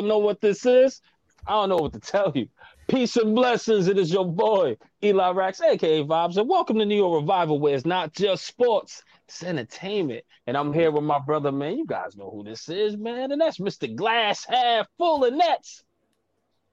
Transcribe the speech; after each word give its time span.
don't 0.00 0.08
know 0.08 0.18
what 0.18 0.40
this 0.40 0.64
is, 0.64 1.02
I 1.46 1.52
don't 1.52 1.68
know 1.68 1.76
what 1.76 1.92
to 1.92 2.00
tell 2.12 2.32
you. 2.34 2.48
Peace 2.88 3.16
and 3.16 3.34
blessings. 3.34 3.86
It 3.86 3.98
is 3.98 4.10
your 4.10 4.24
boy, 4.24 4.78
Eli 5.04 5.30
Rax, 5.32 5.60
aka 5.60 6.02
Vibes, 6.02 6.38
and 6.38 6.48
welcome 6.48 6.78
to 6.78 6.86
New 6.86 6.96
York 6.96 7.20
Revival, 7.20 7.60
where 7.60 7.74
it's 7.74 7.84
not 7.84 8.14
just 8.14 8.46
sports, 8.46 9.02
it's 9.28 9.42
entertainment. 9.42 10.24
And 10.46 10.56
I'm 10.56 10.72
here 10.72 10.90
with 10.90 11.04
my 11.04 11.18
brother, 11.18 11.52
man. 11.52 11.76
You 11.76 11.86
guys 11.86 12.16
know 12.16 12.30
who 12.30 12.42
this 12.44 12.68
is, 12.70 12.96
man. 12.96 13.30
And 13.30 13.42
that's 13.42 13.58
Mr. 13.58 13.94
Glass 13.94 14.46
Half 14.46 14.86
Full 14.96 15.24
of 15.24 15.34
Nets. 15.34 15.84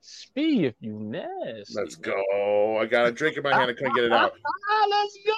Spee, 0.07 0.65
if 0.65 0.75
you 0.79 0.93
nasty. 0.99 1.73
Let's 1.75 1.95
go. 1.95 2.77
I 2.79 2.85
got 2.85 3.07
a 3.07 3.11
drink 3.11 3.35
in 3.35 3.43
my 3.43 3.53
hand. 3.53 3.69
I 3.69 3.73
couldn't 3.73 3.93
get 3.93 4.05
it 4.05 4.13
out. 4.13 4.31
Ah, 4.69 4.87
let's 4.89 5.17
go. 5.25 5.33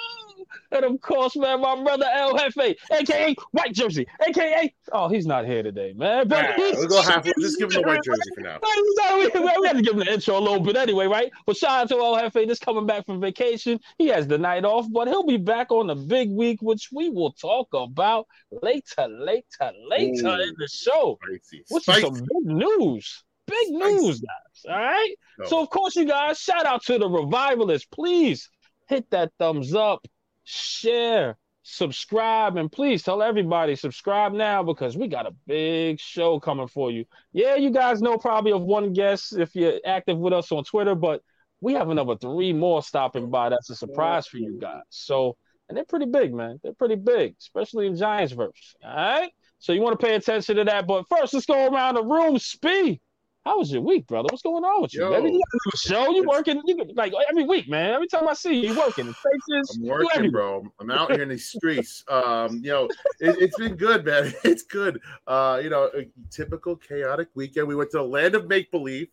And 0.71 0.85
of 0.85 1.01
course, 1.01 1.35
man, 1.35 1.61
my 1.61 1.81
brother 1.81 2.05
El 2.13 2.37
Jefe, 2.37 2.75
aka 2.91 3.35
White 3.51 3.73
Jersey, 3.73 4.07
aka 4.27 4.73
oh, 4.91 5.09
he's 5.09 5.25
not 5.25 5.45
here 5.45 5.63
today, 5.63 5.93
man. 5.93 6.27
But 6.27 6.55
he's 6.55 6.77
we'll 6.77 6.87
go 6.87 7.01
half. 7.01 7.25
Just 7.39 7.57
give 7.57 7.71
him 7.71 7.81
the 7.81 7.87
white 7.87 8.03
jersey 8.03 8.21
for 8.35 8.41
now. 8.41 8.59
we, 8.61 9.67
had 9.67 9.77
to 9.77 9.81
give 9.81 9.93
him 9.93 9.99
the 9.99 10.13
intro 10.13 10.37
a 10.37 10.39
little 10.39 10.59
bit 10.59 10.75
anyway, 10.75 11.07
right? 11.07 11.31
But 11.45 11.57
shout 11.57 11.71
out 11.71 11.89
to 11.89 11.95
El 11.95 12.19
Jefe, 12.19 12.47
just 12.47 12.61
coming 12.61 12.85
back 12.85 13.05
from 13.05 13.19
vacation. 13.19 13.79
He 13.97 14.07
has 14.07 14.27
the 14.27 14.37
night 14.37 14.65
off, 14.65 14.85
but 14.91 15.07
he'll 15.07 15.25
be 15.25 15.37
back 15.37 15.71
on 15.71 15.87
the 15.87 15.95
big 15.95 16.29
week, 16.29 16.61
which 16.61 16.89
we 16.91 17.09
will 17.09 17.31
talk 17.33 17.69
about 17.73 18.27
later, 18.61 19.07
later, 19.07 19.71
later 19.87 20.27
Ooh. 20.27 20.41
in 20.41 20.53
the 20.57 20.67
show. 20.67 21.17
Spicy. 21.23 21.63
Which 21.69 21.87
is 21.87 21.95
Spicy. 21.95 22.01
some 22.01 22.13
big 22.13 22.55
news. 22.55 23.23
Big 23.47 23.67
Spicy. 23.67 23.95
news, 23.95 24.21
guys. 24.21 24.48
All 24.67 24.77
right. 24.77 25.15
No. 25.37 25.45
So, 25.45 25.61
of 25.61 25.69
course, 25.69 25.95
you 25.95 26.05
guys, 26.05 26.39
shout 26.39 26.65
out 26.65 26.83
to 26.85 26.97
the 26.97 27.07
revivalists. 27.07 27.87
Please 27.91 28.49
hit 28.87 29.09
that 29.11 29.31
thumbs 29.39 29.73
up, 29.73 30.05
share, 30.43 31.37
subscribe, 31.63 32.57
and 32.57 32.71
please 32.71 33.03
tell 33.03 33.21
everybody 33.21 33.75
subscribe 33.75 34.33
now 34.33 34.63
because 34.63 34.97
we 34.97 35.07
got 35.07 35.27
a 35.27 35.35
big 35.45 35.99
show 35.99 36.39
coming 36.39 36.67
for 36.67 36.91
you. 36.91 37.05
Yeah, 37.31 37.55
you 37.55 37.69
guys 37.69 38.01
know 38.01 38.17
probably 38.17 38.51
of 38.51 38.61
one 38.61 38.93
guest 38.93 39.37
if 39.37 39.55
you're 39.55 39.79
active 39.85 40.17
with 40.17 40.33
us 40.33 40.51
on 40.51 40.63
Twitter, 40.63 40.95
but 40.95 41.21
we 41.61 41.73
have 41.73 41.89
another 41.89 42.15
three 42.15 42.53
more 42.53 42.81
stopping 42.81 43.29
by. 43.29 43.49
That's 43.49 43.69
a 43.69 43.75
surprise 43.75 44.27
for 44.27 44.37
you 44.37 44.57
guys. 44.59 44.81
So, 44.89 45.37
and 45.67 45.77
they're 45.77 45.85
pretty 45.85 46.05
big, 46.05 46.33
man. 46.33 46.59
They're 46.63 46.73
pretty 46.73 46.95
big, 46.95 47.35
especially 47.39 47.87
in 47.87 47.95
Giants 47.95 48.33
verse. 48.33 48.75
All 48.83 48.95
right. 48.95 49.31
So 49.59 49.73
you 49.73 49.81
want 49.81 49.99
to 49.99 50.05
pay 50.05 50.15
attention 50.15 50.55
to 50.55 50.63
that. 50.63 50.87
But 50.87 51.05
first, 51.09 51.33
let's 51.33 51.45
go 51.45 51.67
around 51.67 51.95
the 51.95 52.03
room. 52.03 52.39
Spee, 52.39 53.01
how 53.49 53.57
was 53.57 53.71
your 53.71 53.81
week, 53.81 54.05
brother? 54.05 54.27
What's 54.29 54.43
going 54.43 54.63
on 54.63 54.83
with 54.83 54.93
you? 54.93 55.01
Yo. 55.01 55.09
Baby? 55.09 55.31
You 55.31 55.41
got 55.51 55.73
a 55.73 55.77
show? 55.77 56.11
You 56.11 56.23
working? 56.23 56.61
You 56.65 56.85
like 56.93 57.13
every 57.29 57.43
week, 57.43 57.67
man. 57.67 57.93
Every 57.93 58.07
time 58.07 58.27
I 58.27 58.33
see 58.33 58.53
you, 58.53 58.73
you 58.73 58.79
working. 58.79 59.07
In 59.07 59.13
Texas, 59.13 59.75
I'm 59.75 59.87
working, 59.87 60.29
bro. 60.29 60.71
I'm 60.79 60.91
out 60.91 61.11
here 61.11 61.23
in 61.23 61.29
these 61.29 61.47
streets. 61.47 62.03
Um, 62.07 62.61
you 62.63 62.69
know, 62.69 62.85
it, 63.19 63.37
it's 63.39 63.57
been 63.57 63.75
good, 63.75 64.05
man. 64.05 64.33
It's 64.43 64.61
good. 64.63 65.01
Uh, 65.25 65.59
you 65.63 65.69
know, 65.69 65.89
a 65.95 66.05
typical 66.29 66.75
chaotic 66.75 67.29
weekend. 67.33 67.67
We 67.67 67.75
went 67.75 67.89
to 67.91 67.97
the 67.97 68.03
land 68.03 68.35
of 68.35 68.47
make 68.47 68.69
believe. 68.71 69.07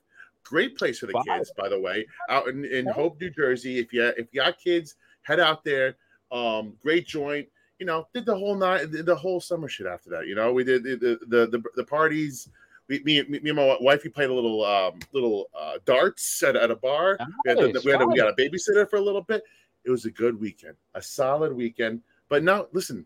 Great 0.45 0.77
place 0.77 0.99
for 0.99 1.07
the 1.07 1.15
Wow. 1.15 1.23
kids, 1.27 1.51
by 1.57 1.69
the 1.69 1.81
way, 1.81 2.07
out 2.29 2.49
in, 2.49 2.65
in 2.67 2.87
Hope, 2.87 3.19
New 3.21 3.31
Jersey. 3.31 3.79
If 3.79 3.93
you 3.93 4.05
if 4.05 4.29
you 4.33 4.43
got 4.43 4.59
kids, 4.59 4.97
head 5.23 5.41
out 5.41 5.65
there. 5.65 5.97
Um, 6.31 6.75
great 6.83 7.07
joint. 7.07 7.49
You 7.79 7.87
know, 7.87 8.07
did 8.13 8.27
the 8.27 8.35
whole 8.35 8.55
night, 8.55 8.91
the, 8.91 9.15
whole 9.15 9.41
summer 9.41 9.69
shit 9.69 9.87
after 9.87 10.11
that. 10.11 10.27
You 10.27 10.35
know, 10.35 10.53
we 10.53 10.65
did 10.65 10.85
the 10.85 11.19
the, 11.27 11.47
the, 11.47 11.63
the 11.75 11.85
parties. 11.85 12.49
We, 12.89 13.01
me, 13.05 13.23
me, 13.25 13.41
me 13.41 13.51
and 13.51 13.57
my 13.57 13.77
wife, 13.81 14.05
we 14.05 14.11
played 14.11 14.31
a 14.31 14.35
little 14.35 14.65
um, 14.65 15.01
little 15.13 15.49
uh, 15.59 15.79
darts 15.85 16.43
at, 16.43 16.57
at 16.57 16.71
a 16.71 16.77
bar. 16.77 17.17
We 17.45 17.51
had, 17.51 17.59
the, 17.59 17.83
we, 17.85 17.91
had 17.91 18.01
a, 18.01 18.07
we 18.07 18.17
got 18.17 18.29
a 18.29 18.33
babysitter 18.35 18.89
for 18.89 18.97
a 18.97 19.01
little 19.01 19.23
bit. 19.23 19.43
It 19.85 19.91
was 19.91 20.05
a 20.05 20.11
good 20.11 20.39
weekend, 20.41 20.75
a 20.95 21.03
solid 21.03 21.53
weekend. 21.53 22.03
But 22.29 22.43
now, 22.43 22.67
listen, 22.73 23.05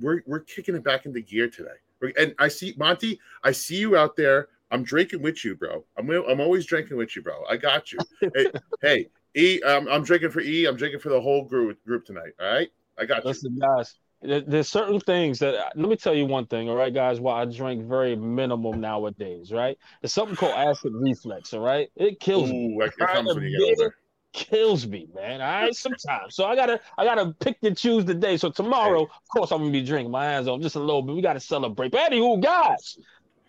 we're 0.00 0.22
we're 0.26 0.40
kicking 0.40 0.74
it 0.74 0.82
back 0.84 1.06
into 1.06 1.20
gear 1.20 1.48
today. 1.48 1.70
We're- 2.00 2.14
And 2.18 2.34
I 2.38 2.48
see 2.48 2.74
Monty, 2.76 3.20
I 3.44 3.52
see 3.52 3.76
you 3.76 3.96
out 3.96 4.16
there. 4.16 4.48
I'm 4.70 4.82
drinking 4.82 5.22
with 5.22 5.44
you, 5.44 5.54
bro. 5.54 5.84
I'm 5.96 6.10
I'm 6.10 6.40
always 6.40 6.64
drinking 6.66 6.96
with 6.96 7.14
you, 7.14 7.22
bro. 7.22 7.44
I 7.48 7.56
got 7.56 7.92
you. 7.92 7.98
hey, 8.34 8.46
hey, 8.82 9.08
E, 9.36 9.60
um, 9.62 9.86
I'm 9.90 10.02
drinking 10.02 10.30
for 10.30 10.40
E. 10.40 10.66
I'm 10.66 10.76
drinking 10.76 11.00
for 11.00 11.10
the 11.10 11.20
whole 11.20 11.44
group 11.44 11.82
group 11.84 12.04
tonight. 12.04 12.32
All 12.40 12.46
right, 12.52 12.70
I 12.98 13.04
got 13.04 13.22
you. 13.24 13.28
Listen, 13.28 13.58
guys, 13.58 13.98
there's 14.22 14.68
certain 14.68 15.00
things 15.00 15.38
that 15.40 15.54
uh, 15.54 15.70
let 15.74 15.88
me 15.88 15.96
tell 15.96 16.14
you 16.14 16.26
one 16.26 16.46
thing, 16.46 16.68
all 16.68 16.76
right, 16.76 16.94
guys. 16.94 17.20
Why 17.20 17.42
I 17.42 17.44
drink 17.44 17.84
very 17.84 18.16
minimum 18.16 18.80
nowadays, 18.80 19.52
right? 19.52 19.76
There's 20.00 20.12
something 20.12 20.36
called 20.36 20.54
acid 20.54 20.92
reflux, 20.94 21.52
all 21.52 21.60
right? 21.60 21.90
It 21.96 22.20
kills 22.20 22.50
me. 22.50 22.76
Ooh, 22.76 22.80
it 22.82 22.96
comes 22.96 23.34
when 23.34 23.44
you 23.44 23.58
get 23.58 23.78
older. 23.78 23.96
Kills 24.32 24.86
me, 24.86 25.08
man. 25.14 25.40
All 25.40 25.62
right, 25.62 25.74
sometimes. 25.74 26.34
So 26.36 26.46
I 26.46 26.56
gotta, 26.56 26.80
I 26.96 27.04
gotta 27.04 27.34
pick 27.40 27.58
and 27.62 27.76
choose 27.76 28.04
the 28.04 28.14
day. 28.14 28.36
So 28.36 28.50
tomorrow, 28.50 29.02
of 29.02 29.28
course, 29.30 29.50
I'm 29.50 29.58
gonna 29.58 29.72
be 29.72 29.84
drinking 29.84 30.10
my 30.10 30.24
hands 30.24 30.48
off 30.48 30.60
just 30.62 30.76
a 30.76 30.80
little 30.80 31.02
bit. 31.02 31.14
We 31.14 31.20
gotta 31.20 31.40
celebrate. 31.40 31.90
But 31.92 32.10
anywho, 32.10 32.42
guys, 32.42 32.96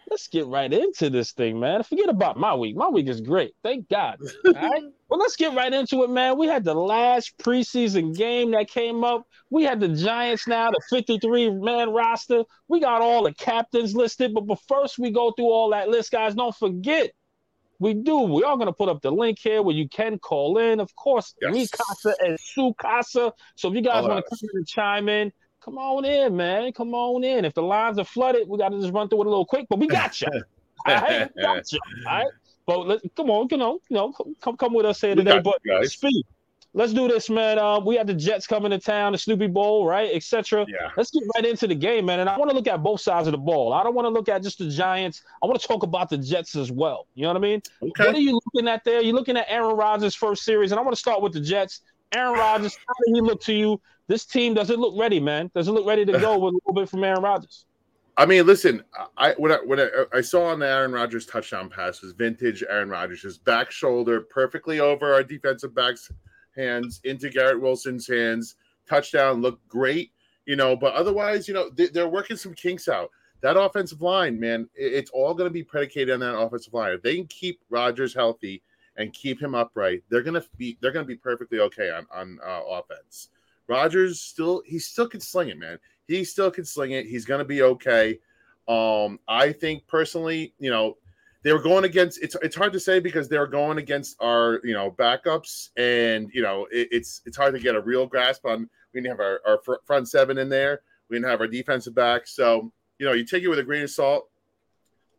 let's 0.10 0.28
get 0.28 0.46
right 0.48 0.72
into 0.72 1.10
this 1.10 1.32
thing, 1.32 1.60
man. 1.60 1.84
Forget 1.84 2.10
about 2.10 2.38
my 2.38 2.54
week. 2.56 2.76
My 2.76 2.88
week 2.90 3.08
is 3.08 3.22
great. 3.22 3.54
Thank 3.64 3.90
God. 3.90 4.20
All 4.46 4.54
right. 4.54 4.84
Well, 5.10 5.20
let's 5.20 5.36
get 5.36 5.54
right 5.54 5.72
into 5.72 6.02
it, 6.04 6.10
man. 6.10 6.40
We 6.40 6.48
had 6.48 6.64
the 6.64 6.74
last 6.74 7.38
preseason 7.38 8.18
game 8.18 8.50
that 8.52 8.68
came 8.68 9.04
up. 9.04 9.28
We 9.52 9.64
had 9.64 9.80
the 9.80 9.90
Giants 9.90 10.48
now, 10.48 10.72
the 10.72 10.82
53 10.90 11.52
man 11.52 11.92
roster. 11.92 12.44
We 12.68 12.80
got 12.80 13.04
all 13.04 13.22
the 13.22 13.34
captains 13.36 13.96
listed. 13.96 14.34
But, 14.34 14.48
but 14.48 14.58
first, 14.68 14.98
we 14.98 15.12
go 15.12 15.30
through 15.32 15.52
all 15.52 15.70
that 15.70 15.88
list, 15.90 16.12
guys. 16.12 16.34
Don't 16.34 16.56
forget, 16.56 17.12
we 17.78 17.94
do. 17.94 18.22
We 18.22 18.44
are 18.44 18.56
going 18.56 18.66
to 18.70 18.74
put 18.74 18.90
up 18.90 19.04
the 19.04 19.12
link 19.12 19.38
here 19.40 19.62
where 19.62 19.76
you 19.76 19.88
can 19.88 20.18
call 20.18 20.58
in. 20.58 20.80
Of 20.80 20.96
course, 20.96 21.36
Yes. 21.44 21.54
me 21.54 21.68
Casa 21.68 22.16
and 22.22 22.36
Sue 22.40 22.74
Casa. 22.82 23.34
So 23.56 23.70
if 23.70 23.76
you 23.76 23.82
guys 23.82 24.08
want 24.08 24.26
to 24.26 24.28
come 24.28 24.40
in 24.42 24.50
and 24.58 24.68
chime 24.68 25.10
in, 25.10 25.32
come 25.64 25.78
on 25.78 26.06
in, 26.06 26.36
man. 26.36 26.72
Come 26.74 26.94
on 26.94 27.24
in. 27.24 27.46
If 27.46 27.54
the 27.54 27.64
lines 27.64 27.98
are 27.98 28.04
flooded, 28.04 28.48
we 28.48 28.58
got 28.58 28.70
to 28.70 28.80
just 28.80 28.94
run 28.94 29.08
through 29.08 29.22
it 29.22 29.28
a 29.28 29.30
little 29.30 29.46
quick, 29.46 29.68
but 29.70 29.80
we 29.80 29.88
got 30.00 30.20
you. 30.22 30.28
all 30.86 30.94
right? 30.94 31.30
We 31.36 31.42
got 31.42 31.72
you. 31.72 31.80
All 32.08 32.18
right. 32.18 32.28
But 32.66 32.88
let, 32.88 33.16
come 33.16 33.30
on, 33.30 33.48
you 33.52 33.58
know, 33.58 33.80
you 33.90 33.96
know, 33.96 34.14
come 34.42 34.56
come 34.56 34.74
with 34.74 34.86
us 34.86 35.02
here 35.02 35.16
today. 35.16 35.42
But 35.42 35.60
speed. 35.86 36.24
Let's 36.76 36.92
do 36.92 37.08
this, 37.08 37.30
man. 37.30 37.60
Uh, 37.60 37.80
we 37.80 37.96
had 37.96 38.08
the 38.08 38.16
Jets 38.16 38.48
coming 38.48 38.72
to 38.72 38.80
town, 38.80 39.12
the 39.12 39.18
Snoopy 39.20 39.46
Bowl, 39.46 39.86
right, 39.86 40.10
etc. 40.12 40.66
Yeah. 40.68 40.90
Let's 40.98 41.12
get 41.12 41.22
right 41.36 41.46
into 41.46 41.68
the 41.68 41.76
game, 41.76 42.06
man. 42.06 42.20
And 42.20 42.28
I 42.28 42.36
want 42.36 42.50
to 42.50 42.56
look 42.56 42.66
at 42.66 42.82
both 42.82 43.00
sides 43.00 43.28
of 43.28 43.34
the 43.34 43.38
ball. 43.38 43.74
I 43.74 43.84
don't 43.84 43.94
want 43.94 44.08
to 44.08 44.10
look 44.10 44.28
at 44.28 44.42
just 44.42 44.58
the 44.58 44.70
Giants. 44.70 45.22
I 45.44 45.46
want 45.46 45.62
to 45.62 45.68
talk 45.68 45.84
about 45.84 46.10
the 46.10 46.18
Jets 46.18 46.56
as 46.56 46.72
well. 46.72 47.06
You 47.14 47.24
know 47.24 47.28
what 47.28 47.38
I 47.38 47.42
mean? 47.42 47.62
Okay. 47.80 48.06
What 48.06 48.16
are 48.16 48.20
you 48.20 48.40
looking 48.46 48.68
at 48.68 48.84
there? 48.84 49.04
You're 49.04 49.14
looking 49.14 49.38
at 49.38 49.46
Aaron 49.50 49.76
Rodgers' 49.76 50.16
first 50.16 50.44
series, 50.44 50.72
and 50.72 50.80
I 50.80 50.82
want 50.82 50.96
to 50.96 51.00
start 51.00 51.22
with 51.22 51.34
the 51.34 51.42
Jets. 51.42 51.82
Aaron 52.12 52.40
Rodgers, 52.40 52.76
how 52.88 52.94
did 53.06 53.16
he 53.16 53.22
look 53.22 53.42
to 53.42 53.54
you? 53.54 53.80
This 54.08 54.26
team 54.26 54.54
doesn't 54.54 54.80
look 54.80 54.94
ready, 54.98 55.20
man. 55.20 55.50
Doesn't 55.56 55.74
look 55.74 55.86
ready 55.86 56.06
to 56.06 56.14
go 56.20 56.38
with 56.40 56.54
a 56.54 56.60
little 56.66 56.74
bit 56.74 56.90
from 56.90 57.04
Aaron 57.04 57.22
Rodgers. 57.24 57.66
I 58.16 58.26
mean, 58.26 58.46
listen. 58.46 58.84
I 59.18 59.34
when 59.38 59.52
I 59.52 59.58
I, 59.66 60.18
I 60.18 60.22
saw 60.22 60.46
on 60.46 60.60
the 60.60 60.68
Aaron 60.68 60.92
Rodgers 60.92 61.26
touchdown 61.26 61.70
pass 61.70 62.02
was 62.02 62.12
vintage 62.14 62.64
Aaron 62.70 62.90
Rodgers, 62.90 63.24
his 63.24 63.38
back 63.38 63.72
shoulder 63.72 64.22
perfectly 64.22 64.80
over 64.80 65.14
our 65.14 65.24
defensive 65.24 65.74
back's 65.74 66.12
hands 66.56 67.02
into 67.06 67.30
Garrett 67.30 67.60
Wilson's 67.62 68.08
hands. 68.08 68.56
Touchdown 68.88 69.42
looked 69.42 69.68
great, 69.68 70.12
you 70.46 70.56
know. 70.56 70.76
But 70.76 70.94
otherwise, 70.94 71.48
you 71.48 71.54
know, 71.56 71.70
they, 71.72 71.88
they're 71.88 72.08
working 72.08 72.38
some 72.38 72.54
kinks 72.54 72.88
out. 72.88 73.10
That 73.42 73.58
offensive 73.60 74.02
line, 74.02 74.40
man, 74.40 74.70
it- 74.76 74.94
it's 74.94 75.12
all 75.12 75.34
going 75.34 75.50
to 75.50 75.54
be 75.54 75.64
predicated 75.64 76.14
on 76.14 76.20
that 76.20 76.38
offensive 76.38 76.74
line. 76.74 76.92
If 76.94 77.02
they 77.02 77.16
can 77.16 77.26
keep 77.28 77.62
Rodgers 77.70 78.14
healthy 78.14 78.62
and 78.96 79.12
keep 79.12 79.42
him 79.42 79.56
upright, 79.56 80.04
they're 80.10 80.22
going 80.22 80.40
to 80.40 80.48
be 80.58 80.78
they're 80.82 80.92
going 80.92 81.06
to 81.06 81.08
be 81.12 81.16
perfectly 81.18 81.60
okay 81.62 81.90
on 81.90 82.06
on 82.14 82.40
uh, 82.46 82.62
offense. 82.68 83.30
Rodgers 83.68 84.20
still 84.22 84.62
he 84.66 84.80
still 84.80 85.08
can 85.08 85.22
sling 85.22 85.50
it, 85.50 85.58
man. 85.58 85.80
He 86.08 86.24
still 86.24 86.52
can 86.52 86.66
sling 86.66 86.92
it. 86.92 87.06
He's 87.06 87.26
to 87.26 87.46
be 87.46 87.62
okay. 87.62 88.20
Um, 88.68 89.20
I 89.28 89.52
think 89.52 89.88
personally, 89.88 90.54
you 90.60 90.70
know, 90.70 90.98
they 91.44 91.52
were 91.52 91.62
going 91.62 91.84
against. 91.84 92.22
It's 92.22 92.36
it's 92.42 92.56
hard 92.56 92.74
to 92.74 92.80
say 92.80 93.00
because 93.00 93.28
they're 93.28 93.48
going 93.48 93.78
against 93.78 94.16
our 94.22 94.62
you 94.64 94.74
know 94.74 94.92
backups, 94.92 95.70
and 95.78 96.30
you 96.34 96.42
know 96.42 96.68
it, 96.72 96.88
it's 96.92 97.22
it's 97.26 97.38
hard 97.38 97.54
to 97.54 97.60
get 97.60 97.76
a 97.76 97.82
real 97.82 98.06
grasp 98.06 98.46
on. 98.46 98.70
We 98.94 99.02
didn't 99.02 99.18
have 99.18 99.26
our, 99.26 99.42
our 99.46 99.60
fr- 99.64 99.84
front 99.86 100.08
seven 100.08 100.38
in 100.38 100.50
there. 100.50 100.82
We 101.10 101.18
didn't 101.18 101.30
have 101.30 101.42
our 101.42 101.48
defensive 101.48 101.94
back. 101.94 102.28
So 102.28 102.72
you 102.98 103.06
know 103.06 103.14
you 103.14 103.26
take 103.26 103.44
it 103.44 103.50
with 103.50 103.60
a 103.60 103.64
grain 103.64 103.84
of 103.84 103.90
salt. 103.90 104.30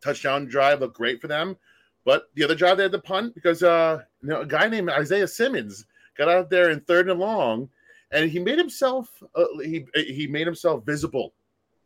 Touchdown 0.03 0.45
drive 0.45 0.81
looked 0.81 0.97
great 0.97 1.21
for 1.21 1.27
them, 1.27 1.57
but 2.03 2.29
the 2.33 2.43
other 2.43 2.55
drive 2.55 2.77
they 2.77 2.83
had 2.83 2.91
to 2.91 2.99
punt 2.99 3.35
because 3.35 3.61
uh 3.61 4.01
you 4.21 4.29
know 4.29 4.41
a 4.41 4.45
guy 4.45 4.67
named 4.67 4.89
Isaiah 4.89 5.27
Simmons 5.27 5.85
got 6.17 6.27
out 6.27 6.49
there 6.49 6.71
in 6.71 6.79
third 6.81 7.09
and 7.09 7.19
long, 7.19 7.69
and 8.15 8.31
he 8.31 8.39
made 8.39 8.57
himself 8.57 9.09
uh, 9.35 9.45
he 9.61 9.85
he 9.93 10.27
made 10.27 10.47
himself 10.47 10.85
visible 10.85 11.33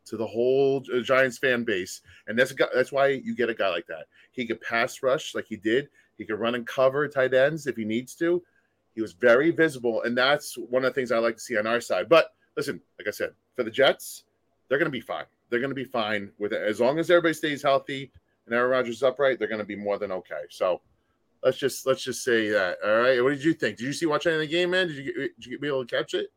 to 0.06 0.18
the 0.18 0.26
whole 0.26 0.84
uh, 0.94 1.02
Giants 1.02 1.38
fan 1.38 1.64
base, 1.64 2.02
and 2.28 2.38
that's 2.38 2.52
guy, 2.52 2.68
that's 2.74 2.92
why 2.92 3.08
you 3.08 3.36
get 3.36 3.50
a 3.50 3.54
guy 3.54 3.70
like 3.70 3.88
that. 3.88 4.06
He 4.32 4.46
could 4.46 4.62
pass 4.62 5.04
rush 5.04 5.36
like 5.36 5.46
he 5.48 5.58
did. 5.58 5.90
He 6.18 6.26
could 6.26 6.40
run 6.40 6.56
and 6.56 6.66
cover 6.66 7.08
tight 7.08 7.34
ends 7.34 7.68
if 7.68 7.76
he 7.76 7.86
needs 7.86 8.16
to. 8.16 8.42
He 8.96 9.02
was 9.02 9.14
very 9.14 9.52
visible, 9.52 10.04
and 10.04 10.18
that's 10.18 10.56
one 10.56 10.86
of 10.86 10.92
the 10.92 10.96
things 10.96 11.12
I 11.12 11.18
like 11.18 11.36
to 11.36 11.42
see 11.42 11.58
on 11.58 11.68
our 11.68 11.82
side. 11.82 12.10
But 12.10 12.34
listen, 12.56 12.82
like 12.98 13.08
I 13.08 13.12
said, 13.12 13.32
for 13.56 13.64
the 13.64 13.72
Jets, 13.72 14.24
they're 14.68 14.80
going 14.80 14.92
to 14.92 14.92
be 14.92 15.02
fine. 15.02 15.26
They're 15.50 15.60
going 15.60 15.72
to 15.72 15.76
be 15.76 15.84
fine 15.84 16.32
with 16.38 16.54
it 16.54 16.62
as 16.62 16.80
long 16.80 17.00
as 17.00 17.10
everybody 17.10 17.34
stays 17.34 17.64
healthy 17.64 18.12
and 18.46 18.56
Aaron 18.56 18.72
Rodgers 18.72 18.98
is 18.98 19.04
upright. 19.04 19.40
They're 19.40 19.48
going 19.48 19.60
to 19.60 19.66
be 19.66 19.76
more 19.76 19.98
than 19.98 20.12
okay. 20.12 20.44
So 20.50 20.82
Let's 21.44 21.58
just 21.58 21.86
let's 21.86 22.04
just 22.04 22.24
say 22.24 22.50
that. 22.50 22.78
All 22.84 23.00
right. 23.00 23.24
What 23.24 23.30
did 23.30 23.44
you 23.44 23.54
think? 23.54 23.78
Did 23.78 23.86
you 23.86 23.94
see 23.94 24.06
watch 24.06 24.26
any 24.26 24.36
of 24.36 24.42
the 24.42 24.48
game, 24.48 24.72
man? 24.72 24.88
Did 24.88 24.98
you 24.98 25.14
did 25.14 25.46
you 25.46 25.60
be 25.60 25.68
able 25.68 25.86
to 25.86 25.96
catch 25.96 26.14
it? 26.14 26.28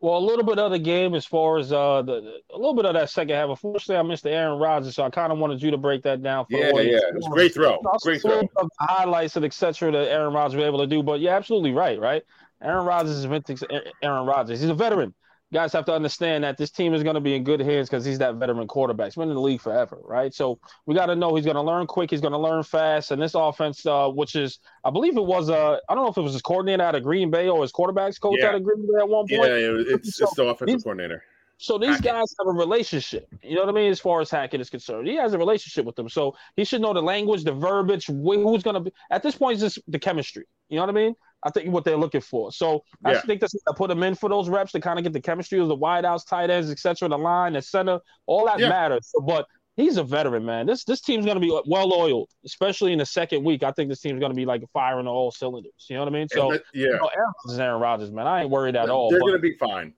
Well, 0.00 0.16
a 0.16 0.18
little 0.18 0.44
bit 0.44 0.58
of 0.58 0.70
the 0.70 0.78
game 0.78 1.14
as 1.14 1.26
far 1.26 1.58
as 1.58 1.72
uh 1.72 2.02
the 2.02 2.40
a 2.52 2.56
little 2.56 2.74
bit 2.74 2.86
of 2.86 2.94
that 2.94 3.10
second 3.10 3.34
half. 3.36 3.50
Unfortunately, 3.50 3.96
I 3.96 4.02
missed 4.02 4.22
the 4.24 4.30
Aaron 4.30 4.58
Rodgers, 4.58 4.96
so 4.96 5.04
I 5.04 5.10
kind 5.10 5.30
of 5.30 5.38
wanted 5.38 5.62
you 5.62 5.70
to 5.70 5.76
break 5.76 6.02
that 6.04 6.22
down. 6.22 6.46
For 6.46 6.58
yeah, 6.58 6.72
yeah, 6.80 6.96
it 6.96 7.14
was 7.14 7.26
a 7.26 7.30
great 7.30 7.54
throw. 7.54 7.80
Great 8.02 8.22
throw. 8.22 8.42
Highlights 8.80 9.36
and 9.36 9.44
etc. 9.44 9.92
that 9.92 10.10
Aaron 10.10 10.32
Rodgers 10.32 10.56
was 10.56 10.64
able 10.64 10.78
to 10.78 10.86
do, 10.86 11.02
but 11.02 11.20
you're 11.20 11.34
absolutely 11.34 11.72
right, 11.72 12.00
right? 12.00 12.22
Aaron 12.62 12.86
Rodgers 12.86 13.12
is 13.12 13.24
vintage 13.24 13.62
Aaron 14.02 14.26
Rodgers. 14.26 14.60
He's 14.60 14.70
a 14.70 14.74
veteran 14.74 15.14
guys 15.52 15.72
have 15.72 15.84
to 15.86 15.92
understand 15.92 16.44
that 16.44 16.56
this 16.56 16.70
team 16.70 16.94
is 16.94 17.02
going 17.02 17.14
to 17.14 17.20
be 17.20 17.34
in 17.34 17.44
good 17.44 17.60
hands 17.60 17.88
because 17.88 18.04
he's 18.04 18.18
that 18.18 18.36
veteran 18.36 18.66
quarterback. 18.68 19.06
He's 19.06 19.16
been 19.16 19.28
in 19.28 19.34
the 19.34 19.40
league 19.40 19.60
forever, 19.60 19.98
right? 20.04 20.32
So 20.32 20.58
we 20.86 20.94
got 20.94 21.06
to 21.06 21.16
know 21.16 21.34
he's 21.34 21.44
going 21.44 21.56
to 21.56 21.62
learn 21.62 21.86
quick. 21.86 22.10
He's 22.10 22.20
going 22.20 22.32
to 22.32 22.38
learn 22.38 22.62
fast. 22.62 23.10
And 23.10 23.20
this 23.20 23.34
offense, 23.34 23.84
uh, 23.84 24.08
which 24.08 24.36
is, 24.36 24.60
I 24.84 24.90
believe 24.90 25.16
it 25.16 25.24
was, 25.24 25.50
uh, 25.50 25.78
I 25.88 25.94
don't 25.94 26.04
know 26.04 26.10
if 26.10 26.16
it 26.16 26.22
was 26.22 26.34
his 26.34 26.42
coordinator 26.42 26.82
out 26.82 26.94
of 26.94 27.02
Green 27.02 27.30
Bay 27.30 27.48
or 27.48 27.62
his 27.62 27.72
quarterbacks 27.72 28.20
coach 28.20 28.38
yeah. 28.40 28.48
out 28.48 28.54
of 28.54 28.64
Green 28.64 28.82
Bay 28.82 29.00
at 29.00 29.08
one 29.08 29.26
point. 29.26 29.30
Yeah, 29.30 29.94
it's, 29.94 30.16
so 30.16 30.24
it's 30.24 30.34
the 30.34 30.44
offensive 30.44 30.66
these, 30.76 30.82
coordinator. 30.84 31.24
So 31.56 31.76
these 31.76 31.90
Hackett. 31.90 32.04
guys 32.04 32.34
have 32.38 32.46
a 32.46 32.56
relationship. 32.56 33.28
You 33.42 33.56
know 33.56 33.60
what 33.60 33.68
I 33.68 33.72
mean? 33.72 33.90
As 33.90 34.00
far 34.00 34.22
as 34.22 34.30
Hackett 34.30 34.62
is 34.62 34.70
concerned, 34.70 35.06
he 35.08 35.16
has 35.16 35.34
a 35.34 35.38
relationship 35.38 35.84
with 35.84 35.94
them. 35.96 36.08
So 36.08 36.34
he 36.56 36.64
should 36.64 36.80
know 36.80 36.94
the 36.94 37.02
language, 37.02 37.44
the 37.44 37.52
verbiage, 37.52 38.06
who's 38.06 38.62
going 38.62 38.74
to 38.74 38.80
be. 38.80 38.92
At 39.10 39.22
this 39.22 39.34
point, 39.36 39.54
it's 39.54 39.74
just 39.74 39.90
the 39.90 39.98
chemistry. 39.98 40.44
You 40.70 40.76
know 40.76 40.82
what 40.82 40.90
I 40.90 40.92
mean? 40.92 41.14
I 41.42 41.50
think 41.50 41.70
what 41.70 41.84
they're 41.84 41.96
looking 41.96 42.20
for. 42.20 42.52
So 42.52 42.84
yeah. 43.04 43.12
I 43.12 43.20
think 43.20 43.40
that's 43.40 43.52
to 43.52 43.74
put 43.74 43.88
them 43.88 44.02
in 44.02 44.14
for 44.14 44.28
those 44.28 44.48
reps 44.48 44.72
to 44.72 44.80
kind 44.80 44.98
of 44.98 45.04
get 45.04 45.12
the 45.12 45.20
chemistry 45.20 45.58
of 45.58 45.68
the 45.68 45.76
wideouts, 45.76 46.26
tight 46.26 46.50
ends, 46.50 46.70
etc. 46.70 47.08
The 47.08 47.18
line, 47.18 47.54
the 47.54 47.62
center, 47.62 48.00
all 48.26 48.46
that 48.46 48.58
yeah. 48.58 48.68
matters. 48.68 49.10
But 49.24 49.46
he's 49.76 49.96
a 49.96 50.04
veteran, 50.04 50.44
man. 50.44 50.66
This 50.66 50.84
this 50.84 51.00
team's 51.00 51.24
going 51.24 51.36
to 51.36 51.40
be 51.40 51.58
well 51.66 51.92
oiled, 51.92 52.28
especially 52.44 52.92
in 52.92 52.98
the 52.98 53.06
second 53.06 53.44
week. 53.44 53.62
I 53.62 53.72
think 53.72 53.88
this 53.88 54.00
team's 54.00 54.20
going 54.20 54.32
to 54.32 54.36
be 54.36 54.44
like 54.44 54.62
firing 54.72 55.06
all 55.06 55.30
cylinders. 55.30 55.72
You 55.88 55.96
know 55.96 56.04
what 56.04 56.12
I 56.12 56.16
mean? 56.16 56.28
So 56.28 56.52
that, 56.52 56.62
yeah, 56.74 56.86
you 56.86 56.92
know, 56.92 57.10
Aaron 57.16 57.32
Rodgers, 57.44 57.58
Aaron 57.58 57.80
Rodgers, 57.80 58.10
man. 58.12 58.26
I 58.26 58.42
ain't 58.42 58.50
worried 58.50 58.76
at 58.76 58.90
all. 58.90 59.10
They're 59.10 59.20
going 59.20 59.32
to 59.32 59.38
be 59.38 59.54
fine. 59.54 59.94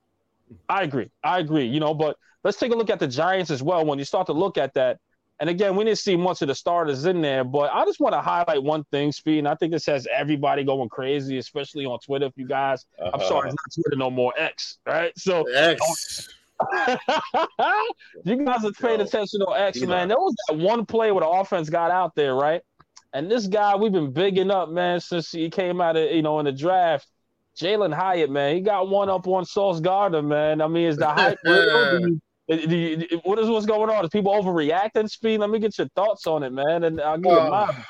I 0.69 0.83
agree. 0.83 1.09
I 1.23 1.39
agree. 1.39 1.65
You 1.65 1.79
know, 1.79 1.93
but 1.93 2.17
let's 2.43 2.57
take 2.57 2.71
a 2.71 2.75
look 2.75 2.89
at 2.89 2.99
the 2.99 3.07
Giants 3.07 3.51
as 3.51 3.63
well. 3.63 3.85
When 3.85 3.99
you 3.99 4.05
start 4.05 4.27
to 4.27 4.33
look 4.33 4.57
at 4.57 4.73
that, 4.75 4.99
and 5.43 5.49
again, 5.49 5.75
we 5.75 5.83
didn't 5.83 5.97
see 5.97 6.15
much 6.15 6.41
of 6.41 6.47
the 6.47 6.55
starters 6.55 7.03
in 7.05 7.21
there, 7.21 7.43
but 7.43 7.69
I 7.73 7.83
just 7.83 7.99
want 7.99 8.13
to 8.13 8.21
highlight 8.21 8.63
one 8.63 8.85
thing, 8.91 9.11
Speed. 9.11 9.39
And 9.39 9.47
I 9.49 9.55
think 9.55 9.73
this 9.73 9.85
has 9.87 10.07
everybody 10.09 10.63
going 10.63 10.87
crazy, 10.87 11.37
especially 11.37 11.85
on 11.85 11.99
Twitter. 11.99 12.27
If 12.27 12.37
you 12.37 12.47
guys, 12.47 12.85
uh-huh. 12.97 13.11
I'm 13.13 13.19
sorry, 13.27 13.49
it's 13.49 13.55
not 13.55 13.83
Twitter 13.83 13.97
no 13.97 14.09
more, 14.09 14.31
X, 14.37 14.77
right? 14.85 15.11
So 15.17 15.43
X. 15.51 16.29
you 18.23 18.45
guys 18.45 18.63
are 18.63 18.71
paying 18.79 19.01
attention 19.01 19.41
to 19.41 19.47
X, 19.53 19.81
man. 19.81 20.07
There 20.07 20.17
was 20.17 20.33
that 20.47 20.55
one 20.55 20.85
play 20.85 21.11
where 21.11 21.25
the 21.25 21.29
offense 21.29 21.69
got 21.69 21.91
out 21.91 22.15
there, 22.15 22.35
right? 22.35 22.61
And 23.11 23.29
this 23.29 23.47
guy 23.47 23.75
we've 23.75 23.91
been 23.91 24.13
bigging 24.13 24.49
up, 24.49 24.69
man, 24.69 25.01
since 25.01 25.29
he 25.29 25.49
came 25.49 25.81
out 25.81 25.97
of 25.97 26.09
you 26.09 26.21
know 26.21 26.39
in 26.39 26.45
the 26.45 26.53
draft. 26.53 27.05
Jalin 27.59 27.93
Hyatt, 27.93 28.31
man, 28.31 28.55
he 28.55 28.61
got 28.61 28.87
one 28.87 29.09
up 29.09 29.27
on 29.27 29.43
Sauce 29.43 29.81
Gardner, 29.81 30.21
man. 30.21 30.61
I 30.61 30.67
mean, 30.69 30.87
is 30.87 30.95
the 30.95 31.09
hype 31.09 31.37
real? 31.43 32.17
What 32.47 33.39
is 33.39 33.49
what's 33.49 33.65
going 33.65 33.89
on? 33.89 34.03
Is 34.03 34.09
people 34.09 34.33
overreacting? 34.33 35.09
Speed. 35.09 35.39
Let 35.39 35.49
me 35.49 35.59
get 35.59 35.77
your 35.77 35.87
thoughts 35.95 36.27
on 36.27 36.43
it, 36.43 36.51
man, 36.51 36.83
and 36.83 36.99
I'll 36.99 37.17
give 37.17 37.31
uh, 37.31 37.49
mine. 37.49 37.85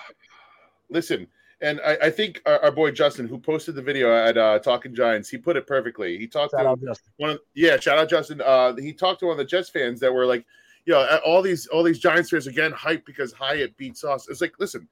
Listen, 0.90 1.28
and 1.62 1.80
I, 1.84 1.98
I 2.04 2.10
think 2.12 2.42
our, 2.46 2.60
our, 2.66 2.72
boy 2.72 2.92
Justin, 2.92 3.28
who 3.28 3.40
posted 3.40 3.74
the 3.76 3.82
video 3.82 4.14
at 4.14 4.38
uh, 4.38 4.60
Talking 4.60 4.94
Giants, 4.94 5.30
he 5.30 5.38
put 5.38 5.56
it 5.56 5.66
perfectly. 5.66 6.18
He 6.18 6.28
talked 6.28 6.52
shout 6.52 6.80
to 6.80 6.96
one 7.18 7.32
of 7.32 7.40
yeah, 7.56 7.80
shout 7.80 7.98
out 7.98 8.10
Justin. 8.10 8.42
Uh, 8.42 8.76
he 8.76 8.94
talked 8.94 9.22
to 9.22 9.28
one 9.28 9.34
of 9.34 9.38
the 9.38 9.46
Jets 9.46 9.70
fans 9.70 10.00
that 10.02 10.14
were 10.14 10.26
like, 10.26 10.46
you 10.86 10.94
know, 10.94 11.20
all 11.26 11.42
these 11.42 11.66
all 11.68 11.82
these 11.82 12.00
Giants 12.00 12.30
fans 12.30 12.48
again 12.48 12.74
hype 12.74 13.06
because 13.06 13.34
Hyatt 13.34 13.76
beat 13.78 13.98
Sauce. 13.98 14.28
It's 14.30 14.42
like, 14.42 14.54
listen, 14.60 14.88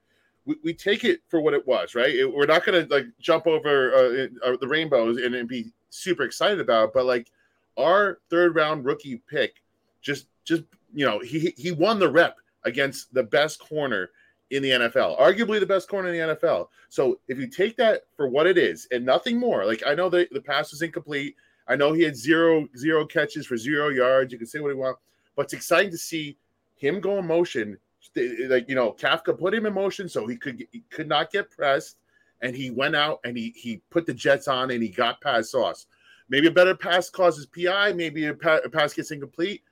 we, 0.46 0.56
we 0.64 0.74
take 0.74 1.04
it 1.04 1.22
for 1.28 1.42
what 1.42 1.54
it 1.54 1.68
was, 1.68 1.94
right? 1.94 2.16
It, 2.16 2.34
we're 2.34 2.46
not 2.46 2.66
gonna 2.66 2.88
like 2.90 3.06
jump 3.20 3.46
over 3.46 3.94
uh, 3.94 4.48
uh, 4.48 4.58
the 4.60 4.68
rainbows 4.68 5.18
and, 5.18 5.36
and 5.36 5.48
be 5.48 5.72
super 5.90 6.24
excited 6.24 6.60
about, 6.60 6.86
it, 6.86 6.92
but 6.94 7.06
like 7.06 7.32
our 7.78 8.20
third 8.30 8.56
round 8.56 8.86
rookie 8.86 9.22
pick 9.30 9.62
just 10.02 10.28
just 10.44 10.64
you 10.94 11.06
know 11.06 11.20
he 11.20 11.54
he 11.58 11.72
won 11.72 12.00
the 12.00 12.10
rep 12.10 12.38
against 12.64 13.14
the 13.14 13.24
best 13.24 13.60
corner 13.60 14.10
in 14.52 14.62
the 14.62 14.70
NFL, 14.70 15.20
arguably 15.20 15.60
the 15.60 15.66
best 15.66 15.88
corner 15.88 16.10
in 16.10 16.30
the 16.30 16.36
NFL. 16.36 16.68
So 16.90 17.20
if 17.30 17.40
you 17.40 17.48
take 17.48 17.78
that 17.78 18.02
for 18.16 18.28
what 18.28 18.46
it 18.46 18.58
is 18.58 18.88
and 18.92 19.06
nothing 19.06 19.40
more, 19.40 19.66
like 19.66 19.82
I 19.88 19.96
know 19.96 20.10
the, 20.10 20.28
the 20.32 20.42
pass 20.42 20.72
was 20.72 20.82
incomplete. 20.82 21.36
I 21.68 21.78
know 21.78 21.94
he 21.94 22.04
had 22.04 22.18
zero 22.18 22.68
zero 22.78 23.06
catches 23.06 23.46
for 23.46 23.56
zero 23.56 23.90
yards. 23.90 24.34
You 24.34 24.38
can 24.38 24.48
say 24.48 24.60
what 24.60 24.70
you 24.70 24.78
want, 24.78 24.98
but 25.36 25.44
it's 25.44 25.54
exciting 25.54 25.92
to 25.92 25.98
see 25.98 26.38
him 26.76 27.00
go 27.00 27.18
in 27.20 27.28
motion. 27.28 27.78
Like 28.16 28.68
you 28.68 28.76
know, 28.76 28.92
Kafka 28.92 29.38
put 29.40 29.54
him 29.54 29.66
in 29.66 29.74
motion 29.74 30.10
so 30.10 30.28
he 30.28 30.36
could 30.36 30.68
he 30.72 30.84
could 30.90 31.08
not 31.08 31.32
get 31.32 31.50
pressed, 31.50 31.98
and 32.42 32.54
he 32.54 32.72
went 32.72 32.96
out 32.96 33.22
and 33.24 33.38
he 33.38 33.54
he 33.56 33.82
put 33.90 34.06
the 34.06 34.14
Jets 34.14 34.50
on 34.50 34.72
and 34.72 34.84
he 34.84 34.90
got 34.90 35.22
past 35.22 35.52
Sauce. 35.52 35.86
Maybe 36.32 36.48
a 36.48 36.52
better 36.52 36.74
pass 36.74 37.10
causes 37.10 37.46
PI. 37.46 37.92
Maybe 37.92 38.26
a, 38.26 38.34
pa- 38.34 38.62
a 38.64 38.70
pass 38.70 38.94
gets 38.94 39.12
incomplete. 39.12 39.64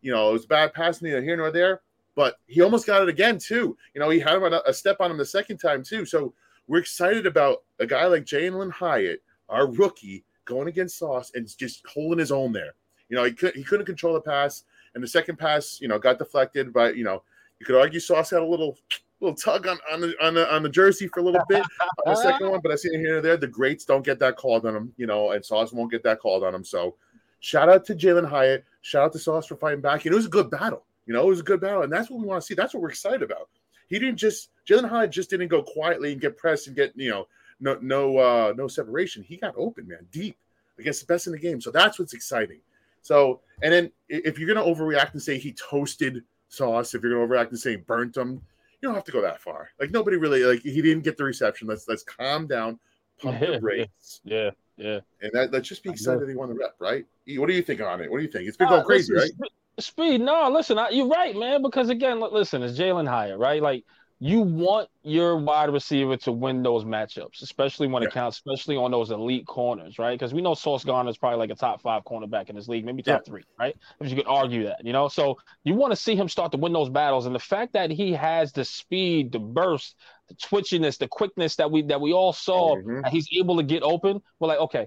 You 0.00 0.12
know, 0.12 0.30
it 0.30 0.32
was 0.32 0.46
bad 0.46 0.72
pass 0.72 1.02
neither 1.02 1.22
here 1.22 1.36
nor 1.36 1.50
there. 1.50 1.82
But 2.14 2.38
he 2.46 2.62
almost 2.62 2.86
got 2.86 3.02
it 3.02 3.10
again 3.10 3.38
too. 3.38 3.76
You 3.94 4.00
know, 4.00 4.08
he 4.08 4.18
had 4.18 4.36
a, 4.36 4.68
a 4.68 4.72
step 4.72 4.96
on 5.00 5.10
him 5.10 5.18
the 5.18 5.26
second 5.26 5.58
time 5.58 5.84
too. 5.84 6.06
So 6.06 6.32
we're 6.66 6.78
excited 6.78 7.26
about 7.26 7.64
a 7.78 7.86
guy 7.86 8.06
like 8.06 8.24
Jalin 8.24 8.72
Hyatt, 8.72 9.22
our 9.50 9.70
rookie, 9.70 10.24
going 10.46 10.68
against 10.68 10.98
Sauce 10.98 11.32
and 11.34 11.46
just 11.58 11.86
holding 11.86 12.18
his 12.18 12.32
own 12.32 12.50
there. 12.50 12.74
You 13.10 13.16
know, 13.16 13.24
he 13.24 13.32
could 13.32 13.54
he 13.54 13.62
couldn't 13.62 13.86
control 13.86 14.14
the 14.14 14.20
pass, 14.20 14.64
and 14.94 15.04
the 15.04 15.08
second 15.08 15.38
pass, 15.38 15.78
you 15.82 15.86
know, 15.86 15.98
got 15.98 16.18
deflected. 16.18 16.72
But 16.72 16.96
you 16.96 17.04
know, 17.04 17.22
you 17.60 17.66
could 17.66 17.76
argue 17.76 18.00
Sauce 18.00 18.30
had 18.30 18.40
a 18.40 18.46
little 18.46 18.78
little 19.20 19.36
tug 19.36 19.66
on, 19.66 19.78
on 19.90 20.00
the 20.00 20.14
on 20.22 20.34
the 20.34 20.54
on 20.54 20.62
the 20.62 20.68
jersey 20.68 21.08
for 21.08 21.20
a 21.20 21.22
little 21.22 21.42
bit 21.48 21.62
on 22.06 22.14
the 22.14 22.16
second 22.16 22.50
one, 22.50 22.60
but 22.62 22.72
I 22.72 22.76
see 22.76 22.88
it 22.88 22.98
here 22.98 23.16
and 23.16 23.24
there. 23.24 23.36
The 23.36 23.46
greats 23.46 23.84
don't 23.84 24.04
get 24.04 24.18
that 24.20 24.36
called 24.36 24.66
on 24.66 24.74
them, 24.74 24.92
you 24.96 25.06
know, 25.06 25.30
and 25.30 25.44
Sauce 25.44 25.72
won't 25.72 25.90
get 25.90 26.02
that 26.04 26.20
called 26.20 26.44
on 26.44 26.54
him. 26.54 26.64
So 26.64 26.96
shout 27.40 27.68
out 27.68 27.84
to 27.86 27.94
Jalin 27.94 28.28
Hyatt, 28.28 28.64
shout 28.82 29.04
out 29.04 29.12
to 29.12 29.18
Sauce 29.18 29.46
for 29.46 29.56
fighting 29.56 29.80
back. 29.80 30.04
And 30.04 30.12
it 30.12 30.16
was 30.16 30.26
a 30.26 30.30
good 30.30 30.50
battle. 30.50 30.84
You 31.06 31.14
know, 31.14 31.22
it 31.22 31.28
was 31.28 31.40
a 31.40 31.44
good 31.44 31.60
battle, 31.60 31.82
and 31.82 31.92
that's 31.92 32.10
what 32.10 32.20
we 32.20 32.26
want 32.26 32.42
to 32.42 32.46
see. 32.46 32.54
That's 32.54 32.74
what 32.74 32.82
we're 32.82 32.90
excited 32.90 33.22
about. 33.22 33.48
He 33.88 33.98
didn't 33.98 34.16
just 34.16 34.50
Jalin 34.68 34.88
Hyatt 34.88 35.10
just 35.10 35.30
didn't 35.30 35.48
go 35.48 35.62
quietly 35.62 36.12
and 36.12 36.20
get 36.20 36.36
pressed 36.36 36.66
and 36.66 36.76
get 36.76 36.92
you 36.96 37.10
know 37.10 37.28
no 37.60 37.78
no 37.80 38.18
uh 38.18 38.52
no 38.56 38.68
separation. 38.68 39.22
He 39.22 39.36
got 39.36 39.54
open, 39.56 39.86
man, 39.86 40.06
deep 40.10 40.36
against 40.78 41.00
the 41.00 41.06
best 41.06 41.26
in 41.26 41.32
the 41.32 41.38
game. 41.38 41.60
So 41.60 41.70
that's 41.70 41.98
what's 41.98 42.12
exciting. 42.12 42.60
So 43.02 43.40
and 43.62 43.72
then 43.72 43.92
if 44.08 44.38
you're 44.38 44.52
gonna 44.52 44.66
overreact 44.66 45.12
and 45.12 45.22
say 45.22 45.38
he 45.38 45.52
toasted 45.52 46.24
Sauce, 46.48 46.94
if 46.94 47.02
you're 47.02 47.12
gonna 47.12 47.26
overreact 47.26 47.50
and 47.50 47.58
say 47.58 47.76
burnt 47.76 48.16
him, 48.16 48.42
you 48.80 48.88
don't 48.88 48.94
have 48.94 49.04
to 49.04 49.12
go 49.12 49.22
that 49.22 49.40
far. 49.40 49.70
Like 49.80 49.90
nobody 49.90 50.16
really 50.16 50.44
like 50.44 50.60
he 50.62 50.82
didn't 50.82 51.04
get 51.04 51.16
the 51.16 51.24
reception. 51.24 51.68
Let's 51.68 51.88
let's 51.88 52.02
calm 52.02 52.46
down, 52.46 52.78
pump 53.20 53.40
the 53.40 53.58
brakes. 53.60 54.20
Yeah, 54.24 54.50
yeah. 54.76 55.00
And 55.20 55.32
that 55.32 55.52
let's 55.52 55.68
just 55.68 55.82
be 55.82 55.90
excited 55.90 56.20
that 56.20 56.28
he 56.28 56.34
won 56.34 56.48
the 56.48 56.54
rep, 56.54 56.74
right? 56.78 57.04
What 57.36 57.48
do 57.48 57.54
you 57.54 57.62
think 57.62 57.80
on 57.80 58.00
it? 58.00 58.10
What 58.10 58.18
do 58.18 58.24
you 58.24 58.30
think? 58.30 58.48
It's 58.48 58.56
been 58.56 58.68
going 58.68 58.82
uh, 58.82 58.84
crazy, 58.84 59.14
listen, 59.14 59.36
right? 59.40 59.50
Speed, 59.78 60.22
no, 60.22 60.48
listen, 60.50 60.78
I, 60.78 60.88
you're 60.90 61.08
right, 61.08 61.36
man. 61.36 61.62
Because 61.62 61.90
again, 61.90 62.20
listen, 62.20 62.62
it's 62.62 62.78
Jalin 62.78 63.08
Hyatt, 63.08 63.38
right? 63.38 63.62
Like 63.62 63.84
you 64.18 64.40
want 64.40 64.88
your 65.02 65.36
wide 65.36 65.70
receiver 65.70 66.16
to 66.16 66.32
win 66.32 66.62
those 66.62 66.84
matchups, 66.84 67.42
especially 67.42 67.86
when 67.86 68.02
yeah. 68.02 68.08
it 68.08 68.14
counts, 68.14 68.38
especially 68.38 68.76
on 68.76 68.90
those 68.90 69.10
elite 69.10 69.46
corners, 69.46 69.98
right? 69.98 70.18
Because 70.18 70.32
we 70.32 70.40
know 70.40 70.54
Sauce 70.54 70.84
Gardner 70.84 71.10
is 71.10 71.18
probably 71.18 71.38
like 71.38 71.50
a 71.50 71.54
top 71.54 71.82
five 71.82 72.02
cornerback 72.04 72.48
in 72.48 72.56
this 72.56 72.66
league, 72.66 72.86
maybe 72.86 73.02
top 73.02 73.22
yeah. 73.26 73.30
three, 73.30 73.42
right? 73.58 73.76
If 74.00 74.08
you 74.08 74.16
could 74.16 74.26
argue 74.26 74.64
that, 74.64 74.84
you 74.84 74.94
know. 74.94 75.08
So 75.08 75.36
you 75.64 75.74
want 75.74 75.92
to 75.92 75.96
see 75.96 76.16
him 76.16 76.30
start 76.30 76.52
to 76.52 76.58
win 76.58 76.72
those 76.72 76.88
battles, 76.88 77.26
and 77.26 77.34
the 77.34 77.40
fact 77.40 77.74
that 77.74 77.90
he 77.90 78.12
has 78.12 78.52
the 78.52 78.64
speed, 78.64 79.32
the 79.32 79.38
burst, 79.38 79.96
the 80.28 80.34
twitchiness, 80.34 80.96
the 80.96 81.08
quickness 81.08 81.56
that 81.56 81.70
we 81.70 81.82
that 81.82 82.00
we 82.00 82.14
all 82.14 82.32
saw, 82.32 82.76
mm-hmm. 82.76 83.04
and 83.04 83.08
he's 83.08 83.28
able 83.38 83.58
to 83.58 83.62
get 83.62 83.82
open. 83.82 84.22
We're 84.38 84.48
like, 84.48 84.60
okay, 84.60 84.86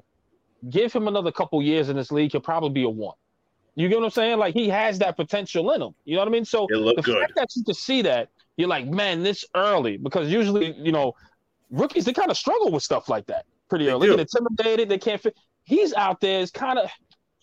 give 0.68 0.92
him 0.92 1.08
another 1.08 1.32
couple 1.32 1.62
years 1.62 1.90
in 1.90 1.96
this 1.96 2.12
league, 2.12 2.32
he'll 2.32 2.42
probably 2.42 2.72
be 2.72 2.84
a 2.84 2.90
one. 2.90 3.16
You 3.76 3.88
get 3.88 4.00
what 4.00 4.06
I'm 4.06 4.12
saying? 4.12 4.40
Like 4.40 4.56
he 4.56 4.70
has 4.70 5.00
that 5.00 5.16
potential 5.16 5.72
in 5.72 5.82
him. 5.82 5.94
You 6.04 6.16
know 6.16 6.22
what 6.22 6.28
I 6.28 6.32
mean? 6.32 6.46
So 6.46 6.68
the 6.68 7.02
good. 7.02 7.20
fact 7.20 7.36
that 7.36 7.48
you 7.56 7.64
can 7.64 7.76
see 7.76 8.02
that 8.02 8.30
you're 8.60 8.68
like, 8.68 8.88
man, 8.88 9.24
this 9.24 9.46
early 9.56 9.96
because 9.96 10.30
usually, 10.30 10.74
you 10.78 10.92
know, 10.92 11.14
rookies 11.70 12.04
they 12.04 12.12
kind 12.12 12.30
of 12.30 12.38
struggle 12.38 12.72
with 12.72 12.84
stuff 12.84 13.08
like 13.08 13.26
that 13.28 13.46
pretty 13.70 13.86
they 13.86 13.92
early. 13.92 14.10
They 14.10 14.18
get 14.18 14.28
intimidated. 14.36 14.90
They 14.90 14.98
can't 14.98 15.22
fit. 15.22 15.38
He's 15.64 15.94
out 15.94 16.20
there. 16.20 16.42
It's 16.42 16.52
kind 16.52 16.78
of, 16.78 16.90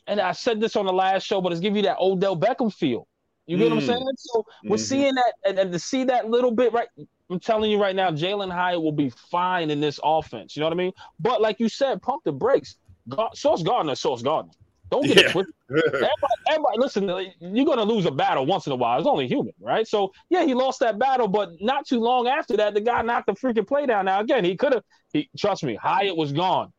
and 0.06 0.20
I 0.20 0.32
said 0.32 0.60
this 0.60 0.76
on 0.76 0.84
the 0.84 0.92
last 0.92 1.22
show, 1.24 1.40
but 1.40 1.52
it's 1.52 1.60
giving 1.60 1.76
you 1.76 1.82
that 1.84 1.96
Odell 1.98 2.36
Beckham 2.36 2.72
feel. 2.72 3.08
You 3.46 3.56
get 3.56 3.68
mm. 3.68 3.70
what 3.70 3.76
I'm 3.78 3.82
mm. 3.84 3.86
saying? 3.86 4.06
So 4.18 4.44
we're 4.64 4.76
mm-hmm. 4.76 4.84
seeing 4.84 5.14
that, 5.14 5.32
and, 5.46 5.58
and, 5.58 5.72
to 5.72 5.78
see 5.78 6.04
that 6.04 6.28
little 6.28 6.50
bit, 6.50 6.74
right? 6.74 6.88
I'm 7.30 7.40
telling 7.40 7.70
you 7.70 7.80
right 7.80 7.96
now, 7.96 8.10
Jalin 8.10 8.52
Hyatt 8.52 8.82
will 8.82 8.92
be 8.92 9.08
fine 9.08 9.70
in 9.70 9.80
this 9.80 9.98
offense. 10.04 10.54
You 10.54 10.60
know 10.60 10.66
what 10.66 10.74
I 10.74 10.76
mean? 10.76 10.92
But 11.18 11.40
like 11.40 11.60
you 11.60 11.70
said, 11.70 12.02
pump 12.02 12.24
the 12.24 12.32
brakes. 12.32 12.76
God, 13.08 13.36
Sauce 13.36 13.62
Gardner, 13.62 13.94
Sauce 13.94 14.20
Gardner. 14.20 14.52
Don't 14.90 15.06
get 15.06 15.16
yeah. 15.16 15.28
it 15.28 15.32
twisted. 15.32 15.54
everybody, 15.70 16.12
everybody, 16.48 16.78
listen, 16.78 17.08
you're 17.40 17.66
going 17.66 17.78
to 17.78 17.84
lose 17.84 18.06
a 18.06 18.10
battle 18.10 18.46
once 18.46 18.66
in 18.66 18.72
a 18.72 18.76
while. 18.76 18.98
It's 18.98 19.08
only 19.08 19.26
human, 19.26 19.52
right? 19.60 19.86
So, 19.86 20.12
yeah, 20.30 20.44
he 20.44 20.54
lost 20.54 20.80
that 20.80 20.98
battle, 20.98 21.28
but 21.28 21.50
not 21.60 21.86
too 21.86 21.98
long 21.98 22.28
after 22.28 22.56
that, 22.56 22.74
the 22.74 22.80
guy 22.80 23.02
knocked 23.02 23.26
the 23.26 23.32
freaking 23.32 23.66
play 23.66 23.86
down. 23.86 24.04
Now, 24.04 24.20
again, 24.20 24.44
he 24.44 24.56
could 24.56 24.74
have, 24.74 24.84
he 25.12 25.28
trust 25.36 25.64
me, 25.64 25.74
Hyatt 25.74 26.16
was 26.16 26.32
gone. 26.32 26.72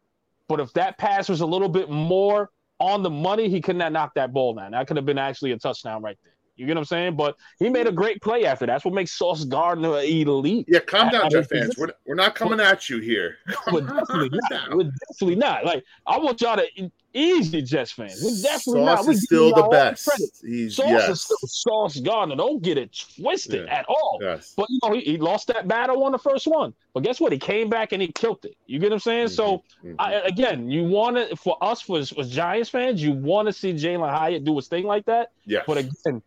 But 0.48 0.62
if 0.62 0.72
that 0.74 0.98
pass 0.98 1.28
was 1.28 1.42
a 1.42 1.46
little 1.46 1.68
bit 1.68 1.90
more 1.90 2.50
on 2.80 3.04
the 3.04 3.10
money, 3.10 3.50
he 3.50 3.60
could 3.60 3.76
not 3.76 3.92
knock 3.92 4.14
that 4.16 4.32
ball 4.32 4.54
down. 4.54 4.72
That 4.72 4.88
could 4.88 4.96
have 4.96 5.06
been 5.06 5.18
actually 5.18 5.52
a 5.52 5.60
touchdown 5.60 6.02
right 6.02 6.18
there. 6.24 6.37
You 6.58 6.66
get 6.66 6.76
what 6.76 6.80
I'm 6.82 6.86
saying? 6.86 7.16
But 7.16 7.38
he 7.60 7.70
made 7.70 7.88
a 7.88 7.92
great 7.92 8.22
play 8.22 8.46
after. 8.46 8.66
That's 8.66 8.84
what 8.84 8.94
makes 8.94 9.12
Sauce 9.12 9.46
Gardner 9.46 10.00
elite. 10.00 10.66
Yeah, 10.68 10.80
calm 10.80 11.10
down, 11.10 11.30
Jet 11.30 11.48
fans. 11.50 11.78
We're, 11.78 11.94
we're 12.06 12.16
not 12.16 12.36
coming 12.36 12.60
at 12.60 12.90
you 12.90 13.00
here. 13.00 13.38
We're 13.72 13.82
definitely 13.82 14.40
not. 14.52 14.76
We're 14.76 14.92
definitely 15.10 15.36
not. 15.36 15.66
Like 15.66 15.84
I 16.06 16.18
want 16.18 16.42
y'all 16.42 16.58
to 16.58 16.92
easy 17.14 17.62
Jets 17.62 17.92
fans. 17.92 18.22
We're 18.24 18.42
definitely 18.42 18.86
Sauce 18.86 19.06
not. 19.06 19.14
Is 19.14 19.24
still 19.24 19.54
the 19.56 19.68
best. 19.70 20.10
He's 20.44 20.76
Sauce 20.76 20.86
yes. 20.88 21.10
is 21.10 21.22
still 21.24 21.38
Sauce 21.46 22.00
Gardner. 22.00 22.36
Don't 22.36 22.62
get 22.62 22.78
it 22.78 22.96
twisted 23.16 23.66
Yeah. 23.66 23.80
at 23.80 23.86
all. 23.88 24.20
yes. 24.22 24.54
But 24.56 24.68
you 24.70 24.80
know, 24.84 24.94
he, 24.94 25.02
he 25.02 25.18
lost 25.18 25.48
that 25.48 25.68
battle 25.68 26.04
on 26.04 26.12
the 26.12 26.20
first 26.20 26.48
one. 26.48 26.74
But 26.94 27.04
guess 27.04 27.20
what? 27.20 27.32
He 27.32 27.40
came 27.40 27.70
back 27.70 27.92
and 27.92 28.02
he 28.02 28.10
killed 28.12 28.44
it. 28.46 28.56
You 28.66 28.80
get 28.80 28.88
what 28.90 28.96
I'm 28.96 29.00
saying? 29.00 29.28
So 29.30 29.64
Mhm. 29.84 29.96
I, 30.00 30.14
again, 30.16 30.70
you 30.70 30.84
want 30.84 31.18
to 31.18 31.36
for 31.36 31.58
us 31.62 31.82
for, 31.82 32.04
for 32.06 32.24
Giants 32.24 32.70
fans, 32.70 33.02
you 33.02 33.14
want 33.14 33.48
to 33.48 33.54
see 33.54 33.74
Jalin 33.74 34.10
Hyatt 34.10 34.44
do 34.44 34.56
his 34.56 34.68
thing 34.68 34.86
like 34.86 35.06
that. 35.06 35.32
Yeah. 35.46 35.62
But 35.66 35.78
again, 35.78 36.22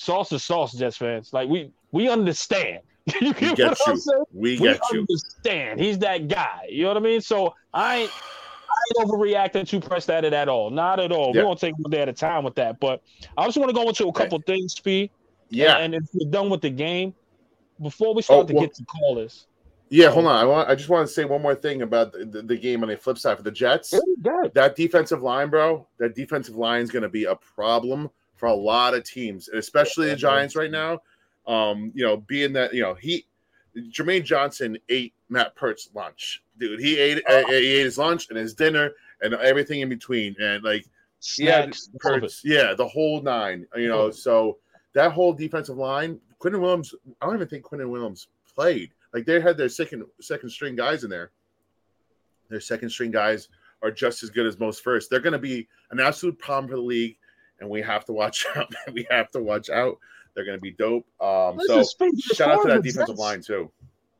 sauce 0.00 0.32
is 0.32 0.42
sauce, 0.42 0.72
Jets 0.72 0.96
fans. 0.96 1.32
Like 1.32 1.48
we 1.48 1.70
we 1.92 2.08
understand. 2.08 2.80
you 3.20 3.28
we 3.28 3.32
get 3.32 3.56
get 3.56 3.68
what 3.70 3.78
I'm 3.88 3.94
you. 3.94 4.00
saying? 4.00 4.24
We 4.32 4.50
We 4.52 4.58
get 4.68 4.80
you. 4.92 5.00
understand. 5.00 5.80
He's 5.80 5.98
that 5.98 6.28
guy. 6.28 6.66
You 6.68 6.82
know 6.84 6.88
what 6.88 6.96
I 6.96 7.00
mean? 7.00 7.20
So 7.20 7.54
I 7.74 7.96
ain't, 7.98 8.10
I 8.10 9.00
ain't 9.00 9.08
overreacting 9.10 9.66
to 9.68 9.80
press 9.80 10.08
at 10.08 10.24
it 10.24 10.32
at 10.32 10.48
all. 10.48 10.70
Not 10.70 11.00
at 11.00 11.12
all. 11.12 11.32
Yeah. 11.34 11.42
We're 11.42 11.48
gonna 11.48 11.56
take 11.60 11.74
one 11.78 11.90
day 11.90 12.00
at 12.02 12.08
a 12.08 12.12
time 12.12 12.44
with 12.44 12.54
that. 12.56 12.80
But 12.80 13.02
I 13.36 13.44
just 13.46 13.58
want 13.58 13.68
to 13.70 13.74
go 13.74 13.88
into 13.88 14.06
a 14.08 14.12
couple 14.12 14.40
things, 14.46 14.72
Speed. 14.74 15.10
Yeah. 15.50 15.78
And 15.78 15.94
if 15.94 16.02
we're 16.14 16.30
done 16.30 16.48
with 16.50 16.60
the 16.62 16.70
game, 16.70 17.14
before 17.82 18.14
we 18.14 18.22
start 18.22 18.44
Oh, 18.44 18.46
to 18.46 18.54
well- 18.54 18.64
get 18.66 18.74
to 18.76 18.84
callers, 18.84 19.46
Yeah, 19.88 20.10
hold 20.10 20.26
on. 20.26 20.36
I 20.36 20.44
want. 20.44 20.68
I 20.68 20.74
just 20.76 20.88
want 20.88 21.06
to 21.08 21.12
say 21.12 21.24
one 21.24 21.42
more 21.42 21.54
thing 21.56 21.82
about 21.82 22.12
the, 22.12 22.24
the, 22.24 22.42
the 22.42 22.56
game 22.56 22.82
on 22.82 22.88
the 22.90 22.96
flip 22.96 23.18
side 23.18 23.36
for 23.36 23.42
the 23.42 23.50
Jets. 23.50 23.90
That 24.54 24.74
defensive 24.76 25.22
line, 25.22 25.50
bro. 25.50 25.86
That 25.98 26.14
defensive 26.14 26.54
line 26.56 26.82
is 26.82 26.90
going 26.90 27.02
to 27.02 27.08
be 27.08 27.24
a 27.24 27.34
problem 27.34 28.08
for 28.40 28.46
a 28.46 28.54
lot 28.54 28.94
of 28.94 29.04
teams, 29.04 29.48
and 29.48 29.58
especially 29.58 30.08
the 30.08 30.16
Giants 30.16 30.56
right 30.56 30.70
now. 30.70 31.00
Um, 31.46 31.92
you 31.94 32.04
know, 32.04 32.16
being 32.16 32.52
that 32.54 32.72
you 32.74 32.80
know 32.82 32.94
he, 32.94 33.26
Jermaine 33.76 34.24
Johnson 34.24 34.78
ate 34.88 35.12
Matt 35.28 35.54
Peart's 35.54 35.90
lunch, 35.94 36.42
dude. 36.58 36.80
He 36.80 36.98
ate 36.98 37.22
Oh. 37.28 37.46
he 37.46 37.54
ate 37.54 37.84
his 37.84 37.98
lunch 37.98 38.28
and 38.30 38.38
his 38.38 38.54
dinner 38.54 38.90
and 39.22 39.34
everything 39.34 39.80
in 39.80 39.88
between, 39.90 40.34
and 40.40 40.64
like 40.64 40.86
Yeah, 41.38 41.62
Snacks, 41.66 41.90
all 42.04 42.24
of 42.24 42.34
yeah, 42.42 42.72
the 42.74 42.88
whole 42.88 43.20
nine. 43.22 43.66
You 43.76 43.88
know, 43.88 44.06
Yeah. 44.06 44.12
so 44.12 44.58
that 44.94 45.12
whole 45.12 45.32
defensive 45.34 45.76
line, 45.76 46.18
Quinnen 46.40 46.60
Williams. 46.60 46.94
I 47.20 47.26
don't 47.26 47.34
even 47.36 47.48
think 47.48 47.64
Quinnen 47.64 47.90
Williams 47.90 48.28
played. 48.54 48.92
Like 49.12 49.26
they 49.26 49.38
had 49.40 49.56
their 49.58 49.68
second 49.68 50.04
second 50.20 50.48
string 50.50 50.76
guys 50.76 51.04
in 51.04 51.10
there. 51.10 51.30
Their 52.48 52.60
second 52.60 52.88
string 52.90 53.10
guys 53.10 53.48
are 53.82 53.90
just 53.90 54.22
as 54.22 54.30
good 54.30 54.46
as 54.46 54.58
most 54.58 54.82
first. 54.82 55.08
They're 55.08 55.20
going 55.20 55.32
to 55.32 55.38
be 55.38 55.66
an 55.90 56.00
absolute 56.00 56.38
problem 56.38 56.68
for 56.68 56.76
the 56.76 56.82
league, 56.82 57.16
and 57.60 57.68
we 57.70 57.82
have 57.82 58.04
to 58.06 58.12
watch 58.12 58.46
out. 58.56 58.72
we 58.92 59.06
have 59.10 59.30
to 59.32 59.40
watch 59.42 59.70
out. 59.70 59.98
They're 60.34 60.44
going 60.44 60.56
to 60.56 60.60
be 60.62 60.70
dope. 60.72 61.06
Um, 61.20 61.60
so 61.66 61.82
shout 62.34 62.50
out 62.50 62.62
to 62.62 62.68
that 62.68 62.82
defensive 62.82 63.08
Jets- 63.08 63.18
line 63.18 63.42
too. 63.42 63.70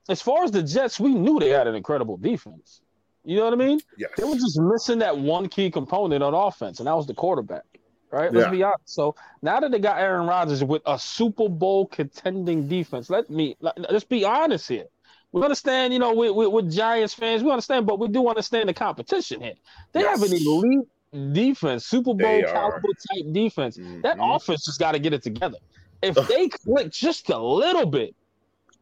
As 0.09 0.21
far 0.21 0.43
as 0.45 0.51
the 0.51 0.63
Jets, 0.63 0.99
we 0.99 1.15
knew 1.15 1.39
they 1.39 1.51
had 1.51 1.67
an 1.67 1.75
incredible 1.75 2.17
defense. 2.17 2.81
You 3.25 3.37
know 3.37 3.45
what 3.45 3.53
I 3.53 3.57
mean? 3.57 3.81
Yes. 3.99 4.11
They 4.17 4.25
were 4.25 4.35
just 4.35 4.59
missing 4.59 4.99
that 5.01 5.17
one 5.17 5.49
key 5.49 5.71
component 5.71 6.23
on 6.23 6.35
offense, 6.35 6.81
and 6.81 6.87
that 6.89 6.97
was 6.97 7.07
the 7.07 7.15
quarterback. 7.15 7.63
Right? 8.11 8.33
Let's 8.33 8.47
Yeah. 8.47 8.51
be 8.51 8.63
honest. 8.65 8.89
So 8.89 9.15
now 9.43 9.61
that 9.61 9.71
they 9.71 9.79
got 9.79 9.99
Aaron 10.01 10.27
Rodgers 10.27 10.65
with 10.65 10.83
a 10.87 10.99
Super 10.99 11.49
Bowl 11.49 11.87
contending 11.87 12.67
defense, 12.67 13.09
let 13.09 13.31
me 13.31 13.57
let, 13.61 13.79
let's 13.79 14.05
be 14.05 14.25
honest 14.25 14.69
here. 14.69 14.87
We 15.33 15.43
understand, 15.45 15.93
you 15.93 16.01
know, 16.01 16.13
with, 16.13 16.33
with, 16.35 16.49
with 16.49 16.73
Giants 16.73 17.15
fans, 17.15 17.45
we 17.45 17.51
understand, 17.53 17.87
but 17.87 18.01
we 18.01 18.09
do 18.09 18.27
understand 18.27 18.69
the 18.69 18.75
competition 18.75 19.41
here. 19.41 19.55
They 19.93 20.01
have 20.03 20.21
an 20.25 20.33
Yes. 20.33 20.45
elite 20.45 20.89
defense, 21.33 21.87
Super 21.87 22.15
Bowl 22.15 22.43
caliber 22.53 22.89
type 23.13 23.33
defense. 23.33 23.77
That 23.77 24.17
Mhm. 24.19 24.37
offense 24.37 24.65
just 24.65 24.79
got 24.79 24.93
to 24.93 24.99
get 24.99 25.13
it 25.13 25.23
together. 25.23 25.59
If 26.03 26.15
they 26.29 26.49
click 26.49 26.91
just 26.91 27.29
a 27.31 27.39
little 27.39 27.85
bit, 27.87 28.15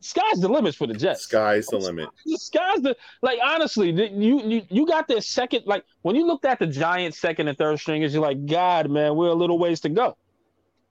sky's 0.00 0.40
the 0.40 0.48
limit 0.48 0.74
for 0.76 0.86
the 0.86 0.94
Jets 0.94 1.22
Sky's 1.22 1.66
the 1.66 1.78
limit. 1.78 2.08
the 2.24 2.36
sky's 2.38 2.80
the 2.82 2.96
like 3.22 3.40
honestly 3.42 3.90
you 3.90 4.40
you 4.42 4.62
you 4.70 4.86
got 4.86 5.08
their 5.08 5.20
second 5.20 5.62
like 5.66 5.84
when 6.02 6.14
you 6.14 6.24
looked 6.24 6.44
at 6.44 6.60
the 6.60 6.66
giants 6.68 7.18
second 7.18 7.48
and 7.48 7.58
third 7.58 7.76
stringers 7.80 8.14
you're 8.14 8.22
like 8.22 8.46
god 8.46 8.88
man 8.88 9.16
we're 9.16 9.26
a 9.30 9.34
little 9.34 9.58
ways 9.58 9.80
to 9.80 9.88
go 9.88 10.16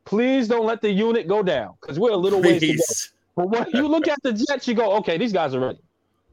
please 0.03 0.50
don't 0.50 0.65
let 0.65 0.82
the 0.82 0.91
unit 0.91 1.25
go 1.25 1.41
down 1.41 1.75
because 1.79 1.98
we're 1.98 2.12
a 2.12 2.17
little 2.17 2.41
ways 2.41 2.60
to 2.60 2.74
go 2.75 2.84
but 3.38 3.50
when 3.50 3.65
you 3.82 3.88
look 3.88 4.10
at 4.10 4.20
the 4.24 4.34
jets 4.34 4.67
you 4.67 4.74
go 4.74 4.91
okay 4.98 5.17
these 5.17 5.32
guys 5.32 5.56
are 5.56 5.62
ready 5.62 5.79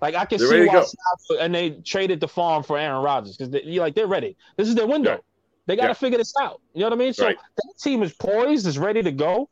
like 0.01 0.15
i 0.15 0.25
can 0.25 0.39
They're 0.39 0.49
see 0.49 0.67
why. 0.67 0.81
South- 0.83 1.39
and 1.41 1.55
they 1.55 1.71
traded 1.71 2.21
the 2.21 2.29
farm 2.29 2.63
for 2.63 2.79
aaron 2.79 3.03
Rodgers 3.03 3.37
because 3.37 3.65
you're 3.65 3.83
like 3.85 3.95
they're 3.95 4.07
ready 4.07 4.37
this 4.57 4.69
is 4.69 4.75
their 4.75 4.87
window 4.87 5.23
they 5.67 5.77
got 5.77 5.83
to 5.85 5.89
Yeah. 5.89 5.95
figure 5.95 6.19
this 6.19 6.35
out 6.41 6.61
you 6.75 6.81
know 6.81 6.87
what 6.87 6.93
i 6.95 6.97
mean 6.97 7.13
so 7.13 7.27
Right. 7.27 7.37
that 7.57 7.73
team 7.81 8.03
is 8.03 8.13
poised 8.13 8.67
is 8.67 8.79
ready 8.79 9.03
to 9.03 9.13
go 9.13 9.49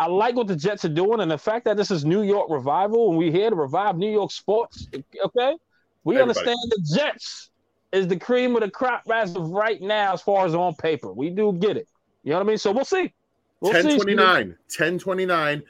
I 0.00 0.08
like 0.08 0.34
what 0.34 0.48
the 0.48 0.56
Jets 0.56 0.84
are 0.84 0.88
doing, 0.88 1.20
and 1.20 1.30
the 1.30 1.38
fact 1.38 1.64
that 1.66 1.76
this 1.76 1.92
is 1.92 2.04
New 2.04 2.22
York 2.22 2.50
revival, 2.50 3.10
and 3.10 3.16
we're 3.16 3.30
here 3.30 3.48
to 3.48 3.54
revive 3.54 3.96
New 3.96 4.10
York 4.10 4.32
sports. 4.32 4.88
Okay, 4.92 5.54
we 6.02 6.16
Everybody. 6.16 6.20
understand 6.20 6.56
the 6.70 6.96
Jets 6.96 7.50
is 7.92 8.08
the 8.08 8.16
cream 8.16 8.56
of 8.56 8.62
the 8.62 8.70
crop 8.72 9.04
as 9.08 9.36
of 9.36 9.50
right 9.50 9.80
now, 9.80 10.12
as 10.12 10.20
far 10.20 10.46
as 10.46 10.54
on 10.56 10.74
paper. 10.74 11.12
We 11.12 11.30
do 11.30 11.52
get 11.52 11.76
it. 11.76 11.86
You 12.24 12.30
know 12.30 12.38
what 12.38 12.44
I 12.44 12.48
mean? 12.48 12.58
So 12.58 12.72
we'll 12.72 12.84
see. 12.84 13.14
We'll 13.60 13.72
see. 13.72 13.96
1029. 13.96 15.62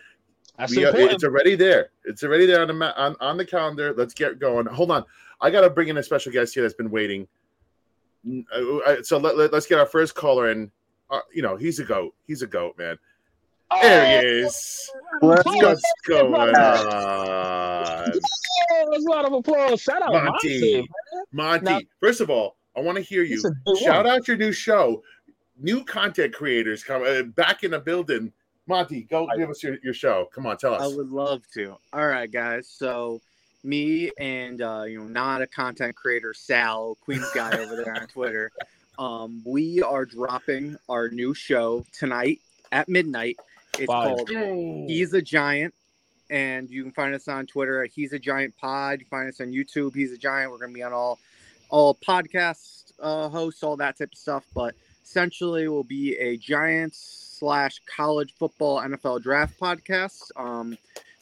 1029. 0.56 0.58
That's 0.58 0.76
We, 0.76 0.84
important. 0.84 1.12
it's 1.14 1.24
already 1.24 1.56
there. 1.56 1.90
It's 2.04 2.22
already 2.22 2.46
there 2.46 2.62
on 2.62 2.68
the 2.68 2.74
ma- 2.74 2.92
on, 2.96 3.16
on 3.20 3.36
the 3.36 3.44
calendar. 3.44 3.94
Let's 3.96 4.14
get 4.14 4.38
going. 4.38 4.66
Hold 4.66 4.90
on. 4.90 5.04
I 5.40 5.50
got 5.50 5.62
to 5.62 5.70
bring 5.70 5.88
in 5.88 5.96
a 5.96 6.02
special 6.02 6.32
guest 6.32 6.54
here 6.54 6.62
that's 6.62 6.74
been 6.74 6.90
waiting. 6.90 7.26
Uh, 8.26 8.76
uh, 8.78 9.02
So 9.02 9.18
let, 9.18 9.36
let, 9.36 9.52
us 9.52 9.66
get 9.66 9.78
our 9.78 9.86
first 9.86 10.14
caller 10.14 10.50
in. 10.50 10.70
Uh, 11.10 11.20
you 11.32 11.42
know, 11.42 11.56
he's 11.56 11.80
a 11.80 11.84
goat. 11.84 12.14
He's 12.26 12.42
a 12.42 12.46
goat, 12.46 12.78
man. 12.78 12.96
There 13.82 14.20
he 14.22 14.26
is. 14.26 14.90
Let's 15.20 15.44
What's 15.44 15.82
go. 16.06 16.30
going 16.30 16.34
on? 16.34 16.52
Let's 16.52 18.18
a 19.06 19.10
lot 19.10 19.24
of 19.24 19.32
applause. 19.32 19.80
Shout 19.80 20.02
out 20.02 20.12
Monty. 20.12 20.76
Monty. 20.76 20.88
Monty, 21.32 21.64
Now- 21.64 21.80
first 22.00 22.20
of 22.20 22.30
all, 22.30 22.56
I 22.76 22.80
want 22.80 22.96
to 22.96 23.02
hear 23.02 23.22
you. 23.22 23.34
It's 23.34 23.44
a 23.44 23.50
good 23.66 23.78
Shout 23.78 24.04
one. 24.04 24.14
out 24.14 24.28
your 24.28 24.36
new 24.36 24.52
show. 24.52 25.02
New 25.58 25.84
content 25.84 26.34
creators 26.34 26.82
come 26.82 27.02
uh, 27.04 27.22
back 27.22 27.64
in 27.64 27.70
the 27.72 27.78
building. 27.78 28.32
Monty, 28.66 29.02
go 29.02 29.28
give 29.36 29.50
us 29.50 29.62
your, 29.62 29.76
your 29.82 29.94
show. 29.94 30.28
Come 30.34 30.46
on, 30.46 30.56
tell 30.56 30.74
us. 30.74 30.82
I 30.82 30.86
would 30.86 31.10
love 31.10 31.42
to. 31.54 31.76
All 31.92 32.06
right, 32.06 32.30
guys. 32.30 32.66
So 32.68 33.20
me 33.62 34.10
and 34.18 34.62
uh, 34.62 34.84
you 34.84 35.00
know, 35.00 35.08
not 35.08 35.42
a 35.42 35.46
content 35.46 35.96
creator, 35.96 36.32
Sal, 36.34 36.96
Queen's 37.04 37.30
guy 37.32 37.50
over 37.58 37.76
there 37.76 37.94
on 37.94 38.06
Twitter. 38.06 38.50
Um, 38.98 39.42
we 39.44 39.82
are 39.82 40.06
dropping 40.06 40.76
our 40.88 41.08
new 41.08 41.34
show 41.34 41.84
tonight 41.92 42.40
at 42.72 42.88
midnight. 42.88 43.38
It's 43.78 43.86
Fire. 43.86 44.14
called 44.14 44.30
He's 44.30 45.12
a 45.12 45.20
Giant, 45.20 45.74
and 46.30 46.70
you 46.70 46.82
can 46.82 46.92
find 46.92 47.14
us 47.14 47.28
on 47.28 47.46
Twitter 47.46 47.84
at 47.84 47.90
He's 47.90 48.12
a 48.12 48.18
Giant 48.18 48.56
Pod. 48.56 49.00
You 49.00 49.06
find 49.06 49.28
us 49.28 49.40
on 49.40 49.48
YouTube. 49.48 49.94
He's 49.94 50.12
a 50.12 50.18
Giant. 50.18 50.52
We're 50.52 50.58
gonna 50.58 50.72
be 50.72 50.82
on 50.82 50.92
all 50.92 51.18
all 51.70 51.94
podcast 51.94 52.92
uh, 53.00 53.28
hosts, 53.28 53.62
all 53.62 53.76
that 53.76 53.98
type 53.98 54.12
of 54.12 54.18
stuff. 54.18 54.44
But 54.54 54.74
essentially, 55.02 55.68
we'll 55.68 55.82
be 55.82 56.16
a 56.16 56.36
Giants 56.36 57.23
slash 57.34 57.80
college 57.86 58.34
football 58.38 58.80
NFL 58.80 59.22
draft 59.22 59.58
podcast. 59.58 60.30
Um, 60.36 60.78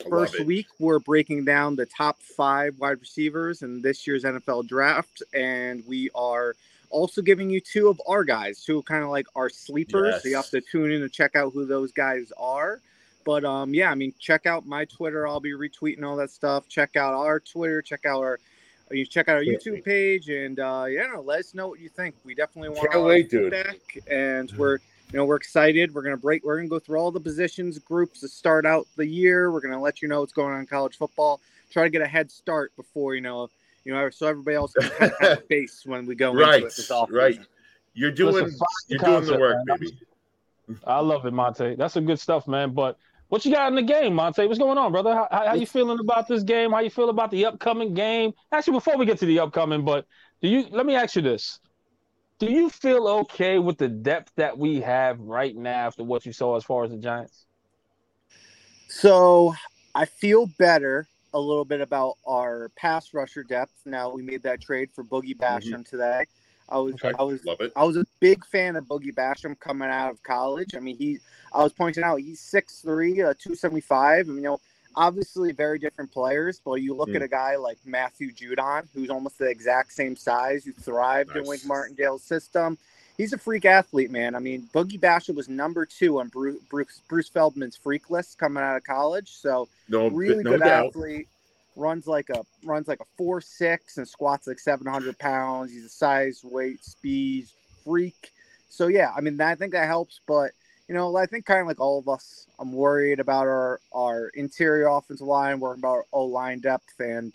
first 0.09 0.41
week, 0.45 0.67
we're 0.79 0.99
breaking 0.99 1.45
down 1.45 1.77
the 1.77 1.87
top 1.87 2.19
five 2.21 2.79
wide 2.79 3.01
receivers 3.01 3.63
in 3.63 3.81
this 3.83 4.07
year's 4.07 4.25
NFL 4.25 4.69
draft, 4.69 5.23
and 5.35 5.83
we 5.87 6.11
are 6.15 6.55
also 6.91 7.23
giving 7.23 7.49
you 7.51 7.61
two 7.61 7.89
of 7.89 8.01
our 8.07 8.25
guys, 8.25 8.63
two 8.63 8.83
kind 8.83 9.03
of 9.03 9.11
like 9.11 9.27
our 9.35 9.49
sleepers. 9.49 10.23
So 10.23 10.29
you 10.29 10.37
have 10.37 10.51
to 10.51 10.61
tune 10.61 10.93
in 10.93 11.01
to 11.01 11.09
check 11.09 11.35
out 11.35 11.53
who 11.53 11.65
those 11.65 11.93
guys 11.93 12.33
are. 12.37 12.81
But 13.25 13.45
um, 13.45 13.73
yeah, 13.73 13.91
I 13.91 13.95
mean, 13.95 14.13
check 14.19 14.47
out 14.47 14.67
my 14.67 14.85
Twitter. 14.85 15.27
I'll 15.27 15.41
be 15.41 15.53
retweeting 15.53 16.05
all 16.05 16.17
that 16.17 16.31
stuff. 16.31 16.69
Check 16.69 16.97
out 16.97 17.15
our 17.15 17.41
Twitter. 17.41 17.81
Check 17.81 18.05
out 18.05 18.19
our 18.19 18.39
you 18.91 19.07
check 19.07 19.29
out 19.29 19.37
our 19.37 19.45
YouTube 19.45 19.85
page, 19.85 20.29
and 20.29 20.59
uh, 20.59 20.85
yeah, 20.89 21.07
no, 21.07 21.23
let 21.23 21.41
us 21.41 21.55
know 21.55 21.69
what 21.69 21.81
you 21.81 21.89
think. 21.89 22.15
We 22.25 22.35
definitely 22.35 22.71
want 22.71 22.93
dude. 23.23 23.53
feedback, 23.53 23.99
and 24.07 24.51
we're 24.53 24.79
you 25.13 25.19
know 25.19 25.25
we're 25.25 25.37
excited. 25.37 25.95
We're 25.95 26.03
gonna 26.03 26.17
break. 26.17 26.45
We're 26.45 26.57
gonna 26.57 26.69
go 26.69 26.79
through 26.79 26.99
all 26.99 27.11
the 27.11 27.21
positions 27.21 27.79
groups 27.79 28.21
to 28.21 28.29
start 28.29 28.65
out 28.65 28.87
the 28.97 29.07
year. 29.07 29.51
We're 29.53 29.61
gonna 29.61 29.81
let 29.81 30.03
you 30.03 30.09
know 30.09 30.21
what's 30.21 30.33
going 30.33 30.55
on 30.55 30.61
in 30.61 30.67
college 30.67 30.97
football. 30.97 31.41
Try 31.71 31.85
to 31.85 31.91
get 31.91 32.03
a 32.03 32.07
head 32.07 32.31
start 32.31 32.73
before 32.77 33.15
you 33.15 33.21
know 33.21 33.49
you 33.85 33.93
know 33.93 34.09
so 34.11 34.27
everybody 34.27 34.57
else 34.57 34.73
can 34.73 34.89
kind 34.91 35.13
of 35.13 35.19
have 35.21 35.39
a 35.41 35.43
base 35.49 35.83
when 35.85 36.07
we 36.07 36.15
go 36.15 36.33
Right, 36.33 36.57
into 36.63 36.67
it 36.67 36.77
this 36.77 36.91
offseason. 36.91 37.13
right. 37.13 37.39
You're 37.95 38.11
doing 38.11 38.35
Listen, 38.35 38.59
you're 38.89 38.99
doing 38.99 39.25
the 39.27 39.39
work, 39.39 39.57
man. 39.67 39.79
baby. 39.79 39.99
I 40.87 41.01
love 41.01 41.27
it, 41.27 41.33
Monte. 41.33 41.75
That's 41.75 41.93
some 41.93 42.07
good 42.07 42.19
stuff, 42.19 42.49
man. 42.49 42.73
But 42.73 42.97
what 43.29 43.45
you 43.45 43.53
got 43.53 43.69
in 43.69 43.75
the 43.75 43.83
game, 43.83 44.15
Monte? 44.15 44.47
What's 44.47 44.59
going 44.59 44.79
on, 44.79 44.93
brother? 44.93 45.13
How, 45.15 45.29
how, 45.31 45.49
how 45.49 45.55
you 45.55 45.67
feeling 45.67 45.99
about 45.99 46.29
this 46.29 46.43
game? 46.43 46.73
How 46.73 46.81
you 46.81 46.89
feel 46.91 47.11
about 47.11 47.31
the 47.31 47.45
upcoming 47.47 47.93
game? 47.93 48.33
Actually, 48.51 48.75
before 48.75 48.97
we 48.97 49.05
get 49.05 49.19
to 49.19 49.27
the 49.27 49.41
upcoming, 49.41 49.85
but 49.85 50.07
do 50.41 50.49
you? 50.49 50.67
Let 50.71 50.87
me 50.87 50.95
ask 50.95 51.17
you 51.17 51.23
this: 51.23 51.59
Do 52.43 52.51
you 52.51 52.71
feel 52.71 53.07
okay 53.07 53.61
with 53.61 53.79
the 53.79 53.87
depth 53.87 54.33
that 54.35 54.59
we 54.59 54.81
have 54.81 55.21
right 55.21 55.55
now 55.55 55.87
after 55.87 56.03
what 56.03 56.27
you 56.27 56.33
saw 56.33 56.57
as 56.57 56.65
far 56.65 56.83
as 56.83 56.91
the 56.91 56.97
Giants? 56.97 57.47
So 58.89 59.55
I 59.95 60.07
feel 60.07 60.47
better 60.59 61.07
a 61.33 61.39
little 61.39 61.65
bit 61.65 61.81
about 61.81 62.15
our 62.27 62.73
pass 62.75 63.15
rusher 63.15 63.45
depth. 63.45 63.75
Now 63.85 64.11
we 64.11 64.23
made 64.23 64.43
that 64.43 64.61
trade 64.61 64.91
for 64.91 65.05
Boogie 65.05 65.37
Basham 65.37 65.89
today. 65.89 66.25
I 66.69 66.79
was 66.79 66.95
Okay. 66.95 67.13
I 67.17 67.23
was 67.23 67.45
Love 67.45 67.61
it. 67.61 67.73
I 67.77 67.85
was 67.85 67.97
a 67.97 68.05
big 68.19 68.45
fan 68.45 68.75
of 68.75 68.87
Boogie 68.87 69.15
Basham 69.15 69.57
coming 69.61 69.89
out 69.89 70.11
of 70.11 70.21
college. 70.25 70.75
I 70.75 70.81
mean, 70.81 70.97
he 70.97 71.21
I 71.53 71.63
was 71.63 71.73
pointing 71.73 72.03
out 72.03 72.17
he's 72.17 72.41
6'3", 72.41 72.85
uh, 73.25 73.35
275. 73.39 74.27
and, 74.27 74.37
you 74.37 74.43
know, 74.43 74.61
obviously 74.97 75.53
very 75.53 75.79
different 75.79 76.11
players, 76.13 76.61
but 76.65 76.75
you 76.75 76.95
look 76.95 77.09
Mm. 77.11 77.17
at 77.17 77.23
a 77.23 77.29
guy 77.29 77.57
like 77.57 77.79
Matthew 77.85 78.33
Judon, 78.33 78.87
who's 78.95 79.11
almost 79.11 79.39
the 79.39 79.49
exact 79.49 79.93
same 79.93 80.17
size, 80.17 80.65
who 80.65 80.73
thrived 80.73 81.31
in 81.31 81.39
Nice. 81.39 81.49
Wink 81.49 81.65
Martindale's 81.67 82.23
system. 82.23 82.79
He's 83.17 83.33
a 83.33 83.39
freak 83.39 83.65
athlete, 83.67 84.11
man. 84.11 84.35
I 84.35 84.39
mean, 84.39 84.69
Boogie 84.75 84.99
Basham 84.99 85.35
was 85.35 85.49
number 85.49 85.85
two 85.85 86.19
on 86.21 86.29
Bruce, 86.29 86.61
Bruce, 86.71 87.01
Bruce 87.09 87.29
Feldman's 87.29 87.77
freak 87.77 88.11
list 88.11 88.39
coming 88.39 88.63
out 88.63 88.77
of 88.77 88.85
college. 88.85 89.31
So 89.37 89.69
No, 89.89 90.09
really 90.09 90.43
no 90.43 90.53
good 90.53 90.61
doubt. 90.61 90.87
athlete. 90.89 91.29
Runs 91.77 92.07
like 92.07 92.29
a 92.31 92.45
runs 92.65 92.87
like 92.89 93.01
a 93.01 93.05
four 93.17 93.41
six 93.41 93.97
and 93.97 94.07
squats 94.07 94.47
like 94.47 94.59
seven 94.59 94.87
hundred 94.87 95.19
pounds. 95.19 95.73
He's 95.73 95.87
a 95.87 95.89
size, 95.89 96.43
weight, 96.45 96.85
speed 96.85 97.49
freak. 97.85 98.31
So 98.69 98.89
yeah, 98.89 99.11
I 99.17 99.21
mean 99.23 99.41
I 99.41 99.55
think 99.55 99.73
that 99.73 99.87
helps. 99.87 100.21
But 100.27 100.53
you 100.89 100.95
know, 100.95 101.17
I 101.17 101.27
think 101.27 101.47
kind 101.47 101.61
of 101.61 101.67
like 101.67 101.81
all 101.81 101.99
of 101.99 102.09
us, 102.09 102.47
I'm 102.59 102.73
worried 102.73 103.21
about 103.21 103.47
our 103.47 103.81
our 103.93 104.29
interior 104.35 104.89
offensive 104.89 105.27
line, 105.27 105.61
worried 105.61 105.79
about 105.79 106.05
O 106.13 106.25
line 106.25 106.61
depth, 106.61 106.99
and 106.99 107.33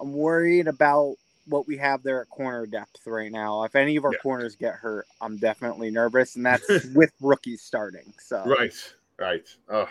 I'm 0.00 0.12
worried 0.12 0.68
about 0.68 1.16
what 1.46 1.66
we 1.66 1.76
have 1.78 2.02
there 2.02 2.22
at 2.22 2.28
corner 2.28 2.66
depth 2.66 3.06
right 3.06 3.32
now. 3.32 3.64
If 3.64 3.74
any 3.74 3.96
of 3.96 4.04
our 4.04 4.12
Yeah. 4.12 4.18
corners 4.18 4.54
get 4.56 4.74
hurt, 4.74 5.06
I'm 5.20 5.38
definitely 5.38 5.90
nervous, 5.90 6.36
and 6.36 6.46
that's 6.46 6.84
with 6.94 7.12
rookies 7.20 7.62
starting. 7.62 8.12
So 8.18 8.42
Right, 8.46 8.74
right. 9.18 9.48
Oh, 9.68 9.88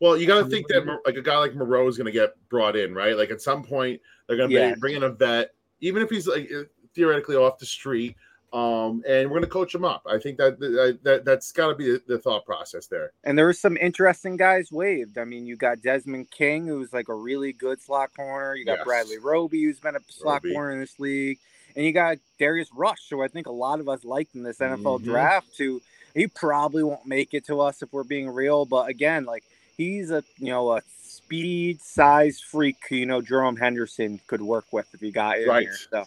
well, 0.00 0.16
you 0.16 0.26
got 0.26 0.38
to 0.38 0.44
think 0.44 0.68
that 0.68 0.86
like 1.06 1.16
a 1.16 1.22
guy 1.22 1.38
like 1.38 1.54
Moreau 1.54 1.88
is 1.88 1.96
going 1.96 2.06
to 2.06 2.12
get 2.12 2.34
brought 2.48 2.76
in, 2.76 2.94
right? 2.94 3.16
Like 3.16 3.30
at 3.30 3.40
some 3.40 3.62
point 3.62 4.00
they're 4.26 4.36
going 4.36 4.50
to 4.50 4.54
Yeah. 4.54 4.74
bring 4.76 4.96
in 4.96 5.02
a 5.04 5.10
vet, 5.10 5.54
even 5.80 6.02
if 6.02 6.10
he's 6.10 6.26
like 6.26 6.50
theoretically 6.94 7.36
off 7.36 7.58
the 7.58 7.66
street, 7.66 8.16
um, 8.54 9.02
and 9.08 9.28
we're 9.28 9.38
going 9.38 9.42
to 9.42 9.48
coach 9.48 9.74
him 9.74 9.84
up. 9.84 10.06
I 10.08 10.18
think 10.18 10.38
that 10.38 10.58
that, 10.60 10.98
that 11.02 11.24
that's 11.24 11.50
got 11.52 11.68
to 11.68 11.74
be 11.74 11.98
the, 12.06 12.18
thought 12.18 12.44
process 12.46 12.86
there. 12.86 13.10
And 13.24 13.36
there 13.36 13.46
were 13.46 13.52
some 13.52 13.76
interesting 13.76 14.36
guys 14.36 14.70
waived. 14.70 15.18
I 15.18 15.24
mean, 15.24 15.44
you 15.46 15.56
got 15.56 15.82
Desmond 15.82 16.30
King, 16.30 16.66
who's 16.68 16.92
like 16.92 17.08
a 17.08 17.14
really 17.14 17.52
good 17.52 17.82
slot 17.82 18.10
corner. 18.16 18.54
You 18.54 18.64
got 18.64 18.78
Yes. 18.78 18.84
Bradley 18.84 19.18
Roby, 19.18 19.64
who's 19.64 19.80
been 19.80 19.96
a 19.96 20.00
slot 20.08 20.42
Roby. 20.44 20.54
corner 20.54 20.70
in 20.72 20.78
this 20.80 20.98
league. 21.00 21.38
And 21.74 21.84
you 21.84 21.92
got 21.92 22.18
Darius 22.38 22.68
Rush, 22.72 23.10
who 23.10 23.22
I 23.22 23.28
think 23.28 23.48
a 23.48 23.52
lot 23.52 23.80
of 23.80 23.88
us 23.88 24.04
liked 24.04 24.36
in 24.36 24.44
this 24.44 24.58
NFL 24.60 25.00
Mhm. 25.00 25.04
draft. 25.04 25.58
Who 25.58 25.82
he 26.14 26.28
probably 26.28 26.84
won't 26.84 27.04
make 27.06 27.34
it 27.34 27.44
to 27.46 27.60
us 27.60 27.82
if 27.82 27.92
we're 27.92 28.04
being 28.04 28.28
real. 28.30 28.64
But 28.64 28.88
again, 28.88 29.24
like 29.24 29.42
he's 29.76 30.12
a 30.12 30.22
you 30.38 30.50
know 30.52 30.70
a 30.76 30.82
speed 31.02 31.80
size 31.82 32.40
freak. 32.40 32.76
You 32.90 33.06
know, 33.06 33.20
Jerome 33.20 33.56
Henderson 33.56 34.20
could 34.28 34.42
work 34.42 34.66
with 34.72 34.86
if 34.94 35.00
he 35.00 35.10
got 35.10 35.40
in 35.40 35.48
Right. 35.48 35.62
here. 35.62 35.76
So 35.90 36.04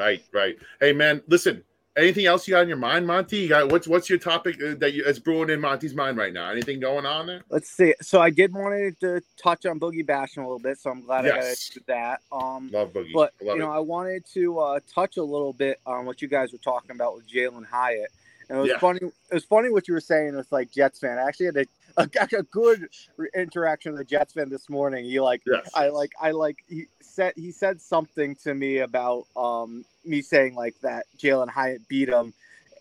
Right, 0.00 0.24
right. 0.32 0.56
Hey, 0.80 0.92
man, 0.92 1.22
listen. 1.28 1.62
Anything 1.96 2.24
else 2.26 2.46
you 2.46 2.52
got 2.54 2.62
in 2.62 2.68
your 2.68 2.78
mind, 2.78 3.04
Monty? 3.04 3.38
You 3.38 3.48
got 3.48 3.68
what's 3.68 3.88
what's 3.88 4.08
your 4.08 4.18
topic 4.18 4.62
uh, 4.62 4.74
that 4.78 4.94
you, 4.94 5.02
that's 5.02 5.18
brewing 5.18 5.50
in 5.50 5.60
Monty's 5.60 5.92
mind 5.92 6.16
right 6.16 6.32
now? 6.32 6.48
Anything 6.48 6.78
going 6.78 7.04
on 7.04 7.26
there? 7.26 7.42
let's 7.50 7.68
see. 7.68 7.94
So 8.00 8.20
I 8.20 8.30
did 8.30 8.54
want 8.54 8.98
to 9.00 9.20
touch 9.36 9.66
on 9.66 9.80
Boogie 9.80 10.06
Basham 10.06 10.38
a 10.38 10.42
little 10.42 10.60
bit. 10.60 10.78
So 10.78 10.90
I'm 10.90 11.02
glad 11.02 11.26
I 11.26 11.30
got 11.30 11.56
to 11.56 11.72
do 11.74 11.80
that. 11.88 12.20
Um, 12.30 12.70
Love 12.72 12.92
Boogie. 12.92 13.12
But 13.12 13.34
love 13.42 13.56
you 13.56 13.62
know, 13.62 13.72
it. 13.72 13.76
I 13.76 13.80
wanted 13.80 14.24
to 14.34 14.58
uh, 14.60 14.80
touch 14.94 15.16
a 15.16 15.22
little 15.22 15.52
bit 15.52 15.80
on 15.84 16.06
what 16.06 16.22
you 16.22 16.28
guys 16.28 16.52
were 16.52 16.58
talking 16.58 16.92
about 16.92 17.16
with 17.16 17.28
Jalin 17.28 17.66
Hyatt. 17.66 18.10
And 18.48 18.58
it 18.58 18.60
was 18.60 18.70
Yeah. 18.70 18.78
funny. 18.78 19.00
It 19.02 19.34
was 19.34 19.44
funny 19.44 19.68
what 19.68 19.88
you 19.88 19.94
were 19.94 20.00
saying 20.00 20.36
with 20.36 20.50
like 20.52 20.70
Jets 20.70 21.00
fan. 21.00 21.18
I 21.18 21.22
actually 21.22 21.46
had 21.46 21.56
a, 21.56 21.64
a, 21.96 22.08
a 22.38 22.42
good 22.44 22.88
interaction 23.34 23.92
with 23.92 24.00
a 24.00 24.04
Jets 24.04 24.32
fan 24.34 24.48
this 24.48 24.68
morning. 24.68 25.04
He 25.04 25.20
like, 25.20 25.42
Yes. 25.46 25.70
I 25.74 25.88
like, 25.88 26.12
I 26.20 26.30
like. 26.32 26.58
He 26.68 26.86
said 27.00 27.32
he 27.36 27.50
said 27.52 27.80
something 27.80 28.36
to 28.44 28.54
me 28.54 28.78
about 28.78 29.26
um 29.36 29.84
me 30.04 30.22
saying 30.22 30.54
like 30.54 30.78
that 30.80 31.06
Jalin 31.18 31.48
Hyatt 31.48 31.86
beat 31.88 32.08
him. 32.08 32.32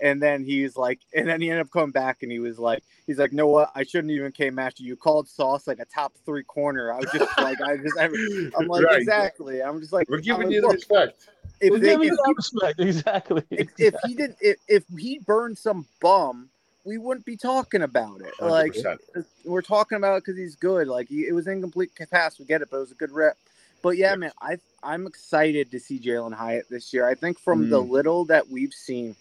And 0.02 0.22
then 0.22 0.46
he's 0.46 0.78
like, 0.78 1.00
and 1.14 1.28
then 1.28 1.42
he 1.42 1.50
ended 1.50 1.66
up 1.66 1.72
coming 1.72 1.92
back 1.92 2.24
and 2.24 2.32
he 2.32 2.40
was 2.40 2.58
like, 2.58 2.82
he's 3.06 3.18
like, 3.20 3.34
no, 3.34 3.48
what? 3.48 3.70
I 3.76 3.84
shouldn't 3.84 4.12
even 4.12 4.32
came 4.32 4.58
after 4.58 4.82
you. 4.82 4.90
You 4.90 4.96
called 4.96 5.28
Sauce 5.28 5.68
like 5.68 5.80
a 5.80 5.86
top 5.86 6.14
three 6.26 6.44
corner. 6.44 6.94
I 6.94 7.00
was 7.00 7.12
just 7.12 7.38
like, 7.38 7.60
I 7.60 7.76
just, 7.76 7.98
I'm 8.00 8.68
like, 8.68 8.86
Right. 8.86 9.02
exactly. 9.02 9.62
I'm 9.62 9.82
just 9.82 9.92
like, 9.92 10.10
We're 10.10 10.20
giving 10.20 10.44
like, 10.44 10.54
you 10.54 10.62
the 10.62 10.70
respect. 10.70 11.28
if, 11.60 11.72
We're 11.72 11.80
they, 11.80 11.88
giving 11.88 12.08
if, 12.08 12.12
you 12.12 12.18
that 12.26 12.34
respect. 12.34 12.80
Exactly. 12.80 13.44
if, 13.52 13.68
if 13.78 13.96
he 14.06 14.14
didn't, 14.14 14.38
if, 14.40 14.58
if 14.70 14.84
he 14.98 15.20
burned 15.20 15.58
some 15.58 15.86
bum 16.00 16.48
we 16.86 16.98
wouldn't 16.98 17.26
be 17.26 17.36
talking 17.38 17.82
about 17.82 18.22
it 18.22 18.34
like 18.42 18.74
100%. 18.74 18.98
we're 19.46 19.62
talking 19.62 19.98
about 19.98 20.18
it 20.18 20.24
because 20.26 20.38
he's 20.38 20.56
good 20.56 20.88
like 20.88 21.08
he, 21.10 21.28
it 21.28 21.34
was 21.34 21.48
incomplete 21.48 21.92
pass 22.12 22.40
we 22.40 22.46
get 22.46 22.62
it 22.62 22.70
but 22.72 22.78
it 22.78 22.82
was 22.82 22.92
a 22.92 22.96
good 22.96 23.12
rep 23.12 23.38
but 23.82 23.98
yeah 23.98 24.12
Yeah. 24.12 24.16
man 24.16 24.32
i 24.42 24.58
i'm 24.84 25.06
excited 25.08 25.72
to 25.72 25.80
see 25.80 26.00
jalin 26.00 26.34
hyatt 26.34 26.70
this 26.70 26.94
year 26.94 27.08
i 27.08 27.16
think 27.16 27.40
from 27.40 27.70
the 27.70 27.82
Mm. 27.82 27.90
little 27.90 28.26
that 28.26 28.50
we've 28.50 28.74
seen 28.74 29.16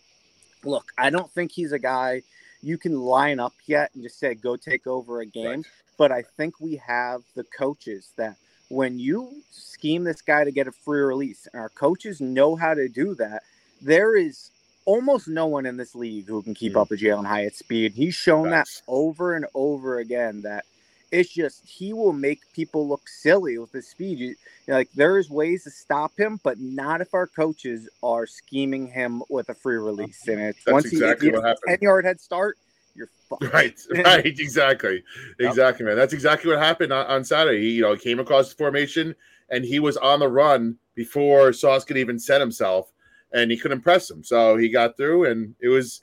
look 0.64 0.92
i 0.98 1.10
don't 1.10 1.30
think 1.32 1.52
he's 1.52 1.72
a 1.72 1.78
guy 1.78 2.22
you 2.62 2.76
can 2.78 3.00
line 3.00 3.38
up 3.40 3.54
yet 3.66 3.90
and 3.94 4.02
just 4.02 4.18
say 4.18 4.34
go 4.34 4.56
take 4.56 4.86
over 4.86 5.20
a 5.20 5.26
game 5.26 5.46
Right. 5.48 5.66
but 5.96 6.12
i 6.12 6.22
think 6.36 6.60
we 6.60 6.76
have 6.76 7.22
the 7.34 7.44
coaches 7.44 8.12
that 8.16 8.36
when 8.68 8.98
you 8.98 9.42
scheme 9.50 10.04
this 10.04 10.20
guy 10.20 10.44
to 10.44 10.50
get 10.50 10.66
a 10.68 10.72
free 10.72 11.00
release 11.00 11.46
and 11.52 11.60
our 11.60 11.70
coaches 11.70 12.20
know 12.20 12.54
how 12.56 12.74
to 12.74 12.88
do 12.88 13.14
that 13.16 13.42
there 13.80 14.16
is 14.16 14.50
almost 14.88 15.28
no 15.28 15.44
one 15.46 15.66
in 15.66 15.76
this 15.76 15.94
league 15.94 16.26
who 16.26 16.42
can 16.42 16.54
keep 16.54 16.72
Mm. 16.72 16.80
up 16.80 16.88
with 16.88 17.00
Jalin 17.00 17.26
Hyatt's 17.26 17.58
speed. 17.58 17.92
He's 17.92 18.14
shown 18.14 18.48
that 18.50 18.66
over 18.88 19.34
and 19.34 19.44
over 19.54 19.98
again 19.98 20.40
that 20.42 20.64
it's 21.12 21.28
just 21.28 21.62
he 21.66 21.92
will 21.92 22.14
make 22.14 22.40
people 22.54 22.88
look 22.88 23.06
silly 23.06 23.58
with 23.58 23.70
his 23.70 23.86
speed. 23.86 24.18
You, 24.18 24.34
like 24.66 24.88
there's 24.94 25.28
ways 25.28 25.64
to 25.64 25.70
stop 25.70 26.12
him, 26.18 26.40
but 26.42 26.58
not 26.58 27.02
if 27.02 27.12
our 27.12 27.26
coaches 27.26 27.86
are 28.02 28.26
scheming 28.26 28.86
him 28.88 29.22
with 29.28 29.50
a 29.50 29.54
free 29.54 29.76
release. 29.76 30.26
And 30.26 30.40
it's 30.40 30.64
That's 30.64 30.72
once 30.72 30.86
exactly 30.86 31.28
he 31.28 31.32
what 31.32 31.44
gets 31.44 31.44
a 31.44 31.48
happened. 31.48 31.68
ten 31.68 31.78
yard 31.82 32.04
head 32.06 32.18
start, 32.20 32.56
you're 32.94 33.10
fucked. 33.28 33.44
Right, 33.52 33.78
right, 34.06 34.24
exactly, 34.24 35.04
exactly, 35.38 35.84
man. 35.84 35.96
That's 35.96 36.14
exactly 36.14 36.50
what 36.50 36.60
happened 36.60 36.94
on, 36.94 37.04
on 37.06 37.24
Saturday. 37.24 37.60
He, 37.60 37.70
you 37.72 37.82
know, 37.82 37.94
came 37.94 38.20
across 38.20 38.48
the 38.48 38.56
formation 38.56 39.14
and 39.50 39.66
he 39.66 39.80
was 39.80 39.98
on 39.98 40.20
the 40.20 40.28
run 40.28 40.78
before 40.94 41.52
Sauce 41.52 41.84
could 41.84 41.98
even 41.98 42.18
set 42.18 42.40
himself, 42.40 42.90
and 43.32 43.50
he 43.50 43.56
couldn't 43.56 43.80
press 43.82 44.10
him. 44.10 44.22
So 44.24 44.56
he 44.56 44.68
got 44.68 44.96
through, 44.96 45.26
and 45.26 45.54
it 45.60 45.68
was 45.68 46.02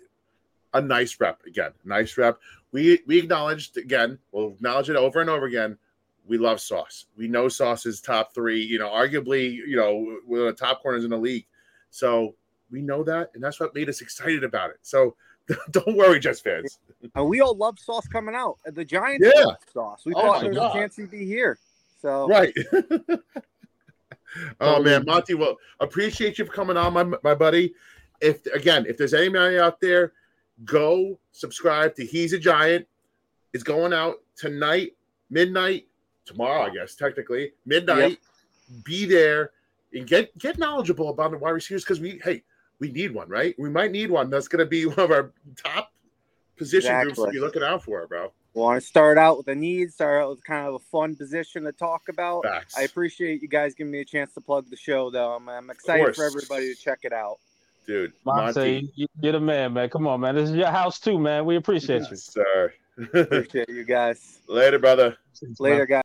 a 0.73 0.81
nice 0.81 1.19
rep 1.19 1.41
again. 1.45 1.71
Nice 1.83 2.17
rep. 2.17 2.37
We 2.71 2.99
we 3.07 3.19
acknowledged 3.19 3.77
again. 3.77 4.19
We'll 4.31 4.53
acknowledge 4.53 4.89
it 4.89 4.95
over 4.95 5.21
and 5.21 5.29
over 5.29 5.45
again. 5.45 5.77
We 6.27 6.37
love 6.37 6.59
Sauce. 6.59 7.05
We 7.15 7.27
know 7.27 7.47
Sauce 7.47 7.85
is 7.85 8.01
top 8.01 8.33
three. 8.33 8.61
You 8.61 8.79
know, 8.79 8.89
arguably, 8.89 9.53
you 9.53 9.75
know, 9.75 10.17
one 10.25 10.41
of 10.41 10.45
the 10.47 10.53
top 10.53 10.81
corners 10.81 11.03
in 11.03 11.11
the 11.11 11.17
league. 11.17 11.45
So 11.91 12.35
we 12.71 12.81
know 12.81 13.03
that, 13.03 13.31
and 13.35 13.43
that's 13.43 13.59
what 13.59 13.75
made 13.75 13.89
us 13.89 14.01
excited 14.01 14.43
about 14.43 14.71
it. 14.71 14.77
So 14.81 15.15
don't 15.71 15.95
worry, 15.95 16.19
Jets 16.19 16.41
fans. 16.41 16.79
And 17.13 17.29
we 17.29 17.41
all 17.41 17.55
love 17.55 17.77
Sauce 17.79 18.07
coming 18.07 18.35
out. 18.35 18.57
The 18.65 18.83
Giants 18.83 19.27
Yeah. 19.33 19.45
love 19.45 19.57
Sauce. 19.71 20.03
We 20.05 20.13
Oh 20.15 20.21
thought 20.21 20.39
there 20.41 20.49
was 20.49 20.57
God. 20.57 20.75
a 20.75 20.79
chance 20.79 20.95
he'd 20.95 21.11
be 21.11 21.25
here. 21.25 21.59
So 22.01 22.27
Right. 22.27 22.53
oh 24.59 24.75
um, 24.75 24.83
man, 24.83 25.03
Monty. 25.05 25.33
Well, 25.33 25.57
appreciate 25.79 26.37
you 26.37 26.45
for 26.45 26.53
coming 26.53 26.77
on, 26.77 26.93
my 26.93 27.03
my 27.23 27.35
buddy. 27.35 27.73
If 28.21 28.45
again, 28.47 28.85
if 28.87 28.97
there's 28.97 29.13
anybody 29.13 29.59
out 29.59 29.79
there, 29.79 30.13
go 30.63 31.19
subscribe 31.31 31.95
to 31.95 32.05
He's 32.05 32.33
a 32.33 32.39
Giant. 32.39 32.87
It's 33.53 33.63
going 33.63 33.93
out 33.93 34.15
tonight, 34.35 34.93
midnight, 35.29 35.87
tomorrow, 36.25 36.63
I 36.63 36.69
guess, 36.69 36.95
technically, 36.95 37.53
midnight. 37.65 38.19
Be 38.83 39.05
there 39.05 39.51
and 39.93 40.07
get 40.07 40.37
get 40.37 40.57
knowledgeable 40.57 41.09
about 41.09 41.31
the 41.31 41.37
wide 41.37 41.51
receivers 41.51 41.83
because 41.83 41.99
we 41.99 42.19
hey, 42.23 42.43
we 42.79 42.91
need 42.91 43.13
one, 43.13 43.29
right? 43.29 43.55
We 43.57 43.69
might 43.69 43.91
need 43.91 44.11
one. 44.11 44.29
That's 44.29 44.47
gonna 44.47 44.65
be 44.65 44.85
one 44.85 44.99
of 44.99 45.11
our 45.11 45.31
top 45.55 45.91
position 46.57 46.99
groups 47.01 47.21
to 47.21 47.29
be 47.29 47.39
looking 47.39 47.63
out 47.63 47.83
for, 47.83 48.05
bro. 48.07 48.31
Want 48.55 48.81
to 48.81 48.85
start 48.87 49.17
out 49.17 49.37
with 49.37 49.47
a 49.49 49.55
need, 49.55 49.91
start 49.91 50.23
out 50.23 50.29
with 50.29 50.43
kind 50.43 50.67
of 50.67 50.75
a 50.75 50.79
fun 50.79 51.15
position 51.15 51.63
to 51.63 51.71
talk 51.71 52.03
about. 52.09 52.43
Facts. 52.43 52.77
I 52.77 52.83
appreciate 52.83 53.41
you 53.41 53.47
guys 53.47 53.75
giving 53.75 53.91
me 53.91 53.99
a 53.99 54.05
chance 54.05 54.33
to 54.33 54.41
plug 54.41 54.69
the 54.69 54.77
show, 54.77 55.09
though. 55.09 55.33
I'm, 55.33 55.47
I'm 55.49 55.69
excited 55.69 56.15
for 56.15 56.23
everybody 56.25 56.73
to 56.73 56.79
check 56.79 56.99
it 57.03 57.13
out. 57.13 57.37
Dude, 57.85 58.13
Monte, 58.25 58.43
Monty. 58.59 58.91
you- 58.95 59.07
you're 59.21 59.33
the 59.33 59.39
man, 59.39 59.73
man. 59.73 59.89
Come 59.89 60.07
on, 60.07 60.19
man. 60.21 60.33
This 60.35 60.49
is 60.49 60.55
your 60.55 60.71
house 60.71 60.99
too, 60.99 61.19
man. 61.19 61.45
We 61.45 61.55
appreciate 61.55 62.01
you. 62.03 62.07
Yes, 62.09 62.23
sir. 62.23 62.73
Appreciate 63.13 63.69
you 63.69 63.83
guys. 63.83 64.39
Later, 64.47 64.79
brother. 64.79 65.17
Later, 65.59 65.85
guys. 65.85 66.01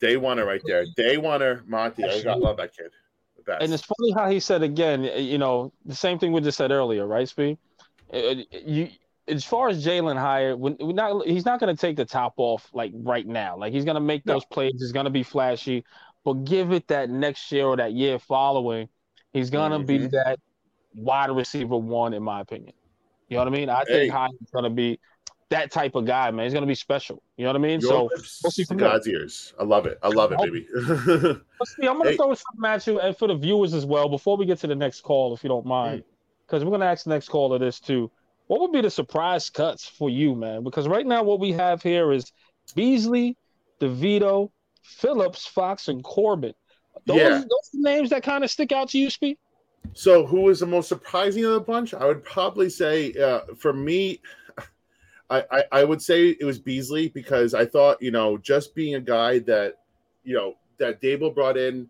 Day 0.00 0.14
oneer 0.16 0.46
right 0.46 0.60
there. 0.66 0.84
Day 0.96 1.16
oneer, 1.16 1.66
Monty. 1.66 2.04
I 2.04 2.22
got 2.22 2.40
love 2.40 2.58
that 2.58 2.76
kid. 2.76 2.90
Best. 3.46 3.62
And 3.62 3.72
it's 3.72 3.82
funny 3.82 4.12
how 4.12 4.30
he 4.30 4.38
said 4.38 4.62
again, 4.62 5.02
you 5.02 5.38
know, 5.38 5.72
the 5.86 5.94
same 5.94 6.18
thing 6.18 6.32
we 6.32 6.42
just 6.42 6.58
said 6.58 6.70
earlier, 6.70 7.06
right, 7.06 7.26
Speed? 7.26 7.56
You, 8.12 8.88
as 9.28 9.44
far 9.44 9.68
as 9.68 9.84
Jalin 9.84 10.16
Hyatt, 10.18 10.58
when 10.58 10.76
we're 10.80 10.92
not, 10.92 11.26
he's 11.26 11.44
not 11.44 11.60
going 11.60 11.74
to 11.74 11.80
take 11.80 11.96
the 11.96 12.04
top 12.04 12.34
off 12.36 12.68
like 12.72 12.92
right 12.94 13.26
now. 13.26 13.56
Like 13.56 13.72
he's 13.72 13.84
going 13.84 13.94
to 13.96 14.00
make 14.00 14.24
No. 14.26 14.34
those 14.34 14.44
plays. 14.46 14.72
He's 14.78 14.92
going 14.92 15.04
to 15.04 15.10
be 15.10 15.22
flashy, 15.22 15.84
but 16.24 16.44
give 16.44 16.72
it 16.72 16.88
that 16.88 17.10
next 17.10 17.50
year 17.52 17.66
or 17.66 17.76
that 17.76 17.92
year 17.92 18.18
following, 18.18 18.88
he's 19.32 19.50
going 19.50 19.72
to 19.72 19.78
be 19.78 19.98
Mhm. 20.00 20.10
that 20.10 20.38
wide 20.94 21.30
receiver 21.30 21.76
one, 21.76 22.14
in 22.14 22.22
my 22.22 22.40
opinion. 22.40 22.74
You 23.28 23.36
know 23.36 23.44
what 23.44 23.48
I 23.48 23.56
mean? 23.56 23.68
I 23.68 23.84
Hey. 23.86 24.00
think 24.02 24.12
Hyatt's 24.12 24.50
going 24.52 24.64
to 24.64 24.70
be 24.70 24.98
that 25.50 25.70
type 25.70 25.94
of 25.94 26.06
guy, 26.06 26.30
man. 26.30 26.44
He's 26.44 26.54
gonna 26.54 26.66
be 26.66 26.74
special. 26.76 27.22
You 27.36 27.44
know 27.44 27.50
what 27.50 27.56
I 27.56 27.58
mean? 27.62 27.80
Your 27.80 27.90
so 27.90 28.02
lips 28.04 28.40
we'll 28.42 28.50
see 28.52 28.62
to 28.62 28.68
from 28.68 28.76
there. 28.78 28.88
God's 28.88 29.08
ears. 29.08 29.52
I 29.58 29.64
love 29.64 29.84
it. 29.86 29.98
I 30.02 30.08
love 30.08 30.32
it, 30.32 30.38
baby. 30.40 30.66
Let's 30.74 31.76
see, 31.78 31.86
I'm 31.86 31.98
gonna 31.98 32.10
Hey. 32.10 32.16
throw 32.16 32.32
something 32.34 32.64
at 32.64 32.86
you 32.86 33.00
and 33.00 33.16
for 33.16 33.28
the 33.28 33.34
viewers 33.34 33.74
as 33.74 33.84
well 33.84 34.08
before 34.08 34.36
we 34.36 34.46
get 34.46 34.58
to 34.60 34.66
the 34.68 34.76
next 34.76 35.00
call, 35.02 35.34
if 35.34 35.42
you 35.42 35.48
don't 35.48 35.66
mind, 35.66 36.04
because 36.46 36.64
we're 36.64 36.70
gonna 36.70 36.86
ask 36.86 37.04
the 37.04 37.10
next 37.10 37.28
caller 37.28 37.58
this 37.58 37.80
too. 37.80 38.10
What 38.50 38.62
would 38.62 38.72
be 38.72 38.80
the 38.80 38.90
surprise 38.90 39.48
cuts 39.48 39.86
for 39.86 40.10
you, 40.10 40.34
man? 40.34 40.64
Because 40.64 40.88
right 40.88 41.06
now 41.06 41.22
what 41.22 41.38
we 41.38 41.52
have 41.52 41.84
here 41.84 42.10
is 42.10 42.32
Beasley, 42.74 43.36
DeVito, 43.80 44.50
Phillips, 44.82 45.46
Fox, 45.46 45.86
and 45.86 46.02
Corbin. 46.02 46.52
Those, 47.06 47.18
Yeah. 47.18 47.28
those 47.28 47.44
are 47.44 47.74
the 47.74 47.82
names 47.82 48.10
that 48.10 48.24
kind 48.24 48.42
of 48.42 48.50
stick 48.50 48.72
out 48.72 48.88
to 48.88 48.98
you, 48.98 49.08
Speed. 49.08 49.38
So, 49.92 50.26
who 50.26 50.40
was 50.40 50.58
the 50.58 50.66
most 50.66 50.88
surprising 50.88 51.44
of 51.44 51.52
the 51.52 51.60
bunch? 51.60 51.94
I 51.94 52.04
would 52.04 52.24
probably 52.24 52.68
say, 52.68 53.12
uh, 53.12 53.42
for 53.56 53.72
me, 53.72 54.20
I, 55.30 55.44
I 55.52 55.64
I 55.70 55.84
would 55.84 56.02
say 56.02 56.30
it 56.30 56.44
was 56.44 56.58
Beasley 56.58 57.06
because 57.08 57.54
I 57.54 57.64
thought, 57.64 58.02
you 58.02 58.10
know, 58.10 58.36
just 58.36 58.74
being 58.74 58.96
a 58.96 59.00
guy 59.00 59.38
that, 59.40 59.76
you 60.24 60.34
know, 60.34 60.56
that 60.78 61.00
Daboll 61.00 61.32
brought 61.32 61.56
in, 61.56 61.88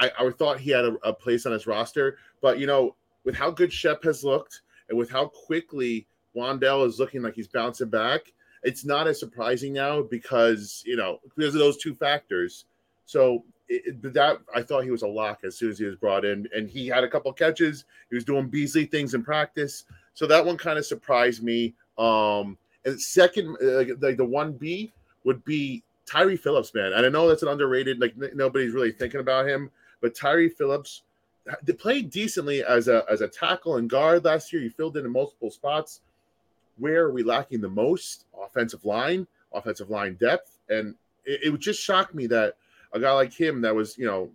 I, 0.00 0.10
I 0.18 0.30
thought 0.30 0.58
he 0.58 0.70
had 0.70 0.86
a, 0.86 0.96
a 1.02 1.12
place 1.12 1.44
on 1.44 1.52
his 1.52 1.66
roster. 1.66 2.16
But 2.40 2.58
you 2.58 2.66
know, 2.66 2.96
with 3.24 3.34
how 3.34 3.50
good 3.50 3.70
Shep 3.70 4.04
has 4.04 4.24
looked 4.24 4.62
and 4.88 4.98
with 4.98 5.10
how 5.10 5.26
quickly 5.26 6.06
Wan'Dale 6.36 6.86
is 6.86 6.98
looking 6.98 7.22
like 7.22 7.34
he's 7.34 7.48
bouncing 7.48 7.88
back, 7.88 8.32
it's 8.62 8.84
not 8.84 9.06
as 9.06 9.20
surprising 9.20 9.72
now 9.72 10.02
because 10.02 10.82
you 10.86 10.96
know 10.96 11.20
because 11.36 11.54
of 11.54 11.60
those 11.60 11.76
two 11.76 11.94
factors. 11.94 12.64
So 13.06 13.44
it, 13.68 14.02
that 14.14 14.38
I 14.54 14.62
thought 14.62 14.84
he 14.84 14.90
was 14.90 15.02
a 15.02 15.08
lock 15.08 15.40
as 15.44 15.56
soon 15.56 15.70
as 15.70 15.78
he 15.78 15.84
was 15.84 15.96
brought 15.96 16.24
in, 16.24 16.48
and 16.54 16.68
he 16.68 16.86
had 16.86 17.04
a 17.04 17.08
couple 17.08 17.32
catches. 17.32 17.84
He 18.10 18.14
was 18.14 18.24
doing 18.24 18.48
Beasley 18.48 18.86
things 18.86 19.14
in 19.14 19.22
practice, 19.22 19.84
so 20.14 20.26
that 20.26 20.44
one 20.44 20.56
kind 20.56 20.78
of 20.78 20.86
surprised 20.86 21.42
me. 21.42 21.74
Um, 21.98 22.56
and 22.84 23.00
second, 23.00 23.56
like, 23.60 23.90
like 24.00 24.16
the 24.16 24.24
one 24.24 24.52
B 24.52 24.92
would 25.24 25.44
be 25.44 25.82
Tyree 26.06 26.36
Phillips, 26.36 26.72
man. 26.74 26.92
And 26.92 27.04
I 27.04 27.08
know 27.08 27.28
that's 27.28 27.42
an 27.42 27.48
underrated, 27.48 28.00
like 28.00 28.14
n- 28.20 28.30
nobody's 28.34 28.72
really 28.72 28.92
thinking 28.92 29.20
about 29.20 29.46
him, 29.46 29.70
but 30.00 30.14
Tyree 30.14 30.48
Phillips 30.48 31.02
they 31.62 31.72
played 31.72 32.10
decently 32.10 32.62
as 32.62 32.88
a 32.88 33.04
as 33.10 33.20
a 33.20 33.28
tackle 33.28 33.76
and 33.76 33.88
guard 33.88 34.24
last 34.24 34.52
year. 34.52 34.62
He 34.62 34.68
filled 34.68 34.96
in 34.96 35.06
in 35.06 35.12
multiple 35.12 35.50
spots. 35.50 36.00
Where 36.76 37.04
are 37.04 37.12
we 37.12 37.22
lacking 37.22 37.60
the 37.60 37.68
most? 37.68 38.26
Offensive 38.40 38.84
line, 38.84 39.26
offensive 39.52 39.90
line 39.90 40.14
depth, 40.14 40.58
and 40.68 40.94
it, 41.24 41.40
it 41.44 41.50
would 41.50 41.60
just 41.60 41.82
shock 41.82 42.14
me 42.14 42.26
that 42.28 42.56
a 42.92 43.00
guy 43.00 43.12
like 43.12 43.32
him 43.32 43.60
that 43.62 43.74
was 43.74 43.96
you 43.98 44.06
know 44.06 44.30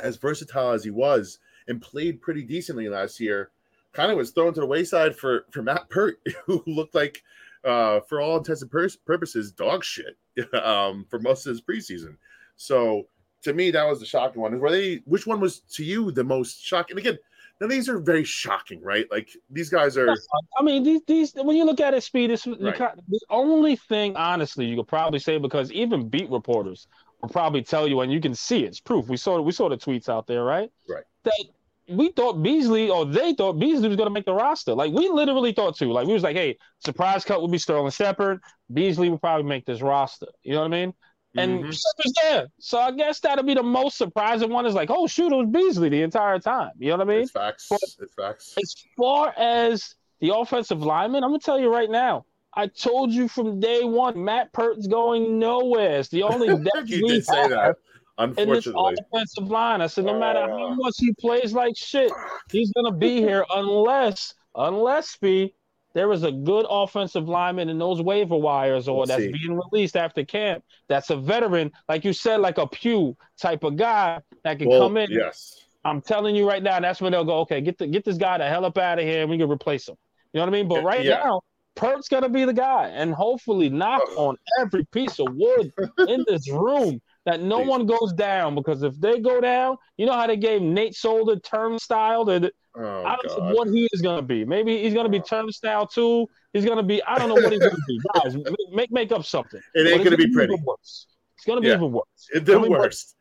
as 0.00 0.16
versatile 0.16 0.72
as 0.72 0.84
he 0.84 0.90
was 0.90 1.38
and 1.68 1.82
played 1.82 2.20
pretty 2.20 2.42
decently 2.42 2.88
last 2.88 3.18
year, 3.18 3.50
kind 3.92 4.10
of 4.10 4.16
was 4.16 4.30
thrown 4.30 4.54
to 4.54 4.60
the 4.60 4.66
wayside 4.66 5.16
for 5.16 5.46
for 5.50 5.62
Matt 5.62 5.88
Peart, 5.90 6.20
who 6.46 6.62
looked 6.66 6.94
like 6.94 7.22
uh, 7.64 8.00
for 8.00 8.20
all 8.20 8.38
intents 8.38 8.62
and 8.62 8.70
pur- 8.70 8.88
purposes 9.04 9.50
dog 9.50 9.84
shit 9.84 10.16
um, 10.54 11.04
for 11.08 11.18
most 11.18 11.46
of 11.46 11.50
his 11.50 11.60
preseason. 11.60 12.16
So 12.56 13.06
to 13.46 13.54
me, 13.54 13.70
that 13.70 13.86
was 13.86 14.00
the 14.00 14.06
shocking 14.06 14.42
one. 14.42 14.58
Were 14.58 14.70
they? 14.70 15.02
Which 15.04 15.26
one 15.26 15.40
was 15.40 15.60
to 15.74 15.84
you 15.84 16.10
the 16.10 16.24
most 16.24 16.62
shocking? 16.62 16.98
Again, 16.98 17.18
now 17.60 17.68
these 17.68 17.88
are 17.88 17.98
very 17.98 18.24
shocking, 18.24 18.82
right? 18.82 19.10
Like 19.10 19.30
these 19.50 19.70
guys 19.70 19.96
are. 19.96 20.10
I 20.58 20.62
mean, 20.62 20.82
these 20.82 21.00
these 21.06 21.32
when 21.34 21.56
you 21.56 21.64
look 21.64 21.80
at 21.80 21.94
it, 21.94 22.02
speed. 22.02 22.30
You 22.30 22.56
Right. 22.60 22.78
the 23.08 23.20
only 23.30 23.76
thing, 23.76 24.16
honestly, 24.16 24.66
you 24.66 24.76
could 24.76 24.88
probably 24.88 25.20
say 25.20 25.38
because 25.38 25.70
even 25.72 26.08
beat 26.08 26.28
reporters 26.28 26.88
will 27.22 27.28
probably 27.28 27.62
tell 27.62 27.86
you, 27.88 28.00
and 28.00 28.12
you 28.12 28.20
can 28.20 28.34
see 28.34 28.64
it, 28.64 28.68
it's 28.68 28.80
proof. 28.80 29.08
We 29.08 29.16
saw 29.16 29.40
we 29.40 29.52
saw 29.52 29.68
the 29.68 29.76
tweets 29.76 30.08
out 30.08 30.26
there, 30.26 30.44
right? 30.44 30.70
Right. 30.88 31.04
That 31.22 31.44
we 31.88 32.10
thought 32.10 32.42
Beasley 32.42 32.90
or 32.90 33.06
they 33.06 33.32
thought 33.32 33.60
Beasley 33.60 33.88
was 33.88 33.96
going 33.96 34.08
to 34.08 34.12
make 34.12 34.26
the 34.26 34.34
roster. 34.34 34.74
Like 34.74 34.92
we 34.92 35.08
literally 35.08 35.52
thought 35.52 35.76
too. 35.76 35.92
Like 35.92 36.06
we 36.06 36.14
was 36.14 36.24
like, 36.24 36.36
hey, 36.36 36.58
surprise 36.80 37.24
cut 37.24 37.40
would 37.40 37.52
be 37.52 37.58
Sterling 37.58 37.92
Shepard. 37.92 38.40
Beasley 38.72 39.08
would 39.08 39.20
probably 39.20 39.44
make 39.48 39.64
this 39.66 39.82
roster. 39.82 40.26
You 40.42 40.54
know 40.54 40.60
what 40.60 40.74
I 40.74 40.84
mean? 40.84 40.94
And 41.38 41.64
Mhm. 41.64 41.72
Shepard's 41.72 42.12
there, 42.22 42.46
so 42.58 42.78
I 42.78 42.90
guess 42.92 43.20
that'll 43.20 43.44
be 43.44 43.54
the 43.54 43.62
most 43.62 43.96
surprising 43.98 44.50
one. 44.50 44.66
Is 44.66 44.74
like, 44.74 44.90
oh 44.90 45.06
shoot, 45.06 45.32
it 45.32 45.36
was 45.36 45.48
Beasley 45.50 45.88
the 45.88 46.02
entire 46.02 46.38
time. 46.38 46.72
You 46.78 46.90
know 46.90 46.96
what 46.98 47.08
I 47.08 47.10
mean? 47.10 47.20
it's 47.22 47.30
facts. 47.30 47.66
but- 47.70 47.80
It's 48.00 48.14
facts. 48.14 48.54
As 48.62 48.74
far 48.96 49.34
as 49.36 49.94
the 50.20 50.34
offensive 50.34 50.82
lineman, 50.82 51.22
I'm 51.24 51.30
gonna 51.30 51.38
tell 51.40 51.60
you 51.60 51.72
right 51.72 51.90
now. 51.90 52.24
I 52.54 52.68
told 52.68 53.12
you 53.12 53.28
from 53.28 53.60
day 53.60 53.84
one, 53.84 54.24
Matt 54.24 54.50
Peart's 54.54 54.86
going 54.86 55.38
nowhere. 55.38 55.98
It's 56.00 56.08
the 56.08 56.22
only 56.22 56.46
depth 56.74 56.88
you 56.88 57.06
did 57.06 57.24
say 57.26 57.48
that. 57.48 57.76
in 58.18 58.30
this 58.30 58.38
Unfortunately, 58.38 58.96
offensive 59.12 59.50
line. 59.50 59.82
I 59.82 59.86
said, 59.88 60.06
no 60.06 60.18
matter 60.18 60.40
how 60.40 60.68
Uh. 60.68 60.74
much 60.76 60.94
he 60.98 61.12
plays 61.20 61.52
like 61.52 61.76
shit, 61.76 62.10
he's 62.50 62.72
gonna 62.72 62.96
be 62.96 63.20
here 63.20 63.44
unless, 63.54 64.32
unless 64.54 65.10
Speed, 65.10 65.52
there 65.96 66.12
is 66.12 66.24
a 66.24 66.30
good 66.30 66.66
offensive 66.68 67.26
lineman 67.26 67.70
in 67.70 67.78
those 67.78 68.02
waiver 68.02 68.36
wires 68.36 68.86
or 68.86 68.98
We'll 68.98 69.06
that's 69.06 69.22
see. 69.22 69.32
being 69.32 69.58
released 69.58 69.96
after 69.96 70.26
camp. 70.26 70.62
That's 70.90 71.08
a 71.08 71.16
veteran, 71.16 71.72
like 71.88 72.04
you 72.04 72.12
said, 72.12 72.40
like 72.40 72.58
a 72.58 72.66
Pugh 72.66 73.16
type 73.40 73.64
of 73.64 73.76
guy 73.76 74.20
that 74.44 74.58
can 74.58 74.68
well, 74.68 74.80
come 74.80 74.98
in. 74.98 75.10
yes. 75.10 75.64
I'm 75.86 76.02
telling 76.02 76.36
you 76.36 76.46
right 76.46 76.62
now, 76.62 76.78
that's 76.80 77.00
when 77.00 77.12
they'll 77.12 77.24
go, 77.24 77.38
okay, 77.40 77.62
get 77.62 77.78
the 77.78 77.86
get 77.86 78.04
this 78.04 78.18
guy 78.18 78.36
the 78.36 78.46
hell 78.46 78.66
up 78.66 78.76
out 78.76 78.98
of 78.98 79.06
here 79.06 79.22
and 79.22 79.30
we 79.30 79.38
can 79.38 79.48
replace 79.50 79.88
him. 79.88 79.96
You 80.34 80.40
know 80.40 80.44
what 80.44 80.48
I 80.50 80.58
mean? 80.58 80.68
But 80.68 80.82
right 80.82 81.02
Yeah. 81.02 81.22
now, 81.24 81.40
Peart's 81.76 82.08
gonna 82.08 82.28
be 82.28 82.44
the 82.44 82.52
guy, 82.52 82.88
and 82.88 83.14
hopefully 83.14 83.70
knock 83.70 84.02
on 84.18 84.36
every 84.60 84.84
piece 84.92 85.18
of 85.18 85.28
wood 85.34 85.72
in 86.08 86.26
this 86.28 86.50
room 86.50 87.00
that 87.26 87.42
no 87.42 87.58
Please. 87.58 87.68
one 87.68 87.86
goes 87.86 88.12
down 88.14 88.54
because 88.54 88.82
if 88.82 88.98
they 89.00 89.20
go 89.20 89.40
down, 89.40 89.76
you 89.98 90.06
know 90.06 90.12
how 90.14 90.26
they 90.26 90.36
gave 90.36 90.62
Nate 90.62 90.94
Solder 90.94 91.38
turnstile. 91.40 92.24
That 92.24 92.52
Oh 92.78 93.04
I 93.04 93.16
don't 93.16 93.38
know 93.38 93.54
what 93.54 93.68
he 93.68 93.88
is 93.92 94.00
gonna 94.02 94.22
be. 94.22 94.44
Maybe 94.44 94.82
he's 94.82 94.94
gonna 94.94 95.08
be 95.08 95.20
turnstile 95.20 95.86
too. 95.86 96.26
He's 96.52 96.64
gonna 96.64 96.82
be. 96.82 97.02
I 97.04 97.18
don't 97.18 97.28
know 97.28 97.34
what 97.34 97.50
he's 97.52 97.60
gonna 97.60 97.76
be. 97.88 98.00
Guys, 98.14 98.36
make 98.72 98.90
make 98.90 99.12
up 99.12 99.24
something. 99.24 99.60
It 99.74 99.86
ain't 99.86 100.04
gonna 100.04 100.16
be 100.16 100.24
even 100.24 100.34
pretty. 100.34 100.54
worse. 100.64 101.06
It's 101.36 101.44
gonna 101.46 101.60
be 101.60 101.68
Yeah. 101.68 101.74
even 101.76 101.92
worse. 101.92 102.04
It's 102.32 102.46
the 102.46 102.56
I 102.56 102.62
mean, 102.62 102.70
but- 102.72 102.80
worst. 102.80 103.14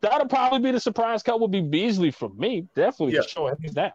That'll 0.00 0.26
probably 0.26 0.58
be 0.58 0.72
the 0.72 0.80
surprise 0.80 1.22
cut. 1.22 1.38
Would 1.40 1.52
be 1.52 1.60
Beasley 1.60 2.10
for 2.10 2.28
me, 2.30 2.66
definitely 2.74 3.14
Yeah. 3.14 3.22
for 3.22 3.28
sure. 3.28 3.58
He's 3.62 3.72
down. 3.72 3.92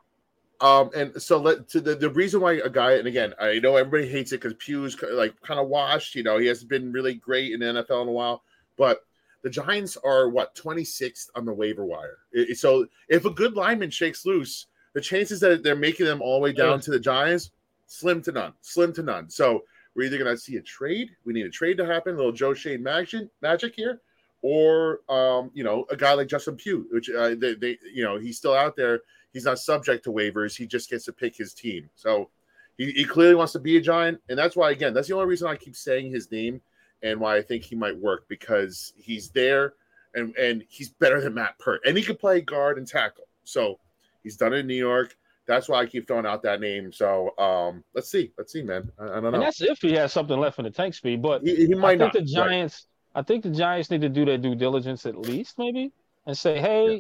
Um, 0.61 0.89
and 0.95 1.21
so 1.21 1.37
let 1.37 1.67
to 1.69 1.81
the, 1.81 1.95
the 1.95 2.09
reason 2.09 2.39
why 2.39 2.53
a 2.53 2.69
guy, 2.69 2.93
and 2.93 3.07
again, 3.07 3.33
I 3.39 3.59
know 3.59 3.75
everybody 3.75 4.07
hates 4.09 4.31
it 4.31 4.37
because 4.41 4.53
Pugh's 4.53 4.95
like 5.03 5.33
kind 5.41 5.59
of 5.59 5.67
washed. 5.67 6.15
You 6.15 6.23
know, 6.23 6.37
he 6.37 6.47
hasn't 6.47 6.69
been 6.69 6.91
really 6.93 7.15
great 7.15 7.51
in 7.51 7.59
the 7.59 7.65
NFL 7.65 8.03
in 8.03 8.07
a 8.07 8.11
while, 8.11 8.41
but 8.77 9.01
the 9.47 9.53
Giants 9.53 9.95
are 10.03 10.27
what 10.27 10.53
26th 10.55 11.29
on 11.35 11.45
the 11.45 11.53
waiver 11.53 11.85
wire. 11.85 12.17
So 12.53 12.85
if 13.07 13.23
a 13.23 13.29
good 13.29 13.53
lineman 13.53 13.89
shakes 13.89 14.25
loose, 14.25 14.67
the 14.93 14.99
chances 14.99 15.39
that 15.39 15.63
they're 15.63 15.73
making 15.75 16.05
them 16.05 16.21
all 16.21 16.39
the 16.39 16.43
way 16.43 16.51
down 16.51 16.73
Yeah. 16.79 16.81
to 16.81 16.91
the 16.91 16.99
Giants, 16.99 17.51
slim 17.85 18.21
to 18.23 18.33
none, 18.33 18.53
slim 18.59 18.91
to 18.93 19.03
none. 19.03 19.29
So 19.29 19.63
we're 19.95 20.07
either 20.07 20.17
going 20.17 20.35
to 20.35 20.37
see 20.37 20.57
a 20.57 20.61
trade. 20.61 21.11
We 21.23 21.31
need 21.33 21.45
a 21.45 21.49
trade 21.49 21.77
to 21.77 21.85
happen, 21.85 22.13
a 22.15 22.17
little 22.17 22.33
Joe 22.33 22.53
Schoen 22.53 22.83
magic, 22.83 23.29
magic 23.41 23.73
here, 23.75 24.01
or 24.41 24.99
um, 25.07 25.49
you 25.53 25.63
know, 25.63 25.85
a 25.89 25.95
guy 25.95 26.11
like 26.13 26.27
Justin 26.27 26.57
Pugh, 26.57 26.85
which 26.91 27.09
uh, 27.09 27.35
they, 27.35 27.53
they, 27.55 27.77
you 27.93 28.03
know, 28.03 28.17
he's 28.17 28.37
still 28.37 28.53
out 28.53 28.75
there. 28.75 28.99
He's 29.31 29.45
not 29.45 29.59
subject 29.59 30.03
to 30.03 30.11
waivers. 30.11 30.57
He 30.57 30.67
just 30.67 30.89
gets 30.89 31.05
to 31.05 31.13
pick 31.13 31.37
his 31.37 31.53
team. 31.53 31.89
So 31.95 32.29
he, 32.77 32.91
he 32.91 33.05
clearly 33.05 33.35
wants 33.35 33.53
to 33.53 33.59
be 33.59 33.77
a 33.77 33.81
giant, 33.81 34.19
and 34.27 34.37
that's 34.37 34.57
why 34.57 34.71
again, 34.71 34.93
that's 34.93 35.07
the 35.07 35.15
only 35.15 35.27
reason 35.27 35.47
I 35.47 35.55
keep 35.55 35.75
saying 35.75 36.11
his 36.11 36.29
name 36.31 36.59
and 37.03 37.19
why 37.19 37.37
I 37.37 37.41
think 37.41 37.63
he 37.63 37.75
might 37.75 37.97
work 37.97 38.25
because 38.27 38.93
he's 38.95 39.29
there 39.29 39.73
and 40.15 40.35
and 40.37 40.63
he's 40.69 40.89
better 40.89 41.21
than 41.21 41.33
Matt 41.33 41.57
Peart, 41.59 41.81
and 41.85 41.97
he 41.97 42.03
could 42.03 42.19
play 42.19 42.41
guard 42.41 42.77
and 42.77 42.87
tackle. 42.87 43.25
So 43.43 43.79
he's 44.23 44.37
done 44.37 44.53
it 44.53 44.57
in 44.57 44.67
New 44.67 44.75
York. 44.75 45.15
That's 45.47 45.69
why 45.69 45.79
I 45.79 45.85
keep 45.85 46.07
throwing 46.07 46.25
out 46.25 46.43
that 46.43 46.59
name. 46.59 46.91
So 46.91 47.37
um, 47.37 47.83
let's 47.95 48.09
see, 48.11 48.33
let's 48.37 48.51
see, 48.51 48.63
man. 48.63 48.91
I, 48.99 49.03
I 49.03 49.07
don't 49.07 49.25
And 49.25 49.33
know. 49.35 49.39
that's 49.41 49.61
if 49.61 49.79
he 49.81 49.93
has 49.93 50.11
something 50.11 50.37
left 50.37 50.59
in 50.59 50.65
the 50.65 50.71
tank 50.71 50.93
speed. 50.93 51.21
But 51.21 51.41
He, 51.43 51.67
he 51.67 51.73
I 51.73 51.77
might 51.77 51.89
think 51.99 51.99
not. 51.99 52.13
the 52.13 52.19
Right. 52.19 52.27
Giants, 52.49 52.87
I 53.15 53.21
think 53.21 53.43
the 53.43 53.51
Giants 53.51 53.89
need 53.89 54.01
to 54.01 54.09
do 54.09 54.25
their 54.25 54.37
due 54.37 54.55
diligence 54.55 55.05
at 55.05 55.15
least, 55.17 55.57
maybe, 55.57 55.93
and 56.25 56.37
say, 56.37 56.59
hey, 56.59 56.95
Yeah. 56.95 56.99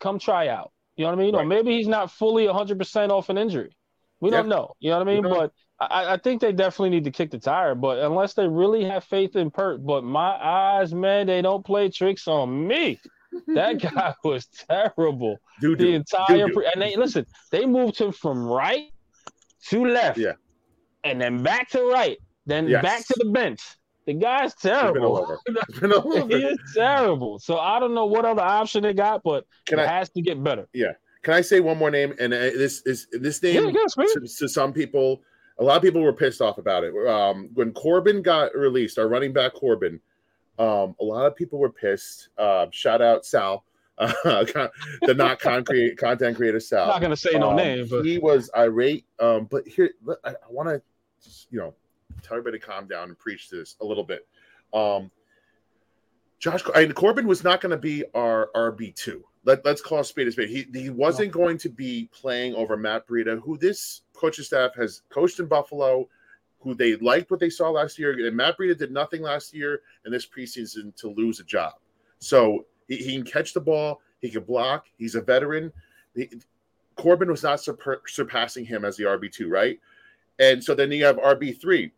come 0.00 0.18
try 0.18 0.48
out. 0.48 0.72
You 0.96 1.04
know 1.06 1.12
what 1.12 1.20
I 1.20 1.22
mean? 1.22 1.34
Or 1.34 1.44
maybe 1.46 1.70
he's 1.78 1.88
not 1.88 2.10
fully 2.10 2.46
100% 2.46 3.08
off 3.10 3.30
an 3.30 3.38
injury. 3.38 3.74
We 4.20 4.30
don't 4.30 4.48
know. 4.48 4.74
You 4.80 4.90
know 4.90 4.98
what 4.98 5.08
I 5.08 5.12
mean? 5.14 5.22
But 5.22 5.52
I, 5.80 6.12
I 6.14 6.16
think 6.18 6.40
they 6.42 6.52
definitely 6.52 6.90
need 6.90 7.04
to 7.04 7.10
kick 7.10 7.30
the 7.30 7.38
tire. 7.38 7.74
But 7.74 7.98
unless 8.00 8.34
they 8.34 8.46
really 8.46 8.84
have 8.84 9.04
faith 9.04 9.34
in 9.36 9.50
Peart, 9.50 9.84
but 9.84 10.04
my 10.04 10.36
eyes, 10.42 10.92
man, 10.94 11.26
they 11.26 11.40
don't 11.42 11.64
play 11.64 11.88
tricks 11.88 12.28
on 12.28 12.66
me. 12.66 13.00
That 13.54 13.78
guy 13.94 14.14
was 14.24 14.46
terrible 14.68 15.38
Dude, 15.60 15.78
the 15.78 15.94
entire 15.94 16.26
Doo-doo. 16.48 16.52
pre- 16.52 16.70
and 16.72 16.82
they 16.82 16.96
listen 16.96 17.24
they 17.52 17.64
moved 17.64 17.96
him 17.96 18.10
from 18.10 18.44
right 18.44 18.88
to 19.68 19.84
left 19.86 20.18
Yeah. 20.18 20.32
and 21.04 21.20
then 21.20 21.40
back 21.40 21.68
to 21.70 21.82
right 21.84 22.18
then 22.46 22.66
Yes. 22.66 22.82
back 22.82 23.06
to 23.06 23.14
the 23.18 23.30
bench 23.30 23.60
the 24.06 24.14
guy's 24.14 24.52
terrible 24.56 25.16
over. 25.16 25.38
Been 25.80 25.92
all 25.92 26.26
he 26.26 26.34
is 26.44 26.58
terrible 26.74 27.38
so 27.38 27.58
i 27.58 27.78
don't 27.78 27.94
know 27.94 28.06
what 28.06 28.24
other 28.24 28.42
option 28.42 28.82
they 28.82 28.94
got 28.94 29.22
but 29.22 29.46
Can 29.66 29.78
it 29.78 29.82
I 29.82 29.86
has 29.86 30.10
to 30.10 30.22
get 30.22 30.42
better 30.42 30.66
can 31.22 31.34
I 31.34 31.40
say 31.40 31.60
one 31.60 31.78
more 31.78 31.90
name? 31.90 32.14
And 32.18 32.32
uh, 32.32 32.38
this 32.38 32.82
is 32.86 33.06
this 33.12 33.42
name 33.42 33.68
yeah, 33.74 33.84
to, 33.86 34.20
to 34.38 34.48
some 34.48 34.72
people, 34.72 35.22
a 35.58 35.64
lot 35.64 35.76
of 35.76 35.82
people 35.82 36.00
were 36.00 36.12
pissed 36.12 36.40
off 36.40 36.58
about 36.58 36.84
it. 36.84 36.94
Um, 37.06 37.50
when 37.54 37.72
Corbin 37.72 38.22
got 38.22 38.54
released, 38.54 38.98
our 38.98 39.08
running 39.08 39.32
back 39.32 39.54
Corbin, 39.54 40.00
um, 40.58 40.94
a 41.00 41.04
lot 41.04 41.26
of 41.26 41.36
people 41.36 41.58
were 41.58 41.70
pissed. 41.70 42.30
Uh, 42.38 42.66
shout 42.70 43.02
out 43.02 43.26
Sal, 43.26 43.64
uh, 43.98 44.12
the 44.24 45.14
not 45.14 45.38
concrete 45.40 45.96
content 45.98 46.36
creator 46.36 46.60
Sal. 46.60 46.84
i'm 46.84 46.88
not 46.88 47.02
gonna 47.02 47.16
say 47.16 47.38
no 47.38 47.50
Um, 47.50 47.56
name 47.56 47.86
but 47.90 48.04
he 48.04 48.18
was 48.18 48.50
irate. 48.56 49.04
Um, 49.18 49.46
but 49.50 49.66
here, 49.66 49.90
I, 50.24 50.30
I 50.30 50.34
want 50.48 50.68
to, 50.68 50.82
you 51.50 51.58
know, 51.58 51.74
tell 52.22 52.38
everybody 52.38 52.58
to 52.58 52.66
calm 52.66 52.86
down 52.86 53.08
and 53.08 53.18
preach 53.18 53.50
this 53.50 53.76
a 53.80 53.84
little 53.84 54.04
bit. 54.04 54.26
Um, 54.72 55.10
Josh 56.38 56.62
I 56.74 56.86
mean, 56.86 56.92
Corbin 56.92 57.26
was 57.26 57.44
not 57.44 57.60
going 57.60 57.70
to 57.70 57.76
be 57.76 58.04
our 58.14 58.50
RB 58.54 58.94
two. 58.94 59.24
Let, 59.44 59.64
let's 59.64 59.80
call 59.80 60.00
a 60.00 60.04
spade 60.04 60.28
a 60.28 60.32
spade. 60.32 60.50
He 60.50 60.66
he 60.78 60.90
wasn't 60.90 61.30
oh. 61.30 61.38
going 61.38 61.58
to 61.58 61.68
be 61.68 62.08
playing 62.12 62.54
over 62.54 62.76
Matt 62.76 63.06
Breida, 63.06 63.40
who 63.40 63.56
this 63.56 64.02
coaching 64.12 64.44
staff 64.44 64.74
has 64.76 65.02
coached 65.08 65.40
in 65.40 65.46
Buffalo, 65.46 66.08
who 66.60 66.74
they 66.74 66.96
liked 66.96 67.30
what 67.30 67.40
they 67.40 67.50
saw 67.50 67.70
last 67.70 67.98
year. 67.98 68.12
And 68.26 68.36
Matt 68.36 68.58
Breida 68.58 68.76
did 68.76 68.92
nothing 68.92 69.22
last 69.22 69.54
year 69.54 69.80
in 70.04 70.12
this 70.12 70.26
preseason 70.26 70.94
to 70.96 71.08
lose 71.08 71.40
a 71.40 71.44
job. 71.44 71.74
So 72.18 72.66
he, 72.86 72.96
he 72.96 73.12
can 73.14 73.24
catch 73.24 73.54
the 73.54 73.60
ball, 73.60 74.02
he 74.20 74.28
can 74.30 74.44
block. 74.44 74.86
He's 74.98 75.14
a 75.14 75.22
veteran. 75.22 75.72
He, 76.14 76.28
Corbin 76.96 77.30
was 77.30 77.42
not 77.42 77.60
sur- 77.60 78.02
surpassing 78.06 78.64
him 78.64 78.84
as 78.84 78.96
the 78.96 79.04
RB 79.04 79.32
two, 79.32 79.48
right? 79.48 79.80
And 80.38 80.62
so 80.62 80.74
then 80.74 80.92
you 80.92 81.04
have 81.04 81.16
RB 81.16 81.58
three, 81.58 81.92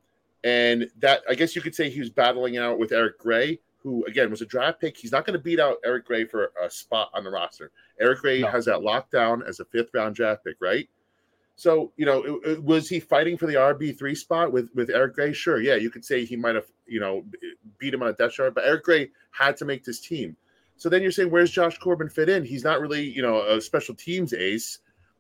and 0.45 0.89
that 0.99 1.23
I 1.29 1.35
guess 1.35 1.57
you 1.57 1.63
could 1.63 1.75
say 1.75 1.91
he 1.91 2.01
was 2.01 2.11
battling 2.11 2.57
out 2.57 2.79
with 2.79 2.93
Eric 2.93 3.19
Gray, 3.19 3.59
who 3.83 4.05
again 4.07 4.31
was 4.31 4.43
a 4.43 4.47
draft 4.47 4.81
pick. 4.81 4.97
He's 4.97 5.13
not 5.13 5.27
going 5.27 5.37
to 5.39 5.43
beat 5.43 5.59
out 5.61 5.77
Eric 5.85 6.07
Gray 6.07 6.25
for 6.25 6.53
a 6.63 6.71
spot 6.71 7.11
on 7.15 7.25
the 7.25 7.31
roster. 7.31 7.71
Eric 8.01 8.21
Gray 8.21 8.41
No. 8.41 8.49
has 8.49 8.65
that 8.67 8.79
lockdown 8.81 9.47
as 9.47 9.61
a 9.61 9.65
fifth 9.65 9.91
round 9.95 10.15
draft 10.15 10.45
pick, 10.45 10.57
right? 10.61 10.89
So 11.57 11.93
you 11.97 12.07
know, 12.07 12.23
it- 12.23 12.51
it- 12.53 12.63
was 12.65 12.89
he 12.89 12.99
fighting 13.01 13.37
for 13.37 13.47
the 13.47 13.55
RB 13.57 13.93
three 13.97 14.15
spot 14.15 14.53
with 14.53 14.71
with 14.75 14.91
Eric 14.91 15.15
Gray? 15.15 15.33
Sure, 15.33 15.61
yeah, 15.61 15.75
you 15.75 15.91
could 15.91 16.05
say 16.05 16.25
he 16.25 16.37
might 16.37 16.55
have 16.55 16.67
you 16.87 17.01
know 17.01 17.25
beat 17.79 17.93
him 17.95 18.03
on 18.03 18.09
a 18.09 18.13
depth 18.13 18.35
chart, 18.35 18.55
but 18.55 18.65
Eric 18.65 18.85
Gray 18.85 19.11
had 19.31 19.57
to 19.59 19.65
make 19.65 19.85
this 19.85 20.01
team. 20.01 20.37
So 20.77 20.89
then 20.89 21.03
you're 21.03 21.13
saying, 21.13 21.31
where's 21.31 21.51
Josh 21.51 21.79
Corbin 21.79 22.09
fit 22.09 22.29
in? 22.29 22.45
He's 22.45 22.65
not 22.65 22.81
really 22.81 23.03
you 23.03 23.23
know 23.23 23.43
a 23.47 23.61
special 23.61 23.95
teams 23.95 24.33
ace, 24.33 24.79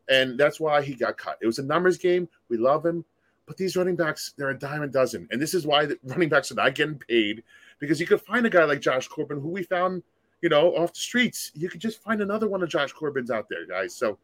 and 0.08 0.38
that's 0.38 0.58
why 0.58 0.82
he 0.82 0.94
got 0.94 1.18
cut. 1.18 1.38
It 1.40 1.46
was 1.46 1.58
a 1.58 1.62
numbers 1.62 1.98
game. 1.98 2.28
We 2.48 2.56
love 2.56 2.84
him, 2.84 3.04
but 3.46 3.56
these 3.58 3.76
running 3.76 3.96
backs 3.96 4.32
they're 4.36 4.50
a 4.50 4.58
dime 4.58 4.82
a 4.82 4.88
dozen, 4.88 5.28
and 5.30 5.40
this 5.40 5.54
is 5.54 5.66
why 5.66 5.86
the 5.86 5.98
running 6.04 6.30
backs 6.30 6.50
are 6.50 6.54
not 6.56 6.74
getting 6.74 6.98
paid 6.98 7.44
because 7.82 7.98
you 7.98 8.06
could 8.06 8.20
find 8.20 8.46
a 8.46 8.50
guy 8.50 8.62
like 8.62 8.80
Josh 8.80 9.08
Corbin 9.08 9.40
who 9.40 9.48
we 9.48 9.64
found 9.64 10.04
you 10.40 10.48
know 10.48 10.68
off 10.76 10.94
the 10.94 11.00
streets. 11.00 11.50
You 11.54 11.68
could 11.68 11.80
just 11.80 12.00
find 12.00 12.22
another 12.22 12.48
one 12.48 12.62
of 12.62 12.68
Josh 12.68 12.92
Corbin's 12.92 13.30
out 13.30 13.48
there, 13.50 13.66
guys. 13.66 13.92
So 13.92 14.18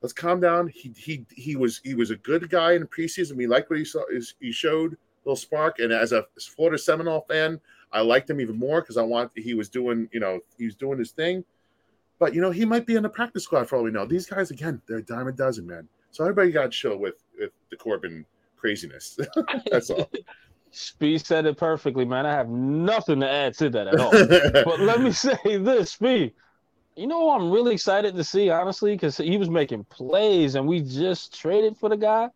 let's 0.00 0.12
calm 0.12 0.40
down. 0.40 0.68
He 0.68 0.92
he 0.96 1.26
he 1.34 1.56
was 1.56 1.80
he 1.82 1.94
was 1.94 2.10
a 2.10 2.16
good 2.16 2.48
guy 2.48 2.74
in 2.74 2.82
the 2.82 2.86
preseason. 2.86 3.36
We 3.36 3.48
liked 3.48 3.68
what 3.68 3.80
he 3.80 3.84
saw. 3.84 4.04
He 4.40 4.52
showed 4.52 4.96
little 5.24 5.34
spark, 5.34 5.80
and 5.80 5.92
as 5.92 6.12
a 6.12 6.24
Florida 6.40 6.78
Seminole 6.78 7.26
fan, 7.28 7.60
I 7.92 8.00
liked 8.00 8.30
him 8.30 8.40
even 8.40 8.56
more 8.56 8.80
because 8.80 8.96
I 8.96 9.02
want 9.02 9.32
he 9.34 9.54
was 9.54 9.68
doing 9.68 10.08
you 10.12 10.20
know 10.20 10.38
he 10.56 10.66
was 10.66 10.76
doing 10.76 11.00
his 11.00 11.10
thing. 11.10 11.44
But 12.20 12.32
you 12.32 12.40
know 12.40 12.52
he 12.52 12.64
might 12.64 12.86
be 12.86 12.94
in 12.94 13.02
the 13.02 13.08
practice 13.08 13.42
squad 13.42 13.68
for 13.68 13.74
all 13.74 13.82
we 13.82 13.90
know. 13.90 14.06
These 14.06 14.26
guys 14.26 14.52
again, 14.52 14.80
they're 14.86 14.98
a 14.98 15.02
dime 15.02 15.26
a 15.26 15.32
dozen, 15.32 15.66
man. 15.66 15.88
So 16.12 16.22
everybody 16.22 16.52
got 16.52 16.70
chill 16.70 16.96
with 16.96 17.24
with 17.36 17.50
the 17.70 17.76
Corbin 17.76 18.24
craziness. 18.56 19.18
That's 19.72 19.90
all. 19.90 20.08
Speed 20.74 21.24
said 21.24 21.46
it 21.46 21.56
perfectly, 21.56 22.04
man. 22.04 22.26
I 22.26 22.32
have 22.32 22.48
nothing 22.48 23.20
to 23.20 23.30
add 23.30 23.56
to 23.58 23.70
that 23.70 23.86
at 23.86 23.98
all. 23.98 24.12
but 24.64 24.80
let 24.80 25.00
me 25.00 25.12
say 25.12 25.36
this, 25.44 25.92
Speed. 25.92 26.32
You 26.96 27.06
know, 27.06 27.30
I'm 27.30 27.50
really 27.50 27.74
excited 27.74 28.14
to 28.16 28.24
see, 28.24 28.50
honestly, 28.50 28.94
because 28.94 29.16
he 29.16 29.36
was 29.36 29.50
making 29.50 29.84
plays, 29.84 30.54
and 30.54 30.66
we 30.66 30.80
just 30.80 31.38
traded 31.40 31.76
for 31.76 31.88
the 31.88 31.96
guy, 31.96 32.28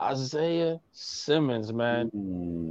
Isaiah 0.00 0.80
Simmons, 0.92 1.72
man. 1.72 2.10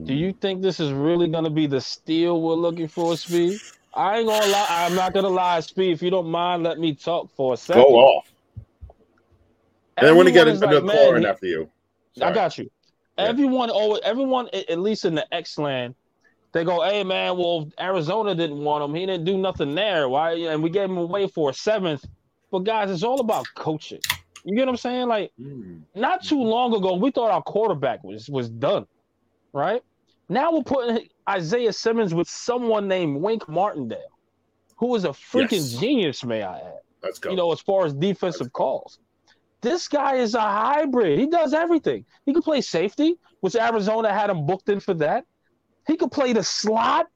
Do 0.06 0.14
you 0.14 0.32
think 0.34 0.62
this 0.62 0.80
is 0.80 0.92
really 0.92 1.28
going 1.28 1.44
to 1.44 1.50
be 1.50 1.68
the 1.68 1.82
steal 1.82 2.42
we're 2.42 2.54
looking 2.54 2.88
for, 2.88 3.16
Speed? 3.18 3.60
I 3.94 4.20
ain't 4.20 4.28
gonna 4.28 4.46
lie. 4.52 4.68
I'm 4.70 4.94
not 4.94 5.14
gonna 5.14 5.28
lie, 5.28 5.60
Speed. 5.62 5.92
If 5.92 6.02
you 6.04 6.12
don't 6.12 6.30
mind, 6.30 6.64
let 6.64 6.78
me 6.78 6.94
talk 6.94 7.32
for 7.36 7.56
a 7.56 7.58
second. 7.58 7.82
Go 7.82 7.96
off. 7.96 8.32
And 9.98 10.08
I 10.08 10.12
want 10.12 10.28
to 10.28 10.34
get 10.34 10.48
another 10.48 10.82
like, 10.82 10.96
caller 10.96 11.16
man, 11.16 11.18
in 11.18 11.24
he- 11.24 11.30
after 11.30 11.48
you. 11.48 11.70
I 12.22 12.32
got 12.32 12.58
you. 12.58 12.70
Yeah. 13.18 13.26
Everyone, 13.26 13.70
always, 13.70 14.02
everyone, 14.04 14.48
at 14.54 14.80
least 14.80 15.06
in 15.06 15.16
the 15.16 15.32
X 15.34 15.58
land, 15.58 15.96
they 16.52 16.64
go, 16.64 16.82
"Hey 16.82 17.04
man, 17.04 17.38
well 17.38 17.70
Arizona 17.80 18.34
didn't 18.36 18.60
want 18.64 18.84
him. 18.84 18.94
He 18.96 19.06
didn't 19.06 19.26
do 19.26 19.38
nothing 19.38 19.76
there. 19.76 20.08
Why?" 20.10 20.34
And 20.34 20.62
we 20.64 20.70
gave 20.70 20.86
him 20.90 20.98
away 20.98 21.28
for 21.28 21.50
a 21.50 21.54
seventh. 21.54 22.06
But 22.52 22.60
guys, 22.60 22.90
it's 22.92 23.04
all 23.04 23.20
about 23.20 23.46
coaching. 23.56 24.00
You 24.46 24.56
get 24.56 24.62
what 24.66 24.70
I'm 24.70 24.78
saying? 24.78 25.08
Like 25.08 25.32
Mm. 25.40 25.82
not 25.96 26.24
too 26.24 26.42
long 26.42 26.74
ago, 26.76 26.94
we 26.96 27.12
thought 27.12 27.32
our 27.32 27.42
quarterback 27.42 28.04
was 28.04 28.30
was 28.30 28.50
done, 28.50 28.86
right? 29.52 29.82
Now 30.30 30.52
we're 30.54 30.64
putting 30.64 31.08
Isaiah 31.30 31.74
Simmons 31.74 32.14
with 32.14 32.30
someone 32.30 32.88
named 32.88 33.22
Wink 33.22 33.48
Martindale, 33.50 34.12
who 34.78 34.96
is 34.96 35.04
a 35.06 35.10
freaking 35.10 35.54
Yes. 35.54 35.74
genius, 35.74 36.24
may 36.24 36.44
I 36.44 36.60
add 36.60 36.80
Let's 37.04 37.20
go. 37.20 37.32
you 37.32 37.36
know, 37.36 37.52
as 37.52 37.60
far 37.62 37.86
as 37.86 37.94
defensive 37.94 38.54
calls. 38.54 39.00
This 39.62 39.88
guy 39.88 40.16
is 40.16 40.36
a 40.36 40.42
hybrid. 40.42 41.20
He 41.20 41.28
does 41.28 41.54
everything. 41.54 42.06
He 42.26 42.34
can 42.34 42.42
play 42.42 42.62
safety, 42.62 43.16
which 43.42 43.56
Arizona 43.56 44.14
had 44.14 44.30
him 44.30 44.46
booked 44.46 44.70
in 44.70 44.80
for 44.80 44.94
that. 44.96 45.26
He 45.88 45.98
could 45.98 46.12
play 46.12 46.34
the 46.34 46.44
slot. 46.44 47.08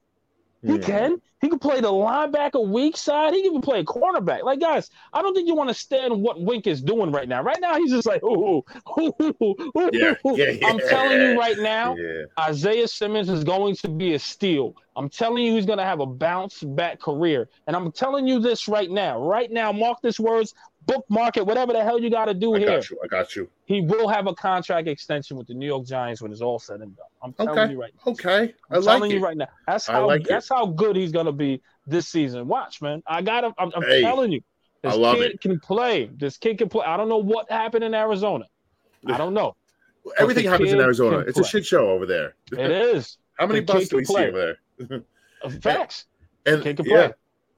He 0.65 0.77
Mm. 0.77 0.81
can. 0.83 1.21
He 1.41 1.49
can 1.49 1.57
play 1.59 1.81
the 1.81 1.91
linebacker 1.91 2.67
weak 2.67 2.95
side. 2.95 3.33
He 3.33 3.41
can 3.41 3.49
even 3.51 3.61
play 3.61 3.83
cornerback. 3.83 4.43
Like 4.43 4.59
guys, 4.59 4.89
I 5.11 5.21
don't 5.23 5.33
think 5.33 5.47
you 5.47 5.55
want 5.55 5.69
to 5.69 5.73
stand 5.73 6.21
what 6.21 6.39
Wink 6.39 6.67
is 6.67 6.81
doing 6.83 7.11
right 7.11 7.27
now. 7.27 7.41
Right 7.41 7.59
now, 7.59 7.75
he's 7.77 7.91
just 7.91 8.07
like, 8.07 8.21
ooh, 8.23 8.61
ooh, 8.99 9.13
ooh, 9.21 9.35
ooh, 9.41 9.55
Yeah, 9.91 10.13
yeah, 10.23 10.67
I'm 10.67 10.79
telling 10.79 11.19
you 11.19 11.39
right 11.39 11.57
now, 11.57 11.95
Yeah. 11.99 12.25
Isaiah 12.39 12.87
Simmons 12.87 13.29
is 13.29 13.43
going 13.43 13.75
to 13.77 13.89
be 13.89 14.13
a 14.13 14.19
steal. 14.19 14.73
I'm 14.95 15.09
telling 15.09 15.43
you, 15.43 15.53
he's 15.53 15.65
going 15.65 15.79
to 15.79 15.83
have 15.83 15.99
a 15.99 16.05
bounce 16.05 16.61
back 16.63 16.99
career. 16.99 17.49
And 17.67 17.75
I'm 17.75 17.91
telling 17.91 18.27
you 18.27 18.39
this 18.39 18.67
right 18.67 18.89
now. 18.89 19.19
Right 19.19 19.51
now, 19.51 19.71
mark 19.71 19.97
this 20.01 20.19
words, 20.19 20.53
bookmark 20.85 21.37
it, 21.37 21.45
whatever 21.45 21.73
the 21.73 21.83
hell 21.83 21.99
you 21.99 22.09
got 22.09 22.25
to 22.25 22.33
do 22.33 22.55
I 22.55 22.59
here. 22.59 22.67
got 22.67 22.89
you. 22.89 22.99
I 23.03 23.07
got 23.07 23.35
you. 23.35 23.49
He 23.65 23.81
will 23.81 24.07
have 24.07 24.27
a 24.27 24.33
contract 24.33 24.87
extension 24.87 25.37
with 25.37 25.47
the 25.47 25.53
New 25.53 25.65
York 25.65 25.85
Giants 25.85 26.21
when 26.21 26.31
it's 26.31 26.41
all 26.41 26.59
said 26.59 26.81
and 26.81 26.95
done. 26.95 27.05
I'm 27.21 27.33
telling 27.33 27.51
Okay. 27.59 27.71
you 27.71 27.79
right 27.81 27.93
now. 28.05 28.11
Okay. 28.11 28.53
I 28.69 28.75
I'm 28.75 28.81
like 28.81 28.85
telling 28.85 29.11
it. 29.11 29.15
you 29.15 29.23
right 29.23 29.37
now. 29.37 29.47
That's 29.67 29.87
I 29.87 29.93
how 29.93 30.07
like 30.07 30.23
that's 30.25 30.49
how 30.49 30.65
good 30.65 30.95
he's 30.95 31.11
going 31.11 31.27
to 31.27 31.31
be 31.31 31.61
this 31.87 32.07
season. 32.07 32.47
Watch, 32.47 32.81
man. 32.81 33.01
I 33.07 33.21
got 33.21 33.41
to 33.41 33.53
I'm, 33.57 33.71
I'm 33.75 33.83
Hey, 33.83 34.01
telling 34.01 34.31
you. 34.31 34.41
This 34.83 34.93
I 34.93 34.97
love 34.97 35.17
kid 35.17 35.31
it. 35.33 35.41
can 35.41 35.59
play. 35.59 36.09
This 36.17 36.37
kid 36.37 36.57
can 36.57 36.67
play. 36.67 36.83
I 36.85 36.97
don't 36.97 37.07
know 37.07 37.19
what 37.19 37.49
happened 37.51 37.83
in 37.83 37.93
Arizona. 37.93 38.45
I 39.07 39.17
don't 39.17 39.33
know. 39.35 39.55
Everything 40.17 40.45
happens 40.45 40.71
in 40.73 40.79
Arizona. 40.79 41.19
It's 41.19 41.39
a 41.39 41.43
shit 41.43 41.65
show 41.65 41.89
over 41.91 42.05
there. 42.05 42.35
It 42.51 42.71
is. 42.71 43.17
How 43.37 43.45
many 43.47 43.59
the 43.61 43.65
kid 43.65 43.73
buses 43.73 43.89
do 43.89 43.97
we 43.97 44.05
see 44.05 44.15
over 44.17 44.55
there? 44.79 45.03
Facts. 45.61 46.05
And 46.45 46.63
Kid 46.63 46.77
can 46.77 46.85
yeah, 46.85 47.07
play. 47.07 47.13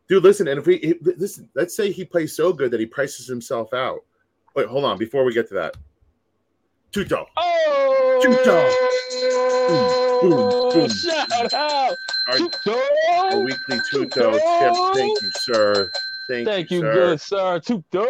Dude, 0.08 0.24
listen. 0.24 0.48
And 0.48 0.60
if 0.60 0.66
we 0.66 0.78
he- 0.78 1.00
listen, 1.02 1.50
let's 1.56 1.76
say 1.76 1.92
he 1.92 2.06
plays 2.06 2.36
so 2.36 2.54
good 2.54 2.72
that 2.72 2.80
he 2.80 2.86
prices 2.86 3.28
himself 3.28 3.74
out. 3.74 4.00
Wait, 4.56 4.68
hold 4.68 4.86
on. 4.86 4.98
Before 4.98 5.24
we 5.24 5.34
get 5.34 5.48
to 5.50 5.54
that, 5.56 5.76
Tuto, 6.92 7.26
Oh, 7.38 8.20
Boom, 10.22 10.30
boom, 10.30 10.50
boom. 10.74 10.90
shout 10.90 11.54
out, 11.54 11.98
our, 12.28 12.38
Tuto. 12.38 12.80
our 13.32 13.40
weekly 13.40 13.80
Tuto 13.80 14.34
tip. 14.60 14.76
Thank 14.94 15.22
you, 15.22 15.32
sir. 15.32 15.92
Thank, 16.28 16.48
Thank 16.48 16.72
you, 16.72 16.78
you, 16.78 16.84
sir. 16.84 16.94
good 16.94 17.22
sir. 17.22 17.60
Tuto. 17.60 18.06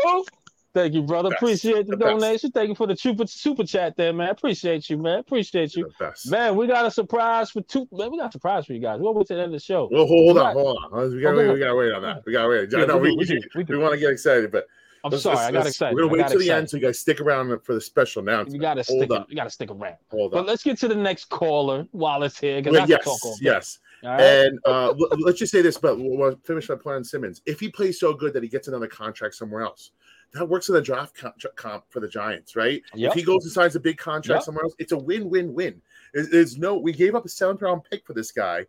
Thank 0.73 0.93
you, 0.95 1.03
brother. 1.03 1.29
Best. 1.29 1.41
Appreciate 1.43 1.86
the, 1.86 1.91
The 1.91 1.97
best. 1.97 2.09
donation. 2.19 2.51
Thank 2.51 2.69
you 2.69 2.75
for 2.75 2.88
the 2.88 2.95
super 2.97 3.27
super 3.27 3.63
chat 3.63 3.95
there, 3.95 4.12
man. 4.12 4.29
Appreciate 4.29 4.89
you, 4.89 4.97
man. 4.97 5.19
Appreciate 5.19 5.75
you. 5.75 5.81
You're 5.81 5.89
the 5.89 6.05
best. 6.05 6.31
Man, 6.31 6.55
we 6.55 6.65
got 6.67 6.86
a 6.86 6.91
surprise 6.91 7.51
for 7.51 7.62
two. 7.62 7.88
Man, 7.91 8.12
we 8.12 8.17
got 8.17 8.29
a 8.29 8.31
surprise 8.31 8.65
for 8.65 8.73
you 8.73 8.79
guys. 8.79 8.99
We'll 8.99 9.13
wait 9.13 9.27
till 9.27 9.38
the 9.38 9.43
end 9.43 9.53
of 9.53 9.59
the 9.59 9.63
show. 9.63 9.88
Well, 9.91 10.07
hold 10.07 10.38
on, 10.39 10.53
hold 10.53 10.77
on. 10.91 11.13
We 11.15 11.21
gotta, 11.21 11.36
Oh, 11.36 11.38
wait, 11.47 11.53
we 11.53 11.59
gotta 11.59 11.75
wait 11.75 11.93
on 11.93 12.01
that. 12.01 12.25
We 12.25 12.33
gotta 12.33 12.49
wait. 12.49 12.73
I 12.73 12.79
Yeah, 12.79 12.86
know 12.86 12.97
we 12.97 13.15
we, 13.15 13.23
do, 13.25 13.36
we 13.36 13.41
we, 13.55 13.63
do, 13.63 13.73
we 13.77 13.83
want 13.83 13.93
to 13.93 13.99
get 13.99 14.09
excited, 14.12 14.51
but 14.51 14.65
I'm 15.03 15.12
let's- 15.12 15.23
sorry, 15.23 15.36
let's- 15.38 15.47
I 15.47 15.51
got 15.51 15.67
excited. 15.67 15.95
We're 15.95 16.01
gonna 16.03 16.13
wait 16.13 16.27
till 16.27 16.39
the 16.39 16.49
end, 16.51 16.69
so 16.69 16.77
you 16.77 16.83
guys 16.83 16.97
stick 16.97 17.21
around 17.21 17.55
for 17.63 17.75
the 17.75 17.81
special 17.81 18.23
announcement. 18.23 18.55
You 18.55 18.62
gotta 18.62 18.83
Hold 18.88 19.03
stick. 19.03 19.12
on. 19.12 19.25
You 19.29 19.36
gotta 19.36 19.49
stick 19.51 19.69
around. 19.69 19.97
Hold 20.09 20.31
But 20.31 20.39
on. 20.39 20.45
let's 20.47 20.63
get 20.63 20.79
to 20.79 20.88
the 20.88 20.95
next 20.95 21.25
caller 21.25 21.86
while 21.91 22.23
it's 22.23 22.39
here. 22.39 22.57
I 22.65 22.86
yes, 22.86 23.03
talk 23.03 23.19
yes. 23.39 23.79
Right? 24.03 24.19
And 24.19 24.59
uh, 24.65 24.93
let's 25.19 25.38
just 25.39 25.51
say 25.51 25.62
this, 25.62 25.77
but 25.77 25.97
we'll, 25.99 26.36
finish 26.43 26.67
my 26.67 26.75
plan 26.75 26.95
on 26.97 27.03
Simmons. 27.03 27.41
If 27.45 27.59
he 27.59 27.69
plays 27.69 27.99
so 27.99 28.13
good 28.13 28.33
that 28.33 28.41
he 28.43 28.49
gets 28.49 28.67
another 28.67 28.88
contract 28.88 29.36
somewhere 29.36 29.62
else, 29.62 29.91
that 30.33 30.47
works 30.47 30.69
in 30.69 30.75
the 30.75 30.81
draft 30.81 31.15
comp, 31.15 31.35
comp 31.55 31.85
for 31.89 31.99
the 31.99 32.07
Giants, 32.07 32.55
right? 32.55 32.81
Yep. 32.95 33.11
If 33.11 33.15
he 33.15 33.23
goes 33.23 33.43
and 33.43 33.53
signs 33.53 33.75
a 33.75 33.79
big 33.79 33.97
contract 33.97 34.39
Yep. 34.39 34.43
somewhere 34.43 34.63
else, 34.63 34.75
it's 34.79 34.91
a 34.91 34.97
win-win-win. 34.97 35.81
There's, 36.13 36.57
no, 36.57 36.77
we 36.77 36.91
gave 36.91 37.15
up 37.15 37.25
a 37.25 37.29
seventh 37.29 37.61
round 37.61 37.83
pick 37.89 38.05
for 38.05 38.13
this 38.13 38.31
guy, 38.31 38.65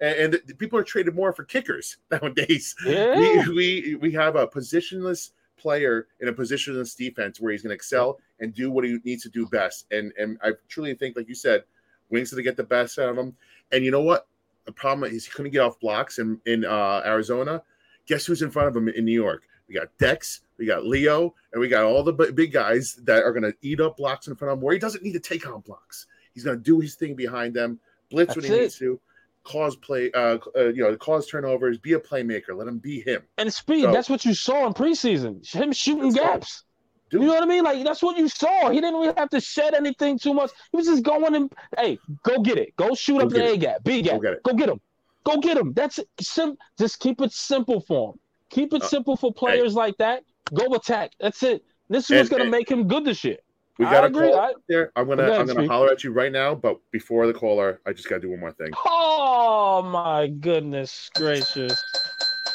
and, 0.00 0.16
and 0.16 0.40
the, 0.46 0.54
people 0.54 0.78
are 0.78 0.84
traded 0.84 1.14
more 1.14 1.32
for 1.32 1.44
kickers 1.44 1.96
nowadays. 2.10 2.74
Yeah. 2.84 3.16
We, 3.46 3.54
we 3.54 3.94
we 3.96 4.12
have 4.12 4.36
a 4.36 4.46
positionless 4.46 5.30
player 5.56 6.08
in 6.20 6.28
a 6.28 6.32
positionless 6.32 6.96
defense 6.96 7.40
where 7.40 7.52
he's 7.52 7.62
going 7.62 7.70
to 7.70 7.74
excel 7.74 8.18
and 8.40 8.52
do 8.52 8.70
what 8.70 8.84
he 8.84 8.98
needs 9.04 9.22
to 9.22 9.28
do 9.28 9.46
best. 9.46 9.86
And 9.90 10.12
and 10.18 10.38
I 10.42 10.52
truly 10.68 10.94
think, 10.94 11.16
like 11.16 11.28
you 11.28 11.34
said, 11.34 11.64
Wink's 12.10 12.30
going 12.30 12.38
to 12.44 12.48
get 12.48 12.56
the 12.56 12.64
best 12.64 12.98
out 12.98 13.08
of 13.08 13.16
him. 13.18 13.34
And 13.72 13.84
you 13.84 13.90
know 13.90 14.02
what? 14.02 14.26
The 14.66 14.72
problem 14.72 15.10
is 15.10 15.24
he 15.24 15.30
couldn't 15.30 15.52
get 15.52 15.60
off 15.60 15.78
blocks 15.80 16.18
in 16.18 16.40
in 16.46 16.64
uh, 16.64 17.02
Arizona. 17.04 17.62
Guess 18.06 18.26
who's 18.26 18.42
in 18.42 18.50
front 18.50 18.68
of 18.68 18.76
him 18.76 18.88
in 18.88 19.04
New 19.04 19.12
York? 19.12 19.44
We 19.68 19.74
got 19.74 19.88
Dex, 19.98 20.42
we 20.58 20.66
got 20.66 20.86
Leo, 20.86 21.34
and 21.52 21.60
we 21.60 21.68
got 21.68 21.84
all 21.84 22.02
the 22.02 22.12
big 22.12 22.52
guys 22.52 22.94
that 23.04 23.22
are 23.22 23.32
going 23.32 23.42
to 23.42 23.54
eat 23.62 23.80
up 23.80 23.96
blocks 23.96 24.28
in 24.28 24.36
front 24.36 24.52
of 24.52 24.58
him. 24.58 24.62
Where 24.64 24.72
he 24.72 24.78
doesn't 24.78 25.02
need 25.02 25.12
to 25.14 25.20
take 25.20 25.46
on 25.48 25.60
blocks. 25.60 26.06
He's 26.32 26.44
going 26.44 26.56
to 26.56 26.62
do 26.62 26.80
his 26.80 26.94
thing 26.94 27.14
behind 27.14 27.54
them, 27.54 27.78
blitz 28.10 28.34
when 28.36 28.44
he 28.44 28.52
it. 28.52 28.60
needs 28.62 28.78
to, 28.78 29.00
cause 29.44 29.76
play, 29.76 30.10
uh, 30.12 30.38
uh, 30.56 30.66
you 30.66 30.82
know, 30.82 30.96
cause 30.96 31.26
turnovers, 31.26 31.78
be 31.78 31.92
a 31.92 31.98
playmaker. 32.00 32.56
Let 32.56 32.66
him 32.68 32.78
be 32.78 33.00
him. 33.00 33.22
And 33.38 33.52
speed, 33.52 33.82
So- 33.82 33.92
that's 33.92 34.08
what 34.10 34.24
you 34.24 34.34
saw 34.34 34.66
in 34.66 34.72
preseason. 34.74 35.46
Him 35.48 35.72
shooting 35.72 36.12
gaps. 36.12 36.64
Dude. 37.10 37.20
You 37.20 37.28
know 37.28 37.34
what 37.34 37.42
I 37.42 37.46
mean? 37.46 37.62
Like 37.62 37.84
that's 37.84 38.02
what 38.02 38.16
you 38.16 38.28
saw. 38.28 38.70
He 38.70 38.80
didn't 38.80 38.98
really 38.98 39.12
have 39.16 39.28
to 39.30 39.40
shed 39.40 39.74
anything 39.74 40.18
too 40.18 40.32
much. 40.34 40.50
He 40.72 40.76
was 40.78 40.86
just 40.86 41.04
going 41.04 41.34
and 41.36 41.52
hey, 41.78 41.98
go 42.24 42.40
get 42.40 42.56
it. 42.58 42.74
Go 42.76 42.94
shoot 42.94 43.18
Go 43.18 43.24
up 43.26 43.28
the 43.28 43.38
get 43.38 43.52
A 43.52 43.56
gap, 43.58 43.84
B 43.84 44.02
Go 44.02 44.12
gap. 44.12 44.22
get 44.22 44.32
it. 44.32 44.42
Go 44.42 44.54
get 44.54 44.68
him. 44.70 44.80
Go 45.22 45.36
get 45.38 45.56
him. 45.56 45.72
That's. 45.74 46.00
Sim- 46.20 46.56
just 46.78 46.98
keep 46.98 47.20
it 47.20 47.30
simple 47.30 47.80
for 47.82 48.12
him. 48.14 48.18
Keep 48.50 48.72
it 48.72 48.82
Uh, 48.82 48.86
simple 48.88 49.16
for 49.16 49.32
players 49.32 49.74
like 49.74 49.96
that. 49.98 50.24
Go 50.52 50.74
attack. 50.74 51.12
That's 51.20 51.42
it. 51.42 51.64
This 51.88 52.10
is 52.10 52.16
what's 52.16 52.28
gonna 52.28 52.50
make 52.50 52.70
him 52.70 52.86
good 52.88 53.04
this 53.04 53.24
year. 53.24 53.38
We 53.78 53.86
got 53.86 54.04
a 54.04 54.06
agree. 54.06 54.28
call 54.30 54.38
I- 54.40 54.52
there. 54.68 54.92
I'm 54.96 55.08
gonna 55.08 55.24
I'm 55.24 55.46
gonna 55.46 55.60
Speak. 55.60 55.70
holler 55.70 55.90
at 55.90 56.04
you 56.04 56.12
right 56.12 56.30
now, 56.32 56.54
but 56.54 56.78
before 56.92 57.26
the 57.26 57.34
caller, 57.34 57.80
I 57.86 57.92
just 57.92 58.08
gotta 58.08 58.20
do 58.22 58.30
one 58.30 58.40
more 58.40 58.52
thing. 58.52 58.70
Oh 58.86 59.82
my 59.82 60.28
goodness 60.28 61.10
gracious. 61.14 61.82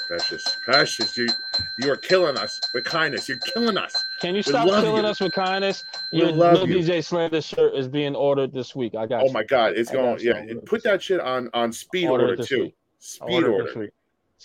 Precious, 0.07 0.43
precious, 0.65 1.15
you 1.17 1.27
you 1.79 1.91
are 1.91 1.95
killing 1.97 2.35
us 2.37 2.59
with 2.73 2.83
kindness. 2.83 3.29
You're 3.29 3.37
killing 3.53 3.77
us. 3.77 3.93
Can 4.21 4.33
you 4.33 4.41
stop 4.41 4.67
killing 4.67 5.03
you. 5.03 5.09
us 5.09 5.19
with 5.19 5.33
kindness? 5.33 5.83
We 6.11 6.19
Your 6.19 6.31
love 6.31 6.67
you. 6.67 6.77
DJ 6.79 7.03
Slander 7.05 7.41
shirt 7.41 7.75
is 7.75 7.87
being 7.87 8.15
ordered 8.15 8.51
this 8.51 8.75
week. 8.75 8.95
I 8.95 9.05
got 9.05 9.21
Oh 9.21 9.25
you. 9.27 9.33
my 9.33 9.43
god, 9.43 9.73
it's 9.77 9.91
I 9.91 9.93
going. 9.93 10.17
Yeah, 10.21 10.37
and 10.37 10.65
put 10.65 10.81
that 10.83 11.03
shit 11.03 11.19
on 11.19 11.49
on 11.53 11.71
speed 11.71 12.07
Order 12.07 12.29
order 12.29 12.43
too. 12.43 12.61
week. 12.63 12.75
Speed 12.97 13.43
Order 13.43 13.91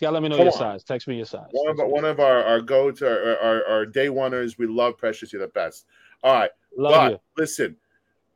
it 0.00 0.06
order. 0.06 0.06
this 0.06 0.06
week. 0.06 0.06
So 0.06 0.06
you 0.06 0.06
gotta 0.06 0.14
let 0.14 0.22
me 0.22 0.28
know 0.28 0.36
Come 0.36 0.44
your 0.46 0.52
on. 0.52 0.58
size. 0.58 0.84
Text 0.84 1.08
me 1.08 1.16
your 1.16 1.26
size. 1.26 1.48
One 1.52 1.68
of 1.80 1.88
one 1.88 2.04
of 2.04 2.20
our 2.20 2.42
our 2.44 2.60
go 2.60 2.90
to 2.90 3.06
our, 3.06 3.38
our, 3.38 3.64
our 3.66 3.86
day 3.86 4.08
oneers. 4.08 4.58
We 4.58 4.66
love 4.66 4.98
Precious. 4.98 5.32
You're 5.32 5.42
the 5.42 5.48
best. 5.48 5.86
All 6.22 6.34
right, 6.34 6.50
Love 6.76 6.92
but 6.92 7.12
you. 7.12 7.18
listen. 7.36 7.76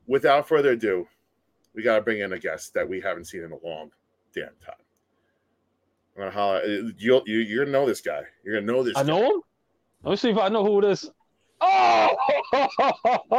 Without 0.06 0.48
further 0.48 0.70
ado, 0.70 1.06
we 1.74 1.82
got 1.82 1.96
to 1.96 2.00
bring 2.02 2.20
in 2.20 2.32
a 2.32 2.38
guest 2.38 2.72
that 2.72 2.88
we 2.88 2.98
haven't 3.00 3.26
seen 3.26 3.42
in 3.42 3.52
a 3.52 3.58
long 3.62 3.90
damn 4.34 4.46
time. 4.64 4.74
I'm 6.16 6.22
gonna 6.22 6.30
holler. 6.30 6.60
Uh, 6.60 6.90
you'll 6.96 7.22
you, 7.26 7.38
you're 7.38 7.64
gonna 7.64 7.78
know 7.78 7.86
this 7.86 8.00
guy. 8.00 8.22
You're 8.44 8.60
gonna 8.60 8.72
know 8.72 8.82
this. 8.82 8.96
I 8.96 9.02
guy. 9.02 9.08
know 9.08 9.24
him. 9.24 9.40
Let 10.02 10.10
me 10.12 10.16
see 10.16 10.30
if 10.30 10.38
I 10.38 10.48
know 10.48 10.64
who 10.64 10.78
it 10.78 10.84
is. 10.86 11.10
Oh, 11.60 12.16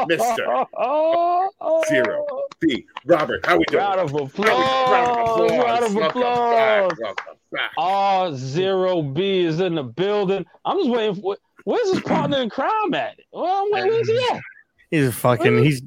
Mister. 0.08 0.46
Zero. 1.90 2.26
B. 2.60 2.86
Robert, 3.06 3.46
how 3.46 3.58
we 3.58 3.64
doing? 3.66 3.84
Round 3.84 4.00
of 4.02 4.12
How 4.12 4.18
we- 4.18 4.24
applause. 4.26 5.52
Round 5.52 5.84
of 5.86 5.96
applause. 5.96 6.94
back. 7.52 7.72
R 7.78 8.34
zero 8.36 9.02
B 9.02 9.40
is 9.46 9.60
in 9.60 9.76
the 9.76 9.84
building. 9.84 10.46
I'm 10.66 10.78
just 10.78 10.90
waiting 10.90 11.16
for 11.16 11.38
where's 11.64 11.92
his 11.94 12.02
partner 12.02 12.42
in 12.42 12.50
crime 12.50 12.94
at? 12.94 13.20
Well, 13.32 13.46
I'm 13.46 13.72
waiting, 13.72 13.92
where's 13.92 14.08
he 14.10 14.28
at? 14.32 14.42
He's 14.92 15.08
a 15.08 15.12
fucking 15.12 15.64
he's 15.64 15.82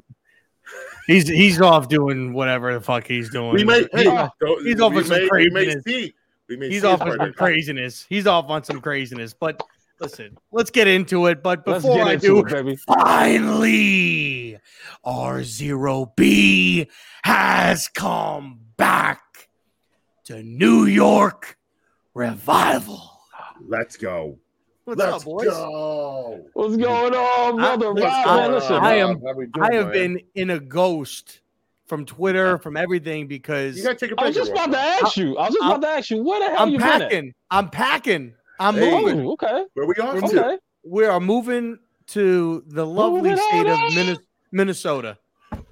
he's 1.07 1.27
he's 1.27 1.61
off 1.61 1.87
doing 1.89 2.33
whatever 2.33 2.73
the 2.73 2.81
fuck 2.81 3.05
he's 3.07 3.29
doing. 3.29 3.53
We 3.53 3.63
may. 3.63 3.87
Hey, 3.93 4.03
don't- 4.05 4.31
he's 4.65 4.79
off 4.81 4.91
we 4.93 4.99
on 4.99 5.03
some 5.05 5.17
may, 5.21 5.27
craziness. 5.29 5.83
see. 5.83 6.13
We 6.49 6.57
may 6.57 6.69
he's 6.69 6.83
off 6.83 7.01
his 7.01 7.13
on 7.13 7.19
some 7.19 7.33
craziness. 7.33 8.05
He's 8.09 8.27
off 8.27 8.49
on 8.49 8.63
some 8.63 8.81
craziness. 8.81 9.33
But 9.33 9.61
listen, 9.99 10.37
let's 10.51 10.69
get 10.71 10.87
into 10.87 11.27
it. 11.27 11.41
But 11.43 11.63
before 11.65 12.01
I 12.01 12.15
do, 12.17 12.39
it, 12.39 12.47
baby. 12.49 12.75
finally, 12.75 14.42
R0B 15.05 16.87
has 17.23 17.87
come 17.89 18.59
back 18.77 19.21
to 20.25 20.41
New 20.43 20.85
York 20.85 21.57
Revival. 22.13 23.19
Let's 23.67 23.97
go. 23.97 24.37
What's 24.85 24.99
Let's 24.99 25.13
up, 25.17 25.23
boys? 25.23 25.45
go. 25.47 26.45
What's 26.53 26.75
going 26.75 27.13
on, 27.13 27.55
brother? 27.55 27.89
listen, 27.93 28.09
Rob, 28.09 28.27
I- 28.27 28.35
man, 28.37 28.51
listen. 28.51 28.75
I 28.75 28.95
am- 28.95 29.19
doing, 29.19 29.51
I 29.61 29.73
have 29.75 29.85
man? 29.87 29.93
been 29.93 30.19
in 30.35 30.49
a 30.49 30.59
ghost 30.59 31.39
from 31.85 32.05
Twitter, 32.05 32.57
from 32.57 32.75
everything 32.75 33.27
because 33.27 33.77
You 33.77 33.83
gotta 33.83 33.95
take 33.95 34.11
a 34.11 34.15
I 34.21 34.27
was 34.27 34.35
just 34.35 34.51
about 34.51 34.71
to 34.71 34.77
ask 34.79 35.15
you. 35.15 35.37
I 35.37 35.45
was 35.45 35.53
just 35.53 35.63
I'm- 35.63 35.71
about 35.77 35.87
to 35.87 35.93
ask 35.97 36.09
you, 36.09 36.21
where 36.23 36.39
the 36.39 36.47
hell 36.55 36.63
I'm 36.63 36.69
you 36.69 36.79
been 36.79 36.87
at? 36.87 37.01
packing. 37.01 37.33
I'm 37.49 37.69
packing. 37.69 38.33
I'm 38.59 38.75
Hey. 38.75 38.91
moving. 39.01 39.25
Oh, 39.25 39.31
okay. 39.33 39.63
Where 39.73 39.85
we 39.87 39.95
off 39.95 40.15
We're 40.15 40.21
to? 40.29 40.45
Okay. 40.45 40.57
We 40.85 41.05
are 41.05 41.19
moving 41.19 41.79
to 42.07 42.63
the 42.67 42.85
lovely 42.85 43.21
Moving 43.21 43.37
state 43.37 43.67
of 43.67 43.77
on. 43.79 44.17
Minnes- 44.53 44.83
Minnesota. 44.83 45.17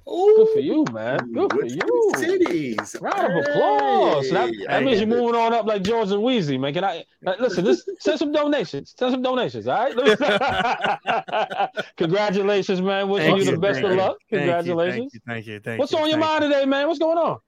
Good 0.04 0.48
for 0.52 0.60
you, 0.60 0.84
man. 0.92 1.32
Good 1.32 1.50
for 1.52 1.58
Which 1.62 1.72
you. 1.72 2.12
Cities. 2.16 2.96
Round 3.00 3.32
of 3.32 3.46
applause. 3.46 4.30
That, 4.30 4.50
Hey. 4.50 4.66
that 4.68 4.84
means 4.84 5.00
you're 5.00 5.08
moving 5.08 5.34
on 5.34 5.52
up 5.54 5.64
like 5.66 5.82
George 5.82 6.10
and 6.10 6.22
Wheezy, 6.22 6.58
man. 6.58 6.74
Can 6.74 6.84
I 6.84 7.04
listen? 7.40 7.64
This 7.64 7.88
send 8.00 8.18
some 8.18 8.30
donations. 8.32 8.94
Send 8.96 9.12
some 9.12 9.22
donations. 9.22 9.66
All 9.66 9.90
right. 9.90 9.94
Congratulations, 11.96 12.82
man. 12.82 13.08
Wishing 13.08 13.30
Thank 13.34 13.44
you 13.46 13.50
the 13.52 13.58
best 13.58 13.76
thank 13.80 13.86
of 13.86 13.92
you, 13.92 13.98
luck. 13.98 14.16
Thank 14.30 14.42
you, 14.42 14.48
Congratulations. 14.52 15.00
Thank 15.00 15.14
you. 15.14 15.20
Thank 15.26 15.46
you. 15.46 15.60
Thank 15.60 15.78
What's 15.80 15.92
you, 15.92 15.98
on 15.98 16.08
your 16.08 16.18
mind 16.18 16.44
you. 16.44 16.50
today, 16.50 16.64
man? 16.66 16.86
What's 16.88 16.98
going 16.98 17.18
on? 17.18 17.38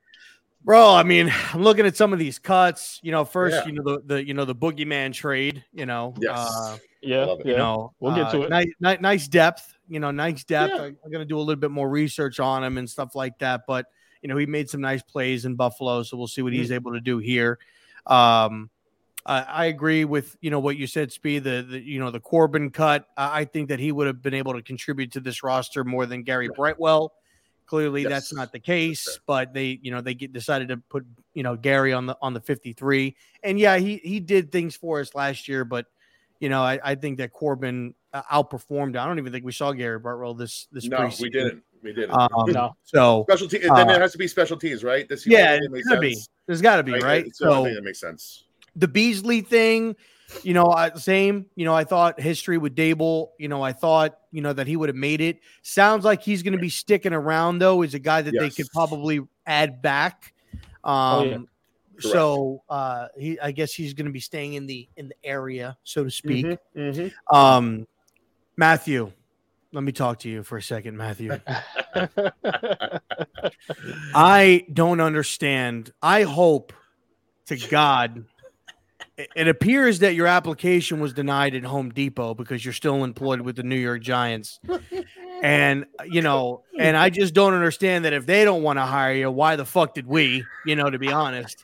bro? 0.64 0.94
I 0.94 1.02
mean, 1.02 1.30
I'm 1.52 1.62
looking 1.62 1.84
at 1.84 1.96
some 1.96 2.12
of 2.14 2.18
these 2.18 2.38
cuts. 2.38 2.98
You 3.02 3.12
know, 3.12 3.24
first, 3.24 3.56
Yeah. 3.56 3.66
you 3.66 3.72
know 3.72 3.82
the, 3.82 4.00
the 4.06 4.26
you 4.26 4.32
know 4.34 4.44
the 4.46 4.54
boogeyman 4.54 5.12
trade. 5.12 5.62
You 5.72 5.84
know, 5.86 6.14
Yes. 6.20 6.38
uh, 6.38 6.78
Yeah, 7.02 7.24
love 7.26 7.40
you 7.44 7.52
yeah. 7.52 7.58
know, 7.58 7.92
We'll 8.00 8.14
get 8.14 8.26
uh, 8.26 8.32
to 8.32 8.42
it. 8.44 8.50
Nice, 8.50 8.68
nice, 8.80 9.00
nice 9.00 9.28
depth. 9.28 9.73
You 9.88 10.00
know, 10.00 10.10
nice 10.10 10.44
depth. 10.44 10.72
Yeah. 10.74 10.82
I, 10.82 10.86
I'm 10.86 11.10
gonna 11.12 11.24
do 11.24 11.38
a 11.38 11.40
little 11.40 11.60
bit 11.60 11.70
more 11.70 11.88
research 11.88 12.40
on 12.40 12.64
him 12.64 12.78
and 12.78 12.88
stuff 12.88 13.14
like 13.14 13.38
that. 13.38 13.62
But 13.66 13.86
you 14.22 14.28
know, 14.28 14.36
he 14.36 14.46
made 14.46 14.70
some 14.70 14.80
nice 14.80 15.02
plays 15.02 15.44
in 15.44 15.54
Buffalo, 15.54 16.02
so 16.02 16.16
we'll 16.16 16.26
see 16.28 16.40
what 16.42 16.52
he's 16.54 16.72
able 16.72 16.92
to 16.94 17.00
do 17.00 17.18
here. 17.18 17.58
Um, 18.06 18.70
I, 19.26 19.42
I 19.42 19.64
agree 19.66 20.04
with 20.04 20.36
you 20.40 20.50
know 20.50 20.60
what 20.60 20.76
you 20.76 20.86
said, 20.86 21.12
Speed. 21.12 21.44
The, 21.44 21.66
the 21.68 21.80
you 21.80 21.98
know 22.00 22.10
the 22.10 22.20
Corbin 22.20 22.70
cut. 22.70 23.06
I, 23.16 23.40
I 23.40 23.44
think 23.44 23.68
that 23.68 23.80
he 23.80 23.92
would 23.92 24.06
have 24.06 24.22
been 24.22 24.34
able 24.34 24.54
to 24.54 24.62
contribute 24.62 25.12
to 25.12 25.20
this 25.20 25.42
roster 25.42 25.84
more 25.84 26.06
than 26.06 26.22
Gary 26.22 26.48
Brightwell. 26.48 27.12
Clearly, 27.66 28.02
Yes. 28.02 28.10
that's 28.10 28.32
not 28.34 28.52
the 28.52 28.60
case. 28.60 29.18
But 29.26 29.54
they 29.54 29.78
you 29.82 29.90
know 29.90 30.00
they 30.00 30.14
get 30.14 30.32
decided 30.32 30.68
to 30.68 30.76
put 30.76 31.06
you 31.32 31.42
know 31.42 31.56
Gary 31.56 31.92
on 31.92 32.06
the 32.06 32.16
on 32.20 32.34
the 32.34 32.40
53. 32.40 33.16
And 33.42 33.58
yeah, 33.58 33.76
he 33.76 33.96
he 33.98 34.20
did 34.20 34.52
things 34.52 34.76
for 34.76 35.00
us 35.00 35.14
last 35.14 35.48
year, 35.48 35.64
but 35.64 35.86
you 36.40 36.48
know 36.48 36.62
I, 36.62 36.78
I 36.82 36.94
think 36.94 37.18
that 37.18 37.32
Corbin 37.32 37.94
uh, 38.12 38.22
outperformed. 38.32 38.96
I 38.96 39.06
don't 39.06 39.18
even 39.18 39.32
think 39.32 39.44
we 39.44 39.52
saw 39.52 39.72
Gary 39.72 39.98
Brightwell 39.98 40.34
this 40.34 40.68
this 40.72 40.84
No, 40.86 40.98
preseason. 40.98 41.20
we 41.22 41.30
didn't. 41.30 41.62
We 41.82 41.92
didn't. 41.92 42.12
Um, 42.12 42.28
No. 42.48 42.76
So 42.84 43.24
special 43.28 43.48
team. 43.48 43.70
uh, 43.70 43.74
then 43.76 43.86
there 43.88 44.00
has 44.00 44.12
to 44.12 44.18
be 44.18 44.26
special 44.28 44.56
teams, 44.56 44.82
right? 44.84 45.08
This 45.08 45.26
yeah, 45.26 45.52
that 45.56 45.62
it's 45.64 45.72
makes 45.72 45.88
gotta 45.88 46.00
be. 46.00 46.16
There's 46.46 46.60
got 46.62 46.76
to 46.76 46.82
be 46.82 46.94
I- 46.94 46.98
right. 46.98 47.26
It's 47.26 47.38
the 47.38 47.48
only 47.50 47.70
So 47.70 47.74
that 47.76 47.82
makes 47.84 48.00
sense. 48.00 48.44
the 48.76 48.88
Beasley 48.88 49.40
thing, 49.40 49.96
you 50.42 50.52
know, 50.54 50.66
I, 50.70 50.90
same. 50.94 51.46
You 51.56 51.64
know, 51.64 51.74
I 51.74 51.84
thought 51.84 52.20
history 52.20 52.58
with 52.58 52.74
Daboll. 52.74 53.28
You 53.38 53.48
know, 53.48 53.62
I 53.62 53.72
thought 53.72 54.18
you 54.32 54.40
know 54.42 54.52
that 54.52 54.66
he 54.66 54.76
would 54.76 54.88
have 54.88 54.96
made 54.96 55.20
it. 55.20 55.40
Sounds 55.62 56.04
like 56.04 56.22
he's 56.22 56.42
going 56.42 56.52
to 56.54 56.58
be 56.58 56.68
sticking 56.70 57.12
around 57.12 57.58
though. 57.58 57.82
Is 57.82 57.94
a 57.94 57.98
guy 57.98 58.22
that 58.22 58.34
they 58.38 58.50
could 58.50 58.68
probably 58.72 59.20
add 59.46 59.80
back. 59.82 60.32
Um, 60.82 60.92
Oh, 60.92 61.22
yeah. 61.24 61.38
So 62.00 62.62
uh, 62.68 63.08
he, 63.16 63.38
I 63.40 63.52
guess 63.52 63.72
he's 63.72 63.94
going 63.94 64.06
to 64.06 64.12
be 64.12 64.20
staying 64.20 64.54
in 64.54 64.66
the 64.66 64.88
in 64.96 65.08
the 65.08 65.16
area, 65.24 65.76
so 65.84 66.04
to 66.04 66.10
speak. 66.10 66.46
Mhm, 66.46 66.58
mhm. 66.76 67.12
Um, 67.34 67.86
Matthew, 68.56 69.12
let 69.72 69.82
me 69.84 69.92
talk 69.92 70.20
to 70.20 70.28
you 70.28 70.42
for 70.42 70.56
a 70.56 70.62
second, 70.62 70.96
Matthew. 70.96 71.40
I 74.14 74.66
don't 74.72 75.00
understand. 75.00 75.92
I 76.02 76.22
hope 76.22 76.72
to 77.46 77.56
God 77.56 78.24
it- 79.16 79.28
it 79.36 79.48
appears 79.48 80.00
that 80.00 80.14
your 80.14 80.26
application 80.26 81.00
was 81.00 81.12
denied 81.12 81.54
at 81.54 81.64
Home 81.64 81.90
Depot 81.90 82.34
because 82.34 82.64
you're 82.64 82.74
still 82.74 83.04
employed 83.04 83.40
with 83.42 83.56
the 83.56 83.62
New 83.62 83.76
York 83.76 84.02
Giants. 84.02 84.60
And 85.42 85.84
you 86.06 86.22
know, 86.22 86.62
and 86.78 86.96
I 86.96 87.10
just 87.10 87.34
don't 87.34 87.52
understand 87.54 88.04
that 88.06 88.12
if 88.12 88.24
they 88.26 88.44
don't 88.44 88.62
want 88.62 88.78
to 88.78 88.82
hire 88.82 89.14
you, 89.14 89.30
why 89.30 89.56
the 89.56 89.64
fuck 89.64 89.94
did 89.94 90.06
we? 90.06 90.44
You 90.64 90.74
know, 90.76 90.88
to 90.88 90.98
be 90.98 91.12
honest, 91.12 91.62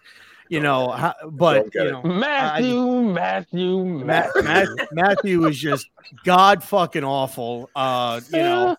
you 0.49 0.61
know. 0.61 0.91
How, 0.91 1.15
but 1.31 1.75
you 1.75 1.91
know, 1.91 2.03
Matthew, 2.03 3.03
Matthew, 3.13 3.85
Ma- 3.85 4.05
Matthew. 4.05 4.43
Ma- 4.43 4.85
Matthew 4.93 5.47
is 5.47 5.59
just 5.59 5.89
god 6.25 6.63
fucking 6.63 7.05
awful. 7.05 7.71
Uh, 7.75 8.21
you 8.31 8.39
know, 8.41 8.77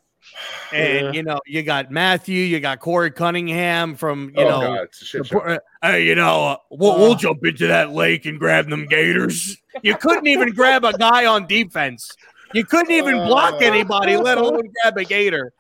and 0.74 1.06
Yeah. 1.08 1.12
you 1.12 1.24
know, 1.24 1.40
you 1.46 1.64
got 1.64 1.92
Matthew, 1.92 2.44
you 2.44 2.60
got 2.60 2.80
Korey 2.80 3.14
Cunningham 3.14 3.96
from 3.96 4.32
you 4.36 4.44
oh 4.44 4.50
know, 4.50 4.62
God, 4.62 4.84
it's 4.84 5.02
a 5.02 5.06
shit 5.06 5.24
the 5.24 5.28
show. 5.28 5.60
hey, 5.82 6.06
you 6.06 6.16
know, 6.16 6.44
uh, 6.50 6.58
we'll, 6.70 6.92
Uh. 6.94 6.98
we'll 7.00 7.16
jump 7.16 7.46
into 7.46 7.68
that 7.68 7.92
lake 7.92 8.26
and 8.26 8.40
grab 8.40 8.70
them 8.70 8.86
gators. 8.86 9.58
You 9.84 9.96
couldn't 9.98 10.28
even 10.28 10.50
grab 10.54 10.84
a 10.86 10.94
guy 10.98 11.26
on 11.26 11.48
defense. 11.48 12.12
You 12.54 12.66
couldn't 12.66 12.92
even 12.92 13.16
block 13.18 13.54
Uh. 13.56 13.58
anybody, 13.66 14.18
let 14.18 14.38
alone 14.38 14.70
grab 14.82 14.98
a 14.98 15.04
gator. 15.06 15.54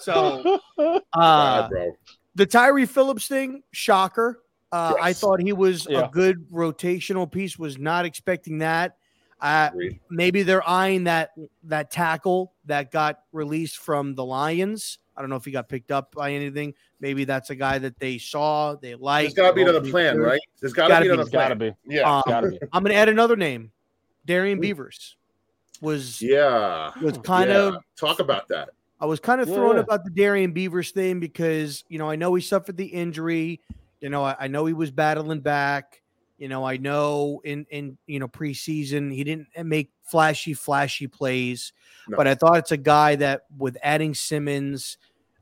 So, 0.00 0.60
uh, 0.78 1.00
God, 1.14 1.70
bro. 1.70 1.96
the 2.34 2.46
Tyree 2.46 2.86
Phillips 2.86 3.26
thing, 3.28 3.62
shocker. 3.72 4.40
Uh, 4.72 4.94
I 5.00 5.12
thought 5.12 5.40
he 5.40 5.52
was 5.52 5.86
Yeah. 5.88 6.00
a 6.06 6.08
good 6.08 6.50
rotational 6.50 7.30
piece. 7.30 7.58
Was 7.58 7.78
not 7.78 8.04
expecting 8.04 8.58
that. 8.58 8.96
Uh, 9.40 9.70
maybe 10.10 10.42
they're 10.42 10.66
eyeing 10.68 11.04
that 11.04 11.32
that 11.64 11.90
tackle 11.90 12.52
that 12.66 12.90
got 12.90 13.20
released 13.32 13.78
from 13.78 14.14
the 14.14 14.24
Lions. 14.24 14.98
I 15.16 15.20
don't 15.20 15.30
know 15.30 15.36
if 15.36 15.44
he 15.44 15.50
got 15.50 15.68
picked 15.68 15.90
up 15.92 16.12
by 16.14 16.32
anything. 16.32 16.74
Maybe 17.00 17.24
that's 17.24 17.50
a 17.50 17.54
guy 17.54 17.78
that 17.78 17.98
they 18.00 18.18
saw, 18.18 18.74
they 18.74 18.94
like. 18.96 19.24
There's 19.26 19.34
got 19.34 19.48
to 19.48 19.54
be 19.54 19.62
another 19.62 19.80
plan, 19.88 20.18
right? 20.18 20.40
There's 20.60 20.72
got 20.72 20.88
to 20.88 20.96
be 20.96 21.02
be. 21.08 21.12
another 21.14 21.30
Gotta 21.30 21.54
plan. 21.54 21.76
be. 21.86 21.94
Yeah, 21.94 22.16
Um, 22.16 22.22
Gotta 22.26 22.50
be. 22.50 22.58
I'm 22.72 22.82
going 22.82 22.92
to 22.92 22.98
add 22.98 23.08
another 23.08 23.36
name. 23.36 23.70
Darian 24.26 24.58
Beavers 24.60 25.16
was 25.80 26.20
yeah. 26.22 26.90
was 27.02 27.18
kind 27.18 27.50
Yeah. 27.50 27.58
of 27.58 27.76
talk 27.96 28.18
about 28.20 28.48
that. 28.48 28.70
I 29.00 29.06
was 29.06 29.20
kind 29.20 29.40
of 29.40 29.48
thrown 29.48 29.76
about 29.76 30.02
the 30.04 30.10
Darian 30.10 30.52
Beavers 30.52 30.90
thing 30.92 31.20
because 31.20 31.84
you 31.88 31.98
know 31.98 32.08
I 32.08 32.16
know 32.16 32.34
he 32.34 32.40
suffered 32.40 32.76
the 32.78 32.86
injury. 32.86 33.60
You 34.00 34.08
know 34.08 34.24
I, 34.24 34.34
I 34.40 34.48
know 34.48 34.64
he 34.64 34.72
was 34.72 34.90
battling 34.90 35.40
back. 35.40 36.00
You 36.44 36.50
know, 36.50 36.62
I 36.62 36.76
know 36.76 37.40
in 37.42 37.64
in 37.70 37.96
you 38.06 38.18
know 38.18 38.28
preseason 38.28 39.10
he 39.10 39.24
didn't 39.24 39.48
eh, 39.54 39.62
make 39.62 39.88
flashy 40.02 40.52
flashy 40.52 41.06
plays, 41.06 41.72
No. 42.06 42.18
but 42.18 42.28
I 42.28 42.34
thought 42.34 42.58
it's 42.58 42.70
a 42.70 42.76
guy 42.76 43.16
that 43.16 43.44
with 43.56 43.78
adding 43.82 44.12
Simmons, 44.12 44.98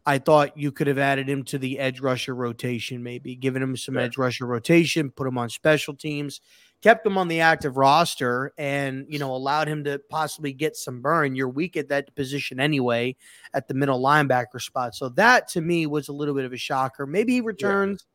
I 0.06 0.18
thought 0.18 0.56
you 0.56 0.70
could 0.70 0.86
have 0.86 0.98
added 0.98 1.28
him 1.28 1.42
to 1.46 1.58
the 1.58 1.80
edge 1.80 2.00
rusher 2.00 2.36
rotation, 2.36 3.02
maybe 3.02 3.34
given 3.34 3.60
him 3.60 3.76
some 3.76 3.96
Yeah. 3.96 4.02
edge 4.02 4.16
rusher 4.16 4.46
rotation, 4.46 5.10
put 5.10 5.26
him 5.26 5.38
on 5.38 5.48
special 5.50 5.92
teams, 5.92 6.40
kept 6.82 7.04
him 7.04 7.18
on 7.18 7.26
the 7.26 7.40
active 7.40 7.76
roster, 7.76 8.52
and 8.56 9.04
you 9.08 9.18
know 9.18 9.34
allowed 9.34 9.66
him 9.66 9.82
to 9.82 10.00
possibly 10.08 10.52
get 10.52 10.76
some 10.76 11.00
burn. 11.00 11.34
You're 11.34 11.48
weak 11.48 11.76
at 11.76 11.88
that 11.88 12.14
position 12.14 12.60
anyway, 12.60 13.16
at 13.54 13.66
the 13.66 13.74
middle 13.74 14.00
linebacker 14.00 14.60
spot. 14.60 14.94
So 14.94 15.08
that 15.08 15.48
to 15.48 15.60
me 15.60 15.84
was 15.86 16.06
a 16.06 16.12
little 16.12 16.34
bit 16.36 16.44
of 16.44 16.52
a 16.52 16.56
shocker. 16.56 17.08
Maybe 17.08 17.32
he 17.32 17.40
returns 17.40 18.06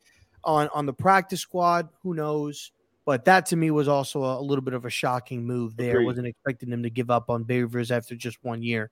on 0.45 0.69
on 0.73 0.85
the 0.85 0.93
practice 0.93 1.41
squad. 1.41 1.89
Who 2.03 2.13
knows? 2.13 2.71
But 3.08 3.24
that 3.24 3.45
to 3.47 3.55
me 3.55 3.72
was 3.72 3.88
also 3.88 4.22
a, 4.22 4.38
a 4.38 4.43
little 4.43 4.62
bit 4.62 4.74
of 4.74 4.84
a 4.84 4.89
shocking 4.89 5.45
move. 5.45 5.78
There 5.78 5.91
Agreed. 5.91 6.05
wasn't 6.08 6.28
expecting 6.28 6.70
him 6.70 6.84
to 6.84 6.89
give 6.89 7.10
up 7.10 7.30
on 7.30 7.45
Beavers 7.45 7.89
after 7.89 8.16
just 8.16 8.38
one 8.43 8.62
year. 8.62 8.91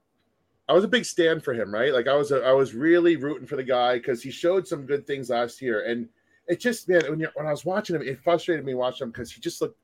I 0.69 0.73
was 0.73 0.85
a 0.85 0.87
big 0.87 1.03
stand 1.03 1.43
for 1.43 1.53
him, 1.53 1.69
right? 1.69 1.91
Like 1.91 2.07
I 2.07 2.15
was, 2.15 2.31
a, 2.31 2.41
I 2.41 2.53
was 2.53 2.73
really 2.73 3.17
rooting 3.17 3.45
for 3.45 3.57
the 3.57 3.63
guy 3.63 3.97
because 3.97 4.23
he 4.23 4.31
showed 4.31 4.65
some 4.65 4.85
good 4.85 5.05
things 5.05 5.29
last 5.29 5.61
year, 5.61 5.85
and 5.85 6.07
it 6.47 6.61
just, 6.61 6.87
man, 6.87 7.01
when, 7.09 7.27
when 7.33 7.45
I 7.45 7.51
was 7.51 7.65
watching 7.65 7.93
him, 7.93 8.03
it 8.03 8.23
frustrated 8.23 8.65
me 8.65 8.73
watching 8.73 9.03
him 9.03 9.11
because 9.11 9.33
he 9.33 9.41
just 9.41 9.61
looked, 9.61 9.77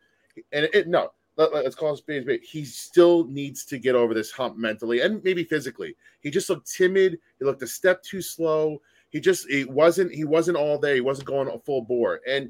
and 0.53 0.69
it, 0.73 0.87
no, 0.87 1.11
let, 1.35 1.53
us 1.53 1.75
call 1.75 1.93
it 1.93 1.97
spade 1.97 2.23
spade. 2.23 2.39
He 2.41 2.63
still 2.63 3.25
needs 3.25 3.65
to 3.65 3.77
get 3.77 3.95
over 3.95 4.13
this 4.13 4.31
hump 4.31 4.57
mentally 4.57 5.01
and 5.01 5.21
maybe 5.25 5.43
physically. 5.43 5.97
He 6.21 6.31
just 6.31 6.49
looked 6.49 6.71
timid. 6.71 7.19
He 7.37 7.43
looked 7.43 7.63
a 7.63 7.67
step 7.67 8.01
too 8.01 8.21
slow. 8.21 8.81
He 9.09 9.19
just, 9.19 9.49
he 9.49 9.65
wasn't, 9.65 10.13
he 10.13 10.23
wasn't 10.23 10.55
all 10.55 10.79
there. 10.79 10.95
He 10.95 11.01
wasn't 11.01 11.27
going 11.27 11.51
full 11.65 11.81
bore, 11.81 12.21
and 12.25 12.49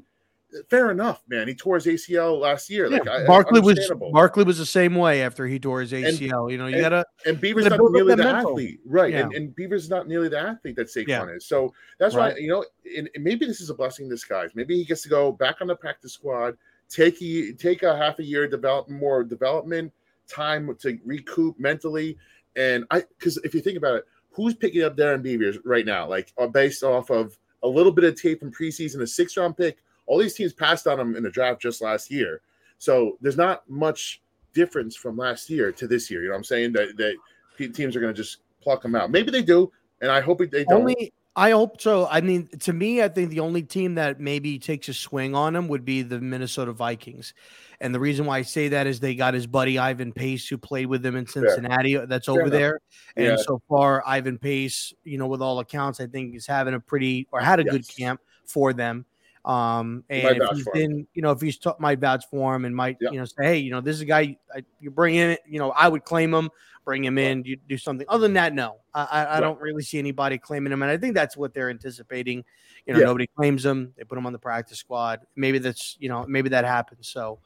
fair 0.68 0.90
enough, 0.90 1.22
man. 1.28 1.48
He 1.48 1.54
tore 1.54 1.76
his 1.76 1.86
ACL 1.86 2.38
last 2.40 2.68
year. 2.70 2.88
Like 2.90 3.08
I, 3.08 3.24
Barkley 3.26 3.60
was. 3.60 3.90
Barkley 4.12 4.44
was 4.44 4.58
the 4.58 4.66
same 4.66 4.94
way 4.94 5.22
after 5.22 5.46
he 5.46 5.58
tore 5.58 5.80
his 5.80 5.92
ACL. 5.92 6.50
you 6.50 6.58
know, 6.58 6.66
you 6.66 6.74
and- 6.76 6.80
gotta 6.82 7.04
And 7.26 7.40
Beaver's 7.40 7.64
gotta 7.68 7.82
not 7.82 7.92
nearly 7.92 8.14
the 8.14 8.22
mental. 8.24 8.50
athlete, 8.52 8.80
right? 8.84 9.12
Yeah. 9.12 9.20
And, 9.20 9.34
and 9.34 9.56
Beaver's 9.56 9.88
not 9.88 10.08
nearly 10.08 10.28
the 10.28 10.38
athlete 10.40 10.76
that 10.76 10.88
Saquon 10.88 11.08
Yeah. 11.08 11.26
is. 11.28 11.46
So 11.46 11.72
that's 11.98 12.14
Right. 12.14 12.34
why 12.34 12.38
you 12.38 12.48
know, 12.48 12.64
and, 12.96 13.08
and 13.14 13.24
maybe 13.24 13.46
this 13.46 13.60
is 13.60 13.70
a 13.70 13.74
blessing 13.74 14.06
in 14.06 14.10
disguise. 14.10 14.50
Maybe 14.54 14.76
he 14.76 14.84
gets 14.84 15.02
to 15.02 15.08
go 15.08 15.32
back 15.32 15.60
on 15.60 15.66
the 15.66 15.76
practice 15.76 16.12
squad, 16.12 16.56
take 16.88 17.20
a, 17.22 17.52
take 17.52 17.82
a 17.82 17.96
half 17.96 18.18
a 18.18 18.24
year 18.24 18.46
develop 18.48 18.88
more 18.88 19.24
development 19.24 19.92
time 20.28 20.74
to 20.80 20.98
recoup 21.04 21.58
mentally. 21.58 22.16
And 22.56 22.84
I, 22.90 23.02
because 23.18 23.38
if 23.38 23.54
you 23.54 23.60
think 23.60 23.78
about 23.78 23.96
it, 23.96 24.04
who's 24.30 24.54
picking 24.54 24.82
up 24.82 24.96
Darian 24.96 25.22
Beavers 25.22 25.58
right 25.64 25.84
now? 25.86 26.08
Like 26.08 26.32
uh, 26.38 26.46
based 26.46 26.82
off 26.82 27.10
of 27.10 27.38
a 27.62 27.68
little 27.68 27.92
bit 27.92 28.04
of 28.04 28.20
tape 28.20 28.40
from 28.40 28.50
preseason, 28.52 29.00
a 29.02 29.06
six 29.06 29.36
round 29.36 29.56
pick. 29.56 29.78
All 30.06 30.18
these 30.18 30.34
teams 30.34 30.52
passed 30.52 30.86
on 30.86 30.98
him 30.98 31.16
in 31.16 31.22
the 31.22 31.30
draft 31.30 31.60
just 31.60 31.80
last 31.80 32.10
year. 32.10 32.40
So 32.78 33.18
there's 33.20 33.36
not 33.36 33.68
much 33.68 34.22
difference 34.54 34.96
from 34.96 35.16
last 35.16 35.48
year 35.48 35.72
to 35.72 35.86
this 35.86 36.10
year. 36.10 36.22
You 36.22 36.28
know 36.28 36.32
what 36.32 36.38
I'm 36.38 36.44
saying? 36.44 36.72
That 36.72 36.96
that 36.96 37.74
teams 37.74 37.96
are 37.96 38.00
going 38.00 38.14
to 38.14 38.20
just 38.20 38.38
pluck 38.60 38.82
them 38.82 38.94
out. 38.94 39.10
Maybe 39.10 39.30
they 39.30 39.42
do, 39.42 39.70
and 40.00 40.10
I 40.10 40.20
hope 40.20 40.38
they 40.38 40.64
don't. 40.64 40.82
only 40.82 41.12
I 41.34 41.52
hope 41.52 41.80
so. 41.80 42.06
I 42.10 42.20
mean, 42.20 42.48
to 42.60 42.74
me, 42.74 43.02
I 43.02 43.08
think 43.08 43.30
the 43.30 43.40
only 43.40 43.62
team 43.62 43.94
that 43.94 44.20
maybe 44.20 44.58
takes 44.58 44.88
a 44.88 44.94
swing 44.94 45.34
on 45.34 45.56
him 45.56 45.66
would 45.68 45.84
be 45.84 46.02
the 46.02 46.20
Minnesota 46.20 46.72
Vikings. 46.72 47.32
And 47.80 47.94
the 47.94 48.00
reason 48.00 48.26
why 48.26 48.38
I 48.38 48.42
say 48.42 48.68
that 48.68 48.86
is 48.86 49.00
they 49.00 49.14
got 49.14 49.32
his 49.32 49.46
buddy 49.46 49.78
Ivan 49.78 50.12
Pace, 50.12 50.46
who 50.46 50.58
played 50.58 50.86
with 50.86 51.02
them 51.02 51.16
in 51.16 51.26
Cincinnati. 51.26 51.96
Uh, 51.96 52.04
that's 52.04 52.28
over 52.28 52.42
enough. 52.42 52.52
there. 52.52 52.80
And 53.16 53.26
Yeah. 53.28 53.36
so 53.36 53.62
far, 53.66 54.02
Ivan 54.06 54.38
Pace, 54.38 54.92
you 55.04 55.16
know, 55.16 55.26
with 55.26 55.40
all 55.40 55.58
accounts, 55.58 56.00
I 56.00 56.06
think 56.06 56.36
is 56.36 56.46
having 56.46 56.74
a 56.74 56.80
pretty 56.80 57.26
or 57.32 57.40
had 57.40 57.60
a 57.60 57.64
good 57.64 57.88
camp 57.88 58.20
for 58.46 58.74
them. 58.74 59.06
Um, 59.44 60.04
and 60.08 60.40
if 60.40 60.50
he's 60.50 60.68
been, 60.72 61.06
you 61.14 61.22
know, 61.22 61.32
if 61.32 61.40
he's 61.40 61.58
t- 61.58 61.70
might 61.80 61.98
vouch 61.98 62.24
for 62.30 62.54
him 62.54 62.64
and 62.64 62.74
might, 62.74 62.96
Yeah. 63.00 63.10
you 63.10 63.18
know, 63.18 63.24
say, 63.24 63.44
hey, 63.44 63.58
you 63.58 63.70
know, 63.72 63.80
this 63.80 63.96
is 63.96 64.02
a 64.02 64.04
guy 64.06 64.36
I, 64.54 64.64
you 64.80 64.90
bring 64.90 65.16
in, 65.16 65.36
you 65.48 65.58
know, 65.58 65.72
I 65.72 65.88
would 65.88 66.04
claim 66.04 66.32
him, 66.32 66.48
bring 66.84 67.04
him 67.04 67.18
in, 67.18 67.42
you 67.44 67.56
do 67.68 67.76
something. 67.76 68.06
Other 68.08 68.22
than 68.22 68.34
that, 68.34 68.54
no, 68.54 68.76
I, 68.94 69.02
I, 69.04 69.36
I 69.36 69.40
don't 69.40 69.60
really 69.60 69.82
see 69.82 69.98
anybody 69.98 70.38
claiming 70.38 70.72
him, 70.72 70.82
and 70.82 70.90
I 70.90 70.96
think 70.96 71.14
that's 71.14 71.36
what 71.36 71.54
they're 71.54 71.70
anticipating. 71.70 72.44
You 72.86 72.92
know, 72.94 73.00
Yeah. 73.00 73.06
nobody 73.06 73.26
claims 73.26 73.64
him. 73.64 73.92
They 73.96 74.04
put 74.04 74.16
him 74.16 74.26
on 74.26 74.32
the 74.32 74.38
practice 74.38 74.78
squad. 74.78 75.20
Maybe 75.34 75.58
that's, 75.58 75.96
you 75.98 76.08
know, 76.08 76.24
maybe 76.28 76.48
that 76.50 76.64
happens. 76.64 77.08
So, 77.08 77.40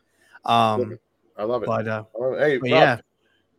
um, 0.44 0.99
I 1.38 1.44
love 1.44 1.62
it. 1.62 1.66
but 1.66 1.88
uh, 1.88 2.05
I 2.14 2.22
love 2.22 2.32
it. 2.34 2.40
Hey, 2.40 2.57
Rob, 2.59 2.66
yeah, 2.66 3.01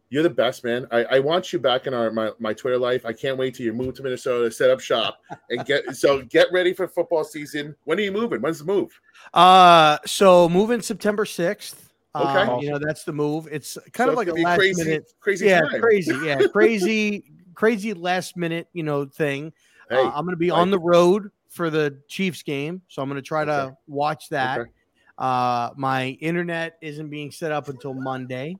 you're 0.10 0.24
the 0.24 0.30
best, 0.30 0.64
man. 0.64 0.88
I, 0.92 1.04
I 1.06 1.20
want 1.20 1.52
you 1.52 1.60
back 1.60 1.86
in 1.88 1.94
our 1.94 2.10
my, 2.12 2.32
my 2.40 2.54
Twitter 2.54 2.78
life. 2.78 3.06
I 3.06 3.14
can't 3.14 3.38
wait 3.38 3.56
till 3.56 3.66
you 3.66 3.74
move 3.74 3.94
to 3.96 4.04
Minnesota, 4.04 4.50
set 4.52 4.70
up 4.70 4.80
shop, 4.80 5.20
and 5.50 5.66
get 5.66 5.84
so 5.96 6.22
get 6.24 6.48
ready 6.52 6.74
for 6.74 6.88
football 6.88 7.24
season. 7.24 7.76
When 7.84 7.98
are 7.98 8.02
you 8.02 8.12
moving? 8.12 8.42
When's 8.42 8.60
the 8.60 8.66
move? 8.66 9.00
uh, 9.34 9.98
so 10.06 10.48
moving 10.50 10.82
September 10.82 11.26
sixth. 11.26 11.92
Okay. 12.16 12.26
Um, 12.52 12.60
you 12.62 12.72
know 12.72 12.80
that's 12.80 13.04
the 13.04 13.14
move. 13.14 13.48
It's 13.52 13.78
kind 13.94 14.08
So 14.08 14.12
of 14.12 14.18
like 14.18 14.28
a 14.28 14.34
last 14.34 14.58
crazy, 14.58 14.84
minute 14.84 15.12
crazy 15.20 15.46
yeah, 15.48 15.62
time. 15.62 15.82
crazy, 15.82 16.16
yeah, 16.24 16.40
crazy, 16.52 17.26
crazy 17.54 17.94
last 17.94 18.36
minute, 18.38 18.68
you 18.74 18.84
know, 18.84 19.06
thing. 19.06 19.54
Hey, 19.90 19.98
uh, 19.98 20.10
I'm 20.12 20.24
going 20.26 20.32
to 20.34 20.38
be 20.38 20.50
on 20.50 20.72
the 20.72 20.80
road 20.80 21.30
for 21.50 21.70
the 21.70 22.00
Chiefs 22.08 22.42
game, 22.44 22.82
so 22.88 23.02
I'm 23.02 23.10
going 23.10 23.22
to 23.22 23.28
try 23.28 23.46
to 23.46 23.76
watch 23.88 24.30
that. 24.30 24.62
Okay. 24.62 24.70
Uh, 25.18 25.72
my 25.76 26.10
internet 26.22 26.78
isn't 26.82 27.10
being 27.10 27.32
set 27.32 27.52
up 27.52 27.70
until 27.70 27.94
Monday, 27.94 28.58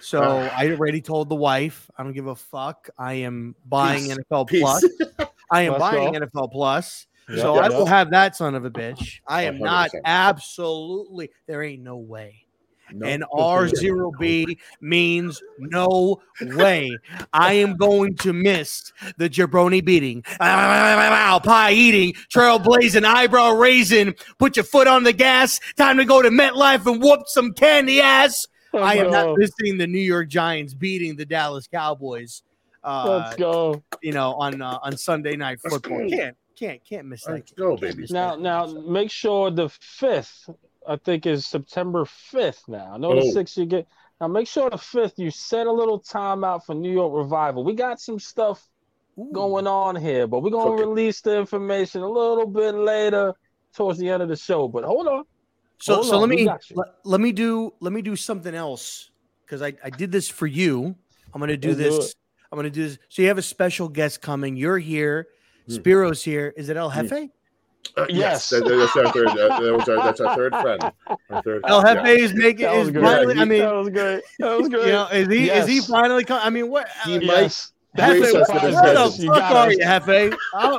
so 0.00 0.22
Ah. 0.22 0.54
I 0.56 0.70
already 0.70 1.00
told 1.00 1.28
the 1.28 1.34
wife 1.34 1.90
I 1.96 2.02
don't 2.02 2.12
give 2.12 2.26
a 2.26 2.34
fuck. 2.34 2.88
I 2.98 3.14
am 3.14 3.54
buying 3.66 4.04
Peace. 4.06 4.16
NFL 4.30 4.48
Peace. 4.48 4.60
Plus. 4.60 4.84
I 5.50 5.62
am 5.62 5.72
Let's 5.72 5.80
buying 5.82 6.12
go. 6.12 6.20
NFL 6.20 6.52
Plus. 6.52 7.06
Yeah, 7.28 7.36
so 7.36 7.54
yeah, 7.54 7.60
I 7.62 7.68
will 7.70 7.86
have 7.86 8.10
that 8.10 8.36
son 8.36 8.54
of 8.54 8.64
a 8.64 8.70
bitch. 8.70 9.20
I 9.26 9.44
am 9.44 9.58
not 9.58 9.90
100%. 9.92 10.00
absolutely. 10.04 11.30
There 11.46 11.62
ain't 11.62 11.82
no 11.82 11.96
way. 11.96 12.40
No. 12.92 13.06
And 13.06 13.24
R0B 13.32 14.58
means 14.82 15.42
no 15.58 16.20
way. 16.42 16.94
I 17.32 17.54
am 17.54 17.76
going 17.76 18.14
to 18.16 18.34
miss 18.34 18.92
the 19.16 19.30
jabroni 19.30 19.82
beating, 19.82 20.22
pie 20.22 21.72
eating, 21.72 22.12
trailblazing, 22.32 23.04
eyebrow 23.04 23.52
raising, 23.52 24.14
put 24.38 24.56
your 24.56 24.64
foot 24.64 24.86
on 24.86 25.02
the 25.04 25.14
gas. 25.14 25.60
Time 25.76 25.96
to 25.96 26.04
go 26.04 26.20
to 26.20 26.28
MetLife 26.28 26.84
and 26.86 27.02
whoop 27.02 27.20
some 27.26 27.54
candy 27.54 28.02
ass. 28.02 28.46
I 28.82 28.94
am 28.96 29.04
Let's 29.04 29.12
not 29.12 29.24
go. 29.26 29.36
missing 29.36 29.78
the 29.78 29.86
New 29.86 29.98
York 30.00 30.28
Giants 30.28 30.74
beating 30.74 31.16
the 31.16 31.24
Dallas 31.24 31.66
Cowboys. 31.66 32.42
Uh, 32.82 33.22
Let's 33.24 33.36
go. 33.36 33.82
you 34.02 34.12
know, 34.12 34.34
on 34.34 34.60
uh, 34.60 34.78
on 34.82 34.96
Sunday 34.96 35.36
night 35.36 35.58
football. 35.60 36.06
Can't 36.08 36.36
can't 36.56 36.84
can't 36.84 37.06
miss 37.06 37.24
that. 37.24 37.32
Let's 37.32 37.52
go, 37.52 37.76
Can't 37.76 37.96
baby. 37.96 38.06
Now, 38.10 38.36
that. 38.36 38.40
now, 38.42 38.66
make 38.66 39.10
sure 39.10 39.50
the 39.50 39.68
fifth. 39.68 40.48
I 40.86 40.96
think 40.96 41.24
is 41.24 41.46
September 41.46 42.04
fifth. 42.04 42.64
Now, 42.68 42.92
I 42.92 42.98
know 42.98 43.12
Oh. 43.12 43.14
the 43.24 43.32
sixth 43.32 43.56
you 43.56 43.64
get. 43.64 43.86
Now, 44.20 44.28
make 44.28 44.46
sure 44.46 44.68
the 44.68 44.76
fifth 44.76 45.18
you 45.18 45.30
set 45.30 45.66
a 45.66 45.72
little 45.72 45.98
time 45.98 46.44
out 46.44 46.66
for 46.66 46.74
New 46.74 46.92
York 46.92 47.12
Revival. 47.14 47.64
We 47.64 47.72
got 47.72 48.00
some 48.00 48.18
stuff 48.20 48.68
Ooh. 49.18 49.30
going 49.32 49.66
on 49.66 49.96
here, 49.96 50.26
but 50.26 50.42
we're 50.42 50.50
gonna 50.50 50.72
Cooking. 50.76 50.88
release 50.90 51.22
the 51.22 51.38
information 51.38 52.02
a 52.02 52.08
little 52.08 52.46
bit 52.46 52.74
later 52.74 53.32
towards 53.74 53.98
the 53.98 54.10
end 54.10 54.22
of 54.22 54.28
the 54.28 54.36
show. 54.36 54.68
But 54.68 54.84
hold 54.84 55.06
on. 55.08 55.24
So 55.78 55.94
Hold 55.96 56.06
so 56.06 56.14
on, 56.14 56.20
let 56.20 56.30
me 56.30 56.44
got 56.44 56.62
let, 56.74 56.86
let 57.04 57.20
me 57.20 57.32
do 57.32 57.74
let 57.80 57.92
me 57.92 58.00
do 58.02 58.16
something 58.16 58.54
else 58.54 59.10
because 59.44 59.60
I, 59.62 59.74
I 59.84 59.90
did 59.90 60.10
this 60.12 60.28
for 60.28 60.46
you. 60.46 60.94
I'm 61.34 61.40
gonna 61.40 61.56
do 61.56 61.68
Let's 61.68 61.78
do 61.78 61.90
this. 61.90 62.14
I'm 62.52 62.56
gonna 62.58 62.70
do 62.70 62.84
this. 62.88 62.98
So 63.08 63.22
you 63.22 63.28
have 63.28 63.38
a 63.38 63.42
special 63.42 63.88
guest 63.88 64.22
coming. 64.22 64.56
You're 64.56 64.78
here. 64.78 65.28
Hmm. 65.66 65.74
Spiro's 65.74 66.22
here. 66.22 66.54
Is 66.56 66.68
it 66.68 66.76
El 66.76 66.90
Hmm. 66.90 67.06
Jefe? 67.06 67.28
Uh, 67.96 68.06
Yes. 68.08 68.48
that- 68.50 68.64
that's 68.64 68.96
our 68.96 69.12
third. 69.12 69.28
That, 69.28 69.60
that 69.60 69.76
was 69.76 69.88
our, 69.88 69.96
that's 69.96 70.20
our 70.20 70.34
third 70.36 70.52
friend. 70.56 70.82
Our 71.30 71.42
third. 71.42 71.64
El 71.66 71.82
yeah. 71.82 71.94
Jefe 71.94 72.18
is 72.20 72.34
making 72.34 72.66
That 72.66 72.76
was 72.76 72.86
is 72.88 72.92
great. 72.92 73.04
finally. 73.04 73.38
I 73.38 73.44
mean, 73.44 73.58
that 73.60 73.74
was 73.74 73.88
great. 73.90 74.22
That 74.38 74.58
was 74.58 74.62
you 74.70 74.78
great. 74.78 74.86
know, 74.88 75.06
is 75.08 75.28
he 75.28 75.50
is 75.50 75.66
he 75.66 75.80
finally 75.80 76.24
coming? 76.24 76.46
I 76.46 76.50
mean, 76.50 76.70
what? 76.70 76.88
He 77.04 77.16
uh, 77.16 77.20
might 77.20 77.26
yes. 77.42 77.72
Jefe, 77.96 78.18
grace 78.20 78.32
where 78.32 78.40
the 78.94 79.26
fuck 79.26 79.50
are 79.52 79.70
you, 79.72 79.78
Jefe? 79.78 80.06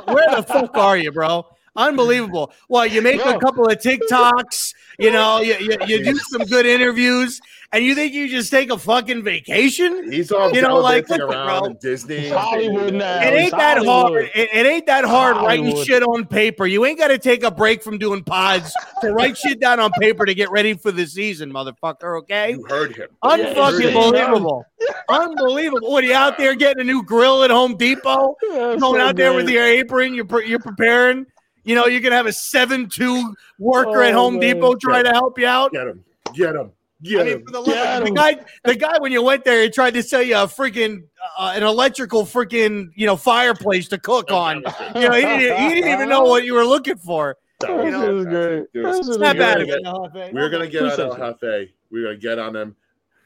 Where 0.06 0.36
the 0.36 0.42
fuck 0.46 0.76
are 0.76 0.96
you, 0.98 1.12
bro? 1.12 1.46
Unbelievable. 1.76 2.52
Well, 2.68 2.86
you 2.86 3.02
make 3.02 3.20
a 3.24 3.38
couple 3.38 3.66
of 3.68 3.78
TikToks, 3.78 4.74
you 4.98 5.10
know, 5.12 5.40
you, 5.40 5.54
you, 5.60 5.76
you 5.86 6.04
do 6.04 6.16
some 6.16 6.42
good 6.42 6.66
interviews, 6.66 7.40
and 7.72 7.84
you 7.84 7.94
think 7.94 8.14
you 8.14 8.28
just 8.28 8.50
take 8.50 8.70
a 8.70 8.78
fucking 8.78 9.22
vacation? 9.24 10.10
He's 10.10 10.30
all 10.32 10.52
You 10.54 10.62
know, 10.62 10.76
like, 10.78 11.10
around 11.10 11.62
bro. 11.64 11.74
Disney. 11.80 12.28
Hollywood 12.28 12.94
now. 12.94 13.20
It 13.20 13.26
ain't 13.34 13.48
it's 13.48 13.56
that 13.56 13.84
hard. 13.84 14.30
It, 14.34 14.48
it 14.52 14.66
ain't 14.66 14.86
that 14.86 15.04
hard 15.04 15.36
writing 15.36 15.84
shit 15.84 16.02
on 16.02 16.24
paper. 16.26 16.66
You 16.66 16.84
ain't 16.86 16.98
got 16.98 17.08
to 17.08 17.18
take 17.18 17.42
a 17.42 17.50
break 17.50 17.82
from 17.82 17.98
doing 17.98 18.22
pods 18.22 18.72
to 19.02 19.12
write 19.12 19.36
shit 19.36 19.60
down 19.60 19.80
on 19.80 19.90
paper 20.00 20.24
to 20.24 20.34
get 20.34 20.50
ready 20.50 20.74
for 20.74 20.92
the 20.92 21.06
season, 21.06 21.52
motherfucker. 21.52 22.18
Okay, 22.20 22.52
You 22.52 22.64
heard 22.68 22.94
him. 22.96 23.08
unfucking 23.24 23.92
believable, 23.92 24.64
unbelievable. 25.08 25.90
What 25.90 26.04
are 26.04 26.06
you 26.06 26.14
out 26.14 26.38
there 26.38 26.54
getting 26.54 26.80
a 26.80 26.84
new 26.84 27.02
grill 27.02 27.42
at 27.42 27.50
Home 27.50 27.76
Depot? 27.76 28.36
Yeah, 28.42 28.76
going 28.76 28.80
so 28.80 29.00
out 29.00 29.16
there 29.16 29.32
with 29.32 29.48
your 29.48 29.64
apron, 29.64 30.14
you're 30.14 30.24
pre- 30.24 30.48
you're 30.48 30.58
preparing. 30.60 31.26
You 31.66 31.74
know, 31.74 31.86
you're 31.86 32.00
gonna 32.00 32.14
have 32.16 32.26
a 32.26 32.32
seven-two 32.32 33.34
worker 33.58 34.02
at 34.02 34.14
Oh, 34.14 34.18
Home 34.18 34.38
man. 34.38 34.54
Depot 34.54 34.76
trying 34.76 35.04
to 35.04 35.10
help 35.10 35.38
you 35.38 35.46
out. 35.46 35.72
Get 35.72 35.86
him. 35.88 36.04
Get 36.32 36.54
him. 36.56 36.70
Get 37.02 37.20
I 37.20 37.24
mean, 37.24 37.32
him. 37.34 37.44
for 37.44 37.50
the, 37.52 37.58
love 37.60 37.66
Get 37.66 38.04
the 38.04 38.10
guy, 38.12 38.44
the 38.64 38.74
guy 38.76 38.98
when 38.98 39.12
you 39.12 39.22
went 39.22 39.44
there, 39.44 39.62
he 39.62 39.68
tried 39.68 39.92
to 39.94 40.02
sell 40.02 40.22
you 40.22 40.34
a 40.36 40.46
freaking 40.46 41.02
uh, 41.36 41.52
an 41.54 41.62
electrical 41.62 42.24
freaking 42.24 42.88
you 42.94 43.04
know 43.06 43.16
fireplace 43.16 43.88
to 43.88 43.98
cook 43.98 44.30
on. 44.32 44.62
You 44.94 45.08
know, 45.08 45.12
he 45.12 45.20
didn't, 45.22 45.58
he 45.68 45.74
didn't 45.74 45.92
even 45.92 46.08
know 46.08 46.22
what 46.22 46.44
you 46.44 46.54
were 46.54 46.64
looking 46.64 46.96
for. 46.96 47.36
That 47.60 47.68
That 47.68 47.76
was 47.84 47.92
know, 47.92 48.02
shit 48.04 48.14
was 48.14 48.24
fantastic. 48.26 48.30
great. 48.30 48.72
Dude, 48.72 48.84
That 48.84 48.94
shit 48.94 49.06
was 49.06 49.18
We're 49.18 49.34
gonna 49.34 49.60
of 49.60 49.66
get- 49.66 49.76
it. 49.78 49.82
no, 49.82 50.08
Jefe. 50.14 50.32
We're 50.32 50.50
gonna 50.50 50.66
get 50.68 50.82
on 50.82 50.88
Appreciate 50.90 51.20
El 51.20 51.32
Jefe. 51.32 51.70
We're 51.90 52.02
gonna 52.04 52.16
get 52.16 52.38
on 52.38 52.52
them. 52.52 52.76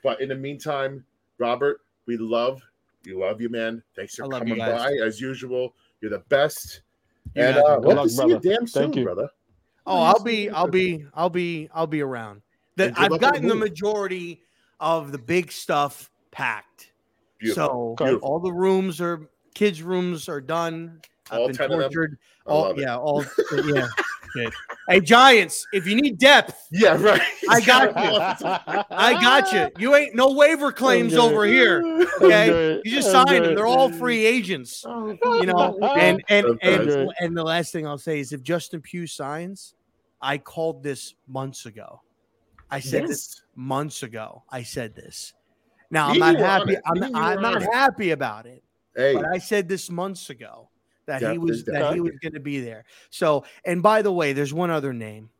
But 0.03 0.20
in 0.20 0.28
the 0.30 0.34
meantime, 0.34 1.05
Robert, 1.38 1.80
we 2.07 2.16
love 2.16 2.62
you. 3.05 3.20
Love 3.20 3.41
you, 3.41 3.49
man. 3.51 3.82
Thanks 3.95 4.14
for 4.16 4.24
I 4.24 4.26
love 4.28 4.49
you 4.49 4.57
coming 4.57 4.74
by 4.76 4.93
as 5.05 5.20
usual. 5.20 5.74
You're 6.01 6.11
the 6.11 6.24
best. 6.28 6.80
You 7.35 7.43
and 7.43 7.57
uh, 7.59 7.62
hope 7.62 7.83
good 7.83 7.89
to 7.89 7.95
luck, 7.95 8.09
see 8.09 8.29
you 8.29 8.41
damn 8.41 8.66
soon, 8.66 8.83
Thank 8.85 8.97
you. 8.97 9.05
brother. 9.05 9.29
Oh, 9.87 9.99
I'll 10.01 10.23
be, 10.23 10.51
I'll 10.51 10.66
be, 10.68 11.05
I'll 11.14 11.31
be, 11.31 11.68
I'll 11.73 11.87
be 11.87 12.01
around. 12.01 12.43
That 12.77 12.93
I've 12.97 13.11
luck 13.11 13.21
the 13.21 13.27
gotten 13.27 13.47
the 13.47 13.55
majority 13.55 14.43
of 14.79 15.12
the 15.12 15.18
big 15.18 15.53
stuff 15.53 16.11
packed. 16.31 16.93
Beautiful. 17.39 17.97
So 17.99 18.05
Beautiful. 18.05 18.29
all 18.29 18.41
the 18.41 18.53
rooms 18.53 19.01
are 19.01 19.29
kids' 19.55 19.83
rooms 19.83 20.29
are 20.29 20.41
done. 20.41 21.01
I've 21.31 21.47
been 21.47 21.57
10 21.57 21.64
of 21.64 21.71
them? 21.71 21.81
tortured. 21.81 22.18
I 22.47 22.51
All 22.51 22.81
yeah, 22.81 22.97
all 22.97 23.25
yeah. 23.64 23.89
Good. 24.33 24.53
Hey 24.89 25.01
Giants, 25.01 25.66
if 25.72 25.87
you 25.87 25.97
need 26.01 26.18
depth, 26.18 26.68
Yeah, 26.70 27.01
right. 27.01 27.20
I 27.49 27.61
got 27.61 27.89
you. 27.89 28.47
I 28.91 29.12
got 29.20 29.53
you. 29.53 29.70
You 29.78 29.95
ain't 29.95 30.14
no 30.14 30.33
waiver 30.33 30.72
claims 30.72 31.14
over 31.14 31.45
here. 31.45 31.83
Okay, 32.20 32.81
you 32.85 32.93
just 32.93 33.11
sign 33.11 33.26
them. 33.43 33.55
They're 33.55 33.66
all 33.66 33.91
free 33.91 34.24
agents. 34.24 34.85
Oh, 34.87 35.16
You 35.41 35.47
know, 35.47 35.78
and 35.97 36.22
and 36.28 36.59
and 36.62 37.12
and 37.20 37.37
the 37.37 37.45
last 37.45 37.72
thing 37.72 37.87
I'll 37.87 37.99
say 37.99 38.20
is 38.20 38.33
if 38.33 38.43
Justin 38.43 38.81
Pugh 38.81 39.07
signs, 39.07 39.74
I 40.20 40.39
called 40.39 40.83
this 40.83 41.14
months 41.26 41.66
ago. 41.66 42.01
I 42.70 42.81
said 42.81 43.09
this 43.09 43.43
months 43.57 44.03
ago. 44.03 44.45
I 44.49 44.62
said 44.62 44.95
this. 44.95 45.35
Now 45.91 46.09
I'm 46.09 46.18
not 46.18 46.35
you 46.35 46.41
were 46.41 46.49
on 46.49 46.61
happy. 46.61 46.76
I'm, 46.87 47.01
not, 47.01 47.11
I'm 47.14 47.43
not 47.43 47.62
happy 47.62 48.12
about 48.12 48.47
it. 48.47 48.62
Hey, 48.95 49.14
But 49.14 49.26
I 49.26 49.39
said 49.39 49.68
this 49.68 49.91
months 49.91 50.31
ago 50.31 50.70
that 51.07 51.23
he 51.23 51.39
was 51.39 51.65
that 51.65 51.73
depth. 51.73 51.95
he 51.95 52.01
was 52.01 52.13
going 52.23 52.35
to 52.35 52.41
be 52.41 52.61
there. 52.61 52.85
So, 53.11 53.45
and 53.65 53.83
by 53.83 54.03
the 54.03 54.13
way, 54.13 54.33
there's 54.33 54.55
one 54.55 54.71
other 54.71 54.93
name. 54.93 55.31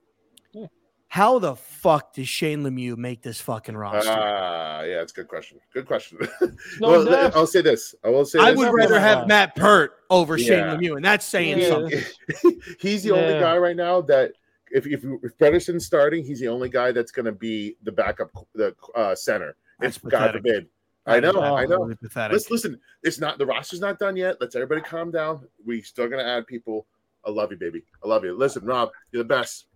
Yeah. 0.53 0.67
How 1.09 1.39
the 1.39 1.57
fuck 1.57 2.15
does 2.15 2.29
Shane 2.29 2.63
Lemieux 2.63 2.97
make 2.97 3.23
this 3.23 3.41
fucking 3.41 3.77
roster? 3.77 4.11
Ah, 4.11 4.83
yeah, 4.83 5.03
it's 5.03 5.13
a 5.13 5.17
good 5.17 5.29
question. 5.29 5.59
Good 5.73 5.87
question. 5.87 6.19
No 6.81 6.89
well, 6.91 7.05
depth. 7.05 7.37
I'll 7.37 7.47
say 7.47 7.61
this. 7.63 7.95
I 8.05 8.09
will 8.09 8.25
say 8.25 8.39
I 8.39 8.51
this. 8.53 8.59
would 8.59 8.73
rather 8.73 8.99
have 8.99 9.19
want. 9.19 9.29
Matt 9.29 9.57
Peart 9.57 9.93
over 10.09 10.39
Shane 10.39 10.59
Yeah. 10.59 10.77
Lemieux, 10.77 10.97
and 10.97 11.05
that's 11.05 11.27
saying 11.27 11.59
Yeah. 11.59 11.69
something. 11.69 12.03
he's 12.81 13.03
the 13.03 13.11
only 13.13 13.39
guy 13.41 13.57
right 13.59 13.77
now 13.77 14.01
that 14.03 14.33
if 14.71 14.87
if, 14.87 15.05
if 15.05 15.37
Bredeson's 15.39 15.85
starting, 15.85 16.25
he's 16.25 16.41
the 16.41 16.49
only 16.49 16.69
guy 16.69 16.93
that's 16.93 17.11
going 17.11 17.27
to 17.27 17.33
be 17.33 17.77
the 17.83 17.93
backup, 17.93 18.31
the 18.55 18.75
uh, 18.95 19.15
center. 19.15 19.57
That's 19.81 19.97
if 19.97 20.05
God 20.05 20.33
forbid. 20.33 20.69
I 21.11 21.21
know, 21.21 21.41
I 21.41 21.65
know. 21.65 21.75
Absolutely 21.75 21.97
Pathetic. 21.97 22.33
Let's 22.33 22.51
listen. 22.51 22.79
It's 23.03 23.19
not 23.19 23.39
the 23.39 23.47
roster's 23.47 23.81
not 23.81 23.99
done 23.99 24.17
yet. 24.17 24.37
Let's 24.41 24.55
everybody 24.55 24.81
calm 24.83 25.11
down. 25.11 25.47
We 25.65 25.83
still 25.83 26.09
gonna 26.09 26.23
add 26.23 26.47
people. 26.47 26.87
I 27.25 27.31
love 27.31 27.51
you, 27.51 27.59
baby. 27.59 27.83
I 28.05 28.09
love 28.09 28.25
you. 28.25 28.37
Listen, 28.37 28.65
Rob, 28.65 28.91
you're 29.13 29.23
the 29.23 29.29
best. 29.29 29.67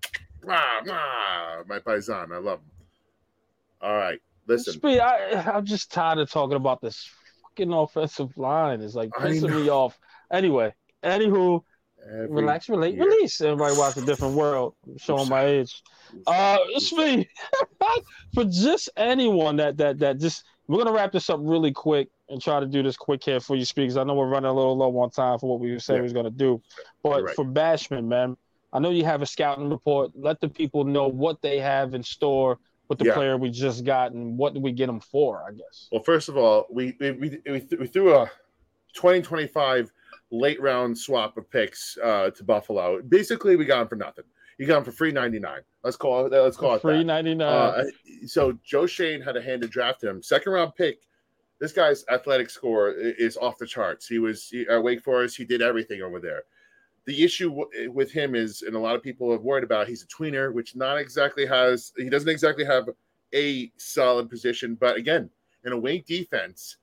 Mwah, 0.45 0.83
mwah, 0.87 1.67
my 1.67 1.79
paisan. 1.79 2.33
I 2.33 2.39
love 2.39 2.61
him. 2.61 2.71
All 3.81 3.97
right. 3.97 4.21
Listen. 4.47 4.75
Speed, 4.75 5.01
I, 5.01 5.53
I'm 5.55 5.65
just 5.65 5.91
tired 5.91 6.19
of 6.19 6.31
talking 6.31 6.57
about 6.57 6.81
this 6.81 7.11
fucking 7.43 7.73
offensive 7.73 8.37
line. 8.37 8.81
It's 8.81 8.95
like 8.95 9.11
pissing 9.11 9.55
me 9.55 9.69
off. 9.71 9.99
Anyway, 10.31 10.75
anywho, 11.03 11.63
Every 12.07 12.29
relax, 12.29 12.69
relate, 12.69 12.95
year. 12.95 13.05
release. 13.05 13.41
Everybody 13.41 13.77
watch 13.77 13.97
a 13.97 14.03
different 14.03 14.35
world. 14.35 14.75
I'm 14.87 14.99
showing 14.99 15.29
my 15.29 15.45
age. 15.45 15.83
Uh, 16.27 16.59
Speed, 16.77 17.29
for 18.35 18.45
just 18.45 18.91
anyone 18.97 19.57
that 19.57 19.77
that 19.79 19.99
that 20.01 20.19
just 20.19 20.45
we're 20.67 20.79
gonna 20.79 20.93
wrap 20.93 21.13
this 21.13 21.29
up 21.31 21.41
really 21.43 21.73
quick 21.73 22.09
and 22.29 22.41
try 22.41 22.59
to 22.61 22.67
do 22.67 22.83
this 22.83 22.97
quick 22.97 23.23
here 23.23 23.41
for 23.41 23.55
you, 23.57 23.65
speakers. 23.65 23.97
I 23.97 24.05
know 24.05 24.15
we're 24.15 24.29
running 24.29 24.51
a 24.51 24.55
little 24.55 24.77
low 24.77 24.97
on 24.99 25.11
time 25.11 25.39
for 25.39 25.51
what 25.51 25.61
we 25.61 25.73
were 25.73 25.79
saying 25.79 25.99
Yeah. 25.99 26.03
we 26.03 26.05
was 26.05 26.13
gonna 26.13 26.31
do, 26.31 26.61
but 27.03 27.23
right. 27.25 27.35
for 27.35 27.45
Basham, 27.45 28.07
man, 28.07 28.37
I 28.73 28.79
know 28.79 28.91
you 28.91 29.05
have 29.05 29.23
a 29.23 29.27
scouting 29.27 29.69
report. 29.71 30.13
Let 30.15 30.41
the 30.41 30.49
people 30.49 30.85
know 30.85 31.07
what 31.09 31.43
they 31.43 31.61
have 31.61 31.95
in 31.95 32.03
store 32.03 32.59
with 32.89 32.99
the 32.99 33.07
Yeah. 33.07 33.15
player 33.15 33.37
we 33.37 33.51
just 33.51 33.85
got 33.85 34.13
and 34.13 34.37
what 34.39 34.55
do 34.55 34.61
we 34.61 34.73
get 34.73 34.87
them 34.87 35.01
for. 35.01 35.45
I 35.47 35.53
guess. 35.53 35.89
Well, 35.93 36.03
first 36.03 36.29
of 36.29 36.37
all, 36.37 36.67
we 36.71 36.97
we, 36.99 37.11
we, 37.13 37.39
we 37.47 37.61
th- 37.61 37.81
we 37.81 37.87
threw 37.87 38.15
a 38.15 38.31
2025 38.95 39.91
late 40.31 40.61
round 40.61 40.97
swap 40.97 41.37
of 41.37 41.49
picks 41.51 41.97
uh, 42.03 42.31
to 42.31 42.43
Buffalo. 42.45 43.01
Basically, 43.03 43.57
we 43.57 43.65
got 43.65 43.83
him 43.83 43.89
for 43.89 43.97
nothing. 43.97 44.25
You 44.59 44.67
got 44.67 44.79
him 44.79 44.85
for 44.85 44.93
free 44.93 45.11
99. 45.11 45.61
Let's 45.85 45.97
call 45.97 46.25
it. 46.25 46.33
Let's 46.33 46.57
call 46.57 46.75
it 46.75 46.83
Free 46.83 47.05
ninety 47.05 47.35
nine. 47.35 47.47
Uh, 47.53 47.85
so 48.27 48.59
Joe 48.65 48.87
Schoen 48.87 49.21
had 49.21 49.37
a 49.37 49.43
hand 49.43 49.61
to 49.63 49.69
draft 49.69 50.03
him. 50.03 50.23
Second 50.23 50.53
round 50.53 50.75
pick. 50.75 51.01
This 51.61 51.73
guy's 51.73 52.05
athletic 52.11 52.51
score 52.51 52.91
is 52.91 53.37
off 53.37 53.59
the 53.59 53.67
charts. 53.67 54.09
He 54.09 54.19
was 54.19 54.49
he, 54.49 54.67
at 54.67 54.83
Wake 54.83 55.03
Forest. 55.03 55.37
He 55.37 55.45
did 55.45 55.61
everything 55.61 56.01
over 56.03 56.19
there. 56.19 56.45
The 57.05 57.23
issue 57.23 57.51
w- 57.51 57.93
with 57.93 58.11
him 58.11 58.35
is, 58.35 58.63
and 58.63 58.75
a 58.75 58.79
lot 58.79 58.97
of 58.97 59.03
people 59.03 59.31
have 59.31 59.43
worried 59.43 59.63
about, 59.63 59.87
he's 59.87 60.03
a 60.03 60.07
tweener, 60.07 60.53
which 60.53 60.75
not 60.75 60.97
exactly 60.97 61.47
has. 61.47 61.93
He 61.97 62.09
doesn't 62.09 62.29
exactly 62.29 62.65
have 62.65 62.89
a 63.35 63.71
solid 63.77 64.31
position. 64.31 64.75
But 64.75 64.97
again, 64.97 65.29
in 65.65 65.73
a 65.73 65.79
Wake 65.79 66.07
defense, 66.07 66.79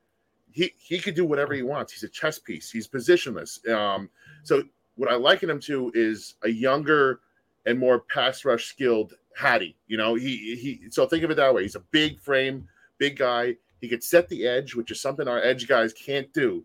he 0.52 0.72
he 0.78 1.00
could 1.00 1.16
do 1.16 1.26
whatever 1.26 1.56
he 1.56 1.64
wants. 1.64 1.92
He's 1.92 2.04
a 2.04 2.10
chess 2.10 2.38
piece. 2.38 2.70
He's 2.70 2.88
positionless. 2.88 3.68
Um, 3.68 4.10
so 4.44 4.64
what 4.96 5.12
I 5.12 5.16
liken 5.16 5.50
him 5.50 5.60
to 5.62 5.92
is 5.96 6.36
a 6.44 6.50
younger 6.50 7.22
and 7.66 7.80
more 7.80 8.00
pass 8.00 8.46
rush 8.46 8.66
skilled 8.66 9.14
Hattie. 9.36 9.76
You 9.88 9.98
know, 9.98 10.16
he 10.16 10.56
he. 10.56 10.82
So 10.90 11.06
think 11.06 11.24
of 11.24 11.32
it 11.32 11.36
that 11.36 11.54
way. 11.54 11.64
He's 11.64 11.76
a 11.76 11.84
big 11.92 12.20
frame, 12.20 12.68
big 12.98 13.18
guy. 13.18 13.56
He 13.80 13.88
could 13.88 14.04
set 14.04 14.30
the 14.30 14.46
edge, 14.46 14.76
which 14.76 14.92
is 14.92 15.02
something 15.02 15.28
our 15.28 15.42
edge 15.42 15.68
guys 15.68 15.94
can't 15.94 16.32
do. 16.34 16.64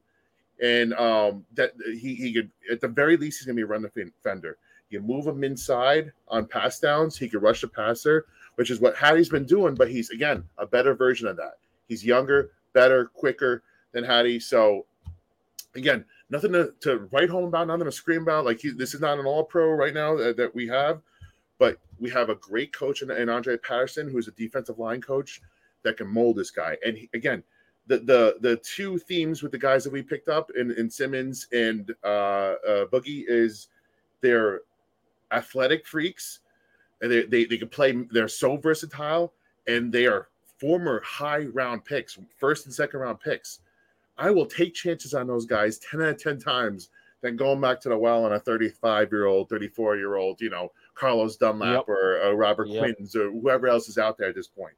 And 0.62 0.94
um, 0.94 1.44
that 1.54 1.72
he 1.84 2.14
he 2.14 2.32
could 2.32 2.50
at 2.70 2.80
the 2.80 2.88
very 2.88 3.16
least 3.16 3.38
he's 3.38 3.46
gonna 3.46 3.56
be 3.56 3.62
a 3.62 3.66
run 3.66 3.82
defender. 3.82 4.58
You 4.90 5.00
move 5.00 5.26
him 5.26 5.44
inside 5.44 6.12
on 6.28 6.46
pass 6.46 6.78
downs. 6.78 7.16
He 7.16 7.28
could 7.28 7.42
rush 7.42 7.60
the 7.60 7.68
passer, 7.68 8.26
which 8.54 8.70
is 8.70 8.80
what 8.80 8.96
Hattie's 8.96 9.28
been 9.28 9.44
doing. 9.46 9.74
But 9.74 9.90
he's 9.90 10.10
again 10.10 10.44
a 10.58 10.66
better 10.66 10.94
version 10.94 11.28
of 11.28 11.36
that. 11.36 11.58
He's 11.88 12.04
younger, 12.04 12.52
better, 12.72 13.06
quicker 13.06 13.62
than 13.92 14.04
Hattie. 14.04 14.40
So 14.40 14.86
again, 15.74 16.04
nothing 16.30 16.52
to, 16.52 16.72
to 16.80 17.08
write 17.12 17.30
home 17.30 17.44
about, 17.44 17.68
nothing 17.68 17.84
to 17.84 17.92
scream 17.92 18.22
about. 18.22 18.44
Like 18.44 18.60
he, 18.60 18.70
this 18.70 18.94
is 18.94 19.00
not 19.00 19.18
an 19.18 19.26
all 19.26 19.44
pro 19.44 19.70
right 19.70 19.94
now 19.94 20.16
that, 20.16 20.36
that 20.36 20.54
we 20.54 20.66
have, 20.68 21.00
but 21.58 21.78
we 21.98 22.10
have 22.10 22.30
a 22.30 22.34
great 22.36 22.72
coach 22.72 23.02
in, 23.02 23.10
in 23.10 23.28
Andre 23.28 23.56
Patterson, 23.56 24.10
who's 24.10 24.28
a 24.28 24.32
defensive 24.32 24.78
line 24.78 25.00
coach 25.00 25.40
that 25.82 25.96
can 25.96 26.06
mold 26.06 26.36
this 26.36 26.50
guy. 26.50 26.76
And 26.84 26.96
he, 26.96 27.08
again, 27.14 27.42
the, 27.86 27.98
the 27.98 28.36
the 28.40 28.56
two 28.56 28.98
themes 28.98 29.42
with 29.42 29.52
the 29.52 29.58
guys 29.58 29.84
that 29.84 29.92
we 29.92 30.02
picked 30.02 30.28
up 30.28 30.50
in, 30.56 30.72
in 30.72 30.90
Simmons 30.90 31.46
and 31.52 31.94
uh, 32.02 32.06
uh, 32.66 32.86
Boogie 32.86 33.24
is 33.28 33.68
they're 34.20 34.62
athletic 35.32 35.86
freaks 35.86 36.40
and 37.00 37.10
they, 37.10 37.22
they, 37.24 37.44
they 37.44 37.58
can 37.58 37.68
play, 37.68 37.92
they're 38.10 38.28
so 38.28 38.56
versatile 38.56 39.32
and 39.66 39.92
they 39.92 40.06
are 40.06 40.28
former 40.58 41.00
high 41.04 41.44
round 41.44 41.84
picks, 41.84 42.18
first 42.38 42.66
and 42.66 42.74
second 42.74 43.00
round 43.00 43.20
picks. 43.20 43.60
I 44.18 44.30
will 44.30 44.46
take 44.46 44.74
chances 44.74 45.14
on 45.14 45.26
those 45.26 45.46
guys 45.46 45.78
10 45.78 46.02
out 46.02 46.08
of 46.08 46.22
10 46.22 46.38
times 46.38 46.90
than 47.22 47.36
going 47.36 47.60
back 47.60 47.80
to 47.80 47.88
the 47.88 47.96
well 47.98 48.24
on 48.24 48.32
a 48.32 48.38
35 48.38 49.10
year 49.10 49.26
old, 49.26 49.48
34 49.48 49.96
year 49.96 50.16
old, 50.16 50.40
you 50.40 50.50
know, 50.50 50.72
Carlos 50.94 51.36
Dunlap 51.36 51.84
Yep. 51.86 51.88
or, 51.88 52.20
or 52.22 52.36
Robert 52.36 52.68
Yep. 52.68 52.78
Quinns 52.82 53.16
or 53.16 53.30
whoever 53.30 53.68
else 53.68 53.88
is 53.88 53.98
out 53.98 54.16
there 54.18 54.28
at 54.28 54.34
this 54.34 54.48
point. 54.48 54.74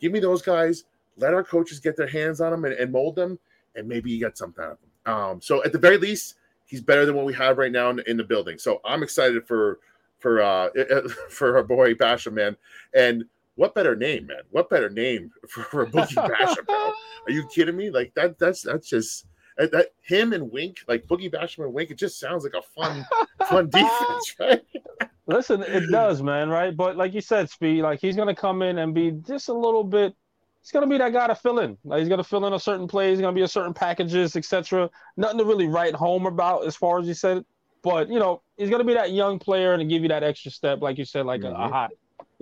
Give 0.00 0.12
me 0.12 0.20
those 0.20 0.42
guys. 0.42 0.84
Let 1.16 1.34
our 1.34 1.44
coaches 1.44 1.78
get 1.78 1.96
their 1.96 2.06
hands 2.08 2.40
on 2.40 2.50
them 2.52 2.64
and, 2.64 2.74
and 2.74 2.90
mold 2.90 3.16
them, 3.16 3.38
and 3.76 3.86
maybe 3.86 4.10
you 4.10 4.18
get 4.18 4.38
something 4.38 4.64
out 4.64 4.72
of 4.72 4.78
them. 4.80 5.14
Um, 5.14 5.40
so 5.40 5.62
at 5.64 5.72
the 5.72 5.78
very 5.78 5.98
least, 5.98 6.36
he's 6.66 6.80
better 6.80 7.04
than 7.04 7.14
what 7.14 7.26
we 7.26 7.34
have 7.34 7.58
right 7.58 7.72
now 7.72 7.90
in, 7.90 8.00
in 8.06 8.16
the 8.16 8.24
building. 8.24 8.58
So 8.58 8.80
I'm 8.84 9.02
excited 9.02 9.46
for 9.46 9.80
for 10.18 10.40
uh 10.40 10.70
for 11.28 11.56
our 11.56 11.62
boy 11.64 11.94
Basham, 11.94 12.32
man. 12.32 12.56
And 12.94 13.24
what 13.56 13.74
better 13.74 13.94
name, 13.94 14.26
man? 14.26 14.42
What 14.50 14.70
better 14.70 14.88
name 14.90 15.30
for, 15.48 15.62
for 15.64 15.86
Boogie 15.86 16.14
Basham, 16.28 16.66
bro? 16.66 16.92
Are 17.26 17.30
you 17.32 17.46
kidding 17.54 17.76
me? 17.76 17.90
Like 17.90 18.12
that 18.14 18.38
that's 18.38 18.62
that's 18.62 18.88
just 18.88 19.26
that, 19.58 19.88
him 20.00 20.32
and 20.32 20.50
Wink, 20.50 20.78
like 20.88 21.06
Boogie 21.06 21.30
Basham 21.32 21.64
and 21.64 21.74
Wink, 21.74 21.90
it 21.90 21.98
just 21.98 22.18
sounds 22.18 22.44
like 22.44 22.54
a 22.54 22.62
fun 22.62 23.06
fun 23.48 23.68
defense, 23.70 24.34
right? 24.40 24.62
Listen, 25.26 25.62
it 25.62 25.90
does, 25.90 26.22
man, 26.22 26.48
right? 26.48 26.76
But 26.76 26.96
like 26.96 27.12
you 27.14 27.20
said, 27.20 27.48
Speed, 27.48 27.82
like 27.82 28.00
he's 28.00 28.16
gonna 28.16 28.34
come 28.34 28.62
in 28.62 28.78
and 28.78 28.94
be 28.94 29.12
just 29.12 29.48
a 29.48 29.52
little 29.54 29.84
bit. 29.84 30.14
He's 30.62 30.70
gonna 30.70 30.86
be 30.86 30.98
that 30.98 31.12
guy 31.12 31.26
to 31.26 31.34
fill 31.34 31.58
in. 31.58 31.76
Like 31.84 32.00
he's 32.00 32.08
gonna 32.08 32.24
fill 32.24 32.46
in 32.46 32.52
a 32.54 32.58
certain 32.58 32.88
play. 32.88 33.10
He's 33.10 33.20
gonna 33.20 33.34
be 33.34 33.42
a 33.42 33.48
certain 33.48 33.74
packages, 33.74 34.34
etc. 34.36 34.90
Nothing 35.16 35.38
to 35.38 35.44
really 35.44 35.66
write 35.68 35.94
home 35.94 36.26
about 36.26 36.66
as 36.66 36.74
far 36.76 36.98
as 36.98 37.06
you 37.06 37.14
said. 37.14 37.44
But 37.82 38.08
you 38.08 38.18
know, 38.18 38.42
he's 38.56 38.70
gonna 38.70 38.84
be 38.84 38.94
that 38.94 39.12
young 39.12 39.38
player 39.38 39.74
and 39.74 39.88
give 39.90 40.02
you 40.02 40.08
that 40.08 40.22
extra 40.22 40.50
step, 40.50 40.80
like 40.82 40.98
you 40.98 41.04
said, 41.04 41.26
like 41.26 41.42
a, 41.44 41.48
a 41.50 41.52
Mhm. 41.52 41.70
hot. 41.70 41.90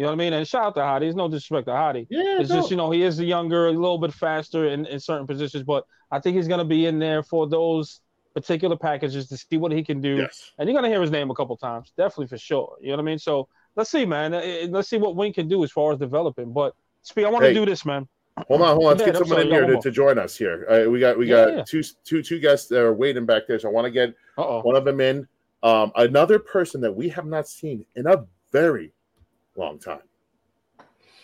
You 0.00 0.04
know 0.06 0.12
what 0.12 0.14
I 0.14 0.24
mean? 0.24 0.32
And 0.32 0.48
shout 0.48 0.64
out 0.64 0.74
to 0.76 0.80
Hottie. 0.80 1.00
There's 1.00 1.14
no 1.14 1.28
disrespect 1.28 1.66
to 1.66 1.72
Hottie. 1.74 2.06
Yeah, 2.08 2.40
It's 2.40 2.48
just 2.48 2.70
you 2.70 2.76
know 2.78 2.90
he 2.90 3.02
is 3.02 3.18
the 3.18 3.24
younger, 3.26 3.66
a 3.66 3.72
little 3.72 3.98
bit 3.98 4.14
faster 4.14 4.66
in, 4.68 4.86
in 4.86 4.98
certain 4.98 5.26
positions, 5.26 5.62
but 5.62 5.84
I 6.10 6.18
think 6.18 6.38
he's 6.38 6.48
gonna 6.48 6.64
be 6.64 6.86
in 6.86 6.98
there 6.98 7.22
for 7.22 7.46
those 7.46 8.00
particular 8.32 8.78
packages 8.78 9.28
to 9.28 9.36
see 9.36 9.58
what 9.58 9.72
he 9.72 9.84
can 9.84 10.00
do 10.00 10.16
yes. 10.16 10.52
and 10.58 10.66
you're 10.66 10.74
gonna 10.74 10.88
hear 10.88 11.02
his 11.02 11.10
name 11.10 11.30
a 11.30 11.34
couple 11.34 11.54
times, 11.58 11.92
definitely 11.98 12.28
for 12.28 12.38
sure. 12.38 12.78
You 12.80 12.88
know 12.92 12.96
what 12.96 13.02
I 13.02 13.04
mean? 13.04 13.18
So 13.18 13.46
let's 13.76 13.90
see, 13.90 14.06
man. 14.06 14.32
Uh, 14.32 14.38
uh, 14.38 14.66
Let's 14.70 14.88
see 14.88 14.96
what 14.96 15.16
Wink 15.16 15.34
can 15.34 15.48
do 15.48 15.62
as 15.64 15.70
far 15.70 15.92
as 15.92 15.98
developing. 15.98 16.50
But 16.54 16.74
Speed, 17.02 17.26
I 17.26 17.28
want 17.28 17.42
to 17.42 17.48
Hey. 17.48 17.54
do 17.54 17.66
this, 17.66 17.84
man. 17.84 18.08
Hold 18.48 18.62
on, 18.62 18.68
hold 18.68 18.84
on. 18.84 18.96
Let's 18.96 19.02
get 19.02 19.16
I'm 19.16 19.26
someone 19.26 19.48
sorry, 19.48 19.48
in 19.48 19.52
here 19.68 19.76
to, 19.76 19.82
to 19.82 19.90
join 19.90 20.18
us 20.18 20.34
here. 20.34 20.66
Uh, 20.66 20.88
we 20.90 20.98
got 20.98 21.18
we 21.18 21.26
Yeah, 21.26 21.44
got 21.44 21.56
yeah. 21.58 21.64
two 21.68 21.82
two 22.06 22.22
two 22.22 22.40
guests 22.40 22.68
that 22.70 22.80
are 22.80 22.94
waiting 22.94 23.26
back 23.26 23.42
there. 23.46 23.58
So 23.58 23.68
I 23.68 23.72
want 23.72 23.84
to 23.84 23.90
get 23.90 24.14
Uh 24.38 24.46
oh. 24.48 24.60
one 24.62 24.76
of 24.76 24.86
them 24.86 24.98
in. 25.02 25.28
Um, 25.62 25.92
another 25.94 26.38
person 26.38 26.80
that 26.80 26.92
we 26.96 27.10
have 27.10 27.26
not 27.26 27.46
seen 27.46 27.84
in 27.96 28.06
a 28.06 28.24
very 28.50 28.94
long 29.60 29.78
time. 29.78 30.00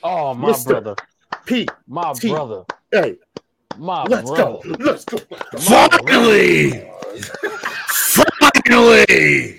Oh, 0.02 0.34
my 0.34 0.50
Mr. 0.52 0.66
brother. 0.68 0.94
Pete, 1.46 1.70
My 1.86 2.12
T. 2.12 2.28
brother. 2.30 2.64
hey, 2.92 3.16
My 3.78 4.04
brother. 4.04 4.26
let's 4.26 4.30
brother. 4.30 4.68
go. 4.68 4.84
Let's 4.84 5.04
go. 5.04 5.18
Finally! 5.58 6.90
Finally! 7.88 9.58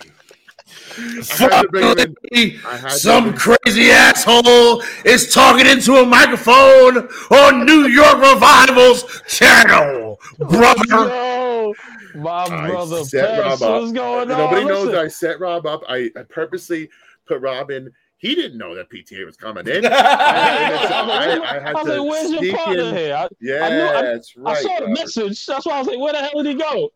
I 1.00 1.50
had 1.50 1.62
to 1.62 1.68
bring 1.70 1.98
him 1.98 1.98
in. 2.00 2.16
Finally! 2.16 2.60
I 2.66 2.78
had 2.78 2.90
to 2.92 2.98
Some 3.00 3.34
crazy 3.36 3.90
asshole 3.92 4.82
is 5.06 5.34
talking 5.34 5.66
into 5.68 5.96
a 5.96 6.06
microphone 6.06 7.08
on 7.32 7.66
New 7.66 7.88
York 7.88 8.18
Revival's 8.18 9.22
channel, 9.28 10.20
brother. 10.40 10.82
Yo, 10.90 11.74
my 12.16 12.44
I 12.46 12.70
brother. 12.70 13.04
set 13.04 13.40
Rob 13.40 13.62
up. 13.62 13.82
What's 13.82 13.92
going 13.92 14.22
on? 14.32 14.38
Nobody 14.38 14.66
knows 14.66 14.86
Listen. 14.86 14.92
that 14.94 15.02
I 15.04 15.08
set 15.08 15.40
Rob 15.40 15.66
up. 15.68 15.84
I, 15.88 16.10
I 16.16 16.24
purposely 16.28 16.90
put 17.28 17.42
Rob 17.42 17.70
in. 17.72 17.92
He 18.20 18.34
didn't 18.34 18.58
know 18.58 18.74
that 18.74 18.90
PTA 18.90 19.26
was 19.28 19.38
coming 19.38 19.68
in. 19.68 19.86
I, 19.86 19.90
I, 19.92 21.40
I 21.40 21.60
had 21.60 21.76
I 21.76 21.82
like, 21.84 21.86
to 21.86 22.04
where's 22.04 22.32
your 22.32 22.56
partner 22.58 22.84
in. 22.86 22.96
here? 22.96 23.16
I, 23.16 23.28
Yeah, 23.40 23.64
I 23.66 23.70
knew- 23.70 24.02
that's 24.12 24.36
right. 24.36 24.58
I 24.58 24.62
saw 24.62 24.68
the 24.80 24.86
Robert. 24.86 25.00
message. 25.00 25.46
That's 25.46 25.66
why 25.68 25.74
I 25.76 25.80
was 25.80 25.88
like, 25.88 26.00
where 26.00 26.14
the 26.14 26.20
hell 26.24 26.42
did 26.44 26.48
he 26.48 26.56
go? 26.56 26.90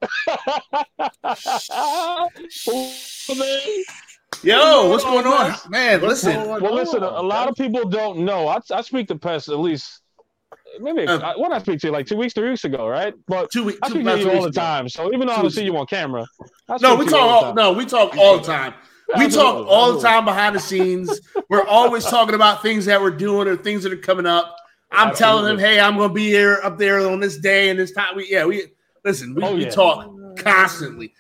Yo, 4.44 4.90
what's 4.90 5.04
going 5.04 5.28
on? 5.28 5.54
Man, 5.70 6.02
listen. 6.02 6.36
Well, 6.48 6.74
listen, 6.74 7.04
a 7.04 7.22
lot 7.22 7.48
of 7.48 7.56
people 7.56 7.88
don't 7.88 8.20
know. 8.20 8.48
I, 8.48 8.60
I 8.72 8.82
speak 8.82 9.08
to 9.10 9.16
Pest 9.18 9.50
at 9.50 9.60
least, 9.60 10.02
maybe, 10.80 11.06
Uh, 11.06 11.20
I, 11.20 11.38
when 11.38 11.54
I 11.54 11.60
speak 11.60 11.80
to 11.82 11.88
you, 11.88 11.94
like 11.94 12.08
two 12.08 12.16
weeks, 12.18 12.34
three 12.34 12.50
weeks 12.50 12.64
ago, 12.64 12.88
right? 12.88 13.14
But 13.28 13.52
Two 13.52 13.66
weeks. 13.66 13.78
I 13.84 13.90
speak 13.90 14.04
to 14.06 14.20
you 14.20 14.32
all 14.32 14.42
the 14.42 14.52
time. 14.52 14.90
So 14.90 15.14
even 15.14 15.28
though 15.28 15.34
I 15.34 15.42
don't 15.44 15.52
see 15.52 15.64
you 15.64 15.78
on 15.78 15.86
camera, 15.86 16.26
I 16.68 16.78
No, 16.82 16.96
we 16.96 17.06
to 17.06 17.12
you 17.12 17.18
all 17.18 17.30
talk. 17.30 17.42
the 17.42 17.46
All, 17.46 17.54
time. 17.54 17.56
no, 17.56 17.72
we 17.74 17.86
talk 17.86 18.18
all 18.18 18.38
the 18.40 18.44
time. 18.44 18.74
We 19.18 19.30
talk 19.30 19.66
all 19.68 19.94
the 19.94 20.02
time 20.02 20.26
behind 20.26 20.56
the 20.56 20.60
scenes. 20.60 21.22
We're 21.50 21.66
always 21.66 22.06
talking 22.06 22.36
about 22.36 22.62
things 22.62 22.86
that 22.86 23.02
we're 23.02 23.12
doing 23.12 23.48
or 23.48 23.58
things 23.58 23.84
that 23.84 23.92
are 23.92 23.98
coming 23.98 24.26
up. 24.26 24.56
I'm 24.92 25.14
telling 25.16 25.50
him, 25.52 25.58
hey, 25.60 25.80
I'm 25.80 25.98
gonna 25.98 26.14
be 26.14 26.28
here 26.28 26.60
up 26.64 26.78
there 26.78 27.00
on 27.10 27.20
this 27.20 27.38
day 27.38 27.70
and 27.70 27.80
this 27.80 27.92
time. 27.92 28.16
We 28.16 28.30
yeah, 28.30 28.46
we 28.46 28.66
listen. 29.06 29.34
We, 29.36 29.44
Oh, 29.44 29.56
we 29.56 29.66
talk 29.66 30.10
constantly, 30.38 31.14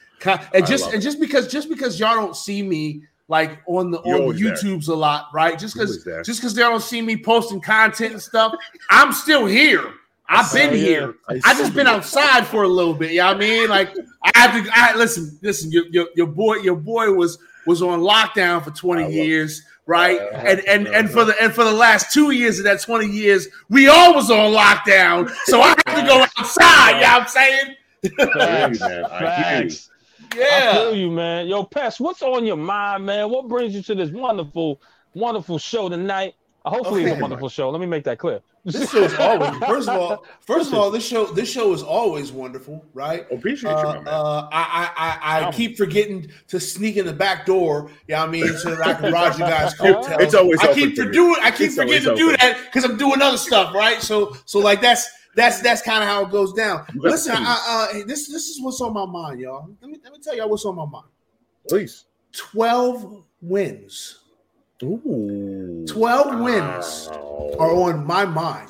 and 0.54 0.66
just 0.66 0.94
and 0.94 1.02
just 1.02 1.20
because 1.20 1.48
just 1.48 1.70
because 1.70 2.00
y'all 2.00 2.16
don't 2.16 2.36
see 2.36 2.62
me 2.64 3.04
like 3.28 3.60
on 3.68 3.92
the 3.92 4.02
You're 4.04 4.16
on 4.16 4.22
always 4.24 4.39
there. 4.42 4.54
YouTubes 4.54 4.89
a 4.89 4.94
lot, 4.94 5.28
right? 5.34 5.58
Just 5.58 5.74
because 5.76 6.04
just 6.26 6.39
because 6.42 6.54
they 6.54 6.62
don't 6.62 6.82
see 6.82 7.02
me 7.02 7.16
posting 7.16 7.62
content 7.62 8.12
and 8.14 8.22
stuff, 8.22 8.54
I'm 8.89 9.14
still 9.14 9.46
here. 9.46 9.94
I've 10.28 10.52
been 10.54 10.70
Oh, 10.70 10.74
yeah. 10.74 10.86
here. 10.86 11.16
I 11.30 11.42
I 11.46 11.54
just 11.54 11.74
been 11.74 11.88
outside 11.88 12.46
for 12.48 12.64
a 12.64 12.68
little 12.68 12.94
bit. 12.94 13.12
You 13.12 13.18
know 13.20 13.28
I 13.28 13.38
mean? 13.38 13.70
Like 13.70 13.94
I 14.24 14.32
have 14.39 14.64
to 14.64 14.70
I 14.74 14.96
listen, 14.96 15.38
listen, 15.42 15.72
your, 15.72 15.88
your, 15.88 16.08
your 16.16 16.28
boy, 16.28 16.56
your 16.58 16.76
boy 16.78 17.12
was 17.12 17.38
was 17.66 17.82
on 17.82 17.99
lockdown 17.99 18.64
for 18.64 18.72
20 18.72 19.01
I 19.01 19.05
love 19.05 19.14
years, 19.14 19.64
right? 19.86 20.20
And 20.34 20.59
and 20.62 20.88
and 20.88 21.09
for 21.09 21.26
the 21.26 21.36
and 21.41 21.53
for 21.53 21.64
the 21.64 21.72
last 21.72 22.12
two 22.14 22.32
years 22.32 22.57
of 22.59 22.66
that 22.66 22.82
20 22.82 23.05
years, 23.07 23.47
we 23.70 23.88
all 23.88 24.14
was 24.16 24.30
on 24.32 24.51
lockdown. 24.53 25.30
So 25.45 25.62
I 25.62 25.70
have 25.70 25.78
to 26.01 26.05
go 26.07 26.26
outside, 26.38 26.95
you 26.95 27.01
know 27.01 27.07
what 27.07 27.22
I'm 27.22 27.28
saying? 27.28 27.76
I 28.03 28.07
hear 28.07 28.74
Facts. 28.74 28.80
man. 28.80 29.05
I 29.05 29.20
hear 29.20 29.64
you. 29.64 29.70
Facts. 29.70 29.89
I 30.34 30.36
feel 30.36 30.39
Yeah. 30.39 30.89
you, 30.91 31.12
man. 31.12 31.47
Yo, 31.47 31.64
Pest, 31.64 31.99
what's 31.99 32.22
on 32.22 32.45
your 32.45 32.57
mind, 32.57 33.05
man? 33.05 33.30
What 33.30 33.47
brings 33.47 33.76
you 33.76 33.82
to 33.84 33.95
this 33.95 34.12
wonderful, 34.12 34.82
wonderful 35.14 35.57
show 35.59 35.89
tonight? 35.89 36.36
Uh, 36.64 36.70
Hopefully, 36.70 37.05
it's 37.05 37.18
a 37.18 37.22
wonderful 37.22 37.49
show. 37.49 37.70
Let 37.72 37.82
me 37.82 37.88
make 37.88 38.03
that 38.03 38.20
clear. 38.20 38.39
This 38.66 38.91
show 38.91 39.03
is 39.03 39.14
always 39.16 39.57
first 39.68 39.89
of 39.89 39.99
all, 39.99 40.26
first 40.41 40.68
of 40.72 40.76
all, 40.76 40.91
this 40.91 41.03
show 41.03 41.26
this 41.26 41.51
show 41.51 41.74
is 41.74 41.82
always 41.82 42.32
wonderful, 42.32 42.86
right? 42.93 43.26
Appreciate 43.32 43.72
you, 43.72 43.76
Uh, 43.78 43.84
my 43.84 43.93
man. 43.95 44.07
uh, 44.07 44.49
I, 44.51 44.91
I, 44.95 45.18
I, 45.43 45.47
I 45.47 45.51
keep 45.51 45.76
forgetting 45.76 46.30
to 46.49 46.59
sneak 46.59 46.97
in 46.97 47.07
the 47.07 47.14
back 47.14 47.47
door. 47.47 47.89
Yeah, 48.07 48.20
you 48.20 48.26
know 48.26 48.28
I 48.28 48.32
mean, 48.49 48.57
so 48.57 48.76
that 48.76 48.86
I 48.86 48.93
can 48.93 49.12
ride 49.12 49.34
you 49.34 49.39
guys' 49.39 49.74
coattails. 49.74 50.07
It's 50.22 50.36
always 50.36 50.59
I 50.62 50.68
open 50.68 50.76
keep 50.76 50.95
for 50.95 51.05
for 51.05 51.12
doing. 51.12 51.36
I 51.41 51.49
keep 51.49 51.62
It's 51.68 51.76
forgetting 51.76 52.03
to 52.03 52.09
always 52.12 52.26
do 52.26 52.38
that 52.38 52.59
because 52.66 52.84
I'm 52.84 52.97
doing 52.97 53.22
other 53.24 53.38
stuff, 53.38 53.74
right? 53.74 53.99
So, 53.99 54.38
so 54.45 54.59
like 54.59 54.82
that's 54.82 55.09
that's 55.36 55.62
that's 55.62 55.82
kind 55.82 56.03
of 56.03 56.09
how 56.09 56.26
it 56.26 56.30
goes 56.32 56.53
down. 56.53 56.86
Listen, 56.93 57.34
I, 57.38 57.89
uh, 57.95 58.05
this 58.05 58.28
this 58.28 58.49
is 58.49 58.62
what's 58.62 58.80
on 58.82 58.93
my 58.93 59.07
mind, 59.07 59.39
y'all. 59.39 59.68
Let 59.82 59.89
me 59.89 59.97
let 60.03 60.14
me 60.14 60.20
tell 60.22 60.36
y'all 60.36 60.49
what's 60.49 60.66
on 60.66 60.76
my 60.76 60.86
mind. 60.86 61.07
Please. 61.68 62.05
Twelve 62.34 63.24
wins. 63.41 64.20
Ooh. 64.84 65.86
12 65.88 66.40
wins 66.40 67.08
Wow. 67.12 67.56
are 67.60 67.72
on 67.74 68.06
my 68.06 68.26
mind. 68.26 68.68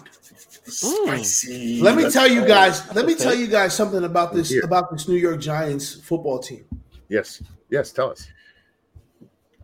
Spicy. 0.66 1.82
Let 1.82 1.96
me 1.96 2.04
Let's 2.04 2.14
tell 2.16 2.28
you 2.28 2.46
guys. 2.46 2.94
Let 2.96 3.06
me 3.06 3.16
tell 3.16 3.34
you 3.36 3.48
guys 3.48 3.74
something 3.74 4.04
about 4.04 4.34
this 4.34 4.54
about 4.64 4.92
this 4.92 5.08
New 5.08 5.16
York 5.18 5.40
Giants 5.40 5.96
football 5.96 6.40
team. 6.40 6.66
Yes. 7.10 7.42
Yes. 7.70 7.92
Tell 7.92 8.12
us. 8.12 8.28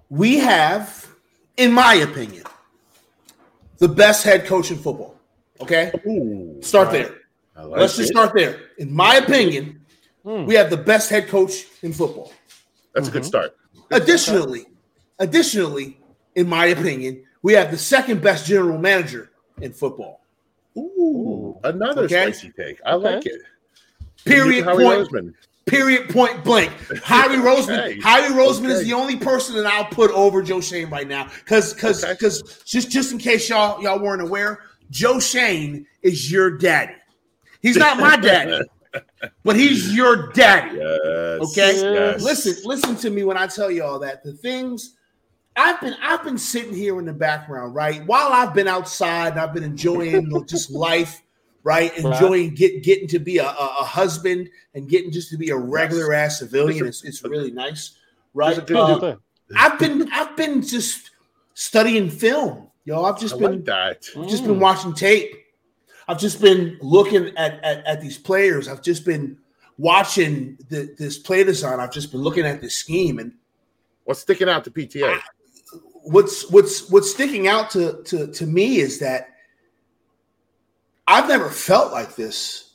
We 0.10 0.38
have, 0.38 1.08
in 1.58 1.72
my 1.72 1.96
opinion, 1.96 2.44
the 3.78 3.88
best 3.88 4.24
head 4.24 4.46
coach 4.46 4.72
in 4.72 4.78
football. 4.78 5.16
Okay, 5.62 5.92
Ooh. 6.08 6.58
start 6.62 6.88
Right. 6.90 7.08
there. 7.56 7.66
Like 7.66 7.80
Let's 7.82 7.98
just 7.98 8.10
start 8.10 8.32
there. 8.36 8.60
In 8.78 8.94
my 8.94 9.16
opinion, 9.16 9.82
Hmm. 10.24 10.46
we 10.46 10.56
have 10.56 10.70
the 10.70 10.78
best 10.78 11.10
head 11.10 11.28
coach 11.28 11.66
in 11.82 11.94
football. 11.94 12.32
That's 12.94 13.08
a 13.08 13.12
good 13.12 13.24
Mhm. 13.24 13.26
start. 13.34 13.58
Additionally, 13.92 14.66
additionally, 15.20 16.00
in 16.38 16.48
my 16.48 16.68
opinion, 16.68 17.24
we 17.42 17.54
have 17.54 17.72
the 17.72 17.78
second 17.78 18.22
best 18.22 18.46
general 18.46 18.78
manager 18.78 19.32
in 19.60 19.74
football. 19.74 20.22
Ooh. 20.78 21.58
Another 21.64 22.04
Okay. 22.04 22.32
spicy 22.32 22.52
take. 22.56 22.80
I 22.86 22.94
Okay. 22.94 23.16
like 23.16 23.26
it. 23.26 23.42
Period. 24.24 24.64
Point. 24.66 24.78
Roseman. 25.10 25.34
Period. 25.66 26.10
Point 26.10 26.44
blank. 26.44 26.72
Howie 27.04 27.38
Roseman. 27.50 27.80
Okay. 27.80 28.00
Howie 28.02 28.30
Roseman 28.36 28.70
is 28.70 28.84
the 28.84 28.94
only 28.94 29.16
person 29.18 29.56
that 29.56 29.66
I'll 29.66 29.86
put 29.86 30.12
over 30.12 30.44
Joe 30.44 30.62
Schoen 30.62 30.90
right 30.92 31.08
now. 31.08 31.30
Because 31.40 31.74
because 31.74 32.04
Okay. 32.04 32.14
because 32.14 32.64
just 32.64 32.92
just 32.92 33.12
in 33.12 33.18
case 33.18 33.50
y'all 33.50 33.82
y'all 33.82 34.00
weren't 34.00 34.22
aware, 34.22 34.60
Joe 34.92 35.20
Schoen 35.20 35.88
is 36.04 36.32
your 36.32 36.52
daddy. 36.52 36.94
He's 37.64 37.78
not 37.78 38.00
my 38.00 38.16
daddy, 38.16 38.62
but 39.44 39.56
he's 39.56 39.96
your 39.96 40.32
daddy. 40.34 40.78
Yes. 40.78 41.42
Okay? 41.42 41.76
Yes. 41.82 42.22
Listen, 42.22 42.56
listen 42.64 42.96
to 42.98 43.10
me 43.10 43.24
when 43.24 43.38
I 43.38 43.48
tell 43.48 43.72
you 43.72 43.84
all 43.84 43.98
that. 44.00 44.24
The 44.24 44.34
things 44.34 44.97
I've 45.58 45.82
been 45.82 45.96
I've 46.02 46.24
been 46.24 46.38
sitting 46.38 46.74
here 46.74 47.00
in 47.00 47.06
the 47.06 47.14
background, 47.14 47.74
right? 47.74 48.06
While 48.06 48.32
I've 48.32 48.54
been 48.54 48.68
outside 48.68 49.34
and 49.34 49.40
I've 49.40 49.54
been 49.54 49.64
enjoying 49.64 50.32
just 50.46 50.72
life, 50.86 51.24
right? 51.64 51.96
Enjoying 51.98 52.54
get 52.54 52.84
getting 52.84 53.08
to 53.10 53.20
be 53.20 53.40
a, 53.40 53.48
a, 53.48 53.84
husband 53.84 54.50
and 54.76 54.88
getting 54.88 55.12
just 55.12 55.32
to 55.32 55.38
be 55.38 55.50
a 55.50 55.58
regular 55.58 56.14
ass 56.14 56.40
civilian. 56.40 56.86
It's, 56.86 57.04
it's 57.04 57.24
really 57.24 57.52
nice, 57.52 57.98
right? 58.36 58.56
there's 58.56 58.60
a 58.60 58.62
good 58.62 58.78
Uh. 58.78 59.16
I've 59.56 59.80
been 59.80 60.10
I've 60.12 60.36
been 60.38 60.62
just 60.62 61.12
studying 61.56 62.10
film, 62.10 62.70
yo. 62.86 63.04
I've 63.04 63.20
just 63.20 63.36
I 63.36 63.40
been 63.40 63.52
like. 63.52 63.66
Just 64.30 64.44
Mm. 64.44 64.48
been 64.48 64.60
watching 64.60 64.94
tape. 64.94 65.34
I've 66.08 66.20
just 66.20 66.40
been 66.40 66.78
looking 66.82 67.36
at, 67.36 67.62
at, 67.64 67.86
at 67.86 68.02
these 68.02 68.18
players. 68.18 68.68
I've 68.70 68.82
just 68.82 69.04
been 69.04 69.38
watching 69.78 70.58
the, 70.70 70.96
this 70.98 71.18
play 71.18 71.44
design. 71.44 71.80
I've 71.82 71.92
just 71.92 72.12
been 72.12 72.22
looking 72.22 72.46
at 72.46 72.62
this 72.62 72.76
scheme. 72.76 73.20
And 73.20 73.34
What's 74.06 74.22
sticking 74.22 74.48
out 74.48 74.64
to 74.64 74.72
PTA? 74.72 75.20
What's 76.08 76.50
what's 76.50 76.90
what's 76.90 77.12
sticking 77.12 77.48
out 77.48 77.70
to 77.72 78.02
to, 78.04 78.28
to 78.28 78.46
me 78.46 78.78
is 78.78 79.00
that 79.00 79.30
I've 81.08 81.28
never 81.28 81.50
felt 81.50 81.92
like 81.92 82.16
this 82.16 82.74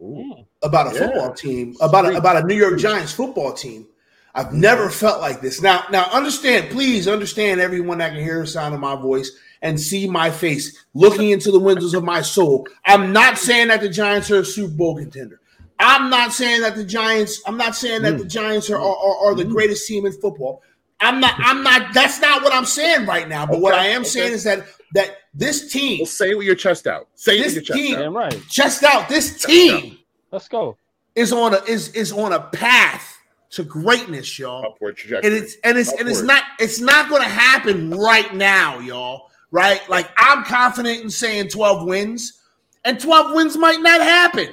Ooh. 0.00 0.34
about 0.62 0.92
a 0.92 0.94
Yeah. 0.94 1.06
football 1.06 1.32
team, 1.32 1.76
about 1.80 2.06
a, 2.06 2.16
about 2.16 2.42
a 2.42 2.46
New 2.46 2.56
York 2.56 2.78
Giants 2.78 3.12
football 3.12 3.52
team. 3.52 3.86
I've 4.34 4.52
never 4.52 4.90
felt 4.90 5.20
like 5.20 5.40
this. 5.40 5.60
Now, 5.60 5.84
now 5.90 6.04
understand, 6.12 6.70
please 6.70 7.08
understand 7.08 7.60
everyone 7.60 7.98
that 7.98 8.12
can 8.12 8.22
hear 8.22 8.40
the 8.40 8.46
sound 8.46 8.74
of 8.74 8.80
my 8.80 8.94
voice 8.94 9.30
and 9.62 9.80
see 9.80 10.08
my 10.08 10.30
face 10.30 10.84
looking 10.94 11.30
into 11.30 11.50
the 11.50 11.58
windows 11.58 11.94
of 11.94 12.04
my 12.04 12.22
soul. 12.22 12.66
I'm 12.84 13.12
not 13.12 13.38
saying 13.38 13.68
that 13.68 13.80
the 13.80 13.88
Giants 13.88 14.30
are 14.30 14.40
a 14.40 14.44
Super 14.44 14.74
Bowl 14.74 14.96
contender. 14.96 15.40
I'm 15.80 16.10
not 16.10 16.32
saying 16.32 16.62
that 16.62 16.76
the 16.76 16.84
Giants, 16.84 17.40
I'm 17.46 17.56
not 17.56 17.74
saying 17.74 18.02
that 18.02 18.18
the 18.18 18.24
mm. 18.24 18.30
Giants 18.30 18.70
are, 18.70 18.78
are, 18.78 18.96
are, 18.96 19.16
are 19.26 19.34
the 19.34 19.44
mm. 19.44 19.50
greatest 19.50 19.86
team 19.86 20.06
in 20.06 20.12
football. 20.12 20.62
I'm 21.00 21.20
not, 21.20 21.34
I'm 21.38 21.62
not, 21.62 21.94
that's 21.94 22.20
not 22.20 22.42
what 22.42 22.52
I'm 22.52 22.64
saying 22.64 23.06
right 23.06 23.28
now. 23.28 23.46
But 23.46 23.60
what 23.60 23.74
I 23.74 23.86
am 23.88 24.00
okay. 24.02 24.08
saying 24.10 24.32
is 24.32 24.44
that 24.44 24.66
that 24.94 25.18
this 25.34 25.70
team, 25.70 26.00
Well, 26.00 26.06
say 26.06 26.30
it 26.30 26.38
with 26.38 26.46
your 26.46 26.56
chest 26.56 26.86
out. 26.86 27.08
Say 27.14 27.38
it 27.38 27.44
with 27.46 27.54
your 27.54 27.62
chest 27.62 27.78
team- 27.78 27.94
out. 27.96 27.98
Damn 28.00 28.16
right. 28.16 28.48
chest 28.48 28.82
out, 28.84 29.08
this 29.08 29.42
team 29.44 29.98
Let's 30.32 30.48
go. 30.48 30.76
is 31.14 31.32
on 31.32 31.54
a 31.54 31.62
is 31.64 31.88
is 31.90 32.12
on 32.12 32.32
a 32.32 32.40
path 32.40 33.16
to 33.50 33.64
greatness, 33.64 34.38
y'all. 34.38 34.64
Upward 34.66 34.96
trajectory. 34.96 35.30
And 35.30 35.42
it's 35.44 35.56
and 35.64 35.78
it's 35.78 35.92
and 35.92 36.08
it's 36.08 36.22
not 36.22 36.42
it's 36.58 36.80
not 36.80 37.08
going 37.08 37.22
to 37.22 37.28
happen 37.28 37.90
right 37.90 38.34
now, 38.34 38.78
y'all. 38.78 39.30
Right? 39.50 39.80
Like 39.88 40.10
I'm 40.18 40.44
confident 40.44 41.02
in 41.02 41.08
saying 41.10 41.48
12 41.48 41.86
wins, 41.86 42.40
and 42.84 43.00
12 43.00 43.34
wins 43.34 43.56
might 43.56 43.80
not 43.80 44.00
happen, 44.02 44.48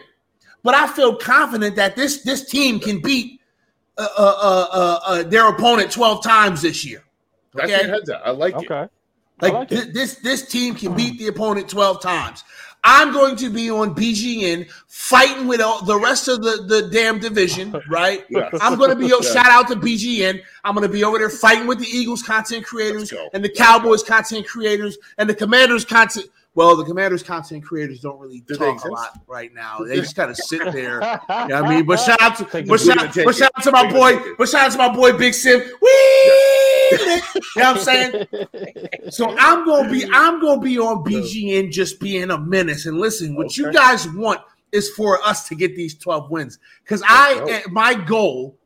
but 0.63 0.73
I 0.75 0.87
feel 0.87 1.15
confident 1.15 1.75
that 1.77 1.95
this 1.95 2.23
this 2.23 2.49
team 2.49 2.79
can 2.79 3.01
beat 3.01 3.41
uh, 3.97 4.07
uh, 4.17 4.35
uh, 4.41 4.67
uh, 4.71 4.99
uh, 5.05 5.23
their 5.23 5.47
opponent 5.49 5.91
12 5.91 6.23
times 6.23 6.61
this 6.61 6.83
year. 6.85 7.03
That's 7.53 7.71
okay. 7.71 7.85
your 7.85 7.95
heads 7.95 8.09
out. 8.09 8.21
I 8.25 8.31
like 8.31 8.61
it. 8.61 8.69
Like, 9.41 9.53
like 9.53 9.69
thi- 9.69 9.75
it. 9.75 9.93
this 9.93 10.15
this 10.15 10.47
team 10.47 10.75
can 10.75 10.95
beat 10.95 11.19
the 11.19 11.27
opponent 11.27 11.69
12 11.69 12.01
times. 12.01 12.43
I'm 12.87 13.11
going 13.11 13.35
to 13.37 13.49
be 13.49 13.71
on 13.71 13.95
BGN 13.95 14.69
fighting 14.87 15.47
with 15.47 15.59
all, 15.59 15.83
the 15.83 15.97
rest 15.97 16.27
of 16.27 16.43
the, 16.43 16.65
the 16.67 16.87
damn 16.89 17.17
division, 17.17 17.75
right? 17.89 18.23
Yes. 18.29 18.55
I'm 18.61 18.77
going 18.77 18.91
to 18.91 18.95
be, 18.95 19.07
Yes. 19.07 19.33
shout 19.33 19.47
out 19.47 19.67
to 19.69 19.75
BGN. 19.75 20.39
I'm 20.63 20.75
going 20.75 20.87
to 20.87 20.93
be 20.93 21.03
over 21.03 21.17
there 21.17 21.31
fighting 21.31 21.65
with 21.65 21.79
the 21.79 21.87
Eagles 21.87 22.21
content 22.21 22.63
creators 22.63 23.11
and 23.33 23.43
the 23.43 23.49
Cowboys 23.49 24.03
content 24.03 24.47
creators 24.47 24.99
and 25.17 25.27
the 25.27 25.33
Commanders 25.33 25.83
content. 25.83 26.27
Well, 26.55 26.77
the 26.77 26.85
Commanders 26.85 27.21
content 27.21 27.63
creators 27.65 27.99
don't 27.99 28.17
really 28.17 28.39
Do 28.39 28.55
they 28.55 28.65
talk 28.65 28.85
a 28.85 28.87
lot 28.87 29.19
right 29.27 29.53
now. 29.53 29.79
They 29.79 29.97
just 29.97 30.15
kind 30.15 30.31
of 30.31 30.37
sit 30.37 30.61
there. 30.73 30.95
You 31.01 31.01
know 31.01 31.17
what 31.27 31.51
I 31.51 31.69
mean? 31.75 31.85
But 31.85 31.99
shout 31.99 32.21
out 32.21 32.37
to, 32.37 32.45
Take 32.45 32.67
but 32.67 32.79
shout, 32.79 32.97
gonna 32.97 33.25
but 33.25 33.35
shout 33.35 33.51
out 33.55 33.63
to 33.63 33.71
my 33.71 33.91
boy, 33.91 34.13
gonna 34.13 34.17
take 34.23 34.27
it. 34.27 34.37
but 34.37 34.49
shout 34.49 34.61
out 34.65 34.71
to 34.71 34.77
my 34.77 34.95
boy 34.95 35.17
Big 35.17 35.33
Sim. 35.33 35.59
Wee! 35.81 36.31
You 37.55 37.61
know 37.61 37.73
what 37.73 37.77
I'm 37.77 37.83
saying? 37.83 38.27
So 39.09 39.35
I'm 39.37 39.65
gonna 39.65 39.89
be 39.91 40.05
I'm 40.11 40.39
gonna 40.41 40.61
be 40.61 40.77
on 40.79 41.03
BGN 41.03 41.71
just 41.71 41.99
being 41.99 42.31
a 42.31 42.37
menace. 42.39 42.85
And 42.85 42.97
listen, 42.99 43.35
what 43.35 43.55
you 43.57 43.71
guys 43.71 44.07
want 44.09 44.41
is 44.71 44.89
for 44.91 45.21
us 45.23 45.47
to 45.49 45.55
get 45.55 45.75
these 45.75 45.95
12 45.95 46.29
wins. 46.31 46.59
Because 46.83 47.01
I 47.05 47.41
Let's 47.43 47.65
go. 47.67 47.71
my 47.71 47.93
goal, 47.93 48.57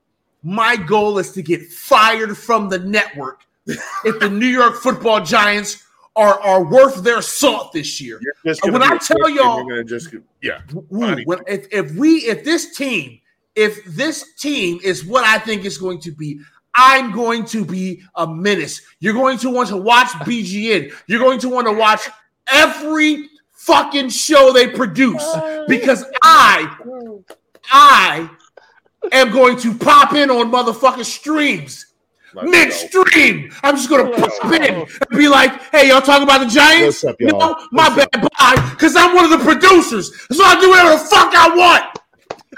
my 0.43 0.75
goal 0.75 1.17
is 1.19 1.31
to 1.33 1.41
get 1.41 1.63
fired 1.71 2.37
from 2.37 2.69
the 2.69 2.79
network 2.79 3.45
if 3.65 4.19
the 4.19 4.29
New 4.29 4.47
York 4.47 4.75
football 4.77 5.23
giants 5.23 5.83
are, 6.19 6.39
are 6.41 6.63
worth 6.65 7.03
their 7.03 7.21
salt 7.21 7.71
this 7.71 8.01
year. 8.01 8.19
When 8.63 8.83
I 8.83 8.97
tell 8.97 9.29
y'all- 9.29 9.83
just 9.83 10.13
yeah. 10.41 10.61
Ooh, 10.75 10.85
when, 10.89 11.39
if, 11.47 11.67
if 11.71 11.91
we 11.95 12.17
if 12.25 12.43
this 12.43 12.75
team 12.75 13.19
if 13.55 13.83
this 13.85 14.35
team 14.35 14.79
is 14.83 15.05
what 15.05 15.25
I 15.25 15.39
think 15.39 15.65
it's 15.65 15.77
going 15.77 15.99
to 16.01 16.11
be, 16.11 16.39
I'm 16.75 17.11
going 17.11 17.45
to 17.45 17.65
be 17.65 18.01
a 18.15 18.27
menace. 18.27 18.81
You're 18.99 19.13
going 19.13 19.37
to 19.39 19.49
want 19.49 19.69
to 19.69 19.77
watch 19.77 20.07
BGN. 20.07 20.93
You're 21.07 21.19
going 21.19 21.39
to 21.39 21.49
want 21.49 21.67
to 21.67 21.73
watch 21.73 22.07
every 22.47 23.27
fucking 23.51 24.09
show 24.09 24.53
they 24.53 24.67
produce 24.67 25.23
uh, 25.23 25.65
because 25.67 26.05
I 26.23 26.77
mm. 26.85 27.23
I 27.71 28.29
am 29.11 29.31
going 29.31 29.57
to 29.59 29.77
pop 29.77 30.13
in 30.13 30.29
on 30.29 30.51
motherfucking 30.51 31.05
streams. 31.05 31.85
Let's 32.33 32.45
go. 32.45 32.51
Midstream. 32.51 33.51
I'm 33.63 33.75
just 33.75 33.89
gonna 33.89 34.11
pop 34.15 34.53
in 34.53 34.63
and 34.63 34.87
be 35.11 35.27
like, 35.27 35.51
hey, 35.71 35.89
y'all 35.89 36.01
talking 36.01 36.23
about 36.23 36.39
the 36.39 36.47
Giants? 36.47 37.03
What's 37.03 37.13
up, 37.13 37.15
y'all? 37.19 37.39
No, 37.39 37.67
my 37.71 37.89
What's 37.89 38.07
bad, 38.11 38.29
bye. 38.37 38.69
Because 38.71 38.95
I'm 38.95 39.15
one 39.15 39.25
of 39.25 39.31
the 39.31 39.43
producers. 39.43 40.11
So 40.31 40.43
I 40.43 40.59
do 40.59 40.69
whatever 40.69 40.91
the 40.91 40.97
fuck 40.99 41.33
I 41.35 41.55
want. 41.55 41.99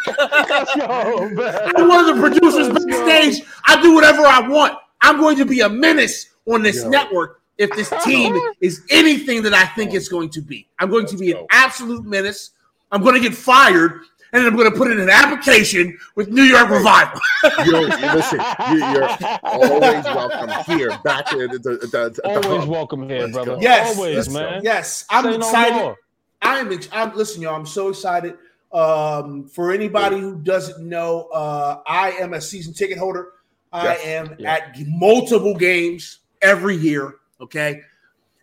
Yo. 0.08 1.78
I'm 1.78 1.88
one 1.88 2.08
of 2.08 2.16
the 2.16 2.22
producers 2.22 2.70
backstage. 2.70 3.48
I 3.68 3.82
do 3.82 3.94
whatever 3.94 4.24
I 4.24 4.48
want. 4.48 4.78
I'm 5.02 5.18
going 5.20 5.38
to 5.38 5.46
be 5.46 5.62
a 5.62 5.70
menace 5.70 6.30
on 6.48 6.64
this 6.64 6.84
Yo. 6.84 6.90
network 6.90 7.42
if 7.58 7.70
this 7.76 7.94
team 8.04 8.38
is 8.60 8.82
anything 8.90 9.44
that 9.44 9.54
I 9.54 9.66
think 9.66 9.94
it's 9.94 10.08
going 10.08 10.30
to 10.32 10.42
be. 10.42 10.68
I'm 10.80 10.90
going 10.90 11.06
to 11.08 11.18
be 11.18 11.32
an 11.32 11.46
absolute 11.52 12.06
menace. 12.06 12.52
I'm 12.92 13.04
going 13.04 13.16
to 13.16 13.22
get 13.22 13.36
fired, 13.36 14.02
and 14.34 14.46
I'm 14.46 14.56
going 14.56 14.72
to 14.72 14.78
put 14.78 14.92
in 14.92 15.00
an 15.00 15.10
application 15.10 15.98
with 16.16 16.30
New 16.30 16.44
York 16.44 16.70
Revival. 16.70 17.20
Yo, 17.66 17.80
listen, 17.82 18.40
you, 18.72 18.78
you're 18.78 19.10
always 19.44 20.04
welcome 20.06 20.50
here, 20.78 20.90
back 21.04 21.32
at 21.34 21.52
the, 21.52 21.60
the, 21.62 21.88
the, 21.88 22.10
the 22.16 22.22
Always 22.28 22.46
hub. 22.62 22.70
welcome 22.70 23.10
here, 23.10 23.22
Let's 23.22 23.34
brother. 23.34 23.56
go. 23.56 23.62
Yes, 23.62 23.96
Always, 23.98 24.16
let's 24.16 24.28
go. 24.30 24.34
man. 24.34 24.62
Yes, 24.64 25.06
I'm 25.10 25.24
Say 25.26 25.36
excited. 25.36 25.76
more. 25.76 25.98
I'm, 26.42 26.72
ex- 26.72 26.90
I'm 26.92 27.16
listen, 27.16 27.42
y'all. 27.42 27.56
I'm 27.56 27.66
so 27.66 27.90
excited. 27.90 28.36
Um, 28.72 29.48
for 29.50 29.72
anybody 29.74 30.20
who 30.20 30.38
doesn't 30.38 30.88
know, 30.88 31.28
uh, 31.34 31.82
I 31.86 32.12
am 32.12 32.34
a 32.34 32.42
season 32.42 32.74
ticket 32.74 32.98
holder. 32.98 33.30
I 33.74 33.84
Yes. 33.96 34.06
am 34.06 34.36
Yeah. 34.40 34.54
at 34.54 34.76
multiple 34.88 35.56
games 35.56 36.20
every 36.42 36.76
year. 36.78 37.16
Okay, 37.42 37.82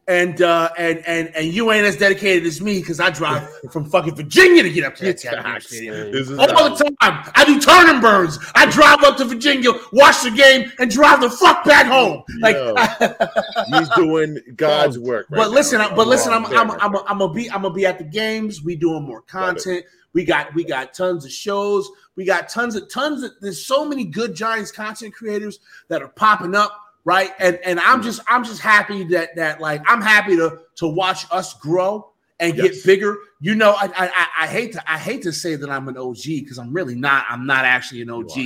and 0.08 0.40
uh, 0.40 0.70
and 0.78 1.06
and 1.06 1.30
and 1.36 1.52
you 1.52 1.70
ain't 1.70 1.86
as 1.86 1.96
dedicated 1.96 2.46
as 2.46 2.62
me 2.62 2.80
because 2.80 2.98
I 2.98 3.10
drive 3.10 3.46
from 3.72 3.84
fucking 3.84 4.14
Virginia 4.14 4.62
to 4.62 4.70
get 4.70 4.84
up 4.84 4.96
to 4.96 5.04
that 5.04 5.18
Tavern 5.18 5.60
Stadium. 5.60 6.40
All 6.40 6.74
the 6.74 6.84
time, 6.98 7.22
I 7.34 7.44
do 7.44 7.60
turn 7.60 7.90
and 7.90 8.00
burns. 8.00 8.38
I 8.54 8.68
drive 8.70 9.04
up 9.04 9.18
to 9.18 9.26
Virginia, 9.26 9.70
watch 9.92 10.22
the 10.22 10.30
game, 10.30 10.72
and 10.78 10.90
drive 10.90 11.20
the 11.20 11.28
fuck 11.28 11.62
back 11.64 11.86
home. 11.86 12.24
Like, 12.40 12.56
Yo. 12.56 12.74
He's 13.78 13.88
doing 13.90 14.38
God's 14.56 14.98
work. 14.98 15.26
Right 15.30 15.38
but 15.38 15.50
listen, 15.50 15.78
now. 15.78 15.94
but 15.94 16.08
listen, 16.08 16.32
I'm 16.32 16.46
I'm 16.46 16.70
I'm. 16.70 16.96
I'm 17.06 17.18
gonna 17.18 17.32
be 17.32 17.50
I'm 17.50 17.62
gonna 17.62 17.74
be 17.74 17.84
at 17.84 17.98
the 17.98 18.04
games. 18.04 18.62
We 18.62 18.76
doing 18.76 19.04
more 19.04 19.20
content. 19.20 19.84
We 20.14 20.24
got 20.24 20.54
we 20.54 20.64
got 20.64 20.94
tons 20.94 21.26
of 21.26 21.30
shows. 21.30 21.90
We 22.16 22.24
got 22.24 22.48
tons 22.48 22.76
of 22.76 22.90
tons 22.90 23.22
of. 23.22 23.32
There's 23.42 23.64
so 23.64 23.84
many 23.84 24.04
good 24.04 24.34
Giants 24.34 24.72
content 24.72 25.12
creators 25.12 25.60
that 25.88 26.02
are 26.02 26.08
popping 26.08 26.54
up, 26.54 26.72
right? 27.08 27.32
And 27.38 27.58
and 27.64 27.80
I'm 27.80 28.02
just 28.02 28.20
I'm 28.28 28.44
just 28.44 28.60
happy 28.60 29.02
that 29.04 29.34
that 29.36 29.62
like 29.62 29.80
I'm 29.86 30.02
happy 30.02 30.36
to 30.36 30.58
to 30.76 30.86
watch 30.86 31.24
us 31.30 31.54
grow 31.54 32.10
and 32.38 32.54
get 32.54 32.74
Yes. 32.74 32.84
bigger. 32.84 33.16
You 33.40 33.54
know, 33.54 33.70
I, 33.72 33.86
I 33.86 34.08
I- 34.08 34.44
I 34.44 34.46
hate 34.46 34.72
to 34.74 34.92
I 34.92 34.98
hate 34.98 35.22
to 35.22 35.32
say 35.32 35.56
that 35.56 35.70
I'm 35.70 35.88
an 35.88 35.96
OG 35.96 36.22
because 36.24 36.58
I'm 36.58 36.70
really 36.72 36.94
not. 36.94 37.24
I'm 37.30 37.46
not 37.46 37.64
actually 37.64 38.02
an 38.02 38.10
OG. 38.10 38.36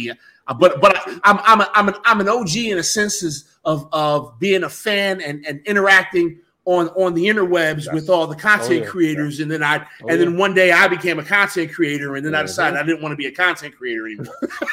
Uh, 0.47 0.55
but 0.55 0.81
but 0.81 0.97
I, 0.97 1.19
I'm 1.25 1.39
I'm 1.45 1.61
a, 1.61 1.71
I'm 1.75 1.89
an 1.89 1.95
I'm 2.05 2.21
an 2.21 2.29
OG 2.29 2.57
in 2.57 2.79
a 2.79 2.83
sense 2.85 3.45
of 3.65 3.89
of 3.93 4.39
being 4.39 4.63
a 4.63 4.71
fan 4.71 5.21
and 5.21 5.45
and 5.45 5.61
interacting 5.67 6.39
on 6.65 6.89
on 6.91 7.15
the 7.15 7.25
interwebs 7.27 7.87
Yes. 7.87 7.95
with 7.95 8.09
all 8.09 8.27
the 8.27 8.37
content 8.37 8.71
Oh, 8.71 8.85
yeah. 8.85 8.87
creators. 8.87 9.41
And 9.41 9.51
then 9.51 9.63
I 9.63 9.79
Oh, 10.03 10.09
and 10.09 10.21
then 10.21 10.37
one 10.37 10.55
day 10.55 10.71
I 10.73 10.87
became 10.89 11.19
a 11.19 11.25
content 11.25 11.73
creator, 11.73 12.17
and 12.17 12.25
then 12.25 12.35
I 12.35 12.43
decided 12.43 12.79
I 12.79 12.83
didn't 12.85 13.03
want 13.03 13.13
to 13.13 13.17
be 13.17 13.27
a 13.27 13.33
content 13.33 13.77
creator 13.77 14.07
anymore. 14.07 14.35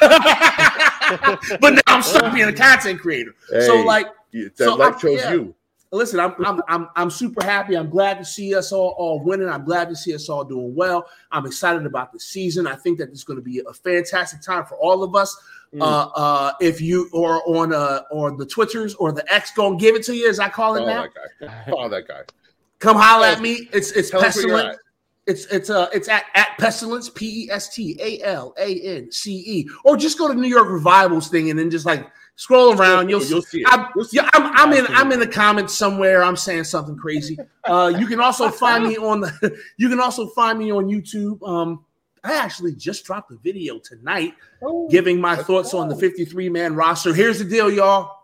but 1.60 1.74
now 1.74 1.80
I'm 1.88 2.02
stuck 2.02 2.32
being 2.32 2.48
a 2.48 2.52
content 2.52 3.00
creator. 3.00 3.34
So 3.48 3.76
like. 3.82 4.06
that 4.32 4.52
so 4.56 4.74
life 4.74 4.92
I'm- 4.92 5.00
chose 5.00 5.20
yeah. 5.20 5.32
you. 5.32 5.54
Listen, 5.92 6.20
I'm, 6.20 6.34
I'm 6.46 6.62
I'm 6.68 6.88
I'm 6.94 7.10
super 7.10 7.42
happy. 7.44 7.76
I'm 7.76 7.90
glad 7.90 8.18
to 8.18 8.24
see 8.24 8.54
us 8.54 8.70
all 8.70 8.94
all 8.96 9.18
winning. 9.24 9.48
I'm 9.48 9.64
glad 9.64 9.88
to 9.88 9.96
see 9.96 10.14
us 10.14 10.28
all 10.28 10.44
doing 10.44 10.72
well. 10.72 11.08
I'm 11.32 11.46
excited 11.46 11.84
about 11.84 12.12
the 12.12 12.20
season. 12.20 12.68
I 12.68 12.76
think 12.76 12.98
that 12.98 13.08
it's 13.08 13.24
going 13.24 13.38
to 13.40 13.42
be 13.42 13.60
a 13.68 13.72
fantastic 13.72 14.40
time 14.40 14.64
for 14.66 14.76
all 14.76 15.02
of 15.02 15.16
us. 15.16 15.36
Mm. 15.74 15.82
Uh, 15.82 16.08
uh, 16.16 16.52
if 16.60 16.80
you 16.80 17.08
or 17.12 17.42
on 17.48 17.72
uh 17.72 18.00
or 18.10 18.36
the 18.36 18.44
Twitters 18.44 18.94
or 18.94 19.12
the 19.12 19.24
X, 19.32 19.52
gonna 19.52 19.76
give 19.76 19.94
it 19.94 20.02
to 20.04 20.16
you 20.16 20.28
as 20.28 20.40
I 20.40 20.48
call 20.48 20.74
it 20.74 20.80
Follow 20.80 20.92
now. 20.92 21.02
that 21.02 21.12
guy. 21.40 21.70
Follow 21.70 21.88
that 21.88 22.08
guy. 22.08 22.22
Come 22.80 22.96
holler 22.96 23.26
at 23.26 23.40
me. 23.40 23.68
It's 23.72 23.92
it's 23.92 24.10
Tell 24.10 24.20
pestilent. 24.20 24.78
It's 25.26 25.44
it's 25.46 25.70
uh 25.70 25.88
it's 25.92 26.08
at, 26.08 26.24
at 26.34 26.56
pestilence 26.58 27.08
p 27.08 27.44
e 27.44 27.50
s 27.52 27.68
t 27.72 27.96
a 28.00 28.20
l 28.24 28.52
a 28.58 28.80
n 28.80 29.12
c 29.12 29.44
e 29.46 29.68
or 29.84 29.96
just 29.96 30.18
go 30.18 30.26
to 30.26 30.34
New 30.34 30.48
York 30.48 30.68
Revivals 30.68 31.28
thing 31.28 31.50
and 31.50 31.58
then 31.58 31.70
just 31.70 31.86
like 31.86 32.10
scroll 32.34 32.76
around. 32.76 33.08
You'll 33.08 33.22
You'll 33.22 33.42
see 33.42 33.60
it. 33.60 33.66
I'm, 33.70 33.86
You'll 33.94 34.06
see 34.06 34.16
yeah, 34.16 34.30
I'm, 34.32 34.56
I'm 34.56 34.72
in. 34.72 34.86
I'm 34.88 35.12
in 35.12 35.20
the 35.20 35.28
comments 35.28 35.74
somewhere. 35.74 36.24
I'm 36.24 36.36
saying 36.36 36.64
something 36.64 36.96
crazy. 36.96 37.38
Uh, 37.64 37.92
you 37.96 38.06
can 38.06 38.18
also 38.18 38.50
find 38.50 38.88
me 38.88 38.96
on 38.96 39.20
the. 39.20 39.30
You 39.76 39.88
can 39.88 40.00
also 40.00 40.26
find 40.28 40.58
me 40.58 40.72
on 40.72 40.86
YouTube. 40.86 41.46
Um, 41.46 41.84
I 42.24 42.34
actually 42.36 42.74
just 42.74 43.04
dropped 43.04 43.30
a 43.30 43.36
video 43.36 43.78
tonight, 43.78 44.34
oh, 44.62 44.88
giving 44.88 45.20
my 45.20 45.36
thoughts 45.36 45.74
on 45.74 45.88
the 45.88 45.96
53 45.96 46.48
man 46.48 46.74
roster. 46.74 47.14
Here's 47.14 47.38
the 47.38 47.44
deal, 47.44 47.70
y'all. 47.70 48.16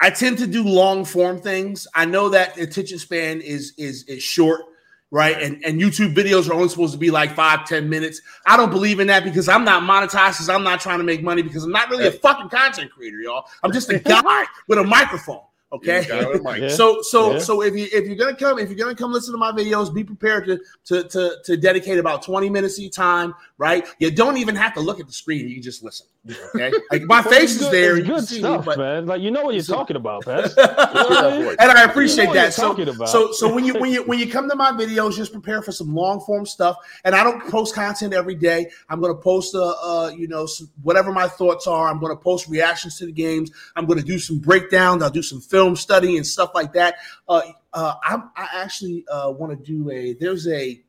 I 0.00 0.10
tend 0.10 0.38
to 0.38 0.46
do 0.46 0.64
long 0.64 1.04
form 1.04 1.40
things. 1.40 1.86
I 1.94 2.06
know 2.06 2.30
that 2.30 2.56
attention 2.58 2.98
span 2.98 3.40
is 3.40 3.74
is 3.76 4.04
is 4.04 4.22
short, 4.22 4.62
right? 5.10 5.40
And 5.40 5.62
and 5.64 5.80
YouTube 5.80 6.14
videos 6.14 6.48
are 6.48 6.54
only 6.54 6.68
supposed 6.68 6.92
to 6.92 6.98
be 6.98 7.10
like 7.10 7.34
five, 7.34 7.66
10 7.66 7.88
minutes. 7.88 8.22
I 8.46 8.56
don't 8.56 8.70
believe 8.70 9.00
in 9.00 9.08
that 9.08 9.24
because 9.24 9.48
I'm 9.48 9.64
not 9.64 9.82
monetized, 9.82 10.32
because 10.32 10.48
I'm 10.48 10.64
not 10.64 10.80
trying 10.80 10.98
to 10.98 11.04
make 11.04 11.22
money, 11.22 11.42
because 11.42 11.64
I'm 11.64 11.72
not 11.72 11.90
really 11.90 12.06
a 12.06 12.12
fucking 12.12 12.48
content 12.48 12.90
creator, 12.90 13.20
y'all. 13.20 13.44
I'm 13.62 13.72
just 13.72 13.90
a 13.90 13.98
guy 13.98 14.44
with 14.68 14.78
a 14.78 14.84
microphone. 14.84 15.42
Okay. 15.72 16.02
You 16.02 16.08
got 16.08 16.34
it, 16.34 16.42
Mike. 16.42 16.60
Yeah. 16.62 16.68
So 16.68 17.00
so 17.02 17.32
Yeah. 17.34 17.38
so 17.38 17.62
if 17.62 17.74
you 17.76 17.86
if 17.92 18.06
you're 18.06 18.16
gonna 18.16 18.34
come 18.36 18.58
if 18.58 18.68
you're 18.70 18.78
gonna 18.78 18.94
come 18.96 19.12
listen 19.12 19.32
to 19.32 19.38
my 19.38 19.52
videos, 19.52 19.92
be 19.94 20.02
prepared 20.02 20.46
to 20.46 20.60
to 20.86 21.08
to 21.08 21.36
to 21.44 21.56
dedicate 21.56 21.98
about 21.98 22.22
20 22.22 22.50
minutes 22.50 22.76
of 22.78 22.82
your 22.82 22.90
time, 22.90 23.34
right? 23.56 23.86
You 24.00 24.10
don't 24.10 24.36
even 24.38 24.56
have 24.56 24.74
to 24.74 24.80
look 24.80 24.98
at 24.98 25.06
the 25.06 25.12
screen, 25.12 25.48
you 25.48 25.60
just 25.62 25.84
listen. 25.84 26.06
Okay. 26.54 26.72
Like 26.90 27.02
my 27.02 27.22
face 27.22 27.52
is 27.52 27.58
good- 27.62 27.72
there, 27.72 27.96
it's 27.96 28.06
you 28.08 28.12
good 28.14 28.18
can 28.18 28.26
see 28.26 28.34
me, 28.36 28.40
stuff, 28.40 28.64
but 28.64 28.78
man. 28.78 29.06
Like 29.06 29.20
you 29.22 29.30
know 29.30 29.44
what 29.44 29.54
you're 29.54 29.62
So- 29.62 29.74
talking 29.76 29.96
about, 29.96 30.26
man. 30.26 30.42
voice. 30.48 31.56
and 31.60 31.70
I 31.70 31.84
You 31.84 31.88
appreciate 31.90 32.26
know 32.26 32.34
that. 32.34 32.52
So, 32.52 32.74
so, 33.06 33.32
so 33.32 33.54
when 33.54 33.64
you 33.64 33.74
when 33.74 33.90
you 33.92 34.02
when 34.02 34.18
you 34.18 34.28
come 34.28 34.48
to 34.50 34.56
my 34.56 34.72
videos, 34.72 35.14
just 35.16 35.32
prepare 35.32 35.62
for 35.62 35.72
some 35.72 35.94
long 35.94 36.20
form 36.20 36.46
stuff. 36.46 36.76
And 37.04 37.14
I 37.14 37.22
don't 37.22 37.40
post 37.48 37.74
content 37.74 38.12
every 38.12 38.34
day. 38.34 38.70
I'm 38.88 39.00
going 39.00 39.14
to 39.14 39.20
post, 39.20 39.54
uh, 39.54 39.68
uh, 39.82 40.10
you 40.16 40.26
know, 40.28 40.46
some, 40.46 40.68
whatever 40.82 41.12
my 41.12 41.28
thoughts 41.28 41.66
are. 41.66 41.88
I'm 41.88 42.00
going 42.00 42.14
to 42.14 42.20
post 42.20 42.48
reactions 42.48 42.98
to 42.98 43.06
the 43.06 43.12
games. 43.12 43.50
I'm 43.76 43.86
going 43.86 43.98
to 43.98 44.04
do 44.04 44.18
some 44.18 44.38
breakdowns. 44.38 45.02
I'll 45.02 45.10
do 45.10 45.22
some 45.22 45.40
film 45.40 45.59
study 45.76 46.16
and 46.16 46.26
stuff 46.26 46.50
like 46.54 46.72
that. 46.72 46.96
Uh, 47.28 47.42
uh, 47.72 47.94
I'm, 48.02 48.30
I 48.36 48.48
actually 48.54 49.04
uh, 49.08 49.30
want 49.30 49.56
to 49.56 49.64
do 49.64 49.90
a. 49.90 50.14
There's 50.14 50.46
a. 50.48 50.80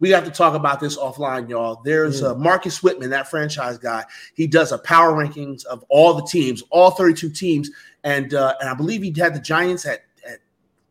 We 0.00 0.10
have 0.10 0.24
to 0.24 0.30
talk 0.30 0.54
about 0.54 0.80
this 0.80 0.98
offline, 0.98 1.48
y'all. 1.48 1.80
There's 1.84 2.22
uh, 2.22 2.34
Marcus 2.34 2.82
Whitman, 2.82 3.10
that 3.10 3.28
franchise 3.28 3.78
guy. 3.78 4.04
He 4.34 4.46
does 4.46 4.72
a 4.72 4.78
power 4.78 5.12
rankings 5.12 5.64
of 5.64 5.84
all 5.88 6.14
the 6.14 6.26
teams, 6.26 6.62
all 6.70 6.90
32 6.90 7.30
teams, 7.30 7.70
and 8.02 8.34
uh, 8.34 8.54
and 8.60 8.68
I 8.68 8.74
believe 8.74 9.02
he 9.02 9.14
had 9.16 9.34
the 9.34 9.40
Giants 9.40 9.86
at 9.86 10.02
at 10.28 10.40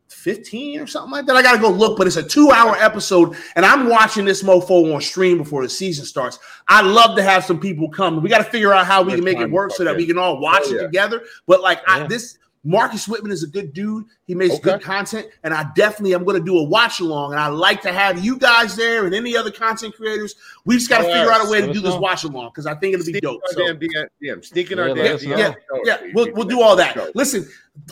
15 0.08 0.80
or 0.80 0.86
something 0.86 1.12
like 1.12 1.26
that. 1.26 1.36
I 1.36 1.42
gotta 1.42 1.60
go 1.60 1.68
look, 1.68 1.98
but 1.98 2.06
it's 2.06 2.16
a 2.16 2.22
two-hour 2.22 2.76
episode, 2.76 3.36
and 3.56 3.64
I'm 3.64 3.88
watching 3.88 4.24
this 4.24 4.42
mofo 4.42 4.94
on 4.94 5.00
stream 5.00 5.38
before 5.38 5.62
the 5.62 5.68
season 5.68 6.06
starts. 6.06 6.38
I'd 6.68 6.86
love 6.86 7.14
to 7.16 7.22
have 7.22 7.44
some 7.44 7.60
people 7.60 7.90
come. 7.90 8.22
We 8.22 8.30
got 8.30 8.38
to 8.38 8.50
figure 8.50 8.72
out 8.72 8.86
how 8.86 9.02
we 9.02 9.14
can 9.14 9.24
make 9.24 9.38
it 9.38 9.50
work 9.50 9.72
so 9.72 9.84
that 9.84 9.96
we 9.96 10.06
can 10.06 10.18
all 10.18 10.40
watch 10.40 10.62
Oh, 10.66 10.74
it 10.76 10.82
together. 10.82 11.22
But 11.46 11.60
like 11.60 11.82
I, 11.86 12.06
this 12.06 12.38
Marcus 12.66 13.06
Whitman 13.06 13.30
is 13.30 13.42
a 13.42 13.46
good 13.46 13.74
dude. 13.74 14.06
He 14.26 14.34
makes 14.34 14.54
Okay. 14.54 14.62
good 14.62 14.80
content, 14.82 15.28
and 15.42 15.52
I 15.52 15.66
definitely 15.76 16.14
am 16.14 16.24
going 16.24 16.38
to 16.38 16.44
do 16.44 16.56
a 16.56 16.62
watch 16.62 17.00
along. 17.00 17.32
And 17.32 17.40
I 17.40 17.48
like 17.48 17.82
to 17.82 17.92
have 17.92 18.24
you 18.24 18.38
guys 18.38 18.74
there 18.74 19.04
and 19.04 19.14
any 19.14 19.36
other 19.36 19.50
content 19.50 19.94
creators. 19.94 20.34
We 20.64 20.76
just 20.76 20.88
got 20.88 21.02
to 21.02 21.08
Oh, 21.08 21.12
figure 21.12 21.30
out 21.30 21.46
a 21.46 21.50
way 21.50 21.60
to 21.60 21.66
do 21.72 21.80
us 21.80 21.84
this 21.84 21.94
watch 21.96 22.24
along 22.24 22.46
because 22.48 22.64
I 22.66 22.74
think 22.74 22.94
it'll 22.94 23.04
be 23.04 23.20
dope. 23.20 23.42
our 23.46 23.52
So, 23.52 23.66
damn 23.66 23.78
DM, 23.78 24.06
DM. 24.22 24.42
Sneaking 24.44 24.78
our 24.78 24.88
damn 24.88 24.96
let 24.96 25.20
DM. 25.20 25.38
yeah, 25.38 25.54
yeah, 25.84 25.98
we'll, 26.14 26.32
we'll 26.32 26.46
do 26.46 26.62
all 26.62 26.74
that. 26.76 27.14
Listen, 27.14 27.46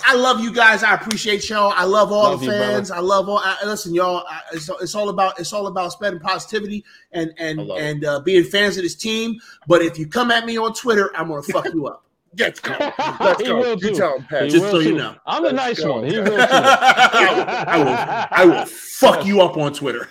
I 0.06 0.14
love 0.14 0.40
you 0.40 0.54
guys. 0.54 0.82
I 0.82 0.94
appreciate 0.94 1.50
y'all. 1.50 1.72
I 1.76 1.84
love 1.84 2.10
all 2.10 2.30
Love 2.30 2.40
the 2.40 2.46
you, 2.46 2.52
fans. 2.52 2.90
I 2.90 3.00
love 3.00 3.28
all. 3.28 3.38
I, 3.44 3.58
listen, 3.66 3.94
y'all. 3.94 4.24
I, 4.26 4.40
it's, 4.54 4.70
it's 4.80 4.94
all 4.94 5.10
about 5.10 5.38
it's 5.38 5.52
all 5.52 5.66
about 5.66 5.92
spreading 5.92 6.18
positivity 6.20 6.82
and 7.12 7.34
and 7.36 7.60
I 7.60 7.62
love 7.64 7.78
it. 7.78 7.82
and 7.84 8.04
uh, 8.06 8.20
being 8.20 8.44
fans 8.44 8.78
of 8.78 8.84
this 8.84 8.94
team. 8.94 9.38
But 9.66 9.82
if 9.82 9.98
you 9.98 10.06
come 10.06 10.30
at 10.30 10.46
me 10.46 10.56
on 10.56 10.72
Twitter, 10.72 11.10
I'm 11.14 11.28
gonna 11.28 11.42
fuck 11.42 11.66
you 11.74 11.88
up. 11.88 12.04
Let's 12.38 12.60
go. 12.60 12.74
Let's 13.20 13.40
He 13.42 13.46
go. 13.48 13.58
will 13.58 13.70
You 13.78 13.90
too. 13.90 13.94
tell 13.94 14.16
him, 14.16 14.24
Pat. 14.24 14.44
He 14.44 14.50
Just 14.50 14.64
will 14.64 14.70
so 14.72 14.78
you 14.78 14.94
know. 14.94 15.14
I'm 15.26 15.42
the 15.42 15.52
Let's 15.52 15.78
nice 15.78 15.80
go. 15.84 15.92
one. 16.00 16.04
He 16.10 16.16
will 16.18 16.24
too. 16.26 16.36
I 16.38 17.34
will, 17.34 17.44
I 17.68 17.78
will, 17.84 18.28
I 18.30 18.44
will 18.60 18.66
fuck 18.66 19.26
you 19.26 19.42
up 19.42 19.56
on 19.58 19.72
Twitter. 19.74 20.08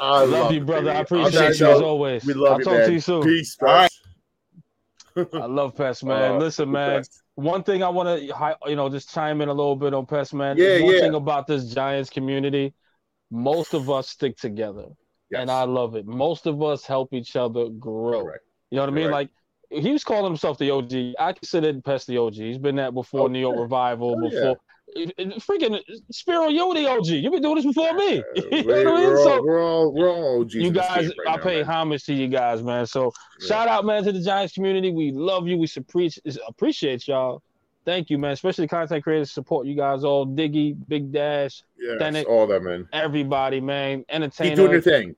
I 0.00 0.24
love 0.24 0.52
you, 0.52 0.60
brother. 0.62 0.90
I 0.90 1.02
baby. 1.02 1.20
On 1.20 1.26
appreciate 1.26 1.48
that 1.48 1.60
you 1.60 1.66
as 1.70 1.80
always. 1.82 2.24
We 2.24 2.34
love 2.34 2.52
I'll 2.52 2.58
you, 2.58 2.64
talk 2.64 2.72
man. 2.74 2.86
to 2.86 2.92
you 2.94 3.00
soon. 3.00 3.22
Peace. 3.22 3.56
All 3.60 3.68
right. 3.68 3.90
I 5.34 5.44
love 5.44 5.76
Pest, 5.76 6.04
man. 6.04 6.32
Uh, 6.32 6.38
Listen, 6.38 6.70
man. 6.70 7.00
best. 7.00 7.22
One 7.34 7.62
thing 7.62 7.82
I 7.82 7.88
want 7.90 8.08
to, 8.18 8.54
you 8.66 8.76
know, 8.76 8.88
just 8.88 9.12
chime 9.12 9.42
in 9.42 9.48
a 9.48 9.52
little 9.52 9.76
bit 9.76 9.92
on 9.92 10.06
Pest, 10.06 10.32
man. 10.32 10.56
Yeah, 10.56 10.80
One 10.80 10.94
yeah. 10.94 11.00
thing 11.00 11.14
about 11.14 11.46
this 11.46 11.66
Giants 11.74 12.08
community, 12.08 12.72
most 13.30 13.74
of 13.74 13.90
us 13.90 14.08
stick 14.08 14.36
together, 14.38 14.86
Yes. 15.30 15.42
and 15.42 15.50
I 15.50 15.64
love 15.64 15.96
it. 15.96 16.06
Most 16.06 16.46
of 16.46 16.62
us 16.62 16.86
help 16.86 17.12
each 17.12 17.36
other 17.36 17.68
grow. 17.68 18.22
Correct. 18.24 18.44
You 18.70 18.76
know 18.76 18.82
what 18.84 18.90
I 18.90 18.92
mean? 18.94 19.10
Like 19.10 19.28
he 19.72 19.90
was 19.92 20.04
calling 20.04 20.24
himself 20.30 20.58
the 20.58 20.70
OG. 20.70 21.14
I 21.18 21.32
consider 21.32 21.80
Pest 21.80 22.06
the 22.06 22.18
OG. 22.18 22.34
He's 22.34 22.58
been 22.58 22.76
that 22.76 22.94
before 22.94 23.22
Oh, 23.22 23.26
New 23.28 23.38
York 23.40 23.56
yeah. 23.56 23.62
Revival, 23.62 24.16
Oh, 24.18 24.28
before 24.28 24.56
freaking 24.96 25.80
Spiro, 26.10 26.48
you're 26.48 26.74
the 26.74 26.86
OG. 26.86 27.06
You've 27.06 27.32
been 27.32 27.42
doing 27.42 27.56
this 27.56 27.64
before 27.64 27.94
me. 27.94 28.18
Uh, 28.18 28.22
you 28.34 28.44
we- 28.50 28.62
know 28.62 28.66
what 28.66 28.76
I 28.76 28.84
mean? 28.84 28.84
we're, 28.84 29.18
all, 29.18 29.24
So 29.24 29.42
we're 29.42 29.62
all 29.64 29.92
we're 29.94 30.10
all 30.10 30.40
OGs 30.42 30.54
you 30.54 30.70
guys, 30.70 31.08
right 31.08 31.28
I 31.28 31.36
now, 31.36 31.42
pay 31.42 31.56
man. 31.62 31.64
homage 31.64 32.04
to 32.04 32.14
you 32.14 32.28
guys, 32.28 32.62
man. 32.62 32.86
So 32.86 33.10
Yeah. 33.40 33.46
shout 33.48 33.68
out, 33.68 33.84
man, 33.86 34.04
to 34.04 34.12
the 34.12 34.20
Giants 34.20 34.52
community. 34.54 34.90
We 34.90 35.10
love 35.12 35.46
you. 35.48 35.56
We 35.56 35.68
appreciate 35.76 36.36
appreciate 36.46 37.08
y'all. 37.08 37.42
Thank 37.84 38.10
you, 38.10 38.18
man. 38.18 38.32
Especially 38.32 38.68
content 38.68 39.02
creators 39.02 39.32
support 39.32 39.66
you 39.66 39.74
guys 39.74 40.04
all. 40.04 40.26
Diggy, 40.26 40.76
Big 40.86 41.10
Dash, 41.10 41.62
Yes, 41.78 42.24
all 42.26 42.46
that, 42.46 42.62
man. 42.62 42.86
everybody, 42.92 43.60
man. 43.60 44.04
Entertainer. 44.08 44.50
Keep 44.50 44.56
doing 44.56 44.72
your 44.72 44.80
thing. 44.82 45.16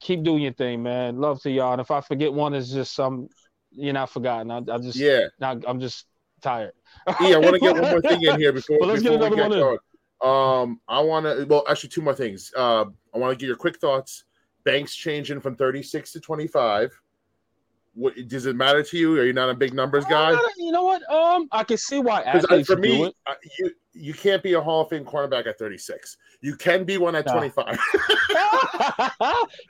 Keep 0.00 0.22
doing 0.22 0.42
your 0.42 0.52
thing, 0.54 0.82
man. 0.82 1.18
Love 1.18 1.40
to 1.42 1.50
y'all. 1.50 1.72
And 1.72 1.80
if 1.80 1.90
I 1.90 2.00
forget 2.00 2.32
one, 2.32 2.54
it's 2.54 2.70
just 2.72 2.94
some 2.94 3.28
you're 3.76 3.92
not 3.94 4.10
forgotten. 4.10 4.50
I, 4.50 4.58
I 4.58 4.78
just 4.78 4.96
Yeah. 4.98 5.26
not, 5.38 5.64
I'm 5.68 5.80
just 5.80 6.06
tired. 6.42 6.72
E, 7.20 7.34
I 7.34 7.38
want 7.38 7.54
to 7.54 7.60
get 7.60 7.74
one 7.76 7.90
more 7.90 8.00
thing 8.00 8.22
in 8.22 8.36
here 8.40 8.52
before, 8.52 8.78
But 8.80 8.88
let's 8.88 9.02
get 9.02 9.12
before 9.12 9.28
we 9.30 9.36
another 9.36 9.36
get 9.36 9.42
one 9.50 9.52
in. 9.52 9.60
going. 9.60 9.78
Um, 10.22 10.80
I 10.88 11.00
want 11.00 11.26
to. 11.26 11.44
Well, 11.48 11.64
actually, 11.68 11.90
two 11.90 12.00
more 12.00 12.14
things. 12.14 12.50
Uh, 12.56 12.86
I 13.14 13.18
want 13.18 13.32
to 13.32 13.36
get 13.40 13.46
your 13.46 13.56
quick 13.56 13.78
thoughts. 13.78 14.24
Banks 14.64 14.94
changing 14.96 15.40
from 15.40 15.54
thirty 15.56 15.82
six 15.82 16.10
to 16.12 16.20
twenty 16.20 16.46
five. 16.46 16.90
What 17.98 18.14
does 18.28 18.44
it 18.44 18.54
matter 18.56 18.82
to 18.82 18.96
you? 18.98 19.18
Are 19.18 19.24
you 19.24 19.32
not 19.32 19.48
a 19.48 19.54
big 19.54 19.72
numbers 19.72 20.04
guy? 20.04 20.32
Uh, 20.34 20.38
You 20.58 20.70
know 20.70 20.84
what? 20.84 21.00
Um, 21.10 21.48
I 21.50 21.64
can 21.64 21.78
see 21.78 21.98
why 21.98 22.20
athletes 22.22 22.68
for 22.68 22.76
me, 22.76 23.04
it. 23.04 23.14
uh, 23.26 23.32
you 23.58 23.70
you 23.98 24.12
can't 24.12 24.42
be 24.42 24.52
a 24.52 24.60
Hall 24.60 24.82
of 24.82 24.90
Fame 24.90 25.04
cornerback 25.06 25.46
at 25.46 25.58
thirty 25.58 25.78
six. 25.78 26.18
You 26.42 26.56
can 26.56 26.84
be 26.84 26.98
one 26.98 27.16
at 27.16 27.26
twenty 27.26 27.48
five. 27.48 27.78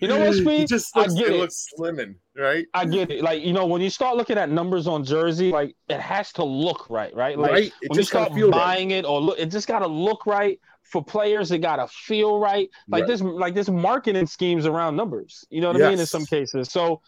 you 0.00 0.08
know 0.08 0.18
what, 0.18 0.28
It 0.30 0.42
Speed? 0.42 0.68
just 0.68 0.96
I 0.96 1.06
get 1.06 1.28
it 1.28 1.34
it. 1.34 1.38
looks 1.38 1.66
slimming, 1.78 2.16
right? 2.36 2.66
I 2.74 2.84
get 2.84 3.10
it. 3.10 3.22
Like 3.22 3.42
you 3.44 3.52
know, 3.52 3.66
when 3.66 3.80
you 3.80 3.90
start 3.90 4.16
looking 4.16 4.38
at 4.38 4.50
numbers 4.50 4.86
on 4.86 5.04
jersey, 5.04 5.50
like 5.50 5.76
it 5.88 6.00
has 6.00 6.32
to 6.32 6.44
look 6.44 6.88
right, 6.90 7.14
right? 7.14 7.38
Like 7.38 7.50
right. 7.52 7.64
It 7.82 7.90
when 7.90 7.96
you 7.96 8.02
just 8.02 8.12
gotta 8.12 8.26
start 8.26 8.36
feel 8.38 8.50
right. 8.50 8.58
buying 8.58 8.90
it 8.90 9.04
or 9.04 9.20
look, 9.20 9.38
it 9.38 9.46
just 9.46 9.68
got 9.68 9.80
to 9.80 9.86
look 9.86 10.26
right 10.26 10.58
for 10.82 11.04
players. 11.04 11.50
It 11.52 11.58
got 11.58 11.76
to 11.76 11.86
feel 11.88 12.38
right. 12.38 12.68
Like 12.88 13.02
Right. 13.02 13.08
this, 13.08 13.20
like 13.20 13.54
this 13.54 13.68
marketing 13.68 14.26
schemes 14.26 14.66
around 14.66 14.96
numbers. 14.96 15.44
You 15.50 15.60
know 15.60 15.72
what 15.72 15.82
I 15.82 15.90
mean? 15.90 16.00
In 16.00 16.06
some 16.06 16.26
cases, 16.26 16.70
so 16.70 17.00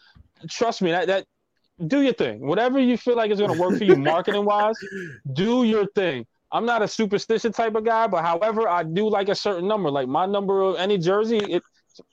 trust 0.48 0.82
me, 0.82 0.90
that 0.90 1.06
that 1.08 1.24
do 1.86 2.02
your 2.02 2.12
thing. 2.12 2.46
Whatever 2.46 2.78
you 2.78 2.96
feel 2.96 3.16
like 3.16 3.30
is 3.30 3.38
going 3.38 3.52
to 3.52 3.58
work 3.60 3.78
for 3.78 3.84
you, 3.84 3.96
marketing 3.96 4.44
wise, 4.44 4.76
do 5.32 5.64
your 5.64 5.86
thing. 5.94 6.26
I'm 6.50 6.64
not 6.64 6.82
a 6.82 6.88
superstition 6.88 7.52
type 7.52 7.74
of 7.74 7.84
guy, 7.84 8.06
but 8.06 8.22
however, 8.24 8.68
I 8.68 8.82
do 8.82 9.08
like 9.08 9.28
a 9.28 9.34
certain 9.34 9.68
number. 9.68 9.90
Like 9.90 10.08
my 10.08 10.26
number 10.26 10.62
of 10.62 10.76
any 10.76 10.98
jersey, 10.98 11.38
it's 11.38 11.66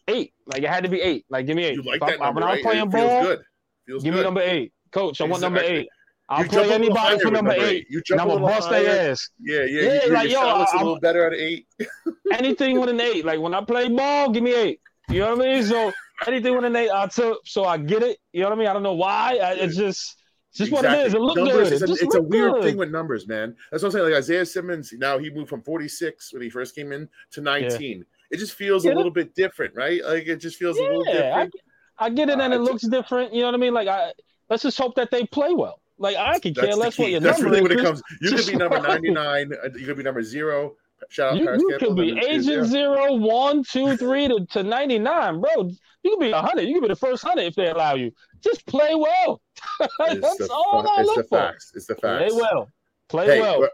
eight. 0.07 0.33
Like 0.45 0.61
it 0.63 0.69
had 0.69 0.83
to 0.83 0.89
be 0.89 1.01
eight. 1.01 1.25
Like 1.29 1.45
give 1.47 1.55
me 1.55 1.63
eight. 1.63 1.75
You 1.75 1.83
like 1.83 1.97
If 1.97 2.03
I- 2.03 2.11
that 2.11 2.19
number, 2.19 2.41
when? 2.41 2.49
I'm 2.49 2.61
playing 2.61 2.87
it 2.87 2.91
feels 2.91 3.03
ball, 3.09 3.23
good. 3.23 3.39
Feels 3.87 4.03
give 4.03 4.13
good. 4.13 4.19
me 4.19 4.23
number 4.23 4.41
eight, 4.41 4.73
coach. 4.91 5.21
I 5.21 5.25
want 5.25 5.41
number 5.41 5.61
eight. 5.61 5.87
I'll 6.27 6.43
You 6.43 6.49
play 6.49 6.63
jump 6.63 6.65
a 6.65 6.79
little 6.79 6.97
anybody 6.97 7.19
for 7.23 7.31
number 7.31 7.51
number 7.51 7.65
eight. 7.65 7.85
You 7.89 7.97
And 7.97 8.05
jump 8.05 8.21
I'm 8.21 8.29
a 8.29 8.33
gonna 8.33 8.45
bust 8.47 8.69
their 8.71 9.11
ass. 9.11 9.29
Yeah, 9.39 9.63
yeah. 9.63 9.81
Yeah, 9.81 10.05
your 10.05 10.13
like, 10.15 10.29
yo, 10.31 10.57
looks 10.57 10.71
a 10.73 10.75
I'm- 10.77 10.85
little 10.85 10.99
better 10.99 11.27
at 11.27 11.33
eight. 11.39 11.67
Anything 12.33 12.79
with 12.79 12.89
an 12.89 12.99
eight. 12.99 13.25
Like 13.25 13.39
when 13.39 13.53
I 13.53 13.61
play 13.63 13.87
ball, 13.89 14.31
give 14.31 14.43
me 14.43 14.53
eight. 14.55 14.81
You 15.09 15.19
know 15.19 15.35
what 15.35 15.45
I 15.47 15.53
mean? 15.53 15.63
So 15.63 15.91
anything 16.27 16.55
with 16.55 16.65
an 16.65 16.75
eight, 16.75 16.89
I 16.91 17.07
took. 17.07 17.39
So 17.45 17.65
I 17.65 17.77
get 17.77 18.03
it. 18.03 18.17
You 18.33 18.41
know 18.41 18.49
what 18.49 18.55
I 18.55 18.59
mean? 18.59 18.67
I 18.67 18.73
don't 18.73 18.83
know 18.83 18.93
why. 18.93 19.39
I, 19.41 19.53
it's 19.53 19.75
just, 19.75 20.17
it's 20.49 20.57
just 20.59 20.71
what 20.71 20.85
it 20.85 21.05
is. 21.05 21.13
It 21.13 21.19
looked 21.21 21.37
numbers 21.37 21.69
good. 21.69 21.73
It 21.73 21.81
a, 21.83 21.87
just 21.87 22.03
it's 22.03 22.15
a 22.15 22.21
weird 22.21 22.53
good. 22.53 22.63
thing 22.63 22.77
with 22.77 22.91
numbers, 22.91 23.27
man. 23.27 23.55
That's 23.71 23.83
what 23.83 23.89
I'm 23.89 23.91
saying. 23.93 24.05
Like 24.05 24.17
Isaiah 24.17 24.45
Simmons, 24.45 24.93
now 24.97 25.17
he 25.17 25.29
moved 25.29 25.49
from 25.49 25.61
46 25.61 26.33
when 26.33 26.41
he 26.41 26.49
first 26.49 26.75
came 26.75 26.91
in 26.91 27.09
to 27.31 27.41
19. 27.41 28.05
It 28.31 28.37
just 28.37 28.53
feels 28.55 28.85
Yeah. 28.85 28.93
a 28.93 28.95
little 28.95 29.11
bit 29.11 29.35
different, 29.35 29.75
right? 29.75 30.03
Like 30.03 30.25
it 30.27 30.37
just 30.37 30.57
feels 30.57 30.77
a 30.77 30.81
little 30.83 31.05
Yeah, 31.05 31.13
I, 31.13 31.43
different. 31.45 31.53
I 31.99 32.09
get 32.09 32.29
it, 32.29 32.39
and 32.39 32.53
Uh, 32.53 32.55
it 32.57 32.59
looks 32.61 32.87
different. 32.87 33.33
You 33.33 33.41
know 33.41 33.47
what 33.47 33.55
I 33.55 33.57
mean? 33.57 33.73
Like 33.73 33.87
I, 33.87 34.13
let's 34.49 34.63
just 34.63 34.77
hope 34.77 34.95
that 34.95 35.11
they 35.11 35.25
play 35.25 35.53
well. 35.53 35.79
Like 35.97 36.17
I 36.17 36.39
can 36.39 36.53
care 36.53 36.65
That's 36.65 36.77
less 36.77 36.97
what 36.97 37.09
your 37.11 37.19
That's 37.21 37.39
number 37.39 37.51
really 37.51 37.61
what 37.61 37.71
it 37.71 37.79
comes. 37.83 38.01
You 38.21 38.29
could 38.29 38.37
just- 38.39 38.49
be 38.49 38.55
number 38.57 38.79
99. 38.81 39.51
uh, 39.53 39.69
You 39.77 39.85
could 39.85 39.95
be 39.97 40.03
number 40.03 40.23
zero. 40.23 40.75
Shout 41.09 41.33
out 41.33 41.37
You, 41.39 41.45
Parris 41.45 41.61
you 41.61 41.77
could 41.79 41.95
be 41.95 42.11
agent 42.19 42.45
yeah. 42.45 42.63
zero, 42.63 43.13
one, 43.15 43.63
two, 43.63 43.95
three 43.97 44.27
to, 44.27 44.45
to 44.51 44.63
99, 44.63 45.41
bro. 45.41 45.69
You 46.03 46.11
could 46.11 46.19
be 46.19 46.27
a 46.31 46.35
100. 46.35 46.61
You 46.63 46.75
could 46.75 46.81
be 46.83 46.87
the 46.89 46.95
first 46.95 47.23
100 47.23 47.43
if 47.47 47.55
they 47.55 47.67
allow 47.69 47.95
you. 47.95 48.11
Just 48.41 48.65
play 48.67 48.93
well. 48.95 49.41
That's 49.79 50.19
the, 50.37 50.49
all 50.51 50.83
fa- 50.83 50.89
I 50.89 50.99
it's 51.01 51.07
look 51.07 51.15
the 51.17 51.23
for. 51.23 51.37
facts. 51.37 51.71
It's 51.75 51.85
the 51.87 51.95
facts. 51.95 52.31
Play 52.33 52.41
well. 52.41 52.69
Play 53.09 53.25
Hey, 53.27 53.41
well. 53.41 53.67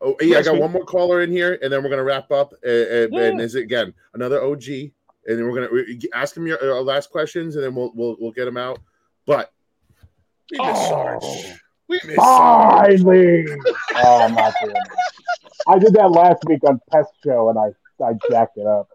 oh, 0.00 0.16
yeah, 0.20 0.38
I 0.38 0.42
got 0.42 0.54
we- 0.54 0.60
one 0.60 0.72
more 0.72 0.84
caller 0.84 1.22
in 1.22 1.30
here, 1.30 1.58
and 1.62 1.72
then 1.72 1.82
we're 1.82 1.90
gonna 1.90 2.04
wrap 2.04 2.30
up. 2.32 2.52
Uh, 2.64 2.68
uh, 2.68 3.08
Yeah. 3.10 3.20
And 3.22 3.40
is 3.40 3.54
it 3.54 3.62
again 3.62 3.92
another 4.14 4.42
OG? 4.42 4.64
And 4.68 5.38
then 5.38 5.44
we're 5.44 5.54
gonna 5.54 5.72
we- 5.72 6.00
ask 6.14 6.36
him 6.36 6.46
your 6.46 6.58
uh, 6.62 6.80
last 6.82 7.10
questions, 7.10 7.56
and 7.56 7.64
then 7.64 7.74
we'll 7.74 7.92
we'll 7.94 8.16
we'll 8.20 8.32
get 8.32 8.46
him 8.48 8.56
out. 8.56 8.78
But 9.26 9.52
we 10.50 10.58
miss 10.58 10.68
Oh. 10.78 10.88
Sarge. 10.88 11.58
We 11.88 12.00
miss 12.04 12.16
Sarge. 12.16 13.00
Finally! 13.02 13.46
oh, 13.96 14.22
I'm 14.22 14.34
not 14.34 14.54
doing 14.62 14.74
it. 14.76 15.15
I 15.68 15.78
did 15.78 15.94
that 15.94 16.10
last 16.10 16.42
week 16.46 16.60
on 16.64 16.80
Pest 16.90 17.10
Show, 17.24 17.50
and 17.50 17.58
I 17.58 17.70
I 18.04 18.12
jacked 18.30 18.56
it 18.58 18.66
up. 18.66 18.88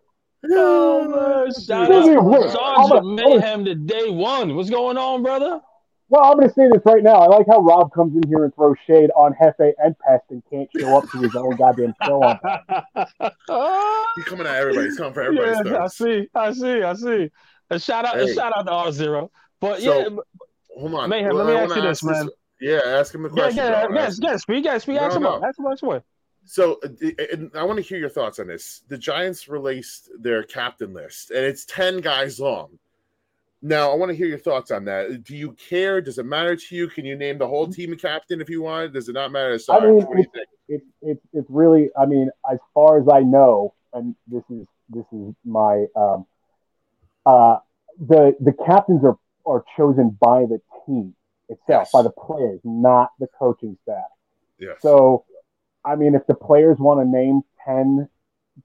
Oh, 0.52 1.08
man. 1.08 1.54
Shout 1.54 1.92
out 1.92 2.04
Sergeant 2.06 2.20
gonna- 2.24 2.58
I'm 2.60 2.90
gonna- 2.90 3.04
Mayhem 3.04 3.66
to 3.66 3.76
day 3.76 4.10
one. 4.10 4.56
What's 4.56 4.70
going 4.70 4.98
on, 4.98 5.22
brother? 5.24 5.60
Well, 6.10 6.24
I'm 6.24 6.36
going 6.38 6.50
to 6.50 6.54
say 6.54 6.68
this 6.72 6.82
right 6.86 7.02
now. 7.04 7.16
I 7.16 7.28
like 7.28 7.46
how 7.50 7.60
Rob 7.62 7.94
comes 7.94 8.14
in 8.16 8.28
here 8.28 8.44
and 8.44 8.54
throws 8.54 8.76
shade 8.86 9.12
on 9.16 9.34
Jefe 9.42 9.74
and 9.82 9.98
Pest 10.00 10.24
and 10.30 10.44
can't 10.50 10.70
show 10.78 10.98
up 10.98 11.10
to 11.12 11.20
his 11.20 11.34
own 11.36 11.56
goddamn 11.56 11.94
show 12.06 12.22
on. 12.22 12.38
He's 14.16 14.26
coming 14.26 14.46
at 14.46 14.56
everybody. 14.58 14.88
He's 14.88 14.98
coming 14.98 15.14
for 15.14 15.22
everybody's 15.22 15.62
Yes, 15.66 15.78
I 15.80 15.88
see, 15.88 16.28
I 16.36 16.52
see, 16.54 16.84
I 16.84 16.94
see. 16.96 17.32
A 17.70 17.80
shout 17.80 18.04
out, 18.06 18.16
Hey. 18.16 18.30
a 18.30 18.34
shout 18.34 18.52
out 18.58 18.64
to 18.66 18.72
R 18.72 18.92
Zero. 18.92 19.32
But 19.62 19.82
So, 19.82 20.00
yeah, 20.00 20.10
Hold 20.80 20.94
on, 20.96 21.10
Mayhem, 21.10 21.34
Well, 21.36 21.46
let 21.46 21.54
me 21.54 21.60
I 21.60 21.64
ask 21.64 21.70
wanna 21.70 21.82
you 21.84 21.88
this, 21.88 22.04
man. 22.04 22.30
Yeah, 22.60 22.80
ask 22.86 23.16
him 23.16 23.24
the 23.24 23.30
yeah, 23.30 23.34
question. 23.36 23.58
yeah, 23.58 23.88
bro. 23.88 23.96
yes, 23.96 24.20
yes, 24.22 24.42
speak, 24.42 24.66
yes, 24.66 24.82
speak, 24.84 24.96
No, 24.98 25.02
ask 25.06 25.16
him 25.16 25.24
no. 25.24 25.30
up, 25.36 25.44
ask 25.44 25.58
him 25.60 25.66
up, 25.66 25.82
away. 25.82 26.02
So, 26.46 26.80
uh, 26.84 27.10
and 27.32 27.52
I 27.56 27.64
want 27.64 27.78
to 27.78 27.84
hear 27.84 28.00
your 28.00 28.10
thoughts 28.10 28.40
on 28.40 28.48
this. 28.48 28.82
The 28.88 28.98
Giants 28.98 29.48
released 29.48 30.10
their 30.20 30.44
captain 30.44 30.94
list, 30.94 31.32
and 31.32 31.46
it's 31.46 31.66
ten 31.66 32.02
guys 32.02 32.40
long. 32.40 32.80
Now, 33.62 33.92
I 33.92 33.96
want 33.96 34.10
to 34.10 34.16
hear 34.16 34.26
your 34.26 34.40
thoughts 34.40 34.72
on 34.72 34.86
that. 34.86 35.24
Do 35.24 35.36
you 35.36 35.52
care? 35.52 36.02
Does 36.02 36.18
it 36.18 36.26
matter 36.26 36.56
to 36.56 36.76
you? 36.76 36.88
Can 36.88 37.06
you 37.06 37.16
name 37.16 37.38
the 37.38 37.48
whole 37.48 37.68
team 37.68 37.94
a 37.94 37.96
captain 37.96 38.42
if 38.42 38.50
you 38.50 38.64
want? 38.64 38.94
Does 38.94 39.08
it 39.08 39.14
not 39.14 39.32
matter? 39.32 39.58
Sorry, 39.60 39.92
mean, 39.92 40.06
what 40.06 40.16
do 40.16 40.22
you 40.24 40.32
think? 40.34 40.48
It's 40.68 40.86
it's 41.02 41.26
it's 41.34 41.48
really. 41.50 41.90
I 42.00 42.06
mean, 42.06 42.30
as 42.52 42.58
far 42.74 43.00
as 43.00 43.08
I 43.12 43.20
know, 43.20 43.74
and 43.94 44.16
this 44.28 44.44
is 44.50 44.66
this 44.90 45.06
is 45.12 45.36
my 45.46 45.86
um, 45.96 46.26
uh, 47.26 47.58
the 48.00 48.36
the 48.40 48.54
captains 48.66 49.04
are 49.04 49.18
are 49.46 49.64
chosen 49.78 50.18
by 50.20 50.42
the 50.46 50.60
team 50.88 51.16
itself, 51.50 51.84
Yes. 51.86 51.92
by 51.92 52.02
the 52.02 52.10
players, 52.12 52.60
not 52.64 53.12
the 53.20 53.28
coaching 53.38 53.78
staff. 53.84 54.06
Yes. 54.60 54.78
So, 54.82 55.26
I 55.86 55.96
mean, 55.96 56.16
if 56.16 56.26
the 56.28 56.36
players 56.36 56.78
want 56.80 57.00
to 57.00 57.06
name 57.06 57.42
10, 57.66 58.08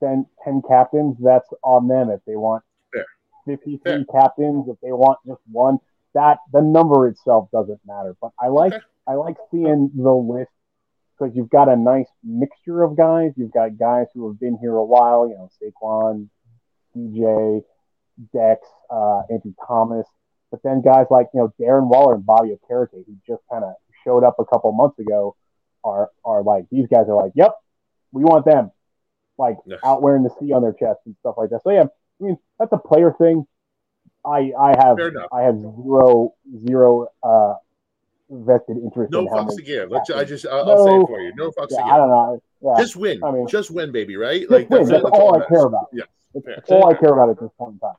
then 0.01 0.25
10 0.43 0.61
captains, 0.67 1.17
that's 1.23 1.47
on 1.63 1.87
them. 1.87 2.09
If 2.09 2.21
they 2.25 2.35
want 2.35 2.63
Fair. 2.93 3.05
53 3.45 3.79
Fair. 3.83 4.05
captains, 4.11 4.67
if 4.69 4.77
they 4.81 4.91
want 4.91 5.19
just 5.25 5.41
one, 5.51 5.77
that 6.13 6.37
the 6.51 6.61
number 6.61 7.07
itself 7.07 7.49
doesn't 7.51 7.79
matter. 7.85 8.15
But 8.21 8.31
I 8.39 8.47
like 8.47 8.73
Okay. 8.73 8.83
I 9.07 9.13
like 9.13 9.37
seeing 9.51 9.89
the 9.95 10.11
list 10.11 10.51
because 11.17 11.33
you've 11.35 11.49
got 11.49 11.69
a 11.69 11.75
nice 11.77 12.09
mixture 12.23 12.83
of 12.83 12.97
guys. 12.97 13.31
You've 13.37 13.53
got 13.53 13.77
guys 13.77 14.07
who 14.13 14.27
have 14.27 14.37
been 14.39 14.57
here 14.59 14.75
a 14.75 14.83
while, 14.83 15.29
you 15.29 15.35
know, 15.35 15.49
Saquon, 15.61 16.27
DJ, 16.95 17.63
Dex, 18.33 18.67
uh, 18.89 19.21
Andrew 19.31 19.53
Thomas, 19.65 20.05
but 20.51 20.61
then 20.63 20.81
guys 20.81 21.05
like 21.09 21.27
you 21.33 21.39
know 21.39 21.53
Darren 21.59 21.87
Waller 21.87 22.15
and 22.15 22.25
Bobby 22.25 22.49
Okereke, 22.49 23.05
who 23.05 23.15
just 23.25 23.43
kind 23.49 23.63
of 23.63 23.75
showed 24.03 24.25
up 24.25 24.35
a 24.39 24.45
couple 24.45 24.71
months 24.73 24.99
ago, 24.99 25.36
are 25.87 26.09
are 26.25 26.43
like 26.43 26.65
these 26.69 26.87
guys 26.87 27.05
are 27.07 27.15
like, 27.15 27.31
yep, 27.35 27.51
we 28.11 28.23
want 28.23 28.45
them, 28.45 28.71
like 29.37 29.57
Yes. 29.65 29.79
out 29.83 30.01
wearing 30.01 30.23
the 30.23 30.29
C 30.39 30.51
on 30.53 30.61
their 30.61 30.73
chest 30.73 30.99
and 31.05 31.15
stuff 31.21 31.35
like 31.37 31.49
that. 31.51 31.61
So 31.63 31.71
yeah, 31.71 31.83
I 32.21 32.23
mean 32.23 32.37
that's 32.59 32.71
a 32.73 32.77
player 32.77 33.13
thing. 33.17 33.45
I 34.25 34.51
I 34.59 34.75
have. 34.77 34.97
I 35.31 35.41
have 35.43 35.57
zero 35.59 36.33
zero 36.65 37.07
uh 37.23 37.53
vested 38.29 38.77
interest 38.77 39.11
No 39.13 39.21
in 39.21 39.27
fucks 39.27 39.55
to 39.55 39.61
give. 39.61 39.89
Let's, 39.89 40.09
I 40.09 40.25
just, 40.25 40.45
I'll, 40.45 40.69
I'll 40.69 40.85
say 40.85 40.91
it 40.99 41.07
for 41.07 41.21
you. 41.21 41.33
No 41.35 41.49
fucks 41.51 41.67
Yeah, 41.71 41.77
to 41.77 41.83
I 41.85 41.97
don't 41.97 42.09
know. 42.09 42.41
Yeah, 42.61 42.73
Just 42.77 42.97
win. 42.97 43.23
I 43.23 43.31
mean- 43.31 43.47
just 43.47 43.71
win, 43.71 43.91
baby. 43.93 44.17
Right? 44.17 44.49
Like 44.49 44.69
win. 44.69 44.81
it. 44.81 44.87
That's 44.89 45.03
all 45.05 45.41
I 45.41 45.45
care 45.47 45.63
about. 45.65 45.87
Yeah. 45.93 46.03
That's 46.33 46.69
all 46.69 46.89
I 46.89 46.93
care 46.97 47.13
about 47.13 47.29
at 47.29 47.39
this 47.39 47.49
point 47.57 47.73
in 47.75 47.79
time. 47.79 47.95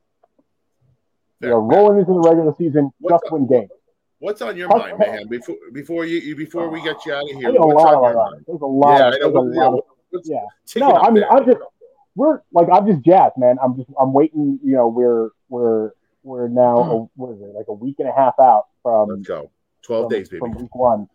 Fair. 1.40 1.48
You 1.50 1.54
know, 1.54 1.60
rolling 1.60 1.98
into 2.00 2.12
the 2.12 2.20
regular 2.20 2.52
season, 2.58 2.90
What's 2.98 3.22
just 3.22 3.32
win 3.32 3.46
games. 3.46 3.70
What's 4.20 4.42
on 4.42 4.56
your 4.56 4.68
mind, 4.68 4.98
man? 4.98 5.28
Before 5.28 5.56
before 5.72 6.04
you 6.04 6.18
you- 6.18 6.36
before 6.36 6.68
we 6.68 6.82
get 6.82 7.04
you 7.06 7.12
out 7.14 7.22
of 7.22 7.28
here, 7.30 7.52
There's 7.52 7.56
a 7.56 7.66
what's 7.66 7.82
lot 7.82 7.94
on 7.94 8.04
of 8.04 8.10
your 8.14 8.30
mind? 8.30 8.44
There's 8.46 8.60
a 8.60 8.66
lot. 8.66 8.98
Yeah, 8.98 9.06
I 9.06 9.10
know. 9.18 9.26
a 9.26 9.30
What, 9.30 9.54
yeah, 9.54 9.68
lot 9.68 9.78
of 9.78 9.84
what's 10.10 10.28
yeah. 10.28 10.80
No, 10.80 10.96
I 10.96 11.10
mean? 11.10 11.24
I'm 11.30 11.44
just 11.46 11.58
we're 12.16 12.40
like 12.52 12.66
I'm 12.72 12.86
just 12.86 13.02
jazzed, 13.02 13.36
man. 13.38 13.58
I'm 13.62 13.76
just 13.76 13.88
I'm 14.00 14.12
waiting. 14.12 14.58
You 14.64 14.74
know, 14.74 14.88
we're 14.88 15.30
we're 15.48 15.92
we're 16.24 16.48
now 16.48 16.78
a, 16.78 16.96
what 17.14 17.30
is 17.34 17.40
it 17.40 17.54
like 17.54 17.68
a 17.68 17.72
week 17.72 17.96
and 18.00 18.08
a 18.08 18.12
half 18.12 18.34
out 18.40 18.66
from 18.82 19.08
Let's 19.10 19.28
go. 19.28 19.50
Twelve 19.82 20.04
from, 20.10 20.18
days, 20.18 20.28
baby. 20.28 20.40
from 20.40 20.52
week 20.52 20.74
one. 20.74 21.08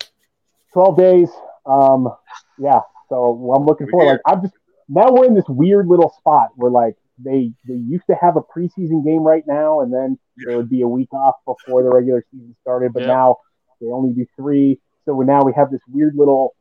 Twelve 0.72 0.98
days. 0.98 1.30
Um, 1.66 2.10
yeah. 2.58 2.80
So 3.10 3.54
I'm 3.56 3.66
looking 3.66 3.90
forward. 3.90 4.14
Like 4.14 4.22
I'm 4.26 4.42
just 4.42 4.54
now 4.88 5.12
we're 5.12 5.26
in 5.26 5.34
this 5.36 5.48
weird 5.50 5.88
little 5.88 6.10
spot 6.18 6.52
where 6.56 6.72
like 6.72 6.96
they 7.18 7.52
they 7.68 7.76
used 7.76 8.06
to 8.10 8.16
have 8.20 8.36
a 8.38 8.42
preseason 8.42 9.04
game 9.06 9.22
right 9.24 9.44
now, 9.48 9.82
and 9.82 9.94
then 9.94 10.18
there 10.38 10.58
would 10.58 10.70
be 10.70 10.82
a 10.82 10.88
week 10.88 11.14
off 11.14 11.36
before 11.46 11.84
the 11.84 11.90
regular 11.90 12.24
season 12.32 12.56
started. 12.62 12.94
But 12.94 13.02
Yeah. 13.02 13.08
now 13.08 13.38
they 13.82 13.88
only 13.88 14.14
do 14.14 14.26
three. 14.36 14.80
So 15.06 15.20
now 15.22 15.44
we 15.44 15.54
have 15.54 15.70
this 15.72 15.82
weird 15.92 16.16
little. 16.16 16.56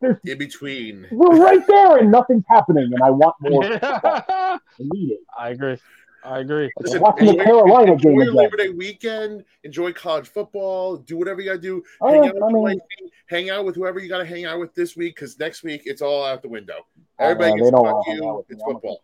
There's 0.00 0.16
In 0.24 0.38
between. 0.38 1.06
we're 1.10 1.36
right 1.42 1.66
there 1.66 1.96
and 1.98 2.10
nothing's 2.10 2.44
happening, 2.48 2.90
and 2.92 3.02
I 3.02 3.10
want 3.10 3.36
more. 3.40 3.62
football. 3.78 4.00
I 4.28 4.58
I 4.58 4.58
need 4.78 5.12
it. 5.12 5.20
agree. 5.38 5.78
I 6.24 6.38
agree. 6.40 6.70
Listen, 6.80 7.00
watching 7.02 7.26
the 7.36 7.44
Carolina 7.44 7.92
enjoy 7.92 8.08
game 8.10 8.14
your 8.14 8.22
again. 8.22 8.34
Labor 8.36 8.56
Day 8.56 8.68
weekend. 8.70 9.44
Enjoy 9.62 9.92
college 9.92 10.26
football. 10.26 10.96
Do 10.96 11.18
whatever 11.18 11.40
you 11.42 11.46
gotta 11.50 11.60
do. 11.60 11.82
Oh, 12.00 12.08
hang 12.12 12.22
yeah, 12.24 12.28
out 12.30 12.34
with 12.36 12.42
I 12.44 12.48
mean- 12.48 12.62
wifey, 12.62 13.12
hang 13.26 13.50
out 13.50 13.64
with 13.66 13.74
whoever 13.76 13.98
you 13.98 14.08
gotta 14.08 14.24
hang 14.24 14.46
out 14.46 14.58
with 14.58 14.74
this 14.74 14.96
week, 14.96 15.16
because 15.16 15.38
next 15.38 15.62
week 15.62 15.82
it's 15.84 16.00
all 16.00 16.24
out 16.24 16.40
the 16.42 16.48
window. 16.48 16.86
I 17.18 17.24
know, 17.24 17.30
Everybody 17.30 17.50
they 17.52 17.58
gets 17.58 17.70
don't 17.72 17.84
to 17.84 17.90
fuck 17.90 18.06
hang 18.06 18.16
out 18.16 18.22
you. 18.22 18.34
with 18.36 18.48
me. 18.48 18.54
It's 18.54 18.62
I'm 18.66 18.72
football. 18.72 19.00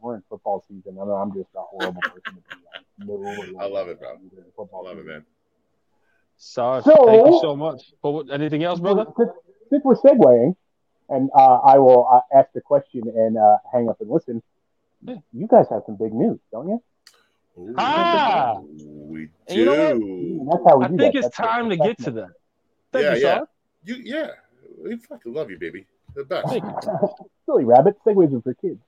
We're 0.00 0.14
in 0.14 0.22
football 0.28 0.64
season. 0.68 0.98
I 1.00 1.04
mean, 1.04 1.14
I'm 1.14 1.32
just 1.34 1.48
a 1.56 1.60
horrible 1.60 2.00
person 2.00 2.22
to 2.26 3.06
be 3.06 3.12
around. 3.12 3.56
I 3.60 3.66
love 3.66 3.88
it, 3.88 3.98
bro. 3.98 4.18
football 4.56 4.86
I 4.86 4.90
love 4.90 4.98
it, 4.98 5.06
man. 5.06 5.24
Sarge, 6.36 6.84
So- 6.84 7.06
thank 7.06 7.26
you 7.26 7.38
so 7.42 7.56
much. 7.56 7.92
But 8.02 8.30
anything 8.30 8.62
else, 8.62 8.78
brother? 8.80 9.06
Since, 9.16 9.30
since 9.70 9.84
we're 9.84 9.96
segueing, 9.96 10.54
and 11.08 11.28
uh, 11.36 11.56
I 11.58 11.78
will 11.78 12.06
uh, 12.10 12.20
ask 12.38 12.52
the 12.52 12.60
question 12.60 13.02
and 13.06 13.36
uh, 13.36 13.56
hang 13.72 13.88
up 13.88 14.00
and 14.00 14.08
listen. 14.10 14.42
Yeah. 15.04 15.16
You 15.32 15.46
guys 15.48 15.66
have 15.70 15.82
some 15.86 15.96
big 15.96 16.12
news, 16.12 16.38
don't 16.52 16.68
you? 16.68 16.82
Ooh, 17.58 17.74
Ah! 17.76 18.58
we 18.60 19.28
And 19.48 19.58
you 19.58 19.64
know 19.64 19.94
do. 19.98 20.48
That's 20.50 20.62
how 20.66 20.78
we 20.78 20.84
I 20.84 20.88
do 20.88 20.96
think 20.96 21.14
that. 21.14 21.18
it's 21.18 21.36
That's 21.36 21.36
time 21.36 21.68
to 21.70 21.76
get 21.76 21.98
to 22.04 22.10
that. 22.12 22.30
Thank 22.92 23.04
Yeah, 23.04 23.14
you, 23.14 23.20
yeah. 23.20 23.34
Sarge. 23.34 23.48
You, 23.84 23.94
yeah, 24.04 24.30
we 24.82 24.96
fucking 24.96 25.32
love 25.34 25.50
you, 25.50 25.58
baby. 25.58 25.86
The 26.14 26.24
best. 26.24 26.48
Thank 26.48 26.62
you. 26.64 27.08
Silly 27.46 27.64
rabbit. 27.64 27.96
Segways 28.06 28.32
are 28.36 28.40
for 28.42 28.54
kids. 28.54 28.80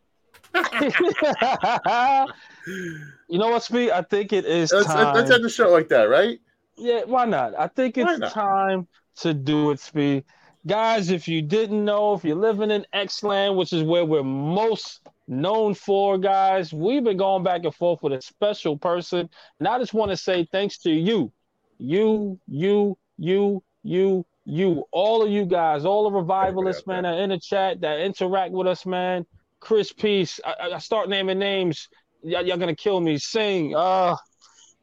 you 3.29 3.39
know 3.39 3.49
what, 3.51 3.63
Speed? 3.63 3.91
I 3.91 4.03
think 4.03 4.33
it 4.33 4.45
is 4.45 4.73
let's, 4.73 4.87
time. 4.87 5.15
let's 5.15 5.31
end 5.31 5.45
the 5.45 5.49
show 5.51 5.71
like 5.71 5.89
that, 5.89 6.05
right? 6.05 6.39
Yeah, 6.77 7.05
why 7.05 7.25
not? 7.25 7.59
I 7.59 7.69
think 7.69 7.99
it's 7.99 8.33
time 8.33 8.87
to 9.17 9.35
do 9.35 9.71
it, 9.71 9.81
Speed. 9.81 10.25
Guys, 10.67 11.11
if 11.11 11.29
you 11.29 11.43
didn't 11.43 11.85
know, 11.85 12.15
if 12.15 12.25
you're 12.25 12.37
living 12.37 12.71
in 12.71 12.87
X 12.95 13.23
land, 13.23 13.57
which 13.57 13.75
is 13.75 13.83
where 13.83 14.05
we're 14.05 14.23
most 14.23 15.01
known 15.29 15.75
for, 15.75 16.17
guys, 16.17 16.73
we've 16.73 17.05
been 17.05 17.19
going 17.19 17.43
back 17.43 17.65
and 17.65 17.75
forth 17.75 18.03
with 18.03 18.15
a 18.15 18.23
special 18.23 18.79
person. 18.79 19.29
And 19.59 19.69
I 19.69 19.79
just 19.79 19.93
want 19.93 20.11
to 20.11 20.17
say 20.17 20.49
thanks 20.51 20.79
to 20.79 20.91
you, 20.91 21.31
you, 21.79 22.41
you, 22.47 22.97
you, 23.19 23.63
you, 23.83 24.25
you, 24.47 24.85
all 24.91 25.23
of 25.23 25.31
you 25.31 25.45
guys, 25.45 25.85
all 25.85 26.11
the 26.11 26.17
revivalists, 26.17 26.87
man, 26.87 27.03
that 27.03 27.19
in 27.19 27.29
the 27.29 27.39
chat 27.39 27.83
that 27.83 28.01
interact 28.01 28.53
with 28.53 28.67
us, 28.67 28.87
man. 28.87 29.27
Chris 29.61 29.93
Peace, 29.93 30.41
I, 30.45 30.71
I- 30.75 30.79
start 30.79 31.09
naming 31.11 31.39
names. 31.39 31.89
Y'all, 32.23 32.47
y'all 32.47 32.57
gonna 32.57 32.75
kill 32.75 33.01
me. 33.01 33.19
Sing, 33.19 33.75
uh, 33.75 34.17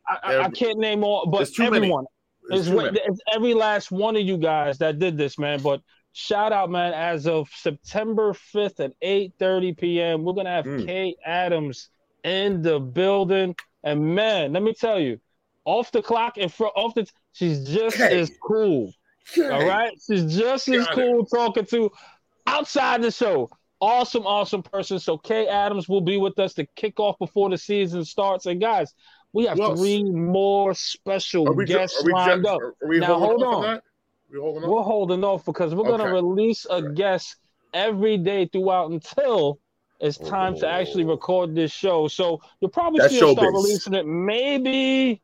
I, 0.07 0.17
I, 0.23 0.39
I 0.43 0.49
can't 0.49 0.77
name 0.77 1.03
all, 1.03 1.25
but 1.27 1.49
everyone. 1.59 1.82
many. 1.82 2.07
It's, 2.49 2.67
too 2.67 2.79
it's 2.79 3.19
every 3.33 3.53
last 3.53 3.91
one 3.91 4.15
of 4.15 4.23
you 4.23 4.37
guys 4.37 4.77
that 4.79 4.99
did 4.99 5.17
this, 5.17 5.37
man. 5.37 5.61
But 5.61 5.81
shout 6.13 6.51
out, 6.51 6.69
man! 6.69 6.93
As 6.93 7.27
of 7.27 7.49
September 7.53 8.33
5th 8.33 8.79
at 8.79 8.93
8:30 9.01 9.77
p.m., 9.77 10.23
we're 10.23 10.33
gonna 10.33 10.49
have 10.49 10.65
Mm. 10.65 10.85
Kay 10.85 11.15
Adams 11.25 11.89
in 12.23 12.61
the 12.61 12.79
building, 12.79 13.55
and 13.83 14.15
man, 14.15 14.53
let 14.53 14.63
me 14.63 14.73
tell 14.73 14.99
you, 14.99 15.19
off 15.65 15.91
the 15.91 16.01
clock 16.01 16.37
and 16.37 16.51
front, 16.51 16.73
off 16.75 16.93
the, 16.95 17.07
she's 17.33 17.67
just 17.67 17.97
Kay. 17.97 18.19
as 18.19 18.31
cool. 18.45 18.91
All 19.37 19.65
right, 19.65 19.93
she's 20.05 20.35
just 20.35 20.67
as 20.67 20.85
Got 20.87 20.97
it. 20.97 21.01
cool 21.01 21.25
talking 21.25 21.65
to 21.67 21.91
outside 22.47 23.01
the 23.01 23.11
show. 23.11 23.49
Awesome, 23.79 24.27
awesome 24.27 24.61
person. 24.61 24.99
So 24.99 25.17
Kay 25.17 25.47
Adams 25.47 25.89
will 25.89 26.01
be 26.01 26.17
with 26.17 26.37
us 26.37 26.53
to 26.55 26.65
kick 26.75 26.99
off 26.99 27.17
before 27.17 27.49
the 27.49 27.57
season 27.57 28.05
starts. 28.05 28.45
And 28.45 28.61
guys, 28.61 28.93
we 29.34 29.45
have 29.45 29.57
three 29.77 30.03
more 30.03 30.73
special 30.73 31.47
Are 31.47 31.53
we, 31.53 31.65
ju- 31.65 31.73
guests 31.73 32.01
are 32.01 32.05
we, 32.05 32.11
lined 32.13 32.43
ju- 32.43 32.49
up. 32.49 32.61
are 32.61 32.75
we 32.88 32.99
Now, 32.99 33.17
hold 33.19 33.43
on. 33.43 33.82
we 34.32 34.39
holding 34.39 34.69
We're 34.69 34.82
holding 34.84 35.23
off 35.23 35.45
because 35.45 35.73
we're 35.75 35.88
gonna 35.89 36.11
release 36.13 36.65
a 36.65 36.73
Alright. 36.75 36.95
guest 36.95 37.38
every 37.73 38.17
day 38.17 38.45
throughout 38.47 38.91
until 38.91 39.59
it's 39.99 40.17
time 40.17 40.55
to 40.57 40.67
actually 40.67 41.03
Oh. 41.05 41.09
record 41.11 41.53
this 41.55 41.71
show. 41.71 42.07
So 42.07 42.41
you'll 42.59 42.71
probably 42.71 42.99
That's 43.01 43.13
see 43.13 43.23
us 43.23 43.32
start 43.32 43.47
showbiz. 43.49 43.53
releasing 43.53 43.93
it 43.93 44.05
maybe 44.05 45.21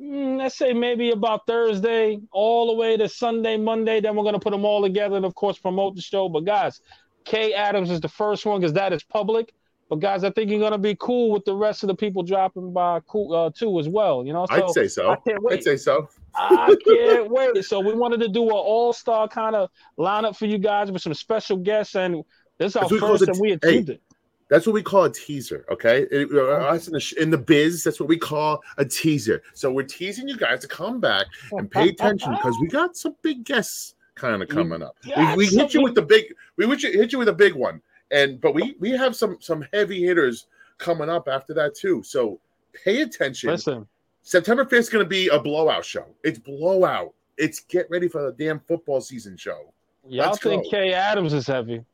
mm, 0.00 0.38
let's 0.38 0.56
say 0.56 0.72
maybe 0.72 1.10
about 1.10 1.44
Thursday, 1.46 2.20
all 2.30 2.68
the 2.68 2.74
way 2.74 2.96
to 2.96 3.08
Sunday, 3.08 3.56
Monday. 3.56 4.00
Then 4.00 4.14
we're 4.14 4.22
gonna 4.24 4.38
put 4.38 4.50
them 4.52 4.64
all 4.64 4.82
together 4.82 5.16
and 5.16 5.24
of 5.24 5.34
course 5.34 5.58
promote 5.58 5.96
the 5.96 6.02
show. 6.02 6.28
But 6.28 6.44
guys, 6.44 6.80
Kay 7.24 7.52
Adams 7.54 7.90
is 7.90 8.00
the 8.00 8.08
first 8.08 8.46
one 8.46 8.60
because 8.60 8.74
that 8.74 8.92
is 8.92 9.02
public. 9.02 9.52
But 9.88 10.00
guys, 10.00 10.22
I 10.22 10.30
think 10.30 10.50
you're 10.50 10.60
gonna 10.60 10.76
be 10.78 10.94
cool 10.98 11.30
with 11.30 11.44
the 11.44 11.54
rest 11.54 11.82
of 11.82 11.86
the 11.88 11.94
people 11.94 12.22
dropping 12.22 12.72
by 12.72 13.00
cool 13.08 13.34
uh, 13.34 13.50
too 13.50 13.78
as 13.80 13.88
well. 13.88 14.24
You 14.26 14.32
know, 14.34 14.44
so 14.46 14.54
I'd 14.54 14.70
say 14.70 14.88
so. 14.88 15.10
I 15.10 15.16
can't 15.16 15.42
wait. 15.42 15.54
I'd 15.58 15.64
say 15.64 15.76
so. 15.76 16.08
I 16.34 16.76
can't 16.86 17.30
wait. 17.30 17.64
So 17.64 17.80
we 17.80 17.94
wanted 17.94 18.20
to 18.20 18.28
do 18.28 18.42
an 18.44 18.50
all-star 18.52 19.28
kind 19.28 19.56
of 19.56 19.70
lineup 19.98 20.36
for 20.36 20.46
you 20.46 20.58
guys 20.58 20.90
with 20.92 21.00
some 21.02 21.14
special 21.14 21.56
guests, 21.56 21.94
and 21.96 22.22
this 22.58 22.72
is 22.72 22.76
our 22.76 22.82
That's 22.82 22.92
what 22.92 23.02
we 23.02 23.08
first, 23.08 23.24
call 23.26 23.34
and 23.34 23.40
we 23.40 23.52
it- 23.52 23.60
hey. 23.62 23.68
achieved 23.70 23.90
it. 23.90 24.02
That's 24.50 24.66
what 24.66 24.72
we 24.72 24.82
call 24.82 25.04
a 25.04 25.12
teaser, 25.12 25.66
okay? 25.70 26.06
It- 26.10 26.30
uh, 26.32 26.38
us 26.68 26.86
in 26.88 26.94
the, 26.94 27.14
in 27.20 27.28
the 27.30 27.36
biz, 27.36 27.84
that's 27.84 28.00
what 28.00 28.08
we 28.08 28.16
call 28.16 28.62
a 28.78 28.84
teaser. 28.84 29.42
So 29.52 29.70
we're 29.70 29.82
teasing 29.82 30.26
you 30.26 30.38
guys 30.38 30.60
to 30.60 30.68
come 30.68 31.00
back 31.00 31.26
and 31.52 31.70
pay 31.70 31.90
attention 31.90 32.32
because 32.32 32.56
we 32.58 32.66
got 32.68 32.96
some 32.96 33.14
big 33.22 33.44
guests 33.44 33.94
kind 34.14 34.42
of 34.42 34.48
coming 34.48 34.82
up. 34.82 34.96
We, 35.16 35.34
we 35.36 35.46
hit 35.48 35.74
you 35.74 35.82
with 35.82 35.94
the 35.94 36.00
big, 36.02 36.34
we 36.56 36.66
hit 36.66 36.82
you, 36.82 36.92
hit 36.92 37.12
you 37.12 37.18
with 37.18 37.28
a 37.28 37.32
big 37.34 37.52
one, 37.54 37.82
and 38.10 38.40
but 38.40 38.54
we 38.54 38.74
we 38.78 38.90
have 38.90 39.14
some 39.16 39.36
some 39.40 39.64
heavy 39.72 40.02
hitters 40.04 40.46
coming 40.78 41.08
up 41.08 41.28
after 41.28 41.52
that 41.54 41.74
too. 41.74 42.02
So 42.02 42.40
pay 42.84 43.02
attention. 43.02 43.50
Listen, 43.50 43.86
September 44.22 44.64
5th 44.64 44.72
is 44.74 44.88
going 44.88 45.04
to 45.04 45.08
be 45.08 45.28
a 45.28 45.38
blowout 45.40 45.84
show. 45.84 46.06
It's 46.22 46.38
blowout. 46.38 47.14
It's 47.36 47.60
get 47.60 47.88
ready 47.90 48.08
for 48.08 48.22
the 48.22 48.32
damn 48.32 48.60
football 48.60 49.00
season 49.00 49.36
show. 49.36 49.72
y'all 50.08 50.26
Let's 50.30 50.38
think 50.42 50.64
go. 50.64 50.70
Kay 50.70 50.92
Adams 50.92 51.32
is 51.32 51.46
heavy? 51.46 51.84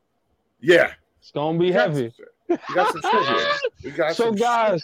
Yeah. 0.61 0.91
It's 1.19 1.31
gonna 1.31 1.57
be 1.57 1.71
heavy. 1.71 2.13
some- 2.15 2.57
We 2.69 2.75
got 2.75 2.91
some 2.93 3.01
shit 3.01 3.27
here. 3.27 3.47
We 3.83 3.91
got 3.91 4.15
So 4.15 4.25
some 4.25 4.35
guys, 4.35 4.83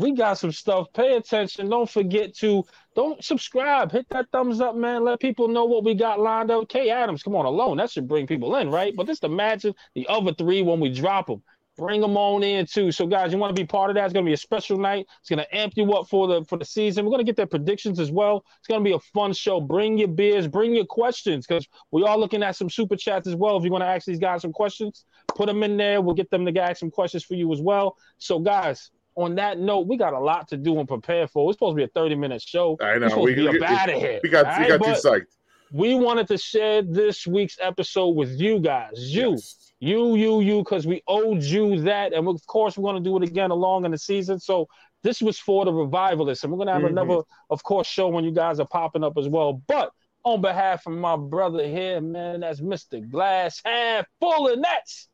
we 0.00 0.12
got 0.12 0.34
some 0.34 0.52
stuff. 0.52 0.88
Pay 0.92 1.16
attention. 1.16 1.68
Don't 1.68 1.88
forget 1.88 2.34
to 2.36 2.64
don't 2.94 3.22
subscribe. 3.24 3.90
Hit 3.90 4.06
that 4.10 4.26
thumbs 4.32 4.60
up, 4.60 4.76
man. 4.76 5.04
Let 5.04 5.20
people 5.20 5.48
know 5.48 5.64
what 5.64 5.84
we 5.84 5.94
got 5.94 6.20
lined 6.20 6.50
up. 6.50 6.68
Kay 6.68 6.90
Adams, 6.90 7.22
come 7.22 7.36
on, 7.36 7.46
alone. 7.46 7.78
That 7.78 7.90
should 7.90 8.08
bring 8.08 8.26
people 8.26 8.56
in, 8.56 8.70
right? 8.70 8.94
But 8.94 9.06
just 9.06 9.24
imagine 9.24 9.74
the 9.94 10.06
other 10.08 10.34
three 10.34 10.62
when 10.62 10.80
we 10.80 10.92
drop 10.92 11.28
them. 11.28 11.42
Bring 11.78 12.00
them 12.00 12.16
on 12.16 12.42
in 12.42 12.66
too. 12.66 12.90
So 12.90 13.06
guys, 13.06 13.32
you 13.32 13.38
want 13.38 13.54
to 13.54 13.62
be 13.62 13.64
part 13.64 13.88
of 13.88 13.94
that? 13.94 14.04
It's 14.04 14.12
gonna 14.12 14.26
be 14.26 14.32
a 14.32 14.36
special 14.36 14.78
night. 14.78 15.06
It's 15.20 15.30
gonna 15.30 15.46
amp 15.52 15.74
you 15.76 15.92
up 15.92 16.08
for 16.08 16.26
the 16.26 16.44
for 16.44 16.58
the 16.58 16.64
season. 16.64 17.04
We're 17.04 17.12
gonna 17.12 17.22
get 17.22 17.36
their 17.36 17.46
predictions 17.46 18.00
as 18.00 18.10
well. 18.10 18.44
It's 18.58 18.66
gonna 18.66 18.82
be 18.82 18.92
a 18.92 18.98
fun 18.98 19.32
show. 19.32 19.60
Bring 19.60 19.96
your 19.96 20.08
beers, 20.08 20.48
bring 20.48 20.74
your 20.74 20.86
questions, 20.86 21.46
because 21.46 21.68
we 21.92 22.02
are 22.02 22.18
looking 22.18 22.42
at 22.42 22.56
some 22.56 22.68
super 22.68 22.96
chats 22.96 23.28
as 23.28 23.36
well. 23.36 23.56
If 23.56 23.62
you 23.62 23.70
want 23.70 23.82
to 23.82 23.88
ask 23.88 24.06
these 24.06 24.18
guys 24.18 24.42
some 24.42 24.52
questions, 24.52 25.04
put 25.36 25.46
them 25.46 25.62
in 25.62 25.76
there. 25.76 26.00
We'll 26.00 26.16
get 26.16 26.30
them 26.30 26.44
to 26.44 26.60
ask 26.60 26.80
some 26.80 26.90
questions 26.90 27.22
for 27.22 27.34
you 27.34 27.52
as 27.52 27.60
well. 27.60 27.96
So 28.18 28.40
guys, 28.40 28.90
on 29.18 29.34
that 29.34 29.58
note, 29.58 29.86
we 29.86 29.96
got 29.96 30.12
a 30.14 30.18
lot 30.18 30.48
to 30.48 30.56
do 30.56 30.78
and 30.78 30.88
prepare 30.88 31.26
for. 31.26 31.50
It's 31.50 31.56
supposed 31.56 31.72
to 31.72 31.76
be 31.76 31.84
a 31.84 31.88
30 31.88 32.14
minute 32.14 32.40
show. 32.42 32.76
I 32.80 32.96
We're 32.98 33.08
know. 33.08 33.18
We, 33.18 33.34
we, 33.34 33.62
out 33.64 33.88
of 33.90 33.94
here. 33.96 34.20
we 34.22 34.28
got, 34.28 34.46
all 34.46 34.52
we 34.58 34.70
right? 34.70 34.80
got 34.80 34.80
But 34.80 34.96
psyched. 35.02 35.26
we 35.72 35.94
wanted 35.96 36.28
to 36.28 36.38
share 36.38 36.82
this 36.82 37.26
week's 37.26 37.58
episode 37.60 38.10
with 38.10 38.30
you 38.40 38.58
guys. 38.60 38.92
You, 38.96 39.32
Yes. 39.32 39.72
you, 39.80 40.14
you, 40.16 40.40
you, 40.40 40.58
because 40.58 40.86
we 40.86 41.02
owed 41.08 41.42
you 41.42 41.80
that. 41.82 42.12
And 42.12 42.28
of 42.28 42.46
course, 42.46 42.78
we're 42.78 42.90
going 42.90 43.02
to 43.02 43.08
do 43.10 43.16
it 43.16 43.22
again 43.28 43.50
along 43.50 43.84
in 43.84 43.90
the 43.90 43.98
season. 43.98 44.38
So 44.38 44.68
this 45.02 45.20
was 45.20 45.38
for 45.38 45.64
the 45.64 45.72
revivalists. 45.72 46.44
And 46.44 46.52
we're 46.52 46.58
going 46.64 46.68
to 46.68 46.74
have 46.74 46.82
Mhm. 46.82 46.90
another, 46.90 47.22
of 47.50 47.62
course, 47.64 47.86
show 47.86 48.08
when 48.08 48.24
you 48.24 48.30
guys 48.32 48.60
are 48.60 48.66
popping 48.66 49.02
up 49.04 49.18
as 49.18 49.28
well. 49.28 49.54
But 49.66 49.90
On 50.24 50.40
behalf 50.40 50.84
of 50.86 50.92
my 50.94 51.16
brother 51.16 51.66
here, 51.66 52.00
man, 52.00 52.40
that's 52.40 52.60
Mr. 52.60 53.08
Glass 53.08 53.62
Hand 53.64 54.04
Full 54.20 54.48
of 54.48 54.58
Nets. 54.58 55.08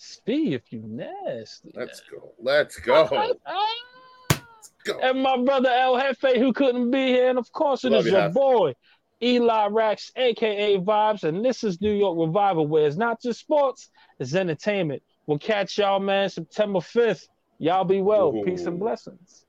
Speed 0.00 0.54
if 0.54 0.72
you 0.72 0.80
nasty. 0.84 1.72
Let's 1.74 2.00
go. 2.00 2.32
Let's 2.40 2.78
go. 2.78 2.94
Ah, 2.94 3.08
ah, 3.12 3.32
ah. 3.46 4.40
Let's 4.56 4.70
go. 4.84 5.00
And 5.00 5.20
my 5.22 5.36
brother 5.36 5.70
El 5.70 5.98
Jefe, 5.98 6.38
who 6.38 6.52
couldn't 6.52 6.92
be 6.92 7.08
here, 7.08 7.28
and 7.28 7.38
of 7.38 7.50
course 7.50 7.84
it 7.84 7.90
Love 7.90 8.06
is 8.06 8.12
you, 8.12 8.18
your 8.18 8.28
boy 8.30 8.74
Eli 9.20 9.66
Rax, 9.66 10.12
aka 10.14 10.78
Vibes, 10.78 11.24
and 11.24 11.44
this 11.44 11.64
is 11.64 11.80
New 11.80 11.92
York 11.92 12.16
Revival, 12.16 12.68
where 12.68 12.86
it's 12.86 12.96
not 12.96 13.20
just 13.20 13.40
sports, 13.40 13.90
it's 14.20 14.34
entertainment. 14.34 15.02
We'll 15.26 15.38
catch 15.38 15.78
y'all, 15.78 15.98
man, 15.98 16.28
September 16.30 16.78
5th. 16.78 17.26
Y'all 17.58 17.84
be 17.84 18.00
well. 18.00 18.32
Peace 18.44 18.66
and 18.66 18.78
blessings. 18.78 19.44